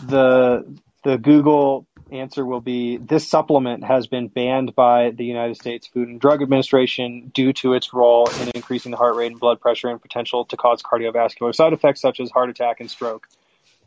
the 0.06 0.78
the 1.02 1.18
Google 1.18 1.86
answer 2.12 2.46
will 2.46 2.60
be 2.60 2.98
this 2.98 3.28
supplement 3.28 3.84
has 3.84 4.06
been 4.06 4.28
banned 4.28 4.74
by 4.74 5.10
the 5.10 5.24
United 5.24 5.56
States 5.56 5.88
Food 5.88 6.08
and 6.08 6.20
Drug 6.20 6.42
Administration 6.42 7.32
due 7.34 7.52
to 7.54 7.74
its 7.74 7.92
role 7.92 8.28
in 8.40 8.50
increasing 8.54 8.92
the 8.92 8.96
heart 8.96 9.16
rate 9.16 9.32
and 9.32 9.40
blood 9.40 9.60
pressure 9.60 9.88
and 9.88 10.00
potential 10.00 10.44
to 10.46 10.56
cause 10.56 10.82
cardiovascular 10.82 11.54
side 11.54 11.72
effects 11.72 12.00
such 12.00 12.20
as 12.20 12.30
heart 12.30 12.50
attack 12.50 12.80
and 12.80 12.90
stroke. 12.90 13.26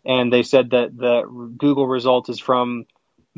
And 0.05 0.31
they 0.33 0.43
said 0.43 0.71
that 0.71 0.95
the 0.97 1.23
Google 1.57 1.87
result 1.87 2.29
is 2.29 2.39
from 2.39 2.85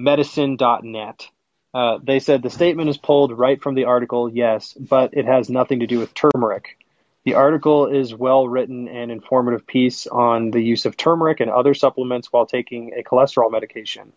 medicine.net. 0.03 1.29
Uh, 1.73 1.99
they 2.03 2.19
said 2.19 2.41
the 2.41 2.49
statement 2.49 2.89
is 2.89 2.97
pulled 2.97 3.37
right 3.37 3.61
from 3.61 3.75
the 3.75 3.85
article, 3.85 4.29
yes, 4.29 4.73
but 4.73 5.13
it 5.13 5.25
has 5.25 5.49
nothing 5.49 5.79
to 5.79 5.87
do 5.87 5.99
with 5.99 6.13
turmeric. 6.13 6.77
The 7.23 7.35
article 7.35 7.85
is 7.85 8.13
well 8.13 8.47
written 8.47 8.87
and 8.87 9.11
informative 9.11 9.67
piece 9.67 10.07
on 10.07 10.51
the 10.51 10.59
use 10.59 10.85
of 10.85 10.97
turmeric 10.97 11.39
and 11.39 11.51
other 11.51 11.73
supplements 11.73 12.33
while 12.33 12.47
taking 12.47 12.93
a 12.93 13.03
cholesterol 13.03 13.51
medication. 13.51 14.11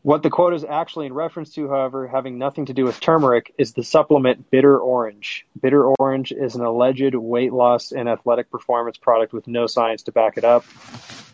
What 0.00 0.24
the 0.24 0.30
quote 0.30 0.54
is 0.54 0.64
actually 0.64 1.06
in 1.06 1.12
reference 1.12 1.54
to, 1.54 1.68
however, 1.68 2.08
having 2.08 2.38
nothing 2.38 2.66
to 2.66 2.72
do 2.72 2.84
with 2.84 2.98
turmeric, 2.98 3.54
is 3.56 3.74
the 3.74 3.84
supplement 3.84 4.50
Bitter 4.50 4.76
Orange. 4.76 5.46
Bitter 5.60 5.84
Orange 5.84 6.32
is 6.32 6.56
an 6.56 6.62
alleged 6.62 7.14
weight 7.14 7.52
loss 7.52 7.92
and 7.92 8.08
athletic 8.08 8.50
performance 8.50 8.96
product 8.96 9.32
with 9.32 9.46
no 9.46 9.68
science 9.68 10.04
to 10.04 10.12
back 10.12 10.38
it 10.38 10.44
up. 10.44 10.64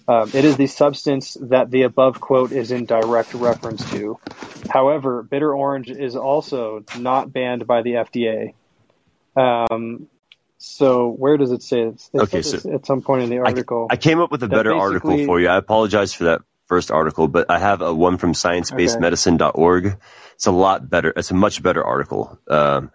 Um, 0.09 0.31
it 0.33 0.47
is 0.47 0.57
the 0.57 0.67
substance 0.67 1.37
that 1.39 1.71
the 1.71 1.83
above 1.83 2.19
quote 2.19 2.51
is 2.51 2.71
in 2.71 2.87
direct 2.87 3.35
reference 3.35 3.89
to. 3.91 4.19
However, 4.71 5.23
Bitter 5.23 5.55
Orange 5.55 5.91
is 5.91 6.17
also 6.17 6.83
not 6.99 7.31
banned 7.31 7.67
by 7.67 7.83
the 7.83 7.91
FDA. 7.93 8.55
Um, 9.37 10.09
so 10.57 11.09
where 11.11 11.37
does 11.37 11.53
it 11.53 11.63
say? 11.63 11.83
It's, 11.83 12.11
okay, 12.13 12.41
so 12.41 12.73
at 12.73 12.87
some 12.87 13.03
point 13.03 13.23
in 13.23 13.31
the 13.31 13.39
article. 13.39 13.87
I, 13.91 13.95
I 13.95 13.97
came 13.99 14.19
up 14.19 14.33
with 14.33 14.43
a 14.43 14.49
better 14.49 14.75
article 14.75 15.25
for 15.27 15.39
you. 15.39 15.49
I 15.49 15.57
apologize 15.57 16.15
for 16.15 16.25
that 16.25 16.41
first 16.67 16.91
article, 16.91 17.29
but 17.29 17.51
I 17.51 17.59
have 17.59 17.83
a 17.83 17.95
one 17.95 18.17
from 18.17 18.33
sciencebasedmedicine.org. 18.33 19.87
Okay. 19.87 19.97
It's 20.35 20.47
a 20.47 20.53
lot 20.53 20.89
better. 20.89 21.13
It's 21.17 21.31
a 21.31 21.35
much 21.35 21.63
better 21.63 21.85
article. 21.85 22.39
Um, 22.49 22.91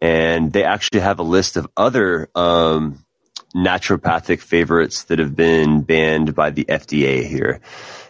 and 0.00 0.52
they 0.52 0.64
actually 0.64 1.00
have 1.00 1.20
a 1.20 1.22
list 1.22 1.56
of 1.56 1.68
other, 1.76 2.28
um, 2.34 3.04
naturopathic 3.56 4.40
favorites 4.40 5.04
that 5.04 5.18
have 5.18 5.34
been 5.34 5.80
banned 5.80 6.34
by 6.34 6.50
the 6.50 6.66
FDA 6.66 7.26
here. 7.26 7.60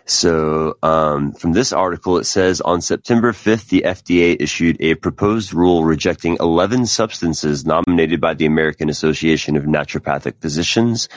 So 0.09 0.77
um, 0.85 1.33
from 1.33 1.53
this 1.53 1.73
article, 1.73 2.19
it 2.19 2.25
says 2.25 2.61
on 2.61 2.81
September 2.81 3.33
5th, 3.33 3.69
the 3.69 3.83
FDA 3.87 4.37
issued 4.39 4.77
a 4.81 4.95
proposed 4.95 5.53
rule 5.53 5.85
rejecting 5.85 6.37
11 6.39 6.87
substances 6.87 7.67
nominated 7.67 8.21
by 8.21 8.35
the 8.35 8.47
American 8.47 8.89
Association 8.89 9.57
of 9.57 9.65
Naturopathic 9.65 10.41
Physicians 10.41 11.09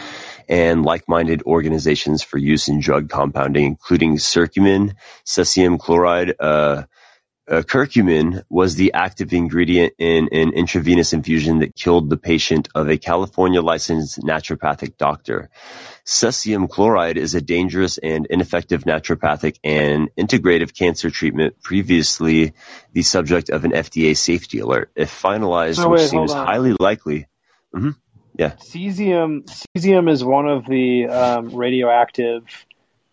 and 0.48 0.84
like-minded 0.84 1.44
organizations 1.44 2.24
for 2.24 2.40
use 2.40 2.68
in 2.68 2.80
drug 2.80 3.10
compounding, 3.10 3.66
including 3.66 4.18
curcumin, 4.18 4.96
cesium 5.24 5.80
chloride, 5.80 6.34
uh, 6.40 6.84
curcumin 7.50 8.44
was 8.50 8.76
the 8.76 8.94
active 8.94 9.34
ingredient 9.34 9.94
in 9.98 10.30
an 10.32 10.54
intravenous 10.54 11.14
infusion 11.14 11.60
that 11.60 11.76
killed 11.76 12.10
the 12.10 12.18
patient 12.18 12.70
of 12.76 12.90
a 12.90 12.98
California 12.98 13.62
licensed 13.62 14.20
naturopathic 14.20 14.98
doctor. 14.98 15.50
Cesium 16.06 16.70
chloride 16.70 17.18
is 17.18 17.36
a 17.36 17.42
dangerous 17.42 17.98
and 17.98 18.28
ineffective 18.30 18.84
naturopathic 18.84 19.58
and 19.64 20.10
integrative 20.16 20.76
cancer 20.76 21.10
treatment 21.10 21.62
previously 21.62 22.54
the 22.94 23.02
subject 23.02 23.50
of 23.50 23.66
an 23.66 23.72
FDA 23.72 24.16
safety 24.16 24.60
alert. 24.60 24.92
If 24.96 25.10
finalized, 25.22 25.84
oh, 25.84 25.90
which 25.90 26.02
seems 26.02 26.32
highly 26.32 26.76
likely. 26.80 27.28
Mm-hmm, 27.74 27.92
yeah. 28.38 28.52
Cesium, 28.52 29.44
cesium 29.76 30.12
is 30.12 30.24
one 30.24 30.48
of 30.48 30.66
the 30.66 31.08
um, 31.08 31.56
radioactive 31.56 32.44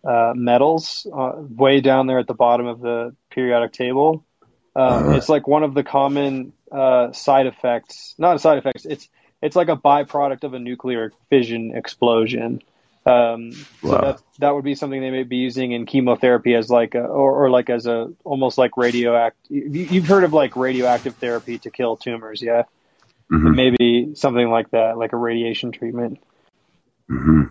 uh, 0.03 0.33
metals 0.35 1.05
uh, 1.11 1.33
way 1.35 1.81
down 1.81 2.07
there 2.07 2.19
at 2.19 2.27
the 2.27 2.33
bottom 2.33 2.67
of 2.67 2.79
the 2.79 3.15
periodic 3.29 3.73
table. 3.73 4.23
Um, 4.77 5.13
it's 5.13 5.27
like 5.27 5.47
one 5.47 5.63
of 5.63 5.73
the 5.73 5.83
common 5.83 6.53
uh, 6.71 7.11
side 7.11 7.47
effects, 7.47 8.13
not 8.19 8.39
side 8.39 8.59
effects. 8.59 8.85
It's 8.85 9.09
it's 9.41 9.55
like 9.55 9.69
a 9.69 9.75
byproduct 9.75 10.43
of 10.43 10.53
a 10.53 10.59
nuclear 10.59 11.11
fission 11.31 11.73
explosion. 11.75 12.61
Um, 13.03 13.51
wow. 13.81 13.91
So 13.91 13.97
that 13.97 14.21
that 14.37 14.55
would 14.55 14.63
be 14.63 14.75
something 14.75 15.01
they 15.01 15.09
may 15.09 15.23
be 15.23 15.37
using 15.37 15.71
in 15.71 15.87
chemotherapy 15.87 16.53
as 16.53 16.69
like 16.69 16.93
a, 16.93 17.01
or, 17.01 17.45
or 17.45 17.49
like 17.49 17.71
as 17.71 17.87
a 17.87 18.13
almost 18.23 18.59
like 18.59 18.77
radioactive. 18.77 19.49
You, 19.49 20.01
have 20.01 20.07
heard 20.07 20.23
of 20.23 20.33
like 20.33 20.55
radioactive 20.55 21.15
therapy 21.15 21.57
to 21.59 21.71
kill 21.71 21.97
tumors, 21.97 22.39
yeah? 22.39 22.63
Mm-hmm. 23.31 23.55
Maybe 23.55 24.15
something 24.15 24.49
like 24.49 24.69
that, 24.71 24.97
like 24.97 25.13
a 25.13 25.17
radiation 25.17 25.71
treatment. 25.71 26.19
Mm-hmm. 27.09 27.43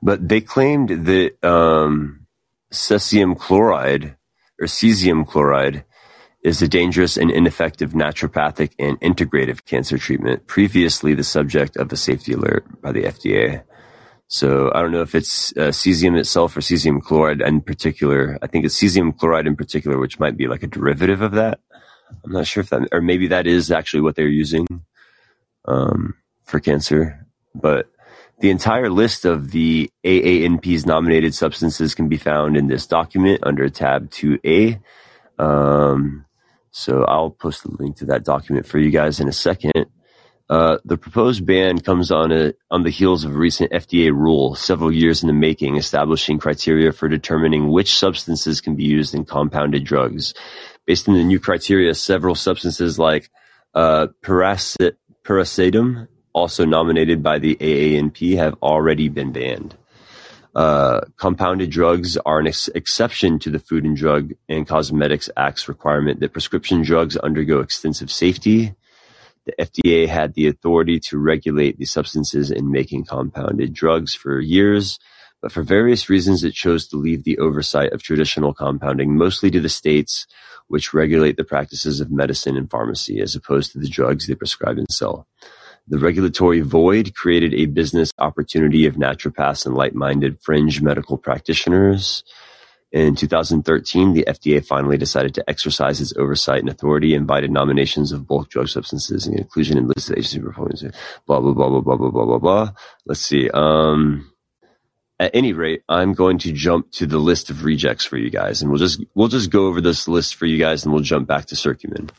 But 0.00 0.26
they 0.26 0.40
claimed 0.40 1.06
that 1.06 1.44
um, 1.44 2.26
cesium 2.72 3.38
chloride 3.38 4.16
or 4.58 4.66
cesium 4.66 5.26
chloride 5.26 5.84
is 6.42 6.60
a 6.60 6.68
dangerous 6.68 7.16
and 7.16 7.30
ineffective 7.30 7.92
naturopathic 7.92 8.72
and 8.78 9.00
integrative 9.00 9.64
cancer 9.64 9.96
treatment, 9.96 10.46
previously 10.46 11.14
the 11.14 11.24
subject 11.24 11.76
of 11.76 11.92
a 11.92 11.96
safety 11.96 12.32
alert 12.32 12.64
by 12.82 12.90
the 12.90 13.04
FDA. 13.04 13.62
So 14.26 14.72
I 14.74 14.80
don't 14.80 14.92
know 14.92 15.02
if 15.02 15.14
it's 15.14 15.52
uh, 15.56 15.68
cesium 15.70 16.18
itself 16.18 16.56
or 16.56 16.60
cesium 16.60 17.02
chloride 17.02 17.42
in 17.42 17.60
particular. 17.60 18.38
I 18.42 18.46
think 18.46 18.64
it's 18.64 18.80
cesium 18.80 19.16
chloride 19.16 19.46
in 19.46 19.56
particular, 19.56 19.98
which 19.98 20.18
might 20.18 20.36
be 20.36 20.48
like 20.48 20.62
a 20.62 20.66
derivative 20.66 21.20
of 21.20 21.32
that. 21.32 21.60
I'm 22.24 22.32
not 22.32 22.46
sure 22.46 22.62
if 22.62 22.70
that, 22.70 22.88
or 22.92 23.00
maybe 23.00 23.28
that 23.28 23.46
is 23.46 23.70
actually 23.70 24.00
what 24.00 24.16
they're 24.16 24.26
using 24.26 24.66
um, 25.66 26.14
for 26.44 26.60
cancer. 26.60 27.26
But 27.54 27.90
the 28.40 28.50
entire 28.50 28.90
list 28.90 29.24
of 29.24 29.52
the 29.52 29.90
AANP's 30.04 30.86
nominated 30.86 31.34
substances 31.34 31.94
can 31.94 32.08
be 32.08 32.16
found 32.16 32.56
in 32.56 32.66
this 32.66 32.86
document 32.86 33.40
under 33.44 33.68
tab 33.68 34.10
2A. 34.10 34.80
Um, 35.38 36.24
so 36.72 37.04
I'll 37.04 37.30
post 37.30 37.62
the 37.62 37.70
link 37.70 37.96
to 37.98 38.06
that 38.06 38.24
document 38.24 38.66
for 38.66 38.78
you 38.78 38.90
guys 38.90 39.20
in 39.20 39.28
a 39.28 39.32
second. 39.32 39.86
Uh, 40.50 40.78
the 40.84 40.98
proposed 40.98 41.46
ban 41.46 41.78
comes 41.78 42.10
on 42.10 42.32
a, 42.32 42.52
on 42.70 42.82
the 42.82 42.90
heels 42.90 43.24
of 43.24 43.34
a 43.34 43.38
recent 43.38 43.70
FDA 43.70 44.10
rule, 44.10 44.54
several 44.54 44.92
years 44.92 45.22
in 45.22 45.28
the 45.28 45.32
making, 45.32 45.76
establishing 45.76 46.38
criteria 46.38 46.92
for 46.92 47.08
determining 47.08 47.70
which 47.70 47.96
substances 47.96 48.60
can 48.60 48.74
be 48.74 48.84
used 48.84 49.14
in 49.14 49.24
compounded 49.24 49.84
drugs. 49.84 50.34
Based 50.84 51.08
on 51.08 51.14
the 51.14 51.22
new 51.24 51.38
criteria, 51.38 51.94
several 51.94 52.34
substances 52.34 52.98
like 52.98 53.30
uh, 53.74 54.08
paracetamol 54.22 56.08
also 56.34 56.64
nominated 56.64 57.22
by 57.22 57.38
the 57.38 57.56
AANP, 57.56 58.36
have 58.36 58.54
already 58.62 59.08
been 59.08 59.32
banned. 59.32 59.76
Uh, 60.54 61.00
compounded 61.16 61.70
drugs 61.70 62.18
are 62.18 62.38
an 62.38 62.46
ex- 62.46 62.68
exception 62.68 63.38
to 63.38 63.50
the 63.50 63.58
Food 63.58 63.84
and 63.84 63.96
Drug 63.96 64.32
and 64.48 64.68
Cosmetics 64.68 65.30
Act's 65.36 65.66
requirement 65.66 66.20
that 66.20 66.32
prescription 66.32 66.82
drugs 66.82 67.16
undergo 67.16 67.60
extensive 67.60 68.10
safety. 68.10 68.74
The 69.46 69.54
FDA 69.58 70.06
had 70.06 70.34
the 70.34 70.46
authority 70.48 71.00
to 71.00 71.18
regulate 71.18 71.78
the 71.78 71.86
substances 71.86 72.50
in 72.50 72.70
making 72.70 73.06
compounded 73.06 73.72
drugs 73.72 74.14
for 74.14 74.40
years, 74.40 74.98
but 75.40 75.52
for 75.52 75.62
various 75.62 76.10
reasons 76.10 76.44
it 76.44 76.52
chose 76.52 76.86
to 76.88 76.96
leave 76.96 77.24
the 77.24 77.38
oversight 77.38 77.92
of 77.92 78.02
traditional 78.02 78.52
compounding 78.52 79.16
mostly 79.16 79.50
to 79.50 79.60
the 79.60 79.70
states, 79.70 80.26
which 80.68 80.94
regulate 80.94 81.36
the 81.36 81.44
practices 81.44 82.00
of 82.00 82.12
medicine 82.12 82.56
and 82.58 82.70
pharmacy 82.70 83.20
as 83.20 83.34
opposed 83.34 83.72
to 83.72 83.78
the 83.78 83.88
drugs 83.88 84.26
they 84.26 84.34
prescribe 84.34 84.76
and 84.76 84.90
sell. 84.90 85.26
The 85.88 85.98
regulatory 85.98 86.60
void 86.60 87.14
created 87.14 87.54
a 87.54 87.66
business 87.66 88.12
opportunity 88.18 88.86
of 88.86 88.94
naturopaths 88.94 89.66
and 89.66 89.74
like-minded 89.74 90.40
fringe 90.40 90.80
medical 90.80 91.18
practitioners. 91.18 92.24
In 92.92 93.16
2013, 93.16 94.12
the 94.12 94.24
FDA 94.28 94.64
finally 94.64 94.98
decided 94.98 95.34
to 95.34 95.50
exercise 95.50 96.00
its 96.00 96.14
oversight 96.16 96.60
and 96.60 96.68
authority, 96.68 97.14
invited 97.14 97.50
nominations 97.50 98.12
of 98.12 98.26
bulk 98.26 98.50
drug 98.50 98.68
substances 98.68 99.26
and 99.26 99.38
inclusion 99.38 99.78
in 99.78 99.88
listed 99.88 100.18
agency 100.18 100.40
proposals. 100.40 100.92
Blah 101.26 101.40
blah 101.40 101.54
blah 101.54 101.68
blah 101.70 101.80
blah 101.80 101.96
blah 101.96 102.10
blah 102.10 102.24
blah 102.26 102.38
blah. 102.38 102.72
Let's 103.06 103.20
see. 103.20 103.48
Um, 103.50 104.30
at 105.18 105.30
any 105.34 105.52
rate, 105.52 105.82
I'm 105.88 106.12
going 106.12 106.38
to 106.38 106.52
jump 106.52 106.90
to 106.92 107.06
the 107.06 107.18
list 107.18 107.48
of 107.48 107.64
rejects 107.64 108.04
for 108.04 108.18
you 108.18 108.28
guys, 108.28 108.60
and 108.60 108.70
we'll 108.70 108.78
just 108.80 109.02
we'll 109.14 109.28
just 109.28 109.50
go 109.50 109.68
over 109.68 109.80
this 109.80 110.06
list 110.06 110.34
for 110.34 110.46
you 110.46 110.58
guys, 110.58 110.84
and 110.84 110.92
we'll 110.92 111.02
jump 111.02 111.26
back 111.26 111.46
to 111.46 111.54
Curcumin. 111.54 112.10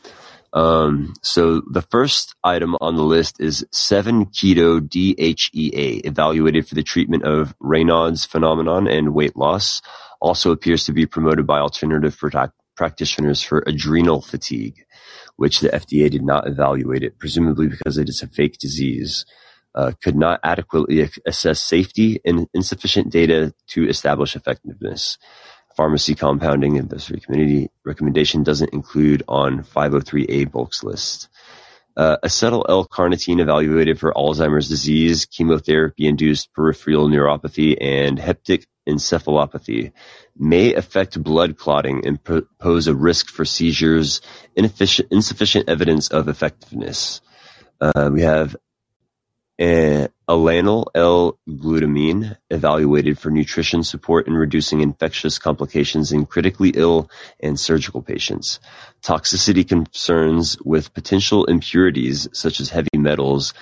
Um, 0.54 1.14
so 1.20 1.62
the 1.68 1.82
first 1.82 2.36
item 2.44 2.76
on 2.80 2.94
the 2.94 3.02
list 3.02 3.40
is 3.40 3.66
7-keto 3.72 4.80
DHEA, 4.88 6.06
evaluated 6.06 6.68
for 6.68 6.76
the 6.76 6.82
treatment 6.84 7.24
of 7.24 7.58
Raynaud's 7.58 8.24
phenomenon 8.24 8.86
and 8.86 9.14
weight 9.14 9.36
loss. 9.36 9.82
Also 10.20 10.52
appears 10.52 10.84
to 10.84 10.92
be 10.92 11.06
promoted 11.06 11.44
by 11.46 11.58
alternative 11.58 12.16
practitioners 12.76 13.42
for 13.42 13.64
adrenal 13.66 14.22
fatigue, 14.22 14.84
which 15.36 15.58
the 15.58 15.70
FDA 15.70 16.08
did 16.08 16.22
not 16.22 16.46
evaluate 16.46 17.02
it, 17.02 17.18
presumably 17.18 17.66
because 17.66 17.98
it 17.98 18.08
is 18.08 18.22
a 18.22 18.28
fake 18.28 18.58
disease. 18.58 19.26
Uh, 19.76 19.90
could 20.04 20.14
not 20.14 20.38
adequately 20.44 21.10
assess 21.26 21.60
safety 21.60 22.20
and 22.24 22.46
insufficient 22.54 23.10
data 23.10 23.52
to 23.66 23.88
establish 23.88 24.36
effectiveness. 24.36 25.18
Pharmacy 25.76 26.14
compounding 26.14 26.78
advisory 26.78 27.20
committee 27.20 27.68
recommendation 27.84 28.42
doesn't 28.42 28.72
include 28.72 29.22
on 29.28 29.64
503A 29.64 30.50
bulks 30.50 30.84
list. 30.84 31.28
Uh, 31.96 32.16
acetyl 32.24 32.64
L-carnitine 32.68 33.40
evaluated 33.40 33.98
for 33.98 34.12
Alzheimer's 34.12 34.68
disease, 34.68 35.26
chemotherapy-induced 35.26 36.52
peripheral 36.52 37.08
neuropathy, 37.08 37.76
and 37.80 38.18
hepatic 38.18 38.66
encephalopathy 38.88 39.92
may 40.36 40.74
affect 40.74 41.22
blood 41.22 41.56
clotting 41.56 42.06
and 42.06 42.18
pose 42.58 42.86
a 42.86 42.94
risk 42.94 43.28
for 43.28 43.44
seizures, 43.44 44.20
insufficient 44.56 45.68
evidence 45.68 46.08
of 46.08 46.28
effectiveness. 46.28 47.20
Uh, 47.80 48.10
we 48.12 48.22
have 48.22 48.56
Uh, 49.60 50.08
Alanyl 50.28 50.86
L-glutamine 50.94 52.36
evaluated 52.50 53.18
for 53.18 53.30
nutrition 53.30 53.84
support 53.84 54.26
in 54.26 54.34
reducing 54.34 54.80
infectious 54.80 55.38
complications 55.38 56.10
in 56.10 56.26
critically 56.26 56.70
ill 56.74 57.08
and 57.40 57.60
surgical 57.60 58.02
patients. 58.02 58.58
Toxicity 59.02 59.68
concerns 59.68 60.60
with 60.62 60.92
potential 60.94 61.44
impurities 61.44 62.26
such 62.32 62.58
as 62.58 62.70
heavy 62.70 62.88
metals 62.96 63.54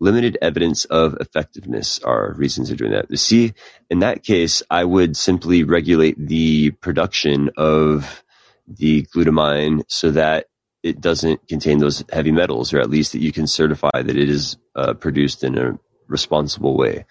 limited 0.00 0.38
evidence 0.40 0.86
of 0.86 1.16
effectiveness 1.20 2.00
are 2.00 2.34
reasons 2.36 2.70
for 2.70 2.76
doing 2.76 2.92
that. 2.92 3.10
You 3.10 3.16
see, 3.16 3.52
in 3.90 4.00
that 4.00 4.22
case, 4.22 4.62
I 4.70 4.84
would 4.84 5.16
simply 5.16 5.62
regulate 5.62 6.16
the 6.18 6.70
production 6.72 7.50
of 7.56 8.24
the 8.66 9.02
glutamine 9.14 9.82
so 9.88 10.10
that 10.12 10.46
it 10.82 11.00
doesn't 11.00 11.46
contain 11.48 11.78
those 11.78 12.04
heavy 12.10 12.32
metals, 12.32 12.72
or 12.72 12.80
at 12.80 12.90
least 12.90 13.12
that 13.12 13.20
you 13.20 13.32
can 13.32 13.46
certify 13.46 13.90
that 13.94 14.16
it 14.16 14.28
is 14.28 14.56
uh, 14.74 14.94
produced 14.94 15.44
in 15.44 15.58
a 15.58 15.78
responsible 16.08 16.76
way, 16.76 17.04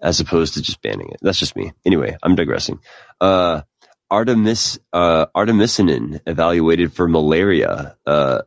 as 0.00 0.20
opposed 0.20 0.54
to 0.54 0.62
just 0.62 0.82
banning 0.82 1.10
it. 1.10 1.18
That's 1.22 1.38
just 1.38 1.56
me. 1.56 1.72
Anyway, 1.84 2.16
I'm 2.22 2.34
digressing. 2.34 2.80
Uh, 3.20 3.62
Artemis, 4.10 4.78
uh, 4.92 5.26
artemisinin 5.34 6.20
evaluated 6.26 6.92
for 6.92 7.08
malaria, 7.08 7.96
uh, 8.06 8.42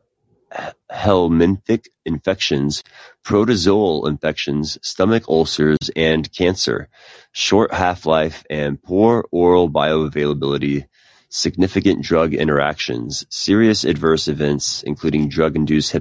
helminthic 0.90 1.86
infections, 2.04 2.84
protozoal 3.24 4.06
infections, 4.06 4.78
stomach 4.82 5.28
ulcers, 5.28 5.90
and 5.96 6.32
cancer. 6.32 6.88
Short 7.32 7.74
half-life 7.74 8.44
and 8.48 8.80
poor 8.80 9.26
oral 9.32 9.68
bioavailability 9.68 10.86
significant 11.28 12.02
drug 12.02 12.34
interactions, 12.34 13.26
serious 13.30 13.84
adverse 13.84 14.28
events, 14.28 14.82
including 14.82 15.28
drug-induced 15.28 15.94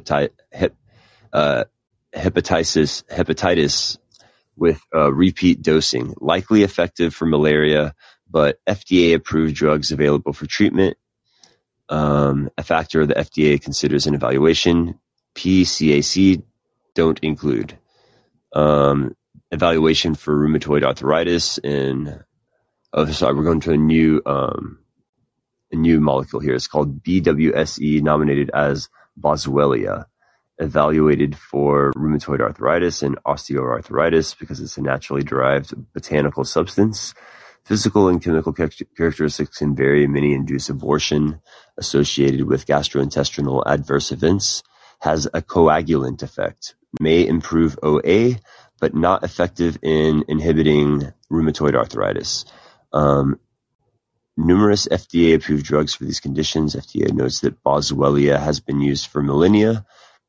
uh, 1.34 1.64
hepatitis, 2.14 3.04
hepatitis 3.06 3.98
with 4.56 4.82
uh, 4.94 5.12
repeat 5.12 5.62
dosing, 5.62 6.14
likely 6.20 6.64
effective 6.64 7.14
for 7.14 7.26
malaria, 7.26 7.94
but 8.30 8.60
FDA-approved 8.66 9.54
drugs 9.56 9.92
available 9.92 10.34
for 10.34 10.46
treatment. 10.46 10.98
Um, 11.90 12.50
a 12.58 12.64
factor 12.64 13.02
the 13.10 13.16
FDA 13.16 13.62
considers 13.62 14.08
in 14.08 14.16
evaluation. 14.16 15.00
PCAC 15.36 16.42
don't 16.94 17.20
include. 17.20 17.78
Um, 18.54 19.16
evaluation 19.52 20.16
for 20.16 20.36
rheumatoid 20.36 20.84
arthritis 20.84 21.58
and 21.60 22.24
oh 22.94 23.06
sorry 23.08 23.36
we're 23.36 23.44
going 23.44 23.60
to 23.62 23.72
a 23.72 23.78
new 23.78 24.22
um, 24.26 24.80
new 25.74 26.00
molecule 26.00 26.42
here. 26.42 26.54
It's 26.54 26.68
called 26.68 27.04
BWSE, 27.04 28.02
nominated 28.02 28.50
as 28.54 28.90
Boswellia, 29.20 30.06
evaluated 30.60 31.38
for 31.38 31.92
rheumatoid 31.96 32.40
arthritis 32.40 33.02
and 33.04 33.18
osteoarthritis 33.24 34.38
because 34.38 34.60
it's 34.60 34.78
a 34.78 34.82
naturally 34.82 35.24
derived 35.24 35.74
botanical 35.94 36.44
substance. 36.44 37.14
Physical 37.66 38.08
and 38.10 38.22
chemical 38.22 38.54
characteristics 38.54 39.58
can 39.58 39.76
vary. 39.76 40.06
Many 40.08 40.34
induce 40.34 40.70
abortion 40.70 41.42
associated 41.78 42.44
with 42.44 42.68
gastrointestinal 42.68 43.64
adverse 43.66 44.12
events. 44.12 44.64
Has 45.02 45.26
a 45.34 45.42
coagulant 45.42 46.24
effect. 46.24 46.76
May 47.00 47.28
improve 47.28 47.78
OA, 47.84 48.36
but 48.80 48.96
not 48.96 49.24
effective 49.24 49.78
in 49.82 50.24
inhibiting 50.28 51.12
rheumatoid 51.32 51.76
arthritis. 51.76 52.46
Um, 52.94 53.40
numerous 54.38 54.88
FDA-approved 54.88 55.66
drugs 55.66 55.94
for 55.96 56.04
these 56.04 56.20
conditions. 56.20 56.76
FDA 56.76 57.12
notes 57.12 57.42
that 57.42 57.64
Boswellia 57.64 58.40
has 58.40 58.60
been 58.60 58.82
used 58.82 59.08
for 59.08 59.22
millennia, 59.22 59.86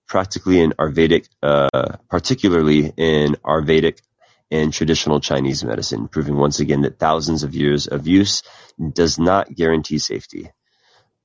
practically 0.06 0.60
in 0.60 0.72
Ayurvedic, 0.72 1.28
uh, 1.42 1.96
particularly 2.08 2.92
in 2.96 3.34
Ayurvedic 3.44 4.00
and 4.50 4.72
traditional 4.72 5.20
Chinese 5.20 5.64
medicine, 5.64 6.06
proving 6.08 6.36
once 6.36 6.60
again 6.60 6.82
that 6.82 6.98
thousands 6.98 7.42
of 7.42 7.54
years 7.54 7.88
of 7.88 8.06
use 8.06 8.42
does 8.92 9.18
not 9.18 9.52
guarantee 9.52 9.98
safety. 9.98 10.50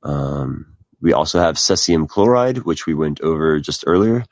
Um, 0.01 0.77
we 0.99 1.13
also 1.13 1.39
have 1.39 1.55
cesium 1.55 2.07
chloride, 2.07 2.59
which 2.59 2.87
we 2.87 2.93
went 2.95 3.21
over 3.21 3.59
just 3.59 3.83
earlier. 3.85 4.25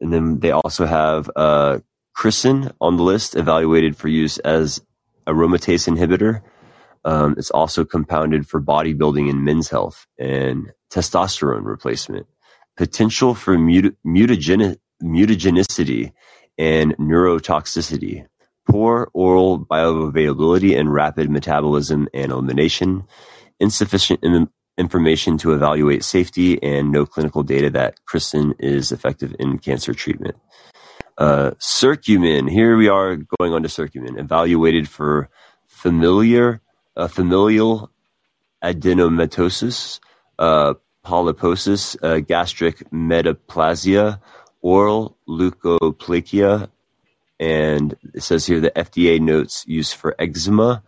And 0.00 0.12
then 0.12 0.40
they 0.40 0.50
also 0.50 0.86
have 0.86 1.30
uh, 1.36 1.80
chrysin 2.16 2.72
on 2.80 2.96
the 2.96 3.02
list, 3.02 3.36
evaluated 3.36 3.96
for 3.96 4.08
use 4.08 4.38
as 4.38 4.80
aromatase 5.26 5.88
inhibitor 5.88 6.42
um, 7.04 7.34
it's 7.36 7.50
also 7.50 7.84
compounded 7.84 8.46
for 8.48 8.60
bodybuilding 8.60 9.28
and 9.28 9.44
men's 9.44 9.68
health 9.68 10.06
and 10.18 10.72
testosterone 10.90 11.64
replacement. 11.64 12.26
Potential 12.76 13.34
for 13.34 13.58
mut- 13.58 13.94
mutageni- 14.06 14.78
mutagenicity 15.02 16.12
and 16.58 16.96
neurotoxicity. 16.98 18.26
Poor 18.68 19.10
oral 19.12 19.58
bioavailability 19.58 20.78
and 20.78 20.92
rapid 20.92 21.28
metabolism 21.30 22.08
and 22.14 22.30
elimination. 22.30 23.04
Insufficient 23.58 24.20
information 24.78 25.36
to 25.38 25.52
evaluate 25.52 26.04
safety 26.04 26.62
and 26.62 26.90
no 26.90 27.04
clinical 27.04 27.42
data 27.42 27.70
that 27.70 27.98
chrysin 28.06 28.54
is 28.58 28.92
effective 28.92 29.34
in 29.38 29.58
cancer 29.58 29.92
treatment. 29.92 30.36
Uh. 31.18 31.50
Here 31.60 32.76
we 32.76 32.88
are 32.88 33.16
going 33.16 33.52
on 33.52 33.62
to 33.62 33.68
Curcumin. 33.68 34.18
Evaluated 34.18 34.88
for 34.88 35.28
familiar 35.66 36.60
familial 37.08 37.90
adenomatosis, 38.62 40.00
polyposis, 40.38 42.26
gastric 42.26 42.90
metaplasia, 42.90 44.20
oral 44.60 45.16
leukoplakia, 45.28 46.68
and 47.40 47.96
it 48.14 48.22
says 48.22 48.46
here 48.46 48.60
the 48.60 48.70
FDA 48.70 49.20
notes 49.20 49.64
use 49.66 49.92
for 49.92 50.14
eczema 50.18 50.82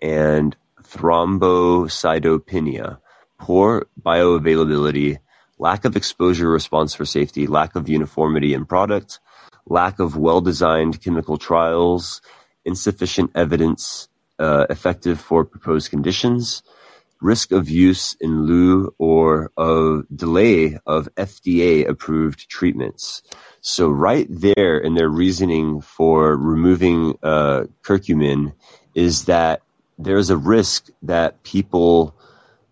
and 0.00 0.56
thrombocytopenia, 0.82 2.98
poor 3.38 3.86
bioavailability, 4.00 5.18
lack 5.58 5.84
of 5.84 5.96
exposure 5.96 6.48
response 6.48 6.94
for 6.94 7.04
safety, 7.04 7.46
lack 7.46 7.76
of 7.76 7.90
uniformity 7.90 8.54
in 8.54 8.64
product, 8.64 9.20
lack 9.66 9.98
of 9.98 10.16
well-designed 10.16 11.02
chemical 11.02 11.36
trials, 11.36 12.22
insufficient 12.64 13.30
evidence 13.34 14.08
effective 14.38 15.20
for 15.20 15.44
proposed 15.44 15.90
conditions, 15.90 16.62
risk 17.20 17.52
of 17.52 17.68
use 17.68 18.16
in 18.20 18.42
lieu 18.44 18.94
or 18.98 19.50
of 19.56 20.04
delay 20.14 20.78
of 20.86 21.08
FDA-approved 21.16 22.48
treatments. 22.48 23.22
So 23.60 23.88
right 23.88 24.26
there 24.30 24.78
in 24.78 24.94
their 24.94 25.08
reasoning 25.08 25.80
for 25.80 26.36
removing 26.36 27.18
uh, 27.22 27.64
curcumin 27.82 28.54
is 28.94 29.24
that 29.24 29.62
there's 29.98 30.30
a 30.30 30.36
risk 30.36 30.90
that 31.02 31.42
people 31.42 32.14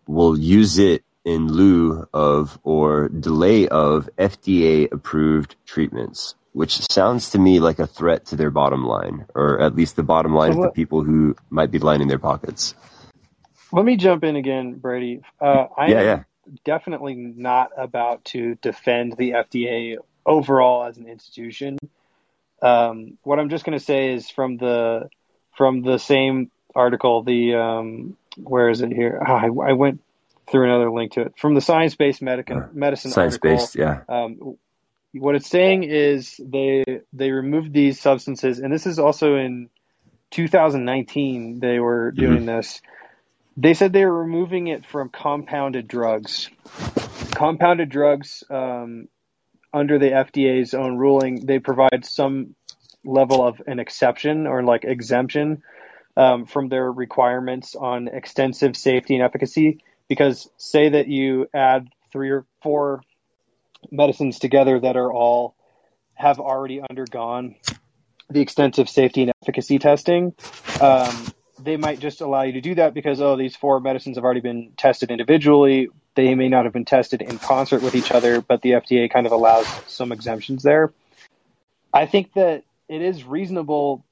will 0.06 0.38
use 0.38 0.78
it 0.78 1.02
in 1.24 1.48
lieu 1.48 2.06
of 2.14 2.58
or 2.62 3.08
delay 3.08 3.66
of 3.66 4.08
FDA 4.16 4.90
approved 4.92 5.56
treatments, 5.66 6.36
which 6.56 6.80
sounds 6.90 7.28
to 7.28 7.38
me 7.38 7.60
like 7.60 7.78
a 7.78 7.86
threat 7.86 8.24
to 8.24 8.34
their 8.34 8.50
bottom 8.50 8.86
line, 8.86 9.26
or 9.34 9.60
at 9.60 9.76
least 9.76 9.94
the 9.94 10.02
bottom 10.02 10.34
line 10.34 10.54
so 10.54 10.62
of 10.62 10.64
the 10.64 10.70
people 10.70 11.02
who 11.02 11.36
might 11.50 11.70
be 11.70 11.78
lining 11.78 12.08
their 12.08 12.18
pockets. 12.18 12.74
Let 13.72 13.84
me 13.84 13.96
jump 13.98 14.24
in 14.24 14.36
again, 14.36 14.72
Brady. 14.72 15.20
Uh, 15.38 15.66
I 15.76 15.88
yeah, 15.88 16.00
am 16.00 16.06
yeah. 16.06 16.22
definitely 16.64 17.14
not 17.14 17.72
about 17.76 18.24
to 18.26 18.54
defend 18.62 19.18
the 19.18 19.32
FDA 19.32 19.98
overall 20.24 20.86
as 20.86 20.96
an 20.96 21.06
institution. 21.06 21.76
Um, 22.62 23.18
what 23.22 23.38
I'm 23.38 23.50
just 23.50 23.66
going 23.66 23.78
to 23.78 23.84
say 23.84 24.14
is 24.14 24.30
from 24.30 24.56
the 24.56 25.10
from 25.58 25.82
the 25.82 25.98
same 25.98 26.50
article, 26.74 27.22
the 27.22 27.54
um, 27.56 28.16
where 28.38 28.70
is 28.70 28.80
it 28.80 28.94
here? 28.94 29.20
Oh, 29.20 29.30
I, 29.30 29.44
I, 29.44 29.72
went 29.74 30.00
through 30.50 30.64
another 30.64 30.90
link 30.90 31.12
to 31.12 31.20
it 31.20 31.34
from 31.36 31.54
the 31.54 31.60
Science 31.60 31.96
Based 31.96 32.22
Medicine 32.22 32.56
uh, 32.56 32.68
Medicine 32.72 33.10
Science 33.10 33.36
Based, 33.36 33.76
yeah. 33.76 34.00
Um, 34.08 34.56
what 35.18 35.34
it's 35.34 35.48
saying 35.48 35.84
is 35.84 36.40
they 36.42 36.84
they 37.12 37.30
removed 37.30 37.72
these 37.72 38.00
substances, 38.00 38.58
and 38.58 38.72
this 38.72 38.86
is 38.86 38.98
also 38.98 39.36
in 39.36 39.68
2019. 40.30 41.60
They 41.60 41.78
were 41.78 42.10
mm-hmm. 42.10 42.20
doing 42.20 42.36
mm-hmm. 42.38 42.46
this. 42.46 42.80
They 43.56 43.74
said 43.74 43.92
they 43.92 44.04
were 44.04 44.22
removing 44.22 44.66
it 44.66 44.84
from 44.84 45.08
compounded 45.08 45.88
drugs. 45.88 46.50
Compounded 47.32 47.88
drugs, 47.88 48.44
um, 48.50 49.08
under 49.72 49.98
the 49.98 50.10
FDA's 50.10 50.74
own 50.74 50.96
ruling, 50.96 51.46
they 51.46 51.58
provide 51.58 52.04
some 52.04 52.54
level 53.04 53.46
of 53.46 53.62
an 53.66 53.78
exception 53.78 54.46
or 54.46 54.62
like 54.62 54.84
exemption 54.84 55.62
um, 56.16 56.46
from 56.46 56.68
their 56.68 56.90
requirements 56.90 57.74
on 57.74 58.08
extensive 58.08 58.76
safety 58.76 59.14
and 59.14 59.22
efficacy. 59.22 59.80
Because 60.08 60.48
say 60.56 60.90
that 60.90 61.08
you 61.08 61.48
add 61.52 61.88
three 62.12 62.30
or 62.30 62.46
four 62.62 63.02
medicines 63.90 64.38
together 64.38 64.80
that 64.80 64.96
are 64.96 65.12
all 65.12 65.56
have 66.14 66.40
already 66.40 66.80
undergone 66.88 67.56
the 68.30 68.40
extensive 68.40 68.88
safety 68.88 69.22
and 69.22 69.32
efficacy 69.42 69.78
testing, 69.78 70.34
um, 70.80 71.32
they 71.62 71.76
might 71.76 72.00
just 72.00 72.20
allow 72.20 72.42
you 72.42 72.52
to 72.52 72.60
do 72.60 72.74
that 72.74 72.94
because 72.94 73.20
oh 73.20 73.36
these 73.36 73.56
four 73.56 73.80
medicines 73.80 74.16
have 74.16 74.24
already 74.24 74.40
been 74.40 74.72
tested 74.76 75.10
individually. 75.10 75.88
They 76.14 76.34
may 76.34 76.48
not 76.48 76.64
have 76.64 76.72
been 76.72 76.84
tested 76.84 77.22
in 77.22 77.38
concert 77.38 77.82
with 77.82 77.94
each 77.94 78.10
other, 78.10 78.40
but 78.40 78.62
the 78.62 78.72
FDA 78.72 79.10
kind 79.10 79.26
of 79.26 79.32
allows 79.32 79.66
some 79.86 80.12
exemptions 80.12 80.62
there. 80.62 80.92
I 81.92 82.06
think 82.06 82.32
that 82.34 82.64
it 82.88 83.02
is 83.02 83.24
reasonable 83.24 84.04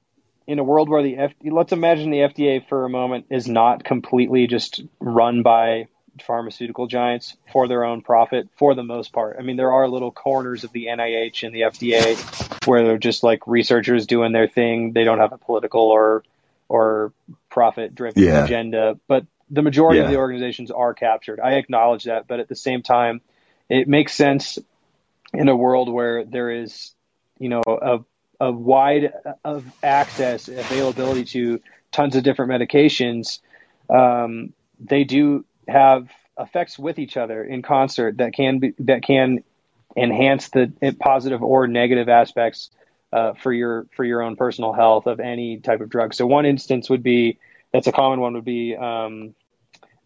in 0.47 0.59
a 0.59 0.63
world 0.63 0.89
where 0.89 1.03
the 1.03 1.17
F- 1.17 1.33
let's 1.43 1.71
imagine 1.71 2.11
the 2.11 2.19
FDA 2.19 2.67
for 2.67 2.85
a 2.85 2.89
moment 2.89 3.27
is 3.31 3.47
not 3.47 3.83
completely 3.83 4.47
just 4.47 4.81
run 4.99 5.43
by 5.43 5.87
pharmaceutical 6.21 6.87
giants 6.87 7.35
for 7.51 7.67
their 7.67 7.83
own 7.83 8.01
profit 8.01 8.47
for 8.57 8.75
the 8.75 8.83
most 8.83 9.13
part. 9.13 9.37
I 9.39 9.41
mean, 9.41 9.57
there 9.57 9.71
are 9.71 9.87
little 9.87 10.11
corners 10.11 10.63
of 10.63 10.71
the 10.71 10.85
NIH 10.85 11.43
and 11.43 11.53
the 11.53 11.61
FDA 11.61 12.67
where 12.67 12.83
they're 12.83 12.97
just 12.97 13.23
like 13.23 13.47
researchers 13.47 14.07
doing 14.07 14.31
their 14.31 14.47
thing. 14.47 14.93
They 14.93 15.03
don't 15.03 15.19
have 15.19 15.33
a 15.33 15.37
political 15.37 15.81
or 15.81 16.23
or 16.67 17.13
profit 17.49 17.93
driven 17.93 18.23
yeah. 18.23 18.43
agenda, 18.43 18.99
but 19.07 19.25
the 19.51 19.61
majority 19.61 19.99
yeah. 19.99 20.05
of 20.05 20.11
the 20.11 20.17
organizations 20.17 20.71
are 20.71 20.93
captured. 20.93 21.39
I 21.39 21.53
acknowledge 21.53 22.05
that, 22.05 22.27
but 22.27 22.39
at 22.39 22.47
the 22.47 22.55
same 22.55 22.81
time, 22.81 23.21
it 23.69 23.87
makes 23.87 24.13
sense 24.13 24.57
in 25.31 25.47
a 25.47 25.55
world 25.55 25.91
where 25.91 26.23
there 26.23 26.49
is, 26.49 26.93
you 27.37 27.49
know, 27.49 27.61
a 27.67 27.99
a 28.39 28.51
wide 28.51 29.13
of 29.43 29.65
access 29.83 30.47
availability 30.47 31.25
to 31.25 31.59
tons 31.91 32.15
of 32.15 32.23
different 32.23 32.51
medications, 32.51 33.39
um, 33.89 34.53
they 34.79 35.03
do 35.03 35.45
have 35.67 36.09
effects 36.37 36.77
with 36.77 36.99
each 36.99 37.17
other 37.17 37.43
in 37.43 37.61
concert 37.61 38.17
that 38.17 38.33
can 38.33 38.59
be 38.59 38.73
that 38.79 39.03
can 39.03 39.43
enhance 39.95 40.49
the 40.49 40.73
positive 40.99 41.41
or 41.41 41.67
negative 41.67 42.09
aspects 42.09 42.69
uh, 43.13 43.33
for 43.33 43.53
your 43.53 43.87
for 43.95 44.03
your 44.03 44.21
own 44.21 44.35
personal 44.35 44.73
health 44.73 45.07
of 45.07 45.19
any 45.19 45.59
type 45.59 45.81
of 45.81 45.89
drug. 45.89 46.13
So 46.13 46.27
one 46.27 46.45
instance 46.45 46.89
would 46.89 47.03
be 47.03 47.39
that's 47.71 47.87
a 47.87 47.91
common 47.91 48.19
one 48.19 48.33
would 48.33 48.45
be 48.45 48.75
um, 48.75 49.35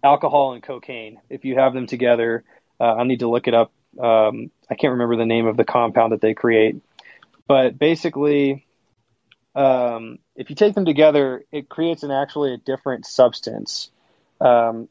alcohol 0.03 0.53
and 0.53 0.63
cocaine. 0.63 1.19
If 1.29 1.45
you 1.45 1.55
have 1.55 1.73
them 1.73 1.87
together, 1.87 2.43
uh, 2.79 2.95
I'll 2.95 3.05
need 3.05 3.19
to 3.19 3.29
look 3.29 3.47
it 3.47 3.53
up. 3.53 3.71
Um, 3.99 4.51
I 4.69 4.75
can't 4.75 4.91
remember 4.91 5.15
the 5.15 5.25
name 5.25 5.47
of 5.47 5.57
the 5.57 5.65
compound 5.65 6.11
that 6.11 6.21
they 6.21 6.35
create, 6.35 6.81
but 7.47 7.79
basically, 7.79 8.67
um, 9.55 10.19
if 10.35 10.49
you 10.51 10.55
take 10.55 10.75
them 10.75 10.85
together, 10.85 11.43
it 11.51 11.67
creates 11.67 12.03
an 12.03 12.11
actually 12.11 12.53
a 12.53 12.57
different 12.57 13.07
substance, 13.07 13.89
um, 14.39 14.87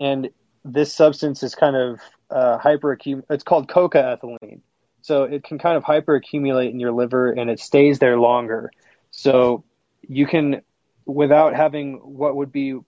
and 0.00 0.30
this 0.64 0.92
substance 0.92 1.42
is 1.42 1.54
kind 1.54 1.76
of 1.76 2.00
uh, 2.30 2.58
hyperaccum. 2.58 3.22
It's 3.30 3.44
called 3.44 3.68
cocaethylene, 3.68 4.60
so 5.02 5.24
it 5.24 5.44
can 5.44 5.58
kind 5.58 5.76
of 5.76 5.84
hyperaccumulate 5.84 6.70
in 6.70 6.80
your 6.80 6.92
liver, 6.92 7.30
and 7.30 7.50
it 7.50 7.60
stays 7.60 7.98
there 7.98 8.18
longer. 8.18 8.70
So 9.10 9.64
you 10.08 10.26
can, 10.26 10.62
without 11.04 11.54
having 11.54 11.94
what 11.94 12.34
would 12.36 12.52
be, 12.52 12.78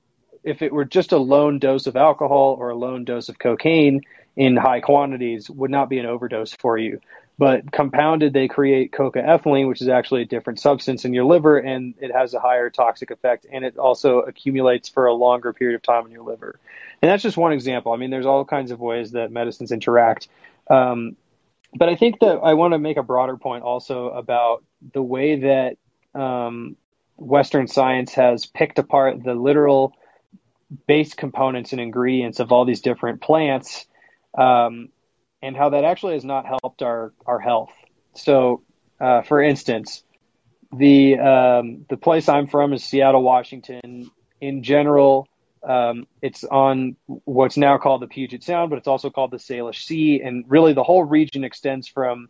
if 0.42 0.62
it 0.62 0.72
were 0.72 0.84
just 0.84 1.12
a 1.12 1.18
lone 1.18 1.58
dose 1.58 1.86
of 1.86 1.96
alcohol 1.96 2.56
or 2.58 2.70
a 2.70 2.76
lone 2.76 3.04
dose 3.04 3.28
of 3.28 3.38
cocaine 3.38 4.00
in 4.36 4.56
high 4.56 4.80
quantities, 4.80 5.48
would 5.50 5.70
not 5.70 5.88
be 5.88 5.98
an 5.98 6.06
overdose 6.06 6.54
for 6.54 6.78
you. 6.78 7.00
But 7.38 7.70
compounded, 7.70 8.32
they 8.32 8.48
create 8.48 8.92
cocaethylene, 8.92 9.68
which 9.68 9.82
is 9.82 9.88
actually 9.88 10.22
a 10.22 10.26
different 10.26 10.58
substance 10.58 11.04
in 11.04 11.12
your 11.12 11.24
liver, 11.24 11.58
and 11.58 11.94
it 12.00 12.10
has 12.10 12.32
a 12.32 12.40
higher 12.40 12.70
toxic 12.70 13.10
effect, 13.10 13.46
and 13.50 13.62
it 13.64 13.76
also 13.76 14.20
accumulates 14.20 14.88
for 14.88 15.06
a 15.06 15.12
longer 15.12 15.52
period 15.52 15.76
of 15.76 15.82
time 15.82 16.06
in 16.06 16.12
your 16.12 16.24
liver. 16.24 16.58
And 17.02 17.10
that's 17.10 17.22
just 17.22 17.36
one 17.36 17.52
example. 17.52 17.92
I 17.92 17.96
mean, 17.96 18.10
there's 18.10 18.26
all 18.26 18.44
kinds 18.44 18.70
of 18.70 18.80
ways 18.80 19.12
that 19.12 19.30
medicines 19.30 19.70
interact. 19.72 20.28
Um, 20.68 21.16
but 21.74 21.88
I 21.88 21.96
think 21.96 22.20
that 22.20 22.40
I 22.42 22.54
want 22.54 22.72
to 22.72 22.78
make 22.78 22.96
a 22.96 23.02
broader 23.02 23.36
point 23.36 23.64
also 23.64 24.08
about 24.08 24.64
the 24.92 25.02
way 25.02 25.40
that 25.40 25.76
um, 26.18 26.76
Western 27.16 27.66
science 27.66 28.14
has 28.14 28.46
picked 28.46 28.78
apart 28.78 29.22
the 29.22 29.34
literal 29.34 29.94
base 30.86 31.14
components 31.14 31.72
and 31.72 31.80
ingredients 31.80 32.40
of 32.40 32.50
all 32.50 32.64
these 32.64 32.80
different 32.80 33.20
plants 33.20 33.86
um, 34.36 34.88
and 35.42 35.56
how 35.56 35.70
that 35.70 35.84
actually 35.84 36.14
has 36.14 36.24
not 36.24 36.46
helped 36.46 36.82
our 36.82 37.12
our 37.24 37.38
health. 37.38 37.72
So, 38.14 38.62
uh, 39.00 39.22
for 39.22 39.42
instance, 39.42 40.02
the 40.72 41.18
um, 41.18 41.86
the 41.88 41.96
place 41.96 42.28
I'm 42.28 42.46
from 42.46 42.72
is 42.72 42.84
Seattle, 42.84 43.22
Washington. 43.22 44.10
In 44.40 44.62
general, 44.62 45.28
um, 45.66 46.06
it's 46.22 46.44
on 46.44 46.96
what's 47.06 47.56
now 47.56 47.76
called 47.76 48.00
the 48.00 48.06
Puget 48.06 48.44
Sound, 48.44 48.70
but 48.70 48.76
it's 48.76 48.86
also 48.86 49.10
called 49.10 49.32
the 49.32 49.38
Salish 49.38 49.84
Sea, 49.84 50.22
and 50.22 50.44
really 50.48 50.72
the 50.72 50.84
whole 50.84 51.04
region 51.04 51.42
extends 51.42 51.88
from 51.88 52.28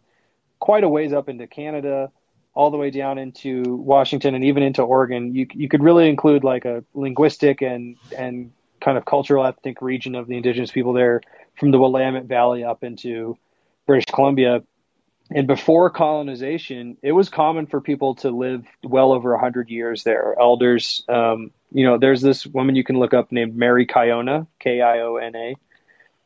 quite 0.58 0.84
a 0.84 0.88
ways 0.88 1.12
up 1.12 1.28
into 1.28 1.46
Canada, 1.46 2.10
all 2.54 2.70
the 2.70 2.78
way 2.78 2.90
down 2.90 3.18
into 3.18 3.76
Washington, 3.76 4.34
and 4.34 4.44
even 4.44 4.62
into 4.62 4.82
Oregon. 4.82 5.34
You 5.34 5.46
you 5.52 5.68
could 5.68 5.82
really 5.82 6.08
include 6.08 6.44
like 6.44 6.64
a 6.64 6.82
linguistic 6.94 7.60
and 7.60 7.96
and 8.16 8.52
kind 8.80 8.96
of 8.96 9.04
cultural 9.04 9.44
ethnic 9.44 9.82
region 9.82 10.14
of 10.14 10.26
the 10.26 10.36
indigenous 10.36 10.70
people 10.70 10.94
there 10.94 11.20
from 11.58 11.70
the 11.70 11.78
Willamette 11.78 12.24
Valley 12.24 12.64
up 12.64 12.82
into 12.82 13.36
British 13.86 14.06
Columbia. 14.06 14.62
And 15.30 15.46
before 15.46 15.90
colonization, 15.90 16.98
it 17.02 17.12
was 17.12 17.28
common 17.28 17.66
for 17.66 17.80
people 17.80 18.14
to 18.16 18.30
live 18.30 18.64
well 18.84 19.12
over 19.12 19.32
100 19.32 19.70
years 19.70 20.04
there. 20.04 20.36
Elders, 20.38 21.04
um, 21.08 21.50
you 21.72 21.84
know, 21.84 21.98
there's 21.98 22.22
this 22.22 22.46
woman 22.46 22.76
you 22.76 22.84
can 22.84 22.98
look 22.98 23.12
up 23.12 23.32
named 23.32 23.56
Mary 23.56 23.86
Kiona, 23.86 24.46
K 24.60 24.80
I 24.80 25.00
O 25.00 25.16
N 25.16 25.34
A. 25.34 25.56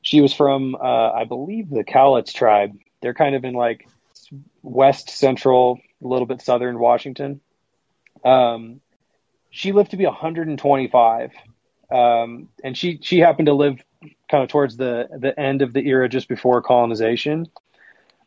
She 0.03 0.21
was 0.21 0.35
from, 0.35 0.75
uh, 0.75 1.13
I 1.13 1.25
believe, 1.25 1.71
the 1.71 1.85
Cowlitz 1.85 2.33
tribe. 2.33 2.79
They're 3.01 3.15
kind 3.15 3.35
of 3.35 3.45
in 3.45 3.55
like 3.55 3.89
west 4.63 5.09
central, 5.09 5.81
a 6.03 6.07
little 6.07 6.27
bit 6.27 6.43
southern 6.43 6.79
Washington. 6.79 7.41
Um, 8.25 8.81
she 9.51 9.73
lived 9.73 9.93
to 9.93 9.97
be 9.97 10.07
125, 10.07 11.33
um, 11.91 12.49
and 12.63 12.77
she 12.77 12.99
she 13.03 13.19
happened 13.19 13.47
to 13.47 13.55
live 13.55 13.83
kind 14.31 14.45
of 14.45 14.51
towards 14.51 14.77
the 14.77 15.09
the 15.19 15.39
end 15.39 15.63
of 15.63 15.73
the 15.73 15.87
era 15.87 16.09
just 16.09 16.29
before 16.29 16.63
colonization. 16.63 17.49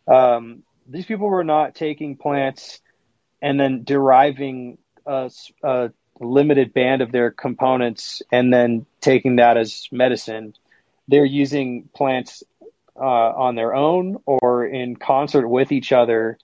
Um, 0.07 0.63
these 0.87 1.05
people 1.05 1.27
were 1.27 1.43
not 1.43 1.75
taking 1.75 2.17
plants 2.17 2.81
and 3.41 3.59
then 3.59 3.83
deriving 3.83 4.77
a, 5.05 5.31
a, 5.63 5.91
limited 6.19 6.73
band 6.73 7.01
of 7.01 7.11
their 7.11 7.31
components 7.31 8.21
and 8.31 8.53
then 8.53 8.85
taking 9.01 9.37
that 9.37 9.57
as 9.57 9.87
medicine. 9.91 10.53
They're 11.07 11.25
using 11.25 11.89
plants 11.93 12.43
uh, 12.95 12.99
on 12.99 13.55
their 13.55 13.73
own 13.73 14.17
or 14.25 14.65
in 14.65 14.95
concert 14.95 15.47
with 15.47 15.71
each 15.71 15.91
other 15.91 16.37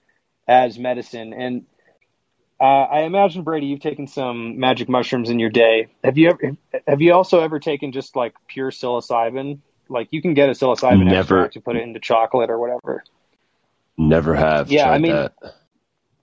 as 0.48 0.80
medicine. 0.80 1.34
And 1.34 1.66
uh, 2.60 2.64
I 2.64 3.02
imagine 3.02 3.44
Brady, 3.44 3.68
you've 3.68 3.80
taken 3.80 4.08
some 4.08 4.60
magic 4.60 4.90
mushrooms 4.90 5.30
in 5.30 5.40
your 5.40 5.52
day. 5.52 5.88
Have 6.04 6.18
you 6.18 6.30
ever? 6.30 6.58
Have 6.88 7.02
you 7.02 7.14
also 7.14 7.40
ever 7.40 7.60
taken 7.60 7.92
just 7.92 8.16
like 8.16 8.34
pure 8.48 8.72
psilocybin? 8.72 9.60
Like 9.88 10.10
you 10.12 10.22
can 10.22 10.34
get 10.34 10.50
a 10.50 10.54
psilocybin 10.54 11.06
Never. 11.06 11.20
extract 11.20 11.54
to 11.54 11.62
put 11.62 11.78
it 11.78 11.84
into 11.84 12.00
chocolate 12.00 12.50
or 12.50 12.60
whatever. 12.60 13.04
Never 14.00 14.34
have. 14.34 14.72
Yeah, 14.72 14.90
I 14.90 14.98
mean- 14.98 15.12
that. 15.12 15.34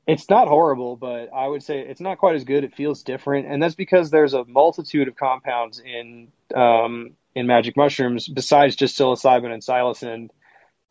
It's 0.06 0.30
not 0.30 0.46
horrible, 0.46 0.94
but 0.94 1.30
I 1.34 1.48
would 1.48 1.64
say 1.64 1.80
it's 1.80 2.00
not 2.00 2.18
quite 2.18 2.36
as 2.36 2.44
good. 2.44 2.62
It 2.62 2.74
feels 2.76 3.02
different, 3.02 3.48
and 3.48 3.60
that's 3.60 3.74
because 3.74 4.10
there's 4.10 4.34
a 4.34 4.44
multitude 4.44 5.08
of 5.08 5.16
compounds 5.16 5.80
in 5.80 6.28
um, 6.54 7.16
in 7.34 7.48
magic 7.48 7.76
mushrooms 7.76 8.28
besides 8.28 8.76
just 8.76 8.96
psilocybin 8.96 9.52
and 9.52 9.64
psilocin 9.64 10.30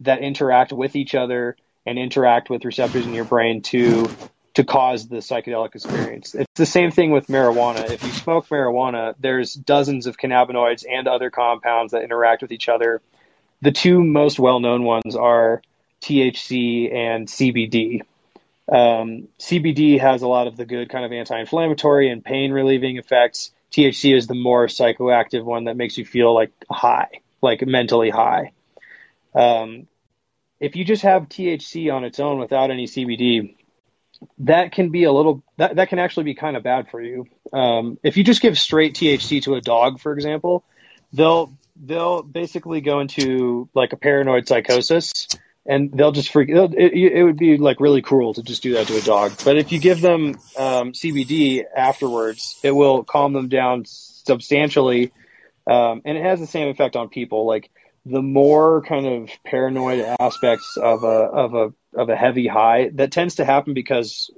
that 0.01 0.19
interact 0.19 0.73
with 0.73 0.97
each 0.97 1.15
other 1.15 1.55
and 1.85 1.97
interact 1.97 2.49
with 2.49 2.65
receptors 2.65 3.05
in 3.05 3.13
your 3.13 3.23
brain 3.23 3.61
to 3.61 4.09
to 4.55 4.65
cause 4.65 5.07
the 5.07 5.17
psychedelic 5.17 5.75
experience. 5.75 6.35
It's 6.35 6.51
the 6.55 6.65
same 6.65 6.91
thing 6.91 7.11
with 7.11 7.27
marijuana. 7.27 7.89
If 7.89 8.03
you 8.03 8.11
smoke 8.11 8.47
marijuana, 8.49 9.15
there's 9.17 9.53
dozens 9.53 10.07
of 10.07 10.17
cannabinoids 10.17 10.83
and 10.89 11.07
other 11.07 11.29
compounds 11.29 11.93
that 11.93 12.03
interact 12.03 12.41
with 12.41 12.51
each 12.51 12.67
other. 12.67 13.01
The 13.61 13.71
two 13.71 14.03
most 14.03 14.39
well-known 14.39 14.83
ones 14.83 15.15
are 15.15 15.61
THC 16.05 16.93
and 16.93 17.27
CBD. 17.27 18.01
Um, 18.71 19.27
CBD 19.39 19.99
has 19.99 20.21
a 20.21 20.27
lot 20.27 20.47
of 20.47 20.55
the 20.55 20.65
good 20.65 20.89
kind 20.89 21.03
of 21.03 21.11
anti-inflammatory 21.11 22.09
and 22.09 22.23
pain 22.23 22.51
relieving 22.51 22.97
effects. 22.97 23.51
THC 23.71 24.15
is 24.15 24.27
the 24.27 24.35
more 24.35 24.67
psychoactive 24.67 25.43
one 25.43 25.65
that 25.65 25.77
makes 25.77 25.97
you 25.97 26.05
feel 26.05 26.33
like 26.33 26.51
high, 26.69 27.09
like 27.41 27.65
mentally 27.65 28.09
high. 28.09 28.51
Um, 29.33 29.87
if 30.59 30.75
you 30.75 30.85
just 30.85 31.01
have 31.01 31.23
THC 31.23 31.93
on 31.93 32.03
its 32.03 32.19
own 32.19 32.39
without 32.39 32.71
any 32.71 32.85
CBD, 32.85 33.55
that 34.39 34.71
can 34.71 34.89
be 34.89 35.03
a 35.03 35.11
little 35.11 35.43
that, 35.57 35.75
that 35.75 35.89
can 35.89 35.99
actually 35.99 36.23
be 36.23 36.35
kind 36.35 36.55
of 36.55 36.63
bad 36.63 36.89
for 36.89 37.01
you. 37.01 37.27
Um, 37.51 37.99
if 38.03 38.15
you 38.15 38.23
just 38.23 38.41
give 38.41 38.57
straight 38.57 38.93
THC 38.93 39.41
to 39.43 39.55
a 39.55 39.61
dog, 39.61 39.99
for 39.99 40.13
example, 40.13 40.63
they'll 41.11 41.51
they'll 41.75 42.21
basically 42.23 42.81
go 42.81 43.01
into 43.01 43.67
like 43.73 43.91
a 43.91 43.97
paranoid 43.97 44.47
psychosis 44.47 45.27
and 45.65 45.91
they'll 45.91 46.11
just 46.11 46.31
freak. 46.31 46.49
It, 46.49 46.93
it 46.93 47.23
would 47.23 47.37
be 47.37 47.57
like 47.57 47.79
really 47.79 48.01
cruel 48.01 48.33
to 48.35 48.43
just 48.43 48.61
do 48.61 48.73
that 48.73 48.87
to 48.87 48.97
a 48.97 49.01
dog. 49.01 49.33
But 49.43 49.57
if 49.57 49.71
you 49.71 49.79
give 49.79 49.99
them 50.01 50.35
um, 50.57 50.91
CBD 50.93 51.63
afterwards, 51.75 52.59
it 52.63 52.71
will 52.71 53.03
calm 53.03 53.33
them 53.33 53.47
down 53.47 53.85
substantially, 53.85 55.11
um, 55.67 56.01
and 56.05 56.17
it 56.17 56.23
has 56.23 56.39
the 56.39 56.47
same 56.47 56.67
effect 56.67 56.95
on 56.95 57.09
people. 57.09 57.45
Like 57.45 57.71
the 58.05 58.21
more 58.21 58.83
kind 58.83 59.07
of 59.07 59.29
paranoid 59.43 60.05
aspects 60.19 60.77
of 60.77 61.03
a 61.03 61.07
of 61.07 61.53
a 61.55 61.73
of 61.99 62.09
a 62.09 62.15
heavy 62.15 62.47
high 62.47 62.91
that 62.93 63.11
tends 63.11 63.35
to 63.35 63.45
happen 63.45 63.73
because, 63.73 64.29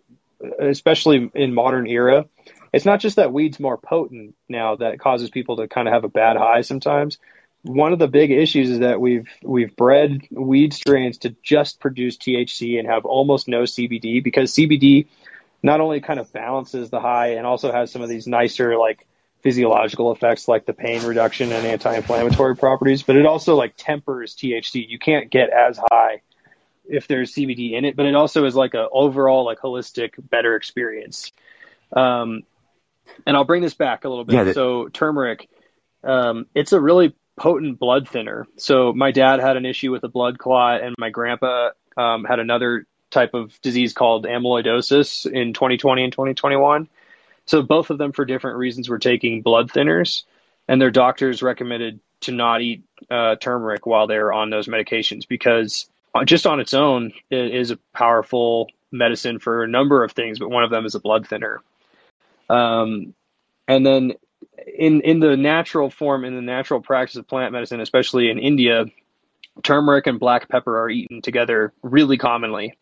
especially 0.59 1.29
in 1.35 1.53
modern 1.53 1.87
era, 1.87 2.25
it's 2.71 2.85
not 2.85 3.01
just 3.01 3.17
that 3.17 3.33
weed's 3.33 3.59
more 3.59 3.77
potent 3.77 4.35
now 4.47 4.77
that 4.77 4.99
causes 4.99 5.29
people 5.29 5.57
to 5.57 5.67
kind 5.67 5.89
of 5.89 5.93
have 5.93 6.05
a 6.05 6.09
bad 6.09 6.37
high 6.37 6.61
sometimes 6.61 7.17
one 7.63 7.93
of 7.93 7.99
the 7.99 8.07
big 8.07 8.31
issues 8.31 8.69
is 8.69 8.79
that 8.79 9.01
we've 9.01 9.27
we've 9.43 9.75
bred 9.75 10.21
weed 10.31 10.73
strains 10.73 11.19
to 11.19 11.35
just 11.43 11.79
produce 11.79 12.17
THC 12.17 12.79
and 12.79 12.87
have 12.87 13.05
almost 13.05 13.47
no 13.47 13.63
CBD 13.63 14.23
because 14.23 14.53
CBD 14.53 15.07
not 15.63 15.81
only 15.81 15.99
kind 15.99 16.19
of 16.19 16.31
balances 16.31 16.89
the 16.89 16.99
high 16.99 17.33
and 17.33 17.45
also 17.45 17.71
has 17.71 17.91
some 17.91 18.01
of 18.01 18.09
these 18.09 18.27
nicer 18.27 18.77
like 18.77 19.07
physiological 19.41 20.11
effects 20.11 20.47
like 20.47 20.65
the 20.65 20.73
pain 20.73 21.03
reduction 21.03 21.51
and 21.51 21.65
anti-inflammatory 21.65 22.55
properties, 22.55 23.03
but 23.03 23.15
it 23.15 23.25
also 23.25 23.55
like 23.55 23.73
tempers 23.77 24.35
THC. 24.35 24.87
You 24.87 24.99
can't 24.99 25.29
get 25.29 25.49
as 25.49 25.79
high 25.91 26.21
if 26.85 27.07
there's 27.07 27.33
CBD 27.33 27.73
in 27.73 27.85
it, 27.85 27.95
but 27.95 28.05
it 28.05 28.15
also 28.15 28.45
is 28.45 28.55
like 28.55 28.73
a 28.73 28.87
overall 28.89 29.45
like 29.45 29.59
holistic 29.59 30.11
better 30.17 30.55
experience. 30.55 31.31
Um, 31.91 32.43
and 33.25 33.35
I'll 33.35 33.45
bring 33.45 33.61
this 33.61 33.73
back 33.73 34.05
a 34.05 34.09
little 34.09 34.25
bit. 34.25 34.35
Yeah, 34.35 34.43
that- 34.45 34.55
so 34.55 34.87
turmeric, 34.89 35.49
um, 36.03 36.45
it's 36.53 36.71
a 36.73 36.79
really 36.79 37.15
potent 37.37 37.79
blood 37.79 38.09
thinner. 38.09 38.47
So 38.57 38.91
my 38.93 39.11
dad 39.11 39.39
had 39.39 39.57
an 39.57 39.65
issue 39.65 39.91
with 39.91 40.03
a 40.03 40.09
blood 40.09 40.37
clot, 40.37 40.83
and 40.83 40.95
my 40.97 41.09
grandpa 41.09 41.69
um, 41.95 42.25
had 42.25 42.39
another 42.39 42.85
type 43.09 43.33
of 43.33 43.59
disease 43.61 43.93
called 43.93 44.25
amyloidosis 44.25 45.25
in 45.25 45.53
2020 45.53 46.03
and 46.03 46.11
2021. 46.11 46.89
So 47.45 47.61
both 47.61 47.89
of 47.89 47.97
them, 47.97 48.11
for 48.11 48.25
different 48.25 48.57
reasons, 48.57 48.89
were 48.89 48.99
taking 48.99 49.41
blood 49.41 49.71
thinners, 49.71 50.23
and 50.67 50.81
their 50.81 50.91
doctors 50.91 51.41
recommended 51.41 52.01
to 52.21 52.31
not 52.31 52.61
eat 52.61 52.83
uh, 53.09 53.35
turmeric 53.35 53.85
while 53.85 54.07
they're 54.07 54.33
on 54.33 54.49
those 54.49 54.67
medications 54.67 55.27
because 55.27 55.87
uh, 56.15 56.25
just 56.25 56.47
on 56.47 56.59
its 56.59 56.73
own 56.73 57.13
it 57.29 57.53
is 57.53 57.71
a 57.71 57.77
powerful 57.93 58.67
medicine 58.91 59.39
for 59.39 59.63
a 59.63 59.67
number 59.67 60.03
of 60.03 60.11
things, 60.11 60.39
but 60.39 60.49
one 60.49 60.63
of 60.63 60.71
them 60.71 60.85
is 60.85 60.95
a 60.95 60.99
blood 60.99 61.27
thinner. 61.27 61.61
Um, 62.49 63.13
and 63.67 63.85
then 63.85 64.13
in 64.77 65.01
in 65.01 65.19
the 65.19 65.35
natural 65.35 65.89
form, 65.89 66.23
in 66.25 66.35
the 66.35 66.41
natural 66.41 66.81
practice 66.81 67.15
of 67.15 67.27
plant 67.27 67.51
medicine, 67.51 67.79
especially 67.81 68.29
in 68.29 68.39
India, 68.39 68.85
turmeric 69.63 70.07
and 70.07 70.19
black 70.19 70.49
pepper 70.49 70.79
are 70.79 70.89
eaten 70.89 71.21
together 71.21 71.73
really 71.81 72.17
commonly. 72.17 72.77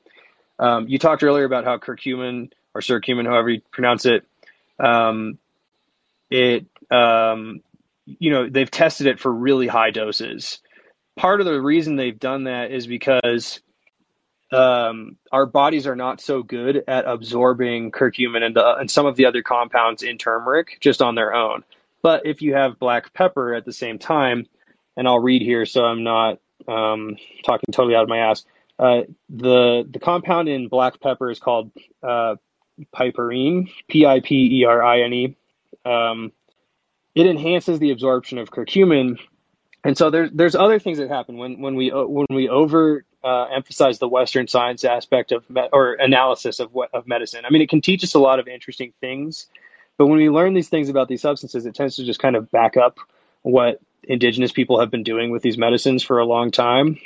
Um, 0.59 0.87
you 0.87 0.97
talked 0.97 1.23
earlier 1.23 1.45
about 1.45 1.65
how 1.65 1.77
curcumin 1.77 2.51
or 2.73 2.81
curcumin, 2.81 3.25
however 3.25 3.49
you 3.49 3.61
pronounce 3.71 4.05
it, 4.05 4.25
um, 4.79 5.37
it 6.29 6.65
um, 6.91 7.61
you 8.05 8.31
know 8.31 8.49
they've 8.49 8.71
tested 8.71 9.07
it 9.07 9.19
for 9.19 9.31
really 9.31 9.67
high 9.67 9.91
doses. 9.91 10.59
Part 11.15 11.39
of 11.39 11.45
the 11.45 11.61
reason 11.61 11.95
they've 11.95 12.19
done 12.19 12.43
that 12.45 12.71
is 12.71 12.87
because 12.87 13.61
um, 14.55 15.17
our 15.31 15.45
bodies 15.45 15.85
are 15.85 15.95
not 15.95 16.21
so 16.21 16.41
good 16.43 16.83
at 16.87 17.05
absorbing 17.05 17.91
curcumin 17.91 18.43
and, 18.43 18.55
the, 18.55 18.75
and 18.75 18.89
some 18.89 19.05
of 19.05 19.15
the 19.15 19.25
other 19.25 19.41
compounds 19.41 20.03
in 20.03 20.17
turmeric 20.17 20.77
just 20.79 21.01
on 21.01 21.15
their 21.15 21.33
own. 21.33 21.63
But 22.01 22.25
if 22.25 22.41
you 22.41 22.53
have 22.53 22.79
black 22.79 23.13
pepper 23.13 23.53
at 23.53 23.65
the 23.65 23.73
same 23.73 23.99
time, 23.99 24.47
and 24.95 25.07
I'll 25.07 25.19
read 25.19 25.41
here 25.41 25.65
so 25.65 25.83
I'm 25.83 26.03
not 26.03 26.39
um, 26.67 27.17
talking 27.43 27.71
totally 27.71 27.95
out 27.95 28.03
of 28.03 28.09
my 28.09 28.19
ass. 28.19 28.45
Uh, 28.77 29.01
the 29.29 29.87
the 29.89 29.99
compound 29.99 30.49
in 30.49 30.67
black 30.67 30.99
pepper 30.99 31.31
is 31.31 31.39
called 31.39 31.71
uh, 32.03 32.35
piperine, 32.93 33.69
P 33.87 34.05
I 34.05 34.19
P 34.19 34.61
E 34.61 34.65
R 34.65 34.83
I 34.83 35.01
N 35.01 35.13
E. 35.13 35.37
Um, 35.85 36.31
it 37.13 37.25
enhances 37.25 37.79
the 37.79 37.91
absorption 37.91 38.37
of 38.37 38.51
curcumin, 38.51 39.17
and 39.83 39.97
so 39.97 40.09
there's 40.09 40.29
there's 40.31 40.55
other 40.55 40.77
things 40.79 40.97
that 40.97 41.09
happen 41.09 41.37
when 41.37 41.61
when 41.61 41.75
we 41.75 41.89
when 41.89 42.27
we 42.29 42.49
over 42.49 43.05
uh, 43.25 43.45
emphasize 43.45 43.97
the 43.97 44.07
Western 44.07 44.47
science 44.47 44.83
aspect 44.83 45.31
of 45.31 45.49
me- 45.49 45.67
or 45.73 45.93
analysis 45.95 46.59
of 46.59 46.73
what 46.73 46.89
of 46.93 47.07
medicine. 47.07 47.43
I 47.43 47.49
mean, 47.49 47.63
it 47.63 47.69
can 47.69 47.81
teach 47.81 48.03
us 48.03 48.13
a 48.13 48.19
lot 48.19 48.39
of 48.39 48.47
interesting 48.47 48.93
things, 49.01 49.47
but 49.97 50.05
when 50.05 50.19
we 50.19 50.29
learn 50.29 50.53
these 50.53 50.69
things 50.69 50.89
about 50.89 51.07
these 51.07 51.23
substances, 51.23 51.65
it 51.65 51.73
tends 51.73 51.95
to 51.95 52.05
just 52.05 52.19
kind 52.19 52.35
of 52.35 52.51
back 52.51 52.77
up 52.77 52.99
what 53.41 53.79
indigenous 54.03 54.51
people 54.51 54.79
have 54.79 54.91
been 54.91 55.03
doing 55.03 55.31
with 55.31 55.41
these 55.41 55.57
medicines 55.57 56.03
for 56.03 56.19
a 56.19 56.25
long 56.25 56.51
time. 56.51 56.99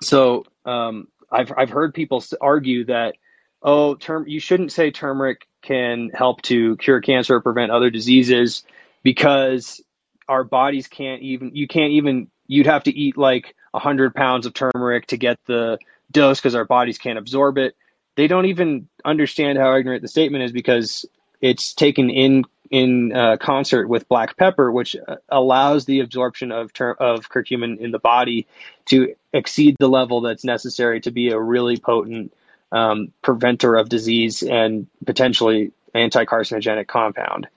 So 0.00 0.46
um, 0.64 1.08
I've 1.30 1.52
I've 1.56 1.70
heard 1.70 1.92
people 1.92 2.24
argue 2.40 2.86
that 2.86 3.16
oh, 3.62 3.94
term 3.96 4.26
you 4.26 4.40
shouldn't 4.40 4.72
say 4.72 4.90
turmeric 4.90 5.46
can 5.62 6.10
help 6.14 6.40
to 6.42 6.76
cure 6.78 7.02
cancer 7.02 7.36
or 7.36 7.40
prevent 7.42 7.70
other 7.70 7.90
diseases 7.90 8.64
because 9.02 9.82
our 10.26 10.42
bodies 10.42 10.88
can't 10.88 11.20
even 11.20 11.54
you 11.54 11.68
can't 11.68 11.92
even 11.92 12.28
you'd 12.46 12.66
have 12.66 12.84
to 12.84 12.98
eat 12.98 13.18
like 13.18 13.54
100 13.72 14.14
pounds 14.14 14.46
of 14.46 14.54
turmeric 14.54 15.06
to 15.06 15.16
get 15.16 15.38
the 15.46 15.78
dose 16.10 16.40
because 16.40 16.54
our 16.54 16.64
bodies 16.64 16.98
can't 16.98 17.18
absorb 17.18 17.58
it 17.58 17.76
they 18.16 18.26
don't 18.26 18.46
even 18.46 18.88
understand 19.04 19.58
how 19.58 19.74
ignorant 19.76 20.02
the 20.02 20.08
statement 20.08 20.44
is 20.44 20.52
because 20.52 21.04
it's 21.40 21.72
taken 21.72 22.10
in 22.10 22.44
in 22.70 23.12
uh, 23.12 23.36
concert 23.38 23.88
with 23.88 24.08
black 24.08 24.36
pepper 24.36 24.70
which 24.70 24.96
uh, 25.08 25.16
allows 25.28 25.84
the 25.84 26.00
absorption 26.00 26.52
of 26.52 26.72
ter- 26.72 26.92
of 26.94 27.28
curcumin 27.28 27.78
in 27.78 27.90
the 27.90 27.98
body 27.98 28.46
to 28.86 29.14
exceed 29.32 29.76
the 29.78 29.88
level 29.88 30.20
that's 30.20 30.44
necessary 30.44 31.00
to 31.00 31.10
be 31.10 31.30
a 31.30 31.40
really 31.40 31.76
potent 31.76 32.32
um, 32.72 33.12
preventer 33.22 33.76
of 33.76 33.88
disease 33.88 34.42
and 34.42 34.86
potentially 35.04 35.72
anti-carcinogenic 35.94 36.86
compound 36.86 37.48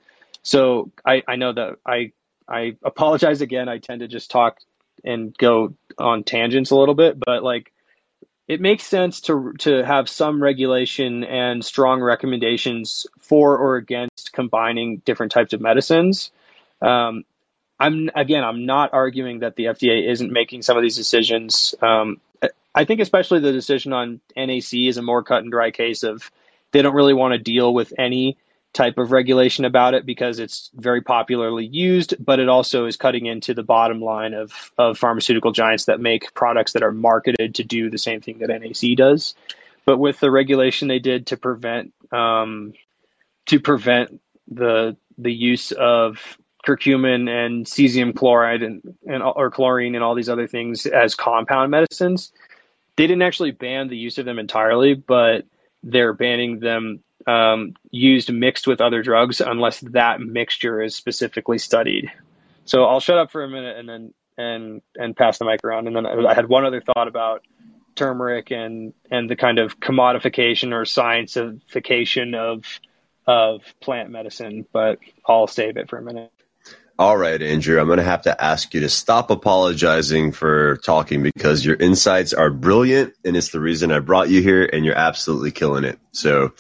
so 0.44 0.91
I, 1.06 1.23
I 1.27 1.38
know 1.38 1.53
that 1.53 1.77
I 1.85 2.11
I 2.48 2.76
apologize 2.84 3.41
again. 3.41 3.69
I 3.69 3.77
tend 3.77 4.02
to 4.02 4.07
just 4.07 4.30
talk 4.30 4.60
and 5.04 5.38
go 5.38 5.74
on 5.98 6.24
tangents 6.24 6.72
a 6.72 6.76
little 6.76 6.96
bit, 6.96 7.20
but 7.20 7.44
like 7.44 7.72
it 8.48 8.60
makes 8.60 8.84
sense 8.84 9.22
to 9.22 9.54
to 9.60 9.84
have 9.84 10.10
some 10.10 10.42
regulation 10.42 11.24
and 11.24 11.64
strong 11.64 12.02
recommendations 12.02 13.08
for 13.20 13.58
or 13.58 13.78
against 13.78 14.34
combining 14.34 14.98
different 15.06 15.32
types 15.32 15.54
of 15.54 15.62
medicines. 15.62 16.32
Um, 16.82 17.24
I'm 17.80 18.10
again, 18.16 18.44
I'm 18.44 18.66
not 18.66 18.94
arguing 18.94 19.40
that 19.40 19.56
the 19.56 19.66
FDA 19.66 20.10
isn't 20.10 20.32
making 20.32 20.62
some 20.62 20.78
of 20.78 20.84
these 20.84 20.96
decisions. 20.96 21.74
Um, 21.82 22.20
I 22.76 22.86
think 22.86 23.02
especially 23.02 23.40
the 23.40 23.52
decision 23.52 23.94
on 23.94 24.20
NAC 24.36 24.74
is 24.74 24.98
a 24.98 25.02
more 25.02 25.24
cut 25.24 25.44
and 25.44 25.52
dry 25.52 25.72
case 25.72 26.04
of 26.04 26.32
they 26.72 26.82
don't 26.82 26.96
really 26.96 27.14
want 27.14 27.34
to 27.34 27.38
deal 27.38 27.74
with 27.74 27.94
any 27.98 28.38
type 28.74 28.98
of 28.98 29.12
regulation 29.12 29.66
about 29.66 29.94
it 29.94 30.06
because 30.06 30.40
it's 30.40 30.72
very 30.76 31.02
popularly 31.02 31.66
used, 31.66 32.16
but 32.24 32.40
it 32.40 32.50
also 32.50 32.86
is 32.86 32.98
cutting 32.98 33.28
into 33.28 33.54
the 33.54 33.64
bottom 33.64 34.02
line 34.02 34.34
of, 34.34 34.72
of 34.78 34.98
pharmaceutical 34.98 35.52
giants 35.52 35.86
that 35.86 36.00
make 36.00 36.34
products 36.34 36.74
that 36.74 36.84
are 36.84 36.91
marketed 36.91 37.56
to 37.56 37.64
do 37.64 37.90
the 37.90 37.98
same 37.98 38.20
thing 38.20 38.40
that 38.40 38.50
NAC 38.50 38.98
does. 38.98 39.36
but 39.86 39.98
with 39.98 40.20
the 40.20 40.32
regulation 40.32 40.88
they 40.88 41.00
did 41.00 41.28
to 41.28 41.38
prevent 41.38 41.94
um, 42.12 42.74
to 43.45 43.60
prevent 43.60 44.22
the 44.48 44.95
the 45.18 45.34
use 45.34 45.72
of 45.74 46.38
curcumin 46.66 47.30
and 47.30 47.66
cesium 47.66 48.16
chloride 48.16 48.64
and, 48.64 48.95
and 49.06 49.22
or 49.22 49.52
chlorine 49.52 49.95
and 49.95 50.04
all 50.04 50.16
these 50.16 50.30
other 50.30 50.48
things 50.48 50.86
as 50.86 51.16
compound 51.16 51.72
medicines. 51.72 52.32
They 52.95 53.08
didn't 53.08 53.24
actually 53.24 53.52
ban 53.52 53.90
the 53.90 53.98
use 53.98 54.18
of 54.18 54.26
them 54.26 54.40
entirely, 54.40 54.94
but 54.94 55.45
they're 55.82 56.14
banning 56.14 56.60
them 56.60 57.04
um, 57.28 57.74
used 57.91 58.32
mixed 58.32 58.68
with 58.68 58.82
other 58.82 59.02
drugs 59.02 59.41
unless 59.41 59.80
that 59.82 60.20
mixture 60.22 60.82
is 60.82 60.95
specifically 60.95 61.58
studied. 61.58 62.12
So 62.66 62.86
I'll 62.86 63.00
shut 63.00 63.18
up 63.18 63.32
for 63.32 63.44
a 63.44 63.50
minute 63.50 63.78
and 63.78 63.90
then 63.90 64.14
and 64.38 64.82
and 64.95 65.16
pass 65.16 65.38
the 65.38 65.45
mic 65.45 65.64
around. 65.64 65.88
And 65.88 65.95
then 65.95 66.06
I 66.06 66.34
had 66.34 66.48
one 66.48 66.66
other 66.66 66.82
thought 66.82 67.08
about 67.08 67.44
turmeric 67.95 68.52
and 68.52 68.94
and 69.12 69.30
the 69.30 69.36
kind 69.36 69.60
of 69.60 69.80
commodification 69.80 70.74
or 70.74 70.84
scientification 70.84 72.36
of 72.36 72.64
of 73.26 73.62
plant 73.80 74.10
medicine, 74.10 74.66
but 74.74 75.00
I'll 75.26 75.48
save 75.48 75.78
it 75.78 75.90
for 75.90 75.98
a 75.98 76.02
minute. 76.02 76.32
All 77.00 77.18
right, 77.18 77.41
Andrew, 77.41 77.80
I'm 77.80 77.88
going 77.88 77.98
to 77.98 78.04
have 78.04 78.22
to 78.24 78.44
ask 78.44 78.72
you 78.74 78.82
to 78.82 78.90
stop 78.90 79.32
apologizing 79.32 80.32
for 80.32 80.78
talking 80.78 81.24
because 81.24 81.66
your 81.66 81.76
insights 81.76 82.34
are 82.34 82.52
brilliant 82.52 83.16
and 83.26 83.36
it's 83.36 83.50
the 83.50 83.60
reason 83.60 83.91
I 83.91 84.00
brought 84.00 84.30
you 84.30 84.44
here 84.44 84.70
and 84.72 84.86
you're 84.86 84.98
absolutely 84.98 85.52
killing 85.52 85.86
it. 85.86 85.98
So 86.12 86.54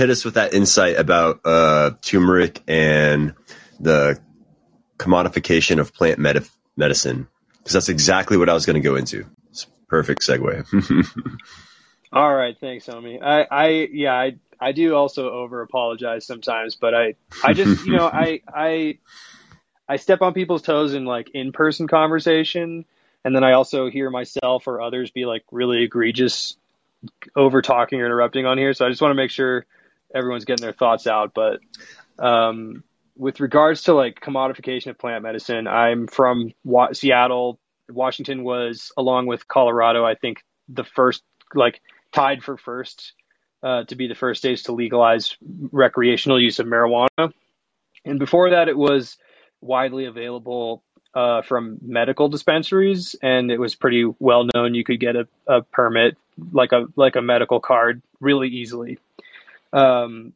hit 0.00 0.08
us 0.08 0.24
with 0.24 0.34
that 0.34 0.54
insight 0.54 0.96
about 0.96 1.40
uh, 1.44 1.90
turmeric 2.00 2.62
and 2.66 3.34
the 3.78 4.18
commodification 4.96 5.78
of 5.78 5.92
plant 5.92 6.18
med- 6.18 6.48
medicine 6.74 7.28
because 7.58 7.74
that's 7.74 7.90
exactly 7.90 8.38
what 8.38 8.48
I 8.48 8.54
was 8.54 8.64
going 8.64 8.80
to 8.82 8.88
go 8.88 8.96
into. 8.96 9.26
It's 9.50 9.66
perfect 9.88 10.22
segue. 10.22 10.64
All 12.14 12.34
right, 12.34 12.56
thanks, 12.58 12.88
Omi. 12.88 13.20
I, 13.20 13.42
I, 13.42 13.68
yeah, 13.92 14.14
I, 14.14 14.36
I 14.58 14.72
do 14.72 14.94
also 14.94 15.28
over 15.28 15.60
apologize 15.60 16.26
sometimes, 16.26 16.76
but 16.76 16.94
I, 16.94 17.14
I 17.44 17.52
just, 17.52 17.84
you 17.84 17.92
know, 17.92 18.06
I, 18.06 18.40
I, 18.48 18.98
I 19.86 19.96
step 19.96 20.22
on 20.22 20.32
people's 20.32 20.62
toes 20.62 20.94
in 20.94 21.04
like 21.04 21.28
in 21.34 21.52
person 21.52 21.88
conversation, 21.88 22.86
and 23.22 23.36
then 23.36 23.44
I 23.44 23.52
also 23.52 23.90
hear 23.90 24.08
myself 24.08 24.66
or 24.66 24.80
others 24.80 25.10
be 25.10 25.26
like 25.26 25.44
really 25.52 25.82
egregious 25.82 26.56
over 27.36 27.60
talking 27.60 28.00
or 28.00 28.06
interrupting 28.06 28.46
on 28.46 28.56
here. 28.56 28.72
So 28.72 28.86
I 28.86 28.88
just 28.88 29.02
want 29.02 29.10
to 29.10 29.16
make 29.16 29.30
sure 29.30 29.66
everyone's 30.14 30.44
getting 30.44 30.62
their 30.62 30.72
thoughts 30.72 31.06
out. 31.06 31.32
But 31.34 31.60
um, 32.18 32.84
with 33.16 33.40
regards 33.40 33.84
to 33.84 33.94
like 33.94 34.20
commodification 34.20 34.88
of 34.88 34.98
plant 34.98 35.22
medicine, 35.22 35.66
I'm 35.66 36.06
from 36.06 36.52
Wa- 36.64 36.92
Seattle. 36.92 37.58
Washington 37.88 38.44
was, 38.44 38.92
along 38.96 39.26
with 39.26 39.48
Colorado, 39.48 40.04
I 40.04 40.14
think 40.14 40.44
the 40.68 40.84
first, 40.84 41.22
like 41.54 41.80
tied 42.12 42.42
for 42.42 42.56
first 42.56 43.14
uh, 43.62 43.84
to 43.84 43.94
be 43.96 44.06
the 44.06 44.14
first 44.14 44.38
states 44.38 44.64
to 44.64 44.72
legalize 44.72 45.36
recreational 45.72 46.40
use 46.40 46.58
of 46.58 46.66
marijuana. 46.66 47.32
And 48.04 48.18
before 48.18 48.50
that, 48.50 48.68
it 48.68 48.76
was 48.76 49.18
widely 49.60 50.06
available 50.06 50.82
uh, 51.14 51.42
from 51.42 51.78
medical 51.82 52.28
dispensaries, 52.28 53.16
and 53.22 53.50
it 53.50 53.58
was 53.58 53.74
pretty 53.74 54.04
well 54.18 54.46
known. 54.54 54.74
You 54.74 54.84
could 54.84 55.00
get 55.00 55.16
a, 55.16 55.28
a 55.46 55.62
permit, 55.62 56.16
like 56.52 56.72
a 56.72 56.86
like 56.96 57.16
a 57.16 57.22
medical 57.22 57.60
card, 57.60 58.00
really 58.20 58.48
easily. 58.48 58.98
Um, 59.72 60.32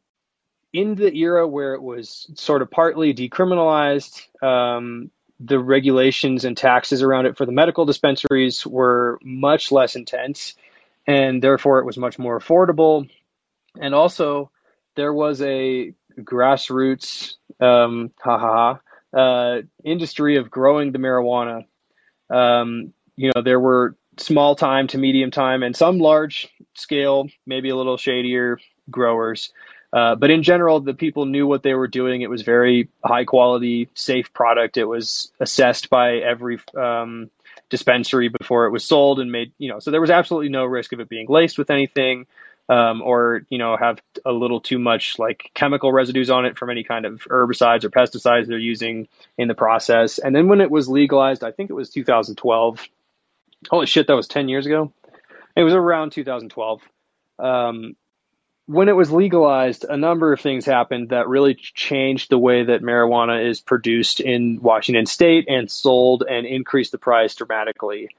in 0.73 0.95
the 0.95 1.13
era 1.15 1.47
where 1.47 1.73
it 1.73 1.81
was 1.81 2.29
sort 2.35 2.61
of 2.61 2.69
partly 2.69 3.13
decriminalized, 3.13 4.21
um, 4.43 5.09
the 5.39 5.59
regulations 5.59 6.45
and 6.45 6.57
taxes 6.57 7.01
around 7.01 7.25
it 7.25 7.37
for 7.37 7.45
the 7.45 7.51
medical 7.51 7.85
dispensaries 7.85 8.65
were 8.65 9.19
much 9.23 9.71
less 9.71 9.95
intense, 9.95 10.53
and 11.07 11.41
therefore 11.41 11.79
it 11.79 11.85
was 11.85 11.97
much 11.97 12.19
more 12.19 12.39
affordable. 12.39 13.09
And 13.79 13.93
also, 13.93 14.51
there 14.95 15.13
was 15.13 15.41
a 15.41 15.93
grassroots, 16.19 17.35
um, 17.59 18.11
uh, 19.13 19.61
industry 19.83 20.37
of 20.37 20.49
growing 20.49 20.91
the 20.91 20.99
marijuana. 20.99 21.65
Um, 22.29 22.93
you 23.15 23.31
know, 23.33 23.41
there 23.41 23.59
were 23.59 23.95
small 24.17 24.55
time 24.55 24.87
to 24.87 24.97
medium 24.97 25.31
time 25.31 25.63
and 25.63 25.75
some 25.75 25.99
large 25.99 26.49
scale, 26.73 27.27
maybe 27.45 27.69
a 27.69 27.75
little 27.75 27.97
shadier 27.97 28.57
growers. 28.89 29.51
Uh, 29.93 30.15
but 30.15 30.29
in 30.29 30.43
general, 30.43 30.79
the 30.79 30.93
people 30.93 31.25
knew 31.25 31.47
what 31.47 31.63
they 31.63 31.73
were 31.73 31.87
doing. 31.87 32.21
It 32.21 32.29
was 32.29 32.41
very 32.41 32.89
high 33.03 33.23
quality, 33.23 33.89
safe 33.93 34.33
product. 34.33 34.77
It 34.77 34.85
was 34.85 35.31
assessed 35.39 35.89
by 35.89 36.17
every 36.17 36.59
um, 36.77 37.29
dispensary 37.69 38.27
before 38.27 38.65
it 38.65 38.71
was 38.71 38.83
sold 38.83 39.19
and 39.19 39.31
made, 39.31 39.53
you 39.57 39.69
know, 39.69 39.79
so 39.79 39.91
there 39.91 40.01
was 40.01 40.09
absolutely 40.09 40.49
no 40.49 40.65
risk 40.65 40.91
of 40.91 40.99
it 40.99 41.07
being 41.07 41.27
laced 41.29 41.57
with 41.57 41.69
anything 41.69 42.25
um, 42.69 43.01
or 43.01 43.43
you 43.49 43.57
know 43.57 43.77
have 43.77 44.01
a 44.25 44.31
little 44.31 44.59
too 44.59 44.79
much 44.79 45.19
like 45.19 45.51
chemical 45.53 45.91
residues 45.91 46.29
on 46.29 46.45
it 46.45 46.57
from 46.57 46.69
any 46.69 46.83
kind 46.83 47.05
of 47.05 47.21
herbicides 47.29 47.83
or 47.83 47.89
pesticides 47.89 48.47
they're 48.47 48.57
using 48.57 49.07
in 49.37 49.47
the 49.47 49.53
process. 49.53 50.17
And 50.17 50.35
then 50.35 50.47
when 50.47 50.61
it 50.61 50.71
was 50.71 50.89
legalized, 50.89 51.43
I 51.43 51.51
think 51.51 51.69
it 51.69 51.73
was 51.73 51.89
2012. 51.89 52.87
Holy 53.69 53.85
shit, 53.85 54.07
that 54.07 54.15
was 54.15 54.27
10 54.27 54.49
years 54.49 54.65
ago. 54.65 54.91
It 55.55 55.63
was 55.63 55.73
around 55.73 56.11
2012. 56.11 56.81
Um, 57.39 57.95
when 58.67 58.89
it 58.89 58.95
was 58.95 59.11
legalized, 59.11 59.85
a 59.87 59.97
number 59.97 60.33
of 60.33 60.41
things 60.41 60.65
happened 60.65 61.09
that 61.09 61.27
really 61.27 61.55
changed 61.55 62.29
the 62.29 62.39
way 62.39 62.63
that 62.63 62.81
marijuana 62.81 63.47
is 63.47 63.61
produced 63.61 64.19
in 64.19 64.59
Washington 64.61 65.05
state 65.05 65.45
and 65.47 65.69
sold 65.69 66.23
and 66.27 66.47
increased 66.47 66.91
the 66.91 66.97
price 66.97 67.35
dramatically. 67.35 68.09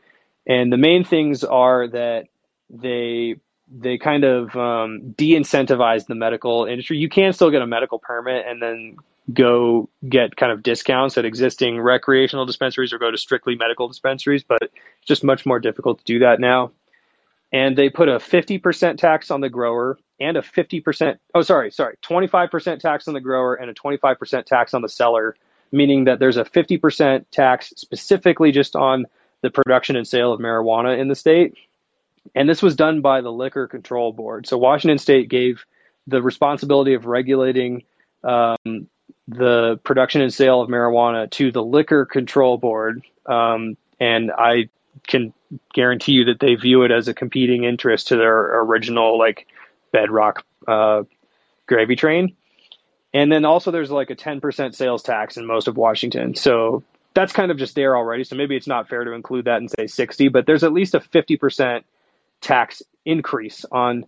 And 0.46 0.72
the 0.72 0.76
main 0.76 1.02
things 1.02 1.42
are 1.42 1.88
that 1.88 2.28
they 2.70 3.36
they 3.68 3.98
kind 3.98 4.22
of 4.22 4.54
um, 4.54 5.10
de-incentivize 5.10 6.06
the 6.06 6.14
medical 6.14 6.66
industry. 6.66 6.98
You 6.98 7.08
can 7.08 7.32
still 7.32 7.50
get 7.50 7.62
a 7.62 7.66
medical 7.66 7.98
permit 7.98 8.46
and 8.46 8.62
then 8.62 8.96
go 9.32 9.88
get 10.08 10.36
kind 10.36 10.52
of 10.52 10.62
discounts 10.62 11.18
at 11.18 11.24
existing 11.24 11.80
recreational 11.80 12.46
dispensaries 12.46 12.92
or 12.92 12.98
go 12.98 13.10
to 13.10 13.18
strictly 13.18 13.56
medical 13.56 13.88
dispensaries, 13.88 14.44
but 14.44 14.62
it's 14.62 14.72
just 15.04 15.24
much 15.24 15.44
more 15.44 15.58
difficult 15.58 15.98
to 15.98 16.04
do 16.04 16.20
that 16.20 16.38
now. 16.38 16.70
And 17.52 17.76
they 17.76 17.88
put 17.88 18.08
a 18.08 18.18
50% 18.18 18.98
tax 18.98 19.32
on 19.32 19.40
the 19.40 19.48
grower 19.50 19.98
and 20.20 20.36
a 20.36 20.42
50%, 20.42 21.18
oh, 21.34 21.42
sorry, 21.42 21.70
sorry, 21.70 21.96
25% 22.02 22.80
tax 22.80 23.06
on 23.08 23.14
the 23.14 23.20
grower 23.20 23.54
and 23.54 23.70
a 23.70 23.74
25% 23.74 24.44
tax 24.44 24.74
on 24.74 24.82
the 24.82 24.88
seller, 24.88 25.36
meaning 25.72 26.04
that 26.04 26.18
there's 26.18 26.36
a 26.36 26.44
50% 26.44 27.24
tax 27.30 27.72
specifically 27.76 28.52
just 28.52 28.74
on 28.76 29.06
the 29.42 29.50
production 29.50 29.96
and 29.96 30.08
sale 30.08 30.32
of 30.32 30.40
marijuana 30.40 30.98
in 30.98 31.08
the 31.08 31.14
state 31.14 31.56
and 32.34 32.48
this 32.48 32.62
was 32.62 32.74
done 32.74 33.00
by 33.00 33.20
the 33.20 33.30
Liquor 33.30 33.66
Control 33.66 34.12
Board. 34.12 34.46
So 34.46 34.58
Washington 34.58 34.98
State 34.98 35.28
gave 35.28 35.64
the 36.06 36.22
responsibility 36.22 36.94
of 36.94 37.06
regulating 37.06 37.84
um, 38.24 38.88
the 39.28 39.78
production 39.84 40.22
and 40.22 40.32
sale 40.32 40.60
of 40.60 40.68
marijuana 40.68 41.30
to 41.32 41.52
the 41.52 41.62
Liquor 41.62 42.06
Control 42.06 42.58
Board. 42.58 43.02
Um, 43.26 43.76
and 44.00 44.32
I 44.36 44.68
can 45.06 45.32
guarantee 45.74 46.12
you 46.12 46.24
that 46.24 46.40
they 46.40 46.54
view 46.54 46.82
it 46.82 46.90
as 46.90 47.08
a 47.08 47.14
competing 47.14 47.64
interest 47.64 48.08
to 48.08 48.16
their 48.16 48.60
original, 48.60 49.18
like, 49.18 49.46
bedrock 49.96 50.44
uh, 50.68 51.04
gravy 51.66 51.96
train. 51.96 52.36
And 53.14 53.32
then 53.32 53.46
also 53.46 53.70
there's 53.70 53.90
like 53.90 54.10
a 54.10 54.14
10% 54.16 54.74
sales 54.74 55.02
tax 55.02 55.38
in 55.38 55.46
most 55.46 55.68
of 55.68 55.76
Washington. 55.78 56.34
So 56.34 56.84
that's 57.14 57.32
kind 57.32 57.50
of 57.50 57.56
just 57.56 57.74
there 57.74 57.96
already. 57.96 58.24
So 58.24 58.36
maybe 58.36 58.56
it's 58.56 58.66
not 58.66 58.90
fair 58.90 59.04
to 59.04 59.12
include 59.12 59.46
that 59.46 59.56
and 59.56 59.70
say 59.70 59.86
60, 59.86 60.28
but 60.28 60.44
there's 60.44 60.64
at 60.64 60.74
least 60.74 60.94
a 60.94 61.00
50% 61.00 61.82
tax 62.42 62.82
increase 63.06 63.64
on 63.72 64.04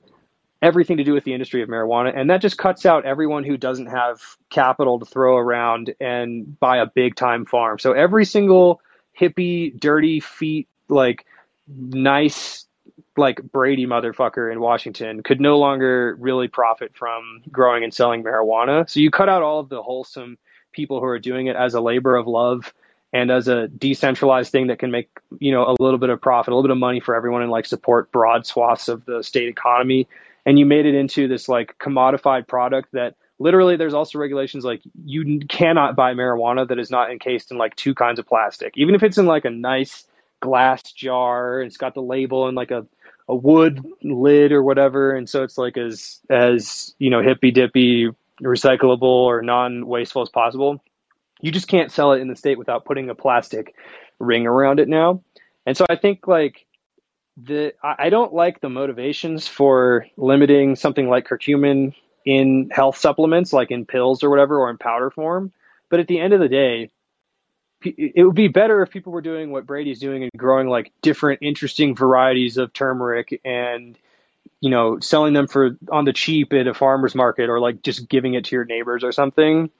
everything 0.60 0.98
to 0.98 1.04
do 1.04 1.14
with 1.14 1.24
the 1.24 1.32
industry 1.32 1.62
of 1.62 1.70
marijuana. 1.70 2.12
And 2.14 2.28
that 2.28 2.42
just 2.42 2.58
cuts 2.58 2.84
out 2.84 3.06
everyone 3.06 3.44
who 3.44 3.56
doesn't 3.56 3.86
have 3.86 4.20
capital 4.50 4.98
to 4.98 5.06
throw 5.06 5.38
around 5.38 5.94
and 6.00 6.58
buy 6.60 6.78
a 6.78 6.86
big 6.86 7.16
time 7.16 7.46
farm. 7.46 7.78
So 7.78 7.92
every 7.92 8.26
single 8.26 8.82
hippie, 9.18 9.78
dirty 9.80 10.20
feet, 10.20 10.68
like 10.90 11.24
nice, 11.66 12.66
like 13.18 13.40
Brady 13.42 13.86
motherfucker 13.86 14.50
in 14.50 14.60
Washington 14.60 15.22
could 15.22 15.40
no 15.40 15.58
longer 15.58 16.16
really 16.18 16.48
profit 16.48 16.92
from 16.94 17.42
growing 17.50 17.84
and 17.84 17.92
selling 17.92 18.22
marijuana. 18.22 18.88
So 18.88 19.00
you 19.00 19.10
cut 19.10 19.28
out 19.28 19.42
all 19.42 19.60
of 19.60 19.68
the 19.68 19.82
wholesome 19.82 20.38
people 20.72 21.00
who 21.00 21.06
are 21.06 21.18
doing 21.18 21.46
it 21.46 21.56
as 21.56 21.74
a 21.74 21.80
labor 21.80 22.16
of 22.16 22.26
love 22.26 22.72
and 23.12 23.30
as 23.30 23.48
a 23.48 23.68
decentralized 23.68 24.52
thing 24.52 24.66
that 24.68 24.78
can 24.78 24.90
make 24.90 25.08
you 25.40 25.52
know 25.52 25.64
a 25.64 25.82
little 25.82 25.98
bit 25.98 26.10
of 26.10 26.20
profit, 26.20 26.52
a 26.52 26.54
little 26.54 26.68
bit 26.68 26.72
of 26.72 26.78
money 26.78 27.00
for 27.00 27.14
everyone, 27.14 27.42
and 27.42 27.50
like 27.50 27.66
support 27.66 28.12
broad 28.12 28.46
swaths 28.46 28.88
of 28.88 29.04
the 29.06 29.22
state 29.22 29.48
economy. 29.48 30.06
And 30.46 30.58
you 30.58 30.66
made 30.66 30.86
it 30.86 30.94
into 30.94 31.28
this 31.28 31.48
like 31.48 31.76
commodified 31.78 32.46
product 32.46 32.92
that 32.92 33.16
literally 33.38 33.76
there's 33.76 33.94
also 33.94 34.18
regulations 34.18 34.64
like 34.64 34.80
you 35.04 35.40
cannot 35.48 35.96
buy 35.96 36.14
marijuana 36.14 36.66
that 36.68 36.78
is 36.78 36.90
not 36.90 37.10
encased 37.10 37.50
in 37.50 37.58
like 37.58 37.76
two 37.76 37.94
kinds 37.94 38.18
of 38.18 38.26
plastic, 38.26 38.74
even 38.76 38.94
if 38.94 39.02
it's 39.02 39.18
in 39.18 39.26
like 39.26 39.44
a 39.44 39.50
nice 39.50 40.04
glass 40.40 40.92
jar 40.92 41.60
and 41.60 41.66
it's 41.66 41.76
got 41.76 41.94
the 41.94 42.02
label 42.02 42.46
and 42.46 42.56
like 42.56 42.70
a 42.70 42.86
a 43.28 43.34
wood 43.34 43.84
lid 44.02 44.52
or 44.52 44.62
whatever, 44.62 45.14
and 45.14 45.28
so 45.28 45.42
it's 45.42 45.58
like 45.58 45.76
as 45.76 46.20
as 46.30 46.94
you 46.98 47.10
know 47.10 47.22
hippy 47.22 47.50
dippy 47.50 48.08
recyclable 48.42 49.02
or 49.02 49.42
non 49.42 49.86
wasteful 49.86 50.22
as 50.22 50.28
possible 50.28 50.80
you 51.40 51.52
just 51.52 51.68
can't 51.68 51.92
sell 51.92 52.12
it 52.12 52.20
in 52.20 52.28
the 52.28 52.36
state 52.36 52.58
without 52.58 52.84
putting 52.84 53.10
a 53.10 53.14
plastic 53.14 53.74
ring 54.18 54.46
around 54.46 54.80
it 54.80 54.88
now. 54.88 55.22
And 55.66 55.76
so 55.76 55.86
I 55.88 55.96
think 55.96 56.26
like 56.26 56.66
the 57.36 57.72
I 57.82 58.10
don't 58.10 58.34
like 58.34 58.60
the 58.60 58.68
motivations 58.68 59.46
for 59.46 60.06
limiting 60.16 60.76
something 60.76 61.08
like 61.08 61.28
curcumin 61.28 61.94
in 62.24 62.70
health 62.72 62.96
supplements, 62.96 63.52
like 63.52 63.70
in 63.70 63.86
pills 63.86 64.22
or 64.22 64.30
whatever, 64.30 64.58
or 64.58 64.70
in 64.70 64.78
powder 64.78 65.10
form. 65.10 65.52
But 65.88 66.00
at 66.00 66.08
the 66.08 66.18
end 66.18 66.32
of 66.32 66.40
the 66.40 66.48
day, 66.48 66.90
it 67.82 68.26
would 68.26 68.34
be 68.34 68.48
better 68.48 68.82
if 68.82 68.90
people 68.90 69.12
were 69.12 69.22
doing 69.22 69.50
what 69.50 69.66
Brady's 69.66 70.00
doing 70.00 70.22
and 70.22 70.32
growing 70.36 70.68
like 70.68 70.92
different, 71.02 71.40
interesting 71.42 71.94
varieties 71.94 72.56
of 72.56 72.72
turmeric 72.72 73.40
and 73.44 73.96
you 74.60 74.70
know 74.70 74.98
selling 74.98 75.34
them 75.34 75.46
for 75.46 75.76
on 75.90 76.04
the 76.04 76.12
cheap 76.12 76.52
at 76.52 76.66
a 76.66 76.74
farmer's 76.74 77.14
market 77.14 77.48
or 77.48 77.60
like 77.60 77.82
just 77.82 78.08
giving 78.08 78.34
it 78.34 78.46
to 78.46 78.56
your 78.56 78.64
neighbors 78.64 79.04
or 79.04 79.12
something. 79.12 79.70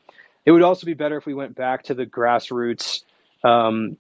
It 0.47 0.53
would 0.53 0.63
also 0.63 0.87
be 0.87 0.95
better 0.95 1.17
if 1.17 1.27
we 1.27 1.35
went 1.35 1.57
back 1.57 1.85
to 1.85 1.95
the 1.95 2.07
grassroots 2.07 3.03
um, 3.45 3.97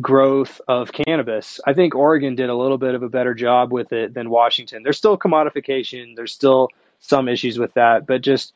growth 0.00 0.60
of 0.68 0.92
cannabis. 0.92 1.60
I 1.66 1.72
think 1.72 1.94
Oregon 1.94 2.34
did 2.34 2.50
a 2.50 2.54
little 2.54 2.78
bit 2.78 2.94
of 2.94 3.02
a 3.02 3.08
better 3.08 3.34
job 3.34 3.72
with 3.72 3.92
it 3.92 4.12
than 4.12 4.28
Washington. 4.30 4.82
There's 4.82 4.98
still 4.98 5.16
commodification. 5.16 6.16
There's 6.16 6.32
still 6.32 6.68
some 6.98 7.28
issues 7.28 7.58
with 7.58 7.74
that, 7.74 8.06
but 8.06 8.22
just 8.22 8.52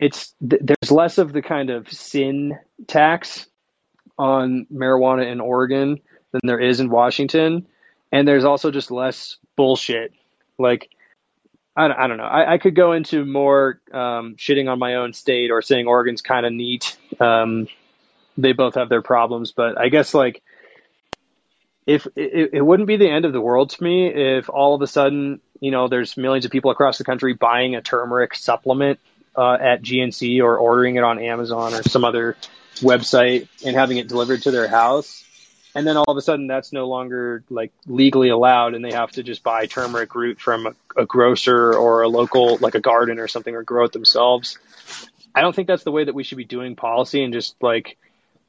it's 0.00 0.34
there's 0.40 0.90
less 0.90 1.18
of 1.18 1.32
the 1.32 1.42
kind 1.42 1.70
of 1.70 1.90
sin 1.90 2.58
tax 2.88 3.46
on 4.22 4.66
marijuana 4.72 5.30
in 5.30 5.40
Oregon 5.40 6.00
than 6.30 6.40
there 6.44 6.60
is 6.60 6.78
in 6.78 6.88
Washington, 6.88 7.66
and 8.12 8.28
there's 8.28 8.44
also 8.44 8.70
just 8.70 8.92
less 8.92 9.36
bullshit. 9.56 10.12
Like 10.58 10.90
I, 11.74 11.86
I 11.86 12.06
don't 12.06 12.18
know. 12.18 12.24
I, 12.24 12.54
I 12.54 12.58
could 12.58 12.76
go 12.76 12.92
into 12.92 13.24
more 13.24 13.80
um, 13.92 14.36
shitting 14.36 14.70
on 14.70 14.78
my 14.78 14.94
own 14.94 15.12
state 15.12 15.50
or 15.50 15.60
saying 15.60 15.88
Oregon's 15.88 16.22
kind 16.22 16.46
of 16.46 16.52
neat. 16.52 16.96
Um, 17.18 17.66
they 18.38 18.52
both 18.52 18.76
have 18.76 18.88
their 18.88 19.02
problems, 19.02 19.50
but 19.50 19.76
I 19.76 19.88
guess 19.88 20.14
like 20.14 20.40
if 21.84 22.06
it, 22.14 22.50
it 22.52 22.62
wouldn't 22.64 22.86
be 22.86 22.96
the 22.96 23.10
end 23.10 23.24
of 23.24 23.32
the 23.32 23.40
world 23.40 23.70
to 23.70 23.82
me 23.82 24.06
if 24.06 24.48
all 24.48 24.76
of 24.76 24.82
a 24.82 24.86
sudden 24.86 25.40
you 25.58 25.72
know 25.72 25.88
there's 25.88 26.16
millions 26.16 26.44
of 26.44 26.52
people 26.52 26.70
across 26.70 26.96
the 26.96 27.04
country 27.04 27.34
buying 27.34 27.74
a 27.74 27.82
turmeric 27.82 28.36
supplement 28.36 29.00
uh, 29.34 29.54
at 29.54 29.82
GNC 29.82 30.40
or 30.42 30.56
ordering 30.58 30.94
it 30.94 31.02
on 31.02 31.18
Amazon 31.18 31.74
or 31.74 31.82
some 31.82 32.04
other 32.04 32.36
website 32.76 33.48
and 33.64 33.76
having 33.76 33.98
it 33.98 34.08
delivered 34.08 34.42
to 34.42 34.50
their 34.50 34.68
house. 34.68 35.24
And 35.74 35.86
then 35.86 35.96
all 35.96 36.04
of 36.06 36.16
a 36.16 36.20
sudden 36.20 36.46
that's 36.46 36.72
no 36.72 36.86
longer 36.86 37.44
like 37.48 37.72
legally 37.86 38.28
allowed 38.28 38.74
and 38.74 38.84
they 38.84 38.92
have 38.92 39.10
to 39.12 39.22
just 39.22 39.42
buy 39.42 39.66
turmeric 39.66 40.14
root 40.14 40.38
from 40.38 40.66
a, 40.66 40.74
a 40.96 41.06
grocer 41.06 41.74
or 41.74 42.02
a 42.02 42.08
local, 42.08 42.58
like 42.58 42.74
a 42.74 42.80
garden 42.80 43.18
or 43.18 43.28
something 43.28 43.54
or 43.54 43.62
grow 43.62 43.84
it 43.84 43.92
themselves. 43.92 44.58
I 45.34 45.40
don't 45.40 45.54
think 45.54 45.68
that's 45.68 45.84
the 45.84 45.92
way 45.92 46.04
that 46.04 46.14
we 46.14 46.24
should 46.24 46.38
be 46.38 46.44
doing 46.44 46.76
policy 46.76 47.22
and 47.22 47.32
just 47.32 47.56
like 47.62 47.96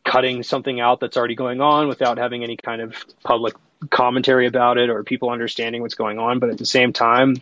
cutting 0.03 0.43
something 0.43 0.81
out 0.81 0.99
that's 0.99 1.15
already 1.15 1.35
going 1.35 1.61
on 1.61 1.87
without 1.87 2.17
having 2.17 2.43
any 2.43 2.57
kind 2.57 2.81
of 2.81 2.95
public 3.23 3.53
commentary 3.89 4.47
about 4.47 4.77
it 4.77 4.89
or 4.89 5.03
people 5.03 5.29
understanding 5.29 5.81
what's 5.81 5.95
going 5.95 6.19
on. 6.19 6.39
But 6.39 6.49
at 6.49 6.57
the 6.57 6.65
same 6.65 6.91
time, 6.91 7.41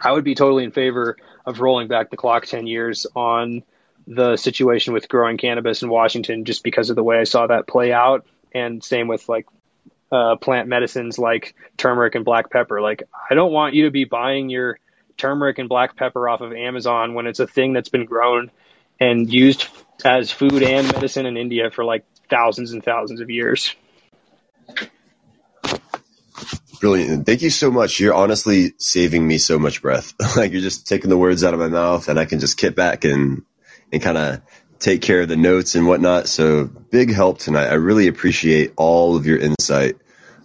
I 0.00 0.12
would 0.12 0.24
be 0.24 0.34
totally 0.34 0.64
in 0.64 0.70
favor 0.70 1.16
of 1.44 1.60
rolling 1.60 1.88
back 1.88 2.10
the 2.10 2.16
clock 2.16 2.46
10 2.46 2.66
years 2.66 3.06
on 3.16 3.62
the 4.08 4.36
situation 4.36 4.94
with 4.94 5.08
growing 5.08 5.36
cannabis 5.36 5.82
in 5.82 5.90
Washington 5.90 6.46
just 6.46 6.64
because 6.64 6.88
of 6.88 6.96
the 6.96 7.02
way 7.02 7.18
I 7.18 7.24
saw 7.24 7.46
that 7.46 7.68
play 7.68 7.92
out. 7.92 8.26
And 8.52 8.82
same 8.82 9.06
with 9.06 9.28
like 9.28 9.46
uh, 10.10 10.36
plant 10.36 10.66
medicines 10.66 11.18
like 11.18 11.54
turmeric 11.76 12.14
and 12.14 12.24
black 12.24 12.50
pepper. 12.50 12.80
Like, 12.80 13.02
I 13.30 13.34
don't 13.34 13.52
want 13.52 13.74
you 13.74 13.84
to 13.84 13.90
be 13.90 14.04
buying 14.04 14.48
your 14.48 14.78
turmeric 15.18 15.58
and 15.58 15.68
black 15.68 15.94
pepper 15.94 16.26
off 16.26 16.40
of 16.40 16.52
Amazon 16.54 17.12
when 17.12 17.26
it's 17.26 17.38
a 17.38 17.46
thing 17.46 17.74
that's 17.74 17.90
been 17.90 18.06
grown 18.06 18.50
and 18.98 19.30
used 19.30 19.66
as 20.04 20.30
food 20.30 20.62
and 20.62 20.90
medicine 20.90 21.26
in 21.26 21.36
India 21.36 21.70
for 21.70 21.84
like 21.84 22.04
thousands 22.30 22.72
and 22.72 22.82
thousands 22.82 23.20
of 23.20 23.28
years. 23.28 23.74
Brilliant. 26.80 27.26
Thank 27.26 27.42
you 27.42 27.50
so 27.50 27.70
much. 27.70 28.00
You're 28.00 28.14
honestly 28.14 28.72
saving 28.78 29.26
me 29.26 29.36
so 29.36 29.58
much 29.58 29.82
breath. 29.82 30.14
like 30.36 30.52
you're 30.52 30.62
just 30.62 30.86
taking 30.86 31.10
the 31.10 31.18
words 31.18 31.44
out 31.44 31.52
of 31.52 31.60
my 31.60 31.68
mouth 31.68 32.08
and 32.08 32.18
I 32.18 32.24
can 32.24 32.38
just 32.38 32.56
kick 32.56 32.74
back 32.74 33.04
and, 33.04 33.42
and 33.92 34.02
kind 34.02 34.18
of 34.18 34.40
take 34.78 35.02
care 35.02 35.22
of 35.22 35.28
the 35.28 35.36
notes 35.36 35.74
and 35.74 35.86
whatnot. 35.86 36.28
So 36.28 36.66
big 36.66 37.12
help 37.12 37.38
tonight. 37.38 37.66
I 37.66 37.74
really 37.74 38.08
appreciate 38.08 38.72
all 38.76 39.16
of 39.16 39.26
your 39.26 39.38
insight. 39.38 39.96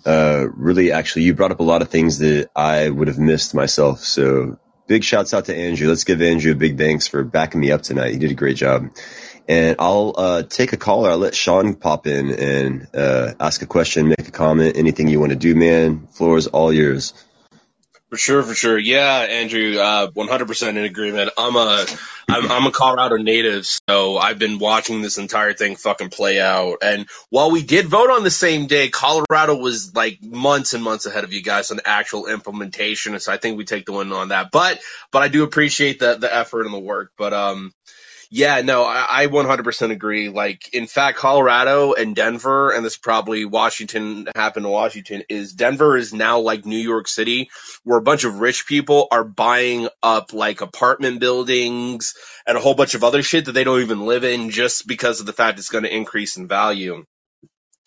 Uh, 0.06 0.48
really, 0.56 0.92
actually, 0.92 1.24
you 1.24 1.34
brought 1.34 1.52
up 1.52 1.60
a 1.60 1.64
lot 1.64 1.82
of 1.82 1.90
things 1.90 2.20
that 2.20 2.50
I 2.56 2.90
would 2.90 3.08
have 3.08 3.20
missed 3.20 3.54
myself. 3.54 4.00
So 4.00 4.60
big 4.88 5.04
shouts 5.04 5.34
out 5.34 5.46
to 5.46 5.56
Andrew. 5.56 5.88
Let's 5.88 6.04
give 6.04 6.22
Andrew 6.22 6.52
a 6.52 6.56
big 6.56 6.78
thanks 6.78 7.08
for 7.08 7.24
backing 7.24 7.62
me 7.62 7.72
up 7.72 7.84
tonight. 7.84 8.12
He 8.12 8.20
did 8.20 8.32
a 8.32 8.36
great 8.36 8.58
job. 8.58 8.90
And 9.48 9.76
I'll 9.80 10.14
uh, 10.18 10.44
take 10.44 10.74
a 10.74 10.78
caller. 10.78 11.10
I'll 11.10 11.18
let 11.18 11.36
Sean 11.36 11.76
pop 11.76 12.08
in 12.08 12.32
and 12.32 12.88
uh, 12.94 13.34
ask 13.40 13.62
a 13.62 13.66
question, 13.66 14.08
make 14.08 14.28
a 14.28 14.32
comment, 14.32 14.78
anything 14.78 15.10
you 15.10 15.20
want 15.20 15.32
to 15.32 15.38
do, 15.38 15.54
man. 15.54 16.08
Floor 16.08 16.38
is 16.38 16.48
all 16.48 16.72
yours. 16.72 17.14
For 18.14 18.18
sure, 18.18 18.44
for 18.44 18.54
sure. 18.54 18.78
Yeah, 18.78 19.26
Andrew, 19.28 19.80
uh, 19.80 20.12
100% 20.12 20.70
in 20.70 20.78
agreement. 20.78 21.32
I'm 21.36 21.56
a, 21.56 21.84
I'm, 22.30 22.52
I'm 22.52 22.68
a 22.68 22.72
Colorado 22.72 23.16
native, 23.16 23.66
so 23.66 24.20
I've 24.20 24.38
been 24.38 24.60
watching 24.60 25.02
this 25.02 25.18
entire 25.18 25.54
thing 25.54 25.78
fucking 25.78 26.12
play 26.12 26.40
out. 26.40 26.78
And 26.84 27.08
while 27.32 27.50
we 27.50 27.64
did 27.64 27.88
vote 27.88 28.12
on 28.12 28.24
the 28.24 28.30
same 28.30 28.68
day, 28.68 28.90
Colorado 28.90 29.56
was 29.56 29.96
like 29.96 30.22
months 30.22 30.76
and 30.76 30.84
months 30.84 31.08
ahead 31.08 31.24
of 31.24 31.34
you 31.34 31.42
guys 31.42 31.72
on 31.72 31.80
actual 31.86 32.28
implementation. 32.28 33.20
So 33.20 33.34
I 33.34 33.38
think 33.38 33.58
we 33.58 33.66
take 33.66 33.88
the 33.88 33.94
win 33.94 34.12
on 34.12 34.28
that. 34.28 34.52
But, 34.52 34.80
but 35.12 35.24
I 35.24 35.28
do 35.28 35.42
appreciate 35.42 35.98
the, 35.98 36.14
the 36.14 36.32
effort 36.32 36.68
and 36.68 36.74
the 36.76 36.80
work. 36.80 37.14
But, 37.18 37.34
um, 37.34 37.74
yeah, 38.36 38.62
no, 38.62 38.84
I, 38.84 39.06
I 39.10 39.28
100% 39.28 39.92
agree. 39.92 40.28
Like, 40.28 40.74
in 40.74 40.88
fact, 40.88 41.20
Colorado 41.20 41.94
and 41.94 42.16
Denver, 42.16 42.72
and 42.72 42.84
this 42.84 42.98
probably 42.98 43.46
Washington 43.46 44.28
happened 44.36 44.66
to 44.66 44.72
Washington, 44.72 45.22
is 45.30 45.54
Denver 45.54 45.96
is 45.96 46.16
now 46.16 46.40
like 46.40 46.66
New 46.66 46.80
York 46.80 47.08
City, 47.08 47.52
where 47.84 48.00
a 48.00 48.02
bunch 48.02 48.24
of 48.24 48.40
rich 48.40 48.66
people 48.66 49.08
are 49.12 49.24
buying 49.24 49.88
up 50.02 50.34
like 50.34 50.62
apartment 50.62 51.20
buildings 51.20 52.16
and 52.48 52.58
a 52.58 52.60
whole 52.60 52.74
bunch 52.74 52.96
of 52.96 53.04
other 53.04 53.22
shit 53.22 53.46
that 53.46 53.52
they 53.52 53.64
don't 53.64 53.82
even 53.82 54.08
live 54.08 54.24
in 54.24 54.50
just 54.50 54.88
because 54.88 55.20
of 55.20 55.28
the 55.28 55.34
fact 55.34 55.60
it's 55.60 55.70
going 55.70 55.84
to 55.84 55.96
increase 55.96 56.36
in 56.36 56.48
value. 56.48 57.06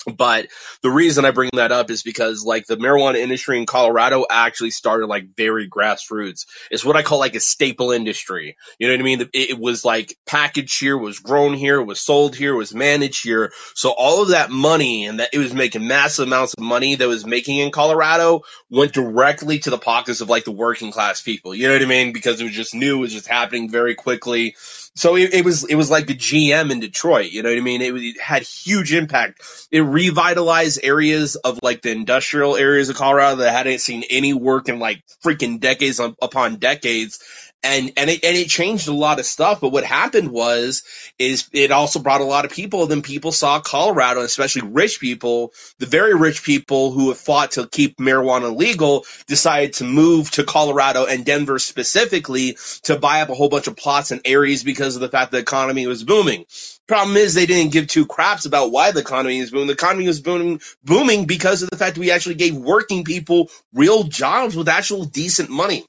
But 0.06 0.48
the 0.82 0.90
reason 0.90 1.24
I 1.24 1.32
bring 1.32 1.50
that 1.54 1.72
up 1.72 1.90
is 1.90 2.02
because 2.02 2.44
like 2.44 2.66
the 2.66 2.76
marijuana 2.76 3.16
industry 3.16 3.58
in 3.58 3.66
Colorado 3.66 4.24
actually 4.30 4.70
started 4.70 5.06
like 5.06 5.34
very 5.36 5.68
grassroots. 5.68 6.46
It's 6.70 6.84
what 6.84 6.96
I 6.96 7.02
call 7.02 7.18
like 7.18 7.34
a 7.34 7.40
staple 7.40 7.90
industry. 7.90 8.56
You 8.78 8.86
know 8.86 8.94
what 8.94 9.00
I 9.00 9.04
mean? 9.04 9.28
It 9.32 9.58
was 9.58 9.84
like 9.84 10.16
packaged 10.24 10.78
here, 10.78 10.96
was 10.96 11.18
grown 11.18 11.54
here, 11.54 11.82
was 11.82 12.00
sold 12.00 12.36
here, 12.36 12.54
was 12.54 12.74
managed 12.74 13.24
here. 13.24 13.52
So 13.74 13.90
all 13.90 14.22
of 14.22 14.28
that 14.28 14.50
money 14.50 15.06
and 15.06 15.18
that 15.18 15.30
it 15.32 15.38
was 15.38 15.52
making 15.52 15.86
massive 15.86 16.28
amounts 16.28 16.54
of 16.54 16.62
money 16.62 16.94
that 16.94 17.08
was 17.08 17.26
making 17.26 17.58
in 17.58 17.72
Colorado 17.72 18.42
went 18.70 18.92
directly 18.92 19.58
to 19.60 19.70
the 19.70 19.78
pockets 19.78 20.20
of 20.20 20.28
like 20.28 20.44
the 20.44 20.52
working 20.52 20.92
class 20.92 21.20
people. 21.20 21.54
You 21.54 21.66
know 21.66 21.74
what 21.74 21.82
I 21.82 21.86
mean? 21.86 22.12
Because 22.12 22.40
it 22.40 22.44
was 22.44 22.54
just 22.54 22.74
new, 22.74 22.98
it 22.98 23.00
was 23.00 23.12
just 23.12 23.26
happening 23.26 23.70
very 23.70 23.94
quickly. 23.94 24.54
So 24.96 25.14
it, 25.16 25.34
it, 25.34 25.44
was 25.44 25.64
it 25.64 25.74
was 25.74 25.90
like 25.90 26.06
the 26.06 26.14
GM 26.14 26.72
in 26.72 26.80
Detroit. 26.80 27.30
You 27.30 27.42
know 27.42 27.50
what 27.50 27.58
I 27.58 27.60
mean? 27.60 27.82
It, 27.82 27.94
it, 27.94 28.20
had 28.20 28.42
huge 28.42 28.94
impact. 28.94 29.42
It 29.70 29.80
revitalized 29.80 30.80
areas 30.82 31.36
of 31.36 31.60
like 31.62 31.82
the 31.82 31.92
industrial 31.92 32.56
areas 32.56 32.88
of 32.88 32.96
Colorado 32.96 33.36
that 33.36 33.52
hadn't 33.52 33.80
seen 33.80 34.04
any 34.08 34.32
work 34.32 34.70
in 34.70 34.78
like 34.78 35.02
freaking 35.22 35.60
decades 35.60 36.00
upon 36.00 36.56
decades 36.56 37.20
and 37.62 37.92
and 37.96 38.10
it 38.10 38.24
and 38.24 38.36
it 38.36 38.48
changed 38.48 38.88
a 38.88 38.92
lot 38.92 39.18
of 39.18 39.26
stuff. 39.26 39.60
But 39.60 39.70
what 39.70 39.84
happened 39.84 40.30
was 40.30 40.82
is 41.18 41.48
it 41.52 41.70
also 41.70 42.00
brought 42.00 42.20
a 42.20 42.24
lot 42.24 42.44
of 42.44 42.52
people. 42.52 42.86
Then 42.86 43.02
people 43.02 43.32
saw 43.32 43.60
Colorado, 43.60 44.20
especially 44.20 44.62
rich 44.62 45.00
people, 45.00 45.52
the 45.78 45.86
very 45.86 46.14
rich 46.14 46.44
people 46.44 46.92
who 46.92 47.08
have 47.08 47.18
fought 47.18 47.52
to 47.52 47.66
keep 47.66 47.96
marijuana 47.98 48.56
legal, 48.56 49.04
decided 49.26 49.74
to 49.74 49.84
move 49.84 50.30
to 50.32 50.44
Colorado 50.44 51.06
and 51.06 51.24
Denver 51.24 51.58
specifically 51.58 52.56
to 52.84 52.98
buy 52.98 53.22
up 53.22 53.30
a 53.30 53.34
whole 53.34 53.48
bunch 53.48 53.66
of 53.66 53.76
plots 53.76 54.10
and 54.10 54.20
areas 54.24 54.62
because 54.62 54.94
of 54.94 55.00
the 55.00 55.08
fact 55.08 55.32
the 55.32 55.38
economy 55.38 55.86
was 55.86 56.04
booming. 56.04 56.44
Problem 56.86 57.16
is, 57.16 57.34
they 57.34 57.46
didn't 57.46 57.72
give 57.72 57.88
two 57.88 58.06
craps 58.06 58.46
about 58.46 58.70
why 58.70 58.92
the 58.92 59.00
economy 59.00 59.38
is 59.38 59.50
booming. 59.50 59.66
The 59.66 59.72
economy 59.72 60.06
was 60.06 60.20
booming, 60.20 60.60
booming 60.84 61.26
because 61.26 61.62
of 61.62 61.70
the 61.70 61.76
fact 61.76 61.98
we 61.98 62.12
actually 62.12 62.36
gave 62.36 62.56
working 62.56 63.02
people 63.02 63.50
real 63.74 64.04
jobs 64.04 64.54
with 64.56 64.68
actual 64.68 65.04
decent 65.04 65.50
money. 65.50 65.84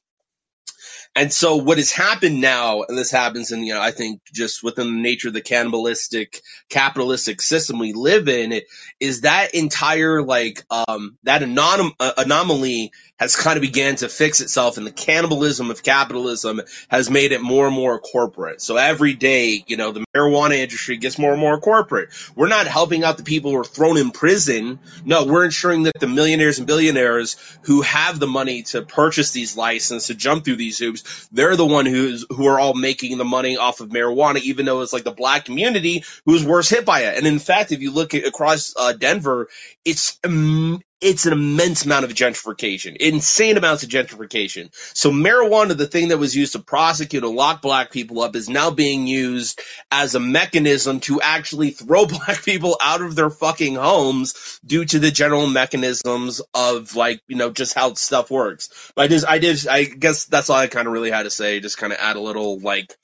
And 1.17 1.33
so 1.33 1.57
what 1.57 1.79
has 1.79 1.91
happened 1.91 2.41
now, 2.41 2.83
and 2.87 2.97
this 2.97 3.11
happens 3.11 3.51
in, 3.51 3.65
you 3.65 3.75
know, 3.75 3.81
I 3.81 3.91
think 3.91 4.21
just 4.33 4.63
within 4.63 4.87
the 4.87 5.01
nature 5.01 5.29
of 5.29 5.35
the 5.35 5.41
cannibalistic 5.41 6.41
capitalistic 6.69 7.41
system 7.41 7.79
we 7.79 7.93
live 7.93 8.29
in, 8.29 8.61
is 9.01 9.23
that 9.23 9.55
entire 9.55 10.23
like 10.23 10.63
um, 10.71 11.17
that 11.25 11.43
anom- 11.43 11.95
uh, 11.99 12.13
anomaly 12.19 12.93
has 13.17 13.35
kind 13.35 13.57
of 13.57 13.61
began 13.61 13.95
to 13.97 14.09
fix 14.09 14.41
itself 14.41 14.77
and 14.77 14.85
the 14.85 14.91
cannibalism 14.91 15.71
of 15.71 15.83
capitalism 15.83 16.61
has 16.87 17.09
made 17.09 17.31
it 17.31 17.41
more 17.41 17.67
and 17.67 17.75
more 17.75 17.99
corporate. 17.99 18.61
So 18.61 18.77
every 18.77 19.13
day, 19.13 19.63
you 19.67 19.77
know, 19.77 19.91
the 19.91 20.05
marijuana 20.15 20.57
industry 20.57 20.97
gets 20.97 21.17
more 21.17 21.31
and 21.31 21.39
more 21.39 21.59
corporate. 21.59 22.09
We're 22.35 22.47
not 22.47 22.67
helping 22.67 23.03
out 23.03 23.17
the 23.17 23.23
people 23.23 23.51
who 23.51 23.57
are 23.57 23.63
thrown 23.63 23.97
in 23.97 24.11
prison. 24.11 24.79
No, 25.03 25.25
we're 25.25 25.45
ensuring 25.45 25.83
that 25.83 25.99
the 25.99 26.07
millionaires 26.07 26.59
and 26.59 26.67
billionaires 26.67 27.37
who 27.63 27.81
have 27.81 28.19
the 28.19 28.27
money 28.27 28.63
to 28.63 28.83
purchase 28.83 29.31
these 29.31 29.57
licenses, 29.57 30.07
to 30.07 30.15
jump 30.15 30.45
through 30.45 30.57
these 30.57 30.77
hoops, 30.77 31.27
they're 31.31 31.55
the 31.55 31.65
one 31.65 31.85
who's, 31.85 32.25
who 32.29 32.47
are 32.47 32.59
all 32.59 32.75
making 32.75 33.17
the 33.17 33.25
money 33.25 33.57
off 33.57 33.79
of 33.79 33.89
marijuana, 33.89 34.39
even 34.41 34.65
though 34.65 34.81
it's 34.81 34.93
like 34.93 35.03
the 35.03 35.11
black 35.11 35.45
community 35.45 36.03
who's 36.25 36.45
worse 36.45 36.69
hit 36.69 36.85
by 36.85 37.01
it. 37.01 37.17
And 37.17 37.25
in 37.25 37.39
fact, 37.39 37.71
if 37.71 37.81
you 37.81 37.91
look 37.91 38.13
at, 38.13 38.25
across 38.25 38.73
uh, 38.77 38.93
Denver, 38.93 39.47
it's 39.83 40.19
um, 40.23 40.81
it's 40.99 41.27
an 41.27 41.33
immense 41.33 41.85
amount 41.85 42.05
of 42.05 42.13
gentrification, 42.13 42.97
insane 42.97 43.57
amounts 43.57 43.83
of 43.83 43.89
gentrification. 43.89 44.69
So 44.95 45.11
marijuana, 45.11 45.77
the 45.77 45.85
thing 45.85 46.07
that 46.07 46.17
was 46.17 46.35
used 46.35 46.53
to 46.53 46.59
prosecute 46.59 47.23
and 47.23 47.35
lock 47.35 47.61
black 47.61 47.91
people 47.91 48.21
up 48.21 48.35
is 48.35 48.49
now 48.49 48.71
being 48.71 49.05
used 49.05 49.61
as 49.91 50.15
a 50.15 50.19
mechanism 50.19 50.99
to 51.01 51.21
actually 51.21 51.69
throw 51.69 52.05
black 52.07 52.43
people 52.43 52.77
out 52.81 53.01
of 53.01 53.15
their 53.15 53.29
fucking 53.29 53.75
homes 53.75 54.59
due 54.65 54.85
to 54.85 54.97
the 54.97 55.11
general 55.11 55.45
mechanisms 55.45 56.41
of 56.55 56.95
like, 56.95 57.21
you 57.27 57.35
know, 57.35 57.51
just 57.51 57.75
how 57.75 57.93
stuff 57.93 58.31
works. 58.31 58.91
I 58.97 59.07
just, 59.07 59.27
I 59.27 59.37
did, 59.37 59.67
I 59.67 59.83
guess 59.83 60.25
that's 60.25 60.49
all 60.49 60.57
I 60.57 60.67
kind 60.67 60.87
of 60.87 60.93
really 60.93 61.11
had 61.11 61.23
to 61.23 61.31
say. 61.31 61.59
Just 61.59 61.77
kind 61.77 61.93
of 61.93 61.99
add 61.99 62.15
a 62.15 62.21
little 62.21 62.59
like 62.59 62.95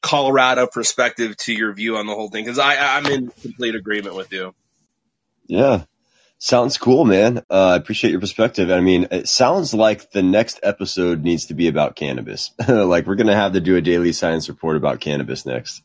Colorado 0.00 0.66
perspective 0.66 1.36
to 1.38 1.52
your 1.52 1.74
view 1.74 1.98
on 1.98 2.06
the 2.06 2.14
whole 2.14 2.30
thing. 2.30 2.46
Cause 2.46 2.58
I, 2.58 2.96
I'm 2.96 3.06
in 3.06 3.28
complete 3.42 3.74
agreement 3.74 4.14
with 4.14 4.32
you. 4.32 4.54
Yeah. 5.46 5.84
Sounds 6.38 6.76
cool, 6.76 7.04
man. 7.04 7.38
Uh, 7.50 7.68
I 7.68 7.76
appreciate 7.76 8.10
your 8.10 8.20
perspective. 8.20 8.70
I 8.70 8.80
mean, 8.80 9.08
it 9.10 9.26
sounds 9.26 9.72
like 9.72 10.10
the 10.10 10.22
next 10.22 10.60
episode 10.62 11.22
needs 11.22 11.46
to 11.46 11.54
be 11.54 11.68
about 11.68 11.96
cannabis. 11.96 12.50
like 12.68 13.06
we're 13.06 13.14
going 13.14 13.28
to 13.28 13.34
have 13.34 13.54
to 13.54 13.60
do 13.60 13.76
a 13.76 13.80
daily 13.80 14.12
science 14.12 14.48
report 14.48 14.76
about 14.76 15.00
cannabis 15.00 15.46
next. 15.46 15.82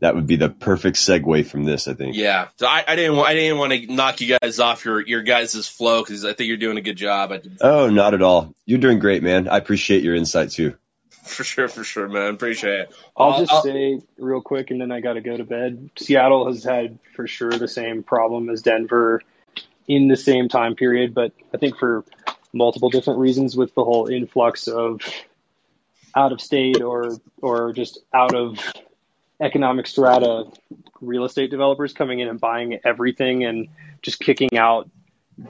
That 0.00 0.16
would 0.16 0.26
be 0.26 0.34
the 0.34 0.48
perfect 0.48 0.96
segue 0.96 1.46
from 1.46 1.62
this, 1.62 1.86
I 1.86 1.94
think. 1.94 2.16
Yeah. 2.16 2.48
So 2.56 2.66
I, 2.66 2.82
I 2.88 2.96
didn't, 2.96 3.16
I 3.20 3.34
didn't 3.34 3.58
want 3.58 3.72
to 3.72 3.86
knock 3.86 4.20
you 4.20 4.36
guys 4.36 4.58
off 4.58 4.84
your, 4.84 5.00
your 5.00 5.22
guys' 5.22 5.68
flow 5.68 6.02
because 6.02 6.24
I 6.24 6.32
think 6.32 6.48
you're 6.48 6.56
doing 6.56 6.76
a 6.76 6.82
good 6.82 6.96
job. 6.96 7.32
oh, 7.60 7.88
not 7.88 8.14
at 8.14 8.22
all. 8.22 8.52
You're 8.66 8.80
doing 8.80 8.98
great, 8.98 9.22
man. 9.22 9.46
I 9.46 9.58
appreciate 9.58 10.02
your 10.02 10.16
insight 10.16 10.50
too. 10.50 10.74
For 11.22 11.44
sure, 11.44 11.68
for 11.68 11.84
sure, 11.84 12.08
man. 12.08 12.34
Appreciate 12.34 12.80
it. 12.80 12.94
I'll 13.16 13.38
just 13.38 13.52
I'll, 13.52 13.62
say 13.62 14.00
real 14.18 14.40
quick, 14.40 14.72
and 14.72 14.80
then 14.80 14.90
I 14.90 14.98
got 15.00 15.12
to 15.12 15.20
go 15.20 15.36
to 15.36 15.44
bed. 15.44 15.90
Seattle 15.96 16.46
has 16.46 16.64
had 16.64 16.98
for 17.14 17.28
sure 17.28 17.52
the 17.52 17.68
same 17.68 18.02
problem 18.02 18.50
as 18.50 18.62
Denver 18.62 19.22
in 19.88 20.08
the 20.08 20.16
same 20.16 20.48
time 20.48 20.74
period, 20.74 21.14
but 21.14 21.32
I 21.52 21.58
think 21.58 21.76
for 21.76 22.04
multiple 22.52 22.90
different 22.90 23.20
reasons 23.20 23.56
with 23.56 23.74
the 23.74 23.84
whole 23.84 24.08
influx 24.08 24.68
of 24.68 25.00
out 26.14 26.32
of 26.32 26.40
state 26.40 26.82
or 26.82 27.16
or 27.40 27.72
just 27.72 27.98
out 28.12 28.34
of 28.34 28.58
economic 29.40 29.86
strata 29.86 30.44
real 31.00 31.24
estate 31.24 31.50
developers 31.50 31.92
coming 31.92 32.20
in 32.20 32.28
and 32.28 32.40
buying 32.40 32.78
everything 32.84 33.44
and 33.44 33.68
just 34.02 34.20
kicking 34.20 34.56
out 34.56 34.88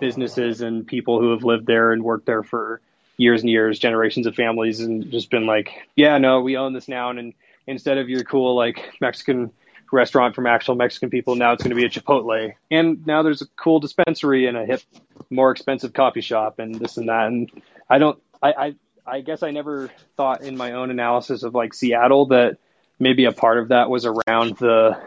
businesses 0.00 0.60
and 0.60 0.86
people 0.86 1.20
who 1.20 1.32
have 1.32 1.44
lived 1.44 1.66
there 1.66 1.92
and 1.92 2.02
worked 2.02 2.26
there 2.26 2.42
for 2.42 2.80
years 3.16 3.42
and 3.42 3.50
years, 3.50 3.78
generations 3.78 4.26
of 4.26 4.34
families, 4.34 4.80
and 4.80 5.10
just 5.10 5.30
been 5.30 5.46
like, 5.46 5.70
yeah, 5.96 6.18
no, 6.18 6.40
we 6.40 6.56
own 6.56 6.72
this 6.72 6.88
now, 6.88 7.10
and 7.10 7.34
instead 7.66 7.98
of 7.98 8.08
your 8.08 8.24
cool 8.24 8.56
like 8.56 8.92
Mexican 9.00 9.52
restaurant 9.92 10.34
from 10.34 10.46
actual 10.46 10.74
Mexican 10.74 11.10
people. 11.10 11.36
Now 11.36 11.52
it's 11.52 11.62
going 11.62 11.70
to 11.70 11.76
be 11.76 11.84
a 11.84 11.88
Chipotle, 11.88 12.54
and 12.70 13.06
now 13.06 13.22
there's 13.22 13.42
a 13.42 13.46
cool 13.56 13.80
dispensary 13.80 14.46
and 14.46 14.56
a 14.56 14.64
hip, 14.64 14.82
more 15.30 15.50
expensive 15.50 15.92
coffee 15.92 16.20
shop, 16.20 16.58
and 16.58 16.74
this 16.74 16.96
and 16.96 17.08
that. 17.08 17.26
And 17.26 17.50
I 17.88 17.98
don't, 17.98 18.20
I, 18.42 18.52
I, 18.52 18.74
I 19.06 19.20
guess 19.20 19.42
I 19.42 19.50
never 19.50 19.90
thought 20.16 20.42
in 20.42 20.56
my 20.56 20.72
own 20.72 20.90
analysis 20.90 21.42
of 21.42 21.54
like 21.54 21.74
Seattle 21.74 22.26
that 22.26 22.58
maybe 22.98 23.24
a 23.24 23.32
part 23.32 23.58
of 23.58 23.68
that 23.68 23.90
was 23.90 24.06
around 24.06 24.56
the 24.58 24.98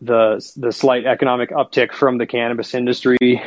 the 0.00 0.52
the 0.56 0.72
slight 0.72 1.06
economic 1.06 1.50
uptick 1.50 1.92
from 1.92 2.18
the 2.18 2.26
cannabis 2.26 2.74
industry 2.74 3.42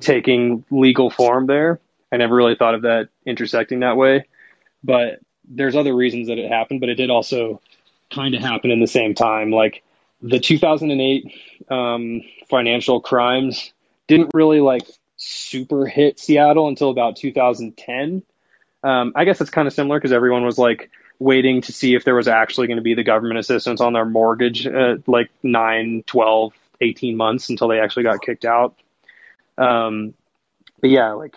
taking 0.00 0.64
legal 0.70 1.10
form 1.10 1.46
there. 1.46 1.80
I 2.10 2.18
never 2.18 2.34
really 2.34 2.56
thought 2.56 2.74
of 2.74 2.82
that 2.82 3.08
intersecting 3.24 3.80
that 3.80 3.96
way, 3.96 4.26
but 4.84 5.20
there's 5.48 5.76
other 5.76 5.94
reasons 5.94 6.28
that 6.28 6.38
it 6.38 6.50
happened, 6.50 6.80
but 6.80 6.88
it 6.88 6.96
did 6.96 7.10
also 7.10 7.60
kind 8.12 8.34
of 8.34 8.42
happen 8.42 8.70
in 8.70 8.80
the 8.80 8.86
same 8.86 9.14
time. 9.14 9.50
Like 9.50 9.82
the 10.22 10.38
2008 10.38 11.32
um, 11.68 12.22
financial 12.48 13.00
crimes 13.00 13.72
didn't 14.06 14.30
really 14.34 14.60
like 14.60 14.86
super 15.16 15.86
hit 15.86 16.18
Seattle 16.18 16.68
until 16.68 16.90
about 16.90 17.16
2010. 17.16 18.22
Um, 18.84 19.12
I 19.14 19.24
guess 19.24 19.40
it's 19.40 19.50
kind 19.50 19.68
of 19.68 19.74
similar 19.74 19.98
because 19.98 20.12
everyone 20.12 20.44
was 20.44 20.58
like 20.58 20.90
waiting 21.18 21.62
to 21.62 21.72
see 21.72 21.94
if 21.94 22.04
there 22.04 22.14
was 22.14 22.28
actually 22.28 22.66
going 22.66 22.78
to 22.78 22.82
be 22.82 22.94
the 22.94 23.04
government 23.04 23.38
assistance 23.38 23.80
on 23.80 23.92
their 23.92 24.04
mortgage 24.04 24.66
at 24.66 25.06
like 25.08 25.30
9, 25.42 26.02
12, 26.06 26.52
18 26.80 27.16
months 27.16 27.48
until 27.48 27.68
they 27.68 27.80
actually 27.80 28.02
got 28.02 28.20
kicked 28.20 28.44
out. 28.44 28.74
Um, 29.56 30.14
but 30.80 30.90
yeah, 30.90 31.12
like, 31.12 31.36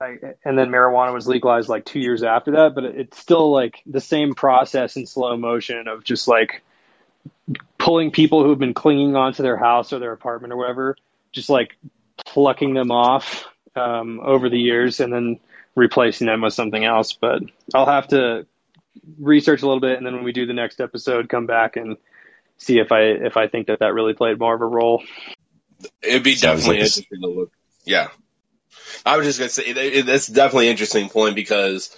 I, 0.00 0.18
and 0.44 0.56
then 0.56 0.68
marijuana 0.68 1.12
was 1.12 1.26
legalized 1.26 1.68
like 1.68 1.84
two 1.84 2.00
years 2.00 2.22
after 2.22 2.52
that, 2.52 2.74
but 2.74 2.84
it's 2.84 3.18
still 3.18 3.50
like 3.50 3.82
the 3.86 4.00
same 4.00 4.34
process 4.34 4.96
in 4.96 5.06
slow 5.06 5.36
motion 5.36 5.88
of 5.88 6.04
just 6.04 6.28
like 6.28 6.62
pulling 7.78 8.10
people 8.10 8.44
who've 8.44 8.58
been 8.58 8.74
clinging 8.74 9.16
onto 9.16 9.42
their 9.42 9.56
house 9.56 9.92
or 9.92 9.98
their 9.98 10.12
apartment 10.12 10.52
or 10.52 10.56
whatever, 10.56 10.96
just 11.32 11.48
like 11.48 11.76
plucking 12.24 12.74
them 12.74 12.90
off 12.90 13.46
um, 13.74 14.20
over 14.22 14.48
the 14.48 14.58
years 14.58 15.00
and 15.00 15.12
then 15.12 15.40
replacing 15.74 16.26
them 16.26 16.42
with 16.42 16.54
something 16.54 16.84
else. 16.84 17.12
But 17.12 17.42
I'll 17.74 17.86
have 17.86 18.08
to 18.08 18.46
research 19.18 19.62
a 19.62 19.66
little 19.66 19.80
bit, 19.80 19.96
and 19.96 20.06
then 20.06 20.14
when 20.14 20.24
we 20.24 20.32
do 20.32 20.46
the 20.46 20.52
next 20.52 20.80
episode, 20.80 21.28
come 21.28 21.46
back 21.46 21.76
and 21.76 21.96
see 22.58 22.78
if 22.78 22.92
I 22.92 23.02
if 23.02 23.36
I 23.36 23.48
think 23.48 23.66
that 23.66 23.80
that 23.80 23.94
really 23.94 24.14
played 24.14 24.38
more 24.38 24.54
of 24.54 24.60
a 24.60 24.66
role. 24.66 25.02
It'd 26.02 26.22
be 26.22 26.34
Sounds 26.34 26.60
definitely 26.60 26.76
like 26.76 26.86
interesting 26.86 27.20
to 27.20 27.28
look. 27.28 27.52
Yeah, 27.84 28.08
I 29.04 29.16
was 29.16 29.26
just 29.26 29.38
gonna 29.38 29.48
say 29.48 29.64
it, 29.64 30.06
that's 30.06 30.26
definitely 30.26 30.68
an 30.68 30.72
interesting 30.72 31.08
point 31.08 31.34
because 31.34 31.96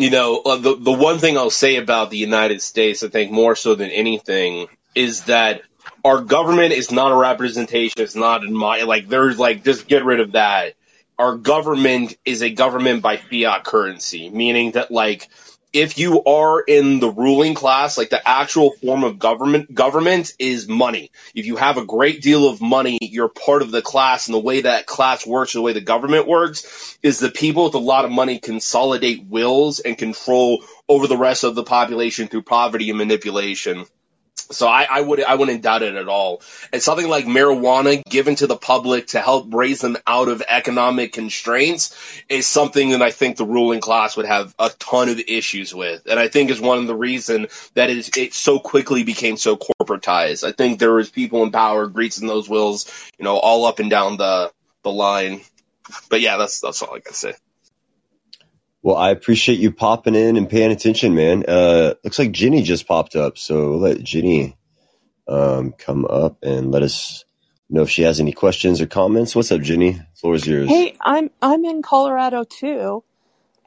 you 0.00 0.10
know 0.10 0.40
uh, 0.44 0.56
the 0.56 0.76
the 0.76 0.92
one 0.92 1.18
thing 1.18 1.36
I'll 1.36 1.50
say 1.50 1.76
about 1.76 2.10
the 2.10 2.18
United 2.18 2.62
States, 2.62 3.02
I 3.02 3.08
think 3.08 3.30
more 3.30 3.54
so 3.56 3.74
than 3.74 3.90
anything, 3.90 4.68
is 4.94 5.24
that 5.24 5.62
our 6.04 6.22
government 6.22 6.72
is 6.72 6.90
not 6.90 7.12
a 7.12 7.16
representation. 7.16 8.00
It's 8.00 8.14
not 8.14 8.44
in 8.44 8.54
my 8.54 8.82
like. 8.82 9.08
There's 9.08 9.38
like 9.38 9.64
just 9.64 9.86
get 9.88 10.04
rid 10.04 10.20
of 10.20 10.32
that. 10.32 10.74
Our 11.18 11.36
government 11.36 12.16
is 12.24 12.42
a 12.42 12.50
government 12.50 13.02
by 13.02 13.18
fiat 13.18 13.64
currency, 13.64 14.30
meaning 14.30 14.72
that 14.72 14.90
like 14.90 15.28
if 15.72 15.98
you 15.98 16.24
are 16.24 16.60
in 16.60 16.98
the 16.98 17.10
ruling 17.10 17.54
class, 17.54 17.96
like 17.96 18.10
the 18.10 18.28
actual 18.28 18.72
form 18.82 19.04
of 19.04 19.18
government, 19.18 19.72
government 19.72 20.32
is 20.38 20.68
money. 20.68 21.10
If 21.34 21.46
you 21.46 21.56
have 21.56 21.76
a 21.76 21.84
great 21.84 22.22
deal 22.22 22.48
of 22.48 22.60
money, 22.60 22.98
you're 23.00 23.28
part 23.28 23.62
of 23.62 23.70
the 23.70 23.82
class 23.82 24.26
and 24.26 24.34
the 24.34 24.40
way 24.40 24.62
that 24.62 24.86
class 24.86 25.26
works, 25.26 25.52
the 25.52 25.62
way 25.62 25.72
the 25.72 25.80
government 25.80 26.26
works 26.26 26.98
is 27.02 27.18
the 27.18 27.30
people 27.30 27.64
with 27.64 27.74
a 27.74 27.78
lot 27.78 28.04
of 28.04 28.10
money 28.10 28.38
consolidate 28.38 29.24
wills 29.24 29.78
and 29.80 29.96
control 29.96 30.64
over 30.88 31.06
the 31.06 31.16
rest 31.16 31.44
of 31.44 31.54
the 31.54 31.62
population 31.62 32.26
through 32.26 32.42
poverty 32.42 32.90
and 32.90 32.98
manipulation. 32.98 33.86
So 34.52 34.66
I, 34.66 34.86
I 34.90 35.00
would 35.00 35.22
I 35.22 35.36
wouldn't 35.36 35.62
doubt 35.62 35.82
it 35.82 35.94
at 35.94 36.08
all. 36.08 36.42
And 36.72 36.82
something 36.82 37.08
like 37.08 37.26
marijuana 37.26 38.02
given 38.04 38.34
to 38.36 38.46
the 38.46 38.56
public 38.56 39.08
to 39.08 39.20
help 39.20 39.54
raise 39.54 39.80
them 39.80 39.96
out 40.06 40.28
of 40.28 40.42
economic 40.46 41.12
constraints 41.12 41.94
is 42.28 42.46
something 42.46 42.90
that 42.90 43.02
I 43.02 43.12
think 43.12 43.36
the 43.36 43.44
ruling 43.44 43.80
class 43.80 44.16
would 44.16 44.26
have 44.26 44.54
a 44.58 44.70
ton 44.78 45.08
of 45.08 45.20
issues 45.20 45.74
with. 45.74 46.06
And 46.06 46.18
I 46.18 46.28
think 46.28 46.50
is 46.50 46.60
one 46.60 46.78
of 46.78 46.86
the 46.86 46.96
reason 46.96 47.46
that 47.74 47.90
it, 47.90 48.16
it 48.16 48.34
so 48.34 48.58
quickly 48.58 49.04
became 49.04 49.36
so 49.36 49.56
corporatized. 49.56 50.46
I 50.46 50.52
think 50.52 50.78
there 50.78 50.94
was 50.94 51.10
people 51.10 51.44
in 51.44 51.52
power 51.52 51.86
greasing 51.86 52.26
those 52.26 52.48
wheels, 52.48 52.90
you 53.18 53.24
know, 53.24 53.36
all 53.36 53.66
up 53.66 53.78
and 53.78 53.90
down 53.90 54.16
the 54.16 54.52
the 54.82 54.90
line. 54.90 55.42
But 56.08 56.20
yeah, 56.20 56.36
that's 56.36 56.60
that's 56.60 56.82
all 56.82 56.94
I 56.94 57.00
can 57.00 57.14
say. 57.14 57.34
Well, 58.82 58.96
I 58.96 59.10
appreciate 59.10 59.58
you 59.58 59.72
popping 59.72 60.14
in 60.14 60.38
and 60.38 60.48
paying 60.48 60.70
attention, 60.72 61.14
man. 61.14 61.44
Uh, 61.46 61.94
looks 62.02 62.18
like 62.18 62.32
Ginny 62.32 62.62
just 62.62 62.86
popped 62.86 63.14
up, 63.14 63.36
so 63.36 63.72
let 63.76 64.02
Ginny 64.02 64.56
um, 65.28 65.72
come 65.72 66.06
up 66.06 66.38
and 66.42 66.70
let 66.70 66.82
us 66.82 67.24
know 67.68 67.82
if 67.82 67.90
she 67.90 68.02
has 68.02 68.20
any 68.20 68.32
questions 68.32 68.80
or 68.80 68.86
comments. 68.86 69.36
What's 69.36 69.52
up, 69.52 69.60
Ginny? 69.60 70.00
Floor 70.14 70.34
is 70.34 70.46
yours. 70.46 70.68
Hey, 70.70 70.96
I'm 70.98 71.30
I'm 71.42 71.64
in 71.66 71.82
Colorado 71.82 72.44
too, 72.44 73.04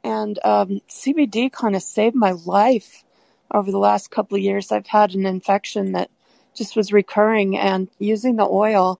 and 0.02 0.36
um, 0.44 0.80
CBD 0.88 1.52
kind 1.52 1.76
of 1.76 1.82
saved 1.82 2.16
my 2.16 2.32
life 2.32 3.04
over 3.52 3.70
the 3.70 3.78
last 3.78 4.10
couple 4.10 4.36
of 4.36 4.42
years. 4.42 4.72
I've 4.72 4.88
had 4.88 5.14
an 5.14 5.26
infection 5.26 5.92
that 5.92 6.10
just 6.56 6.74
was 6.74 6.92
recurring, 6.92 7.56
and 7.56 7.88
using 8.00 8.34
the 8.34 8.48
oil 8.48 8.98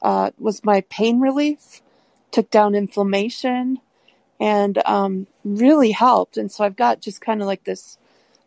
uh, 0.00 0.30
was 0.38 0.64
my 0.64 0.82
pain 0.82 1.18
relief, 1.18 1.82
took 2.30 2.50
down 2.50 2.76
inflammation 2.76 3.80
and 4.40 4.80
um, 4.86 5.26
really 5.44 5.90
helped. 5.90 6.38
And 6.38 6.50
so 6.50 6.64
I've 6.64 6.76
got 6.76 7.00
just 7.00 7.20
kind 7.20 7.42
of 7.42 7.46
like 7.46 7.64
this 7.64 7.98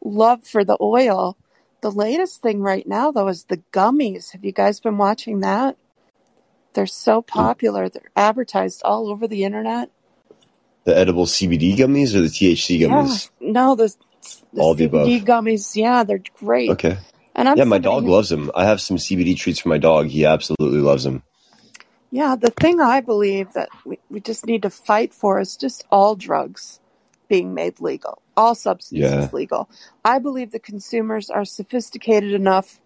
love 0.04 0.44
for 0.44 0.66
the 0.66 0.78
oil. 0.82 1.38
The 1.82 1.92
latest 1.92 2.42
thing 2.42 2.62
right 2.62 2.88
now, 2.88 3.12
though, 3.12 3.28
is 3.28 3.46
the 3.46 3.62
gummies. 3.72 4.32
Have 4.32 4.44
you 4.44 4.52
guys 4.52 4.80
been 4.80 4.98
watching 4.98 5.42
that? 5.42 5.78
They're 6.74 6.88
so 6.88 7.22
popular. 7.22 7.90
They're 7.90 8.10
advertised 8.16 8.82
all 8.84 9.10
over 9.10 9.28
the 9.28 9.44
internet. 9.44 9.92
The 10.86 10.98
edible 10.98 11.26
CBD 11.26 11.78
gummies 11.78 12.16
or 12.16 12.22
the 12.22 12.28
THC 12.28 12.80
gummies? 12.80 13.30
Yeah, 13.40 13.52
no, 13.52 13.76
the, 13.76 13.94
the 14.54 14.62
all 14.62 14.74
the 14.74 14.88
CBD 14.88 15.22
above. 15.22 15.46
gummies. 15.46 15.76
Yeah, 15.76 16.04
they're 16.04 16.24
great. 16.40 16.72
Okay. 16.72 16.98
And 17.36 17.48
I'm 17.50 17.58
yeah, 17.58 17.64
my 17.64 17.78
dog 17.80 18.06
loves 18.06 18.30
them. 18.30 18.52
I 18.56 18.66
have 18.66 18.82
some 18.82 18.98
CBD 18.98 19.38
treats 19.38 19.60
for 19.60 19.70
my 19.70 19.78
dog. 19.78 20.08
He 20.08 20.26
absolutely 20.26 20.82
loves 20.82 21.04
them. 21.04 21.24
Yeah, 22.14 22.36
the 22.36 22.52
thing 22.52 22.80
I 22.80 23.02
believe 23.02 23.54
that 23.54 23.70
we, 23.84 23.98
we 24.08 24.20
just 24.20 24.46
need 24.46 24.62
to 24.62 24.70
fight 24.70 25.16
for 25.16 25.40
is 25.40 25.58
just 25.58 25.84
all 25.90 26.16
drugs 26.16 26.80
being 27.28 27.56
made 27.56 27.82
legal, 27.82 28.22
all 28.38 28.54
substances 28.54 29.12
yeah. 29.12 29.30
legal. 29.34 29.68
I 30.06 30.20
believe 30.20 30.52
the 30.52 30.60
consumers 30.60 31.32
are 31.32 31.44
sophisticated 31.44 32.34
enough 32.34 32.80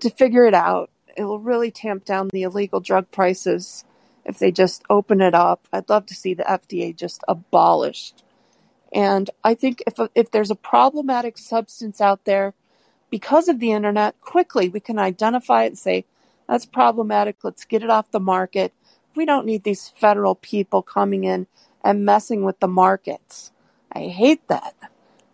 to 0.00 0.10
figure 0.10 0.46
it 0.46 0.54
out. 0.54 0.90
It 1.16 1.22
will 1.22 1.38
really 1.38 1.70
tamp 1.70 2.04
down 2.04 2.26
the 2.32 2.42
illegal 2.42 2.80
drug 2.80 3.08
prices 3.12 3.84
if 4.24 4.40
they 4.40 4.50
just 4.50 4.82
open 4.90 5.20
it 5.20 5.32
up. 5.36 5.68
I'd 5.72 5.88
love 5.88 6.06
to 6.06 6.16
see 6.16 6.34
the 6.34 6.42
FDA 6.42 6.96
just 6.96 7.22
abolished. 7.28 8.24
And 8.92 9.30
I 9.44 9.54
think 9.54 9.84
if 9.86 9.94
if 10.16 10.32
there's 10.32 10.50
a 10.50 10.56
problematic 10.56 11.38
substance 11.38 12.00
out 12.00 12.24
there 12.24 12.52
because 13.10 13.46
of 13.46 13.60
the 13.60 13.70
internet, 13.70 14.20
quickly 14.20 14.70
we 14.70 14.80
can 14.80 14.98
identify 14.98 15.62
it 15.62 15.68
and 15.68 15.78
say 15.78 16.04
that's 16.52 16.66
problematic. 16.66 17.36
Let's 17.42 17.64
get 17.64 17.82
it 17.82 17.88
off 17.88 18.10
the 18.10 18.20
market. 18.20 18.74
We 19.16 19.24
don't 19.24 19.46
need 19.46 19.64
these 19.64 19.88
federal 19.96 20.34
people 20.34 20.82
coming 20.82 21.24
in 21.24 21.46
and 21.82 22.04
messing 22.04 22.44
with 22.44 22.60
the 22.60 22.68
markets. 22.68 23.52
I 23.90 24.00
hate 24.00 24.46
that. 24.48 24.74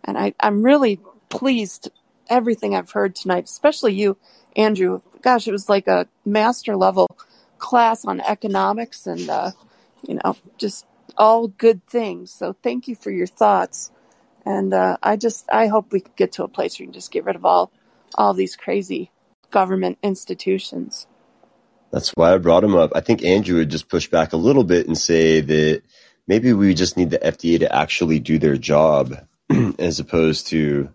And 0.05 0.17
I, 0.17 0.33
I'm 0.39 0.63
really 0.63 1.01
pleased 1.27 1.91
everything 2.29 2.73
I've 2.73 2.91
heard 2.91 3.15
tonight, 3.15 3.43
especially 3.43 3.95
you, 3.95 4.15
Andrew. 4.55 5.01
Gosh, 5.21 5.45
it 5.45 5.51
was 5.51 5.67
like 5.67 5.89
a 5.89 6.07
master 6.23 6.77
level 6.77 7.05
class 7.57 8.05
on 8.05 8.21
economics 8.21 9.05
and, 9.05 9.29
uh, 9.29 9.51
you 10.07 10.21
know, 10.23 10.37
just 10.57 10.85
all 11.17 11.49
good 11.49 11.85
things. 11.85 12.31
So 12.31 12.55
thank 12.63 12.87
you 12.87 12.95
for 12.95 13.11
your 13.11 13.27
thoughts. 13.27 13.91
And 14.45 14.73
uh, 14.73 14.95
I 15.03 15.17
just, 15.17 15.49
I 15.51 15.67
hope 15.67 15.91
we 15.91 16.01
get 16.15 16.31
to 16.33 16.45
a 16.45 16.47
place 16.47 16.79
where 16.79 16.85
we 16.85 16.87
can 16.87 16.93
just 16.93 17.11
get 17.11 17.25
rid 17.25 17.35
of 17.35 17.43
all, 17.43 17.73
all 18.15 18.33
these 18.33 18.55
crazy 18.55 19.11
government 19.51 19.97
institutions. 20.01 21.07
That's 21.91 22.11
why 22.11 22.33
I 22.33 22.37
brought 22.37 22.63
him 22.63 22.75
up. 22.75 22.91
I 22.95 23.01
think 23.01 23.23
Andrew 23.23 23.57
would 23.57 23.69
just 23.69 23.89
push 23.89 24.07
back 24.07 24.33
a 24.33 24.37
little 24.37 24.63
bit 24.63 24.87
and 24.87 24.97
say 24.97 25.41
that 25.41 25.81
maybe 26.27 26.53
we 26.53 26.73
just 26.73 26.97
need 26.97 27.09
the 27.09 27.19
FDA 27.19 27.59
to 27.59 27.75
actually 27.75 28.19
do 28.19 28.37
their 28.37 28.57
job 28.57 29.15
as 29.79 29.99
opposed 29.99 30.47
to 30.47 30.89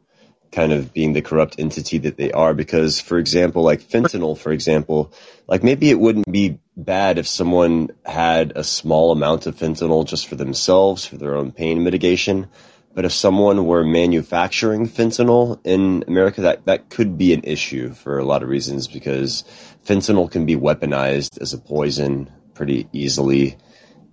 kind 0.52 0.72
of 0.72 0.92
being 0.92 1.12
the 1.12 1.22
corrupt 1.22 1.56
entity 1.58 1.98
that 1.98 2.16
they 2.16 2.30
are. 2.30 2.54
Because, 2.54 3.00
for 3.00 3.18
example, 3.18 3.62
like 3.62 3.82
fentanyl, 3.82 4.38
for 4.38 4.52
example, 4.52 5.12
like 5.48 5.64
maybe 5.64 5.90
it 5.90 5.98
wouldn't 5.98 6.30
be 6.30 6.60
bad 6.76 7.18
if 7.18 7.26
someone 7.26 7.90
had 8.06 8.52
a 8.54 8.62
small 8.62 9.10
amount 9.10 9.46
of 9.46 9.56
fentanyl 9.56 10.06
just 10.06 10.28
for 10.28 10.36
themselves, 10.36 11.04
for 11.04 11.16
their 11.16 11.34
own 11.34 11.50
pain 11.50 11.82
mitigation. 11.82 12.48
But 12.94 13.04
if 13.04 13.12
someone 13.12 13.66
were 13.66 13.84
manufacturing 13.84 14.88
fentanyl 14.88 15.60
in 15.64 16.04
America, 16.06 16.42
that, 16.42 16.66
that 16.66 16.90
could 16.90 17.18
be 17.18 17.32
an 17.32 17.42
issue 17.42 17.92
for 17.92 18.18
a 18.18 18.24
lot 18.24 18.44
of 18.44 18.48
reasons 18.48 18.86
because 18.86 19.42
fentanyl 19.84 20.30
can 20.30 20.46
be 20.46 20.56
weaponized 20.56 21.40
as 21.40 21.52
a 21.52 21.58
poison 21.58 22.30
pretty 22.54 22.88
easily. 22.92 23.56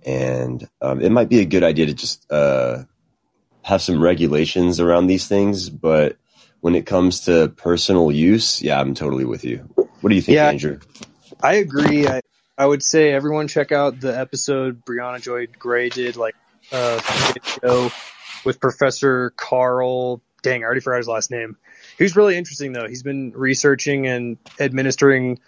And 0.04 0.68
um, 0.80 1.00
it 1.00 1.12
might 1.12 1.28
be 1.28 1.38
a 1.38 1.44
good 1.44 1.62
idea 1.62 1.86
to 1.86 1.94
just 1.94 2.30
uh, 2.30 2.82
have 3.62 3.82
some 3.82 4.02
regulations 4.02 4.80
around 4.80 5.06
these 5.06 5.28
things. 5.28 5.70
But 5.70 6.16
when 6.60 6.74
it 6.74 6.84
comes 6.84 7.20
to 7.26 7.48
personal 7.56 8.10
use, 8.10 8.60
yeah, 8.62 8.80
I'm 8.80 8.94
totally 8.94 9.24
with 9.24 9.44
you. 9.44 9.58
What 10.00 10.10
do 10.10 10.16
you 10.16 10.22
think, 10.22 10.34
Yeah. 10.34 10.48
Andrew? 10.48 10.80
I 11.40 11.54
agree. 11.54 12.08
I, 12.08 12.20
I 12.58 12.66
would 12.66 12.82
say 12.82 13.12
everyone 13.12 13.46
check 13.46 13.70
out 13.70 14.00
the 14.00 14.18
episode 14.18 14.84
Briahna 14.84 15.22
Joy 15.22 15.46
Gray 15.46 15.88
did 15.88 16.16
like 16.16 16.34
uh, 16.72 16.98
a 16.98 17.02
few 17.02 17.34
days 17.34 17.56
ago 17.58 17.92
with 18.44 18.60
Professor 18.60 19.30
Carl. 19.36 20.22
Dang, 20.42 20.62
I 20.62 20.66
already 20.66 20.80
forgot 20.80 20.98
his 20.98 21.08
last 21.08 21.30
name. 21.30 21.56
He's 21.98 22.16
really 22.16 22.36
interesting 22.36 22.72
though. 22.72 22.88
He's 22.88 23.02
been 23.02 23.32
researching 23.34 24.06
and 24.06 24.38
administering 24.58 25.38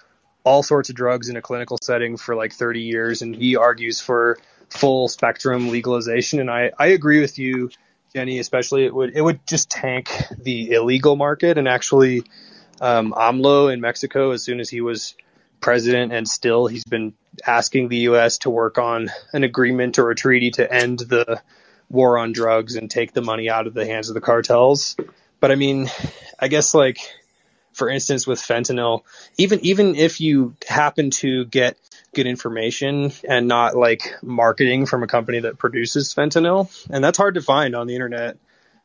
all 0.45 0.63
sorts 0.63 0.91
of 0.91 0.95
drugs 0.95 1.29
in 1.29 1.37
a 1.37 1.43
clinical 1.43 1.79
setting 1.83 2.17
for 2.17 2.35
like 2.35 2.53
30 2.53 2.81
years, 2.81 3.23
and 3.23 3.35
he 3.35 3.57
argues 3.57 4.01
for 4.01 4.39
full 4.69 5.09
spectrum 5.09 5.69
legalization. 5.69 6.41
And 6.41 6.51
I, 6.51 6.71
I 6.79 6.89
agree 6.89 7.21
with 7.21 7.39
you, 7.39 7.71
Jenny. 8.15 8.39
Especially 8.39 8.85
it 8.85 8.95
would 8.95 9.17
it 9.17 9.23
would 9.23 9.47
just 9.47 9.71
tank 9.71 10.11
the 10.39 10.73
illegal 10.73 11.17
market 11.17 11.59
and 11.59 11.67
actually 11.67 12.23
um, 12.81 13.13
AMLO 13.17 13.73
in 13.73 13.81
Mexico 13.81 14.31
as 14.31 14.43
soon 14.43 14.61
as 14.61 14.69
he 14.69 14.81
was 14.81 15.15
president 15.61 16.13
and 16.13 16.29
still 16.29 16.67
he's 16.67 16.85
been 16.85 17.15
asking 17.47 17.89
the 17.89 17.97
US 18.11 18.39
to 18.39 18.51
work 18.51 18.77
on 18.77 19.11
an 19.33 19.45
agreement 19.45 19.99
or 19.99 20.11
a 20.11 20.15
treaty 20.15 20.51
to 20.51 20.71
end 20.71 20.99
the 20.99 21.41
war 21.89 22.19
on 22.19 22.33
drugs 22.33 22.77
and 22.77 22.91
take 22.91 23.13
the 23.13 23.23
money 23.23 23.49
out 23.49 23.67
of 23.67 23.75
the 23.75 23.87
hands 23.87 24.09
of 24.09 24.15
the 24.15 24.21
cartels. 24.21 24.97
But 25.41 25.51
I 25.51 25.55
mean, 25.57 25.91
I 26.39 26.49
guess 26.49 26.75
like 26.75 26.99
for 27.73 27.89
instance 27.89 28.27
with 28.27 28.39
fentanyl, 28.39 29.03
even 29.37 29.61
even 29.61 29.95
if 29.95 30.21
you 30.21 30.57
happen 30.67 31.11
to 31.11 31.45
get 31.45 31.77
good 32.15 32.27
information 32.27 33.13
and 33.29 33.49
not 33.49 33.77
like 33.77 34.15
marketing 34.23 34.87
from 34.87 35.03
a 35.03 35.07
company 35.07 35.41
that 35.41 35.59
produces 35.59 36.15
fentanyl, 36.15 36.71
and 36.89 37.05
that's 37.05 37.19
hard 37.19 37.35
to 37.35 37.43
find 37.43 37.75
on 37.75 37.87
the 37.87 37.95
internet 37.95 38.39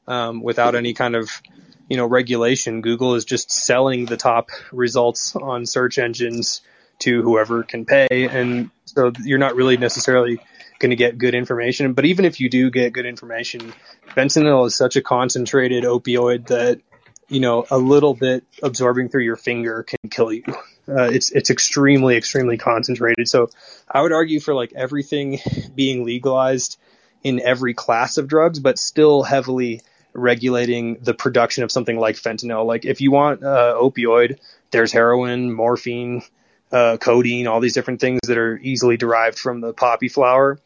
um, 0.08 0.42
without 0.42 0.76
any 0.76 0.94
kind 0.94 1.16
of 1.16 1.42
you 1.88 1.98
know 1.98 2.06
regulation. 2.06 2.82
Google 2.82 3.16
is 3.16 3.26
just 3.26 3.52
selling 3.52 4.06
the 4.06 4.18
top 4.18 4.50
results 4.72 5.36
on 5.36 5.66
search 5.66 5.98
engines 5.98 6.62
to 7.00 7.22
whoever 7.22 7.64
can 7.64 7.86
pay, 7.86 8.28
and 8.30 8.72
so 8.86 9.12
you're 9.24 9.38
not 9.38 9.56
really 9.56 9.78
necessarily 9.78 10.40
going 10.80 10.90
to 10.90 10.96
get 10.96 11.18
good 11.18 11.36
information. 11.36 11.94
But 11.94 12.06
even 12.06 12.26
if 12.26 12.40
you 12.40 12.50
do 12.50 12.72
get 12.72 12.94
good 12.94 13.06
information, 13.06 13.74
fentanyl 14.16 14.66
is 14.66 14.76
such 14.76 14.96
a 14.96 15.02
concentrated 15.02 15.84
opioid 15.84 16.48
that 16.48 16.82
you 17.28 17.40
know 17.40 17.66
a 17.70 17.78
little 17.78 18.14
bit 18.14 18.44
absorbing 18.64 19.10
through 19.10 19.24
your 19.24 19.36
finger 19.36 19.84
can 19.84 20.10
kill 20.10 20.34
you. 20.34 20.44
Uh, 20.88 21.04
it's 21.04 21.30
it's 21.30 21.52
extremely 21.52 22.18
extremely 22.18 22.58
concentrated. 22.58 23.28
So 23.28 23.50
I 23.90 24.02
would 24.02 24.12
argue 24.12 24.40
for 24.40 24.56
like 24.56 24.74
everything 24.76 25.40
being 25.76 26.04
legalized 26.04 26.80
in 27.22 27.40
every 27.42 27.74
class 27.74 28.18
of 28.18 28.28
drugs, 28.28 28.60
but 28.60 28.80
still 28.80 29.24
heavily 29.24 29.82
regulating 30.14 30.96
the 31.02 31.14
production 31.14 31.64
of 31.64 31.72
something 31.72 31.98
like 31.98 32.16
fentanyl. 32.16 32.66
Like 32.66 32.86
if 32.86 33.02
you 33.02 33.12
want 33.12 33.44
uh, 33.44 33.76
opioid, 33.80 34.40
there's 34.72 34.92
heroin, 34.92 35.54
morphine, 35.54 36.24
uh, 36.72 36.98
codeine, 36.98 37.48
all 37.48 37.60
these 37.60 37.74
different 37.74 38.02
things 38.02 38.20
that 38.28 38.38
are 38.38 38.58
easily 38.58 38.98
derived 38.98 39.38
from 39.38 39.62
the 39.62 39.74
poppy 39.74 40.08
flower. 40.08 40.60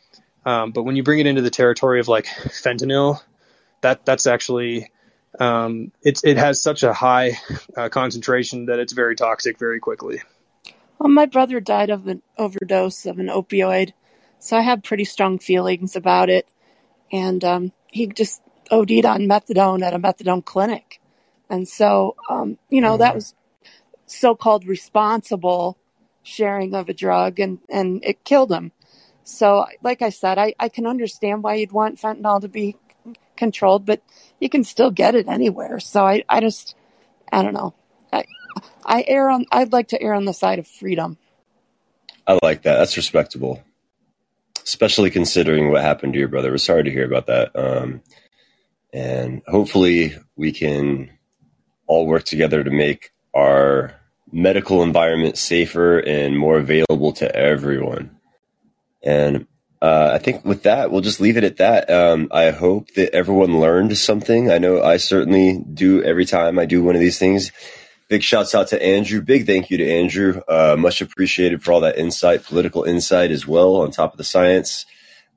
Um, 0.45 0.71
but 0.71 0.83
when 0.83 0.95
you 0.95 1.03
bring 1.03 1.19
it 1.19 1.27
into 1.27 1.41
the 1.41 1.49
territory 1.49 1.99
of 1.99 2.07
like 2.07 2.25
fentanyl, 2.25 3.21
that 3.81 4.05
that's 4.05 4.27
actually 4.27 4.91
um, 5.39 5.91
it's 6.01 6.23
it 6.23 6.37
has 6.37 6.61
such 6.61 6.83
a 6.83 6.93
high 6.93 7.37
uh, 7.77 7.89
concentration 7.89 8.67
that 8.67 8.79
it's 8.79 8.93
very 8.93 9.15
toxic 9.15 9.57
very 9.57 9.79
quickly. 9.79 10.21
Well, 10.99 11.09
my 11.09 11.25
brother 11.25 11.59
died 11.59 11.89
of 11.89 12.07
an 12.07 12.21
overdose 12.37 13.05
of 13.05 13.19
an 13.19 13.27
opioid, 13.27 13.93
so 14.39 14.57
I 14.57 14.61
have 14.61 14.83
pretty 14.83 15.05
strong 15.05 15.39
feelings 15.39 15.95
about 15.95 16.29
it. 16.29 16.47
And 17.11 17.43
um, 17.43 17.71
he 17.91 18.07
just 18.07 18.41
OD'd 18.71 19.05
on 19.05 19.21
methadone 19.21 19.83
at 19.83 19.93
a 19.93 19.99
methadone 19.99 20.43
clinic, 20.43 20.99
and 21.49 21.67
so 21.67 22.15
um, 22.29 22.57
you 22.69 22.81
know 22.81 22.97
that 22.97 23.15
was 23.15 23.35
so-called 24.05 24.65
responsible 24.65 25.77
sharing 26.23 26.73
of 26.73 26.89
a 26.89 26.93
drug, 26.93 27.39
and 27.39 27.59
and 27.69 28.03
it 28.03 28.23
killed 28.23 28.51
him. 28.51 28.71
So, 29.23 29.65
like 29.81 30.01
I 30.01 30.09
said, 30.09 30.37
I, 30.37 30.53
I 30.59 30.69
can 30.69 30.85
understand 30.85 31.43
why 31.43 31.55
you'd 31.55 31.71
want 31.71 31.99
fentanyl 31.99 32.41
to 32.41 32.47
be 32.47 32.75
controlled, 33.35 33.85
but 33.85 34.01
you 34.39 34.49
can 34.49 34.63
still 34.63 34.91
get 34.91 35.15
it 35.15 35.27
anywhere. 35.27 35.79
So 35.79 36.05
I, 36.05 36.23
I 36.27 36.41
just, 36.41 36.75
I 37.31 37.41
don't 37.43 37.53
know. 37.53 37.73
I, 38.11 38.25
I 38.85 39.03
err 39.07 39.29
on, 39.29 39.45
I'd 39.51 39.71
like 39.71 39.89
to 39.89 40.01
err 40.01 40.13
on 40.13 40.25
the 40.25 40.33
side 40.33 40.59
of 40.59 40.67
freedom. 40.67 41.17
I 42.27 42.39
like 42.41 42.63
that. 42.63 42.77
That's 42.77 42.97
respectable, 42.97 43.63
especially 44.63 45.09
considering 45.09 45.71
what 45.71 45.81
happened 45.81 46.13
to 46.13 46.19
your 46.19 46.29
brother. 46.29 46.51
We're 46.51 46.57
sorry 46.57 46.83
to 46.83 46.91
hear 46.91 47.05
about 47.05 47.27
that. 47.27 47.51
Um, 47.55 48.01
and 48.93 49.41
hopefully 49.47 50.15
we 50.35 50.51
can 50.51 51.11
all 51.87 52.05
work 52.05 52.23
together 52.23 52.63
to 52.63 52.71
make 52.71 53.11
our 53.33 53.95
medical 54.31 54.83
environment 54.83 55.37
safer 55.37 55.99
and 55.99 56.37
more 56.37 56.57
available 56.57 57.13
to 57.13 57.35
everyone. 57.35 58.17
And 59.03 59.47
uh, 59.81 60.11
I 60.13 60.17
think 60.17 60.45
with 60.45 60.63
that, 60.63 60.91
we'll 60.91 61.01
just 61.01 61.19
leave 61.19 61.35
it 61.35 61.43
at 61.43 61.57
that. 61.57 61.89
Um, 61.89 62.29
I 62.31 62.51
hope 62.51 62.93
that 62.93 63.13
everyone 63.13 63.59
learned 63.59 63.97
something. 63.97 64.49
I 64.49 64.57
know 64.57 64.81
I 64.81 64.95
certainly 64.95 65.59
do 65.73 66.01
every 66.01 66.25
time 66.25 66.57
I 66.57 66.65
do 66.65 66.81
one 66.81 66.95
of 66.95 67.01
these 67.01 67.19
things. 67.19 67.51
Big 68.07 68.23
shouts 68.23 68.55
out 68.55 68.69
to 68.69 68.81
Andrew. 68.81 69.21
Big 69.21 69.45
thank 69.45 69.69
you 69.69 69.77
to 69.77 69.89
Andrew. 69.89 70.39
Uh, 70.47 70.77
much 70.79 71.01
appreciated 71.01 71.63
for 71.63 71.73
all 71.73 71.81
that 71.81 71.97
insight, 71.97 72.45
political 72.45 72.83
insight 72.83 73.31
as 73.31 73.45
well, 73.45 73.77
on 73.77 73.91
top 73.91 74.13
of 74.13 74.17
the 74.17 74.23
science. 74.23 74.85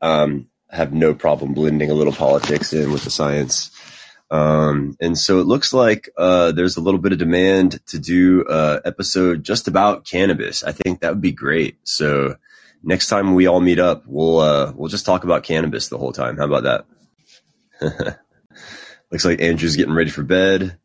Um, 0.00 0.48
I 0.70 0.76
have 0.76 0.92
no 0.92 1.14
problem 1.14 1.52
blending 1.52 1.90
a 1.90 1.94
little 1.94 2.12
politics 2.12 2.72
in 2.72 2.92
with 2.92 3.02
the 3.02 3.10
science. 3.10 3.70
Um, 4.30 4.96
and 5.00 5.16
so 5.16 5.40
it 5.40 5.46
looks 5.46 5.72
like 5.72 6.08
uh, 6.16 6.52
there's 6.52 6.76
a 6.76 6.80
little 6.80 7.00
bit 7.00 7.12
of 7.12 7.18
demand 7.18 7.80
to 7.86 7.98
do 7.98 8.44
an 8.48 8.80
episode 8.84 9.42
just 9.42 9.68
about 9.68 10.04
cannabis. 10.04 10.62
I 10.62 10.72
think 10.72 11.00
that 11.00 11.12
would 11.12 11.20
be 11.20 11.32
great. 11.32 11.78
So 11.84 12.36
next 12.86 13.08
time 13.08 13.34
we 13.34 13.46
all 13.46 13.60
meet 13.60 13.78
up, 13.78 14.04
we'll 14.06 14.38
uh, 14.38 14.72
we'll 14.74 14.88
just 14.88 15.04
talk 15.04 15.24
about 15.24 15.42
cannabis 15.42 15.88
the 15.88 15.98
whole 15.98 16.12
time. 16.12 16.38
How 16.38 16.46
about 16.46 16.86
that? 17.80 18.18
Looks 19.10 19.24
like 19.24 19.40
Andrew's 19.40 19.76
getting 19.76 19.94
ready 19.94 20.10
for 20.10 20.22
bed. 20.22 20.78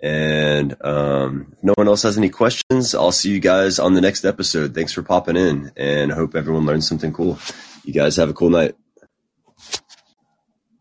And 0.00 0.74
um, 0.84 1.52
if 1.52 1.62
no 1.62 1.74
one 1.76 1.86
else 1.86 2.02
has 2.02 2.18
any 2.18 2.28
questions, 2.28 2.92
I'll 2.92 3.12
see 3.12 3.30
you 3.30 3.38
guys 3.38 3.78
on 3.78 3.94
the 3.94 4.00
next 4.00 4.24
episode. 4.24 4.74
Thanks 4.74 4.92
for 4.92 5.02
popping 5.02 5.36
in, 5.36 5.70
and 5.76 6.10
I 6.10 6.16
hope 6.16 6.34
everyone 6.34 6.66
learned 6.66 6.82
something 6.82 7.12
cool. 7.12 7.38
You 7.84 7.92
guys 7.92 8.16
have 8.16 8.28
a 8.28 8.34
cool 8.34 8.50
night. 8.50 8.74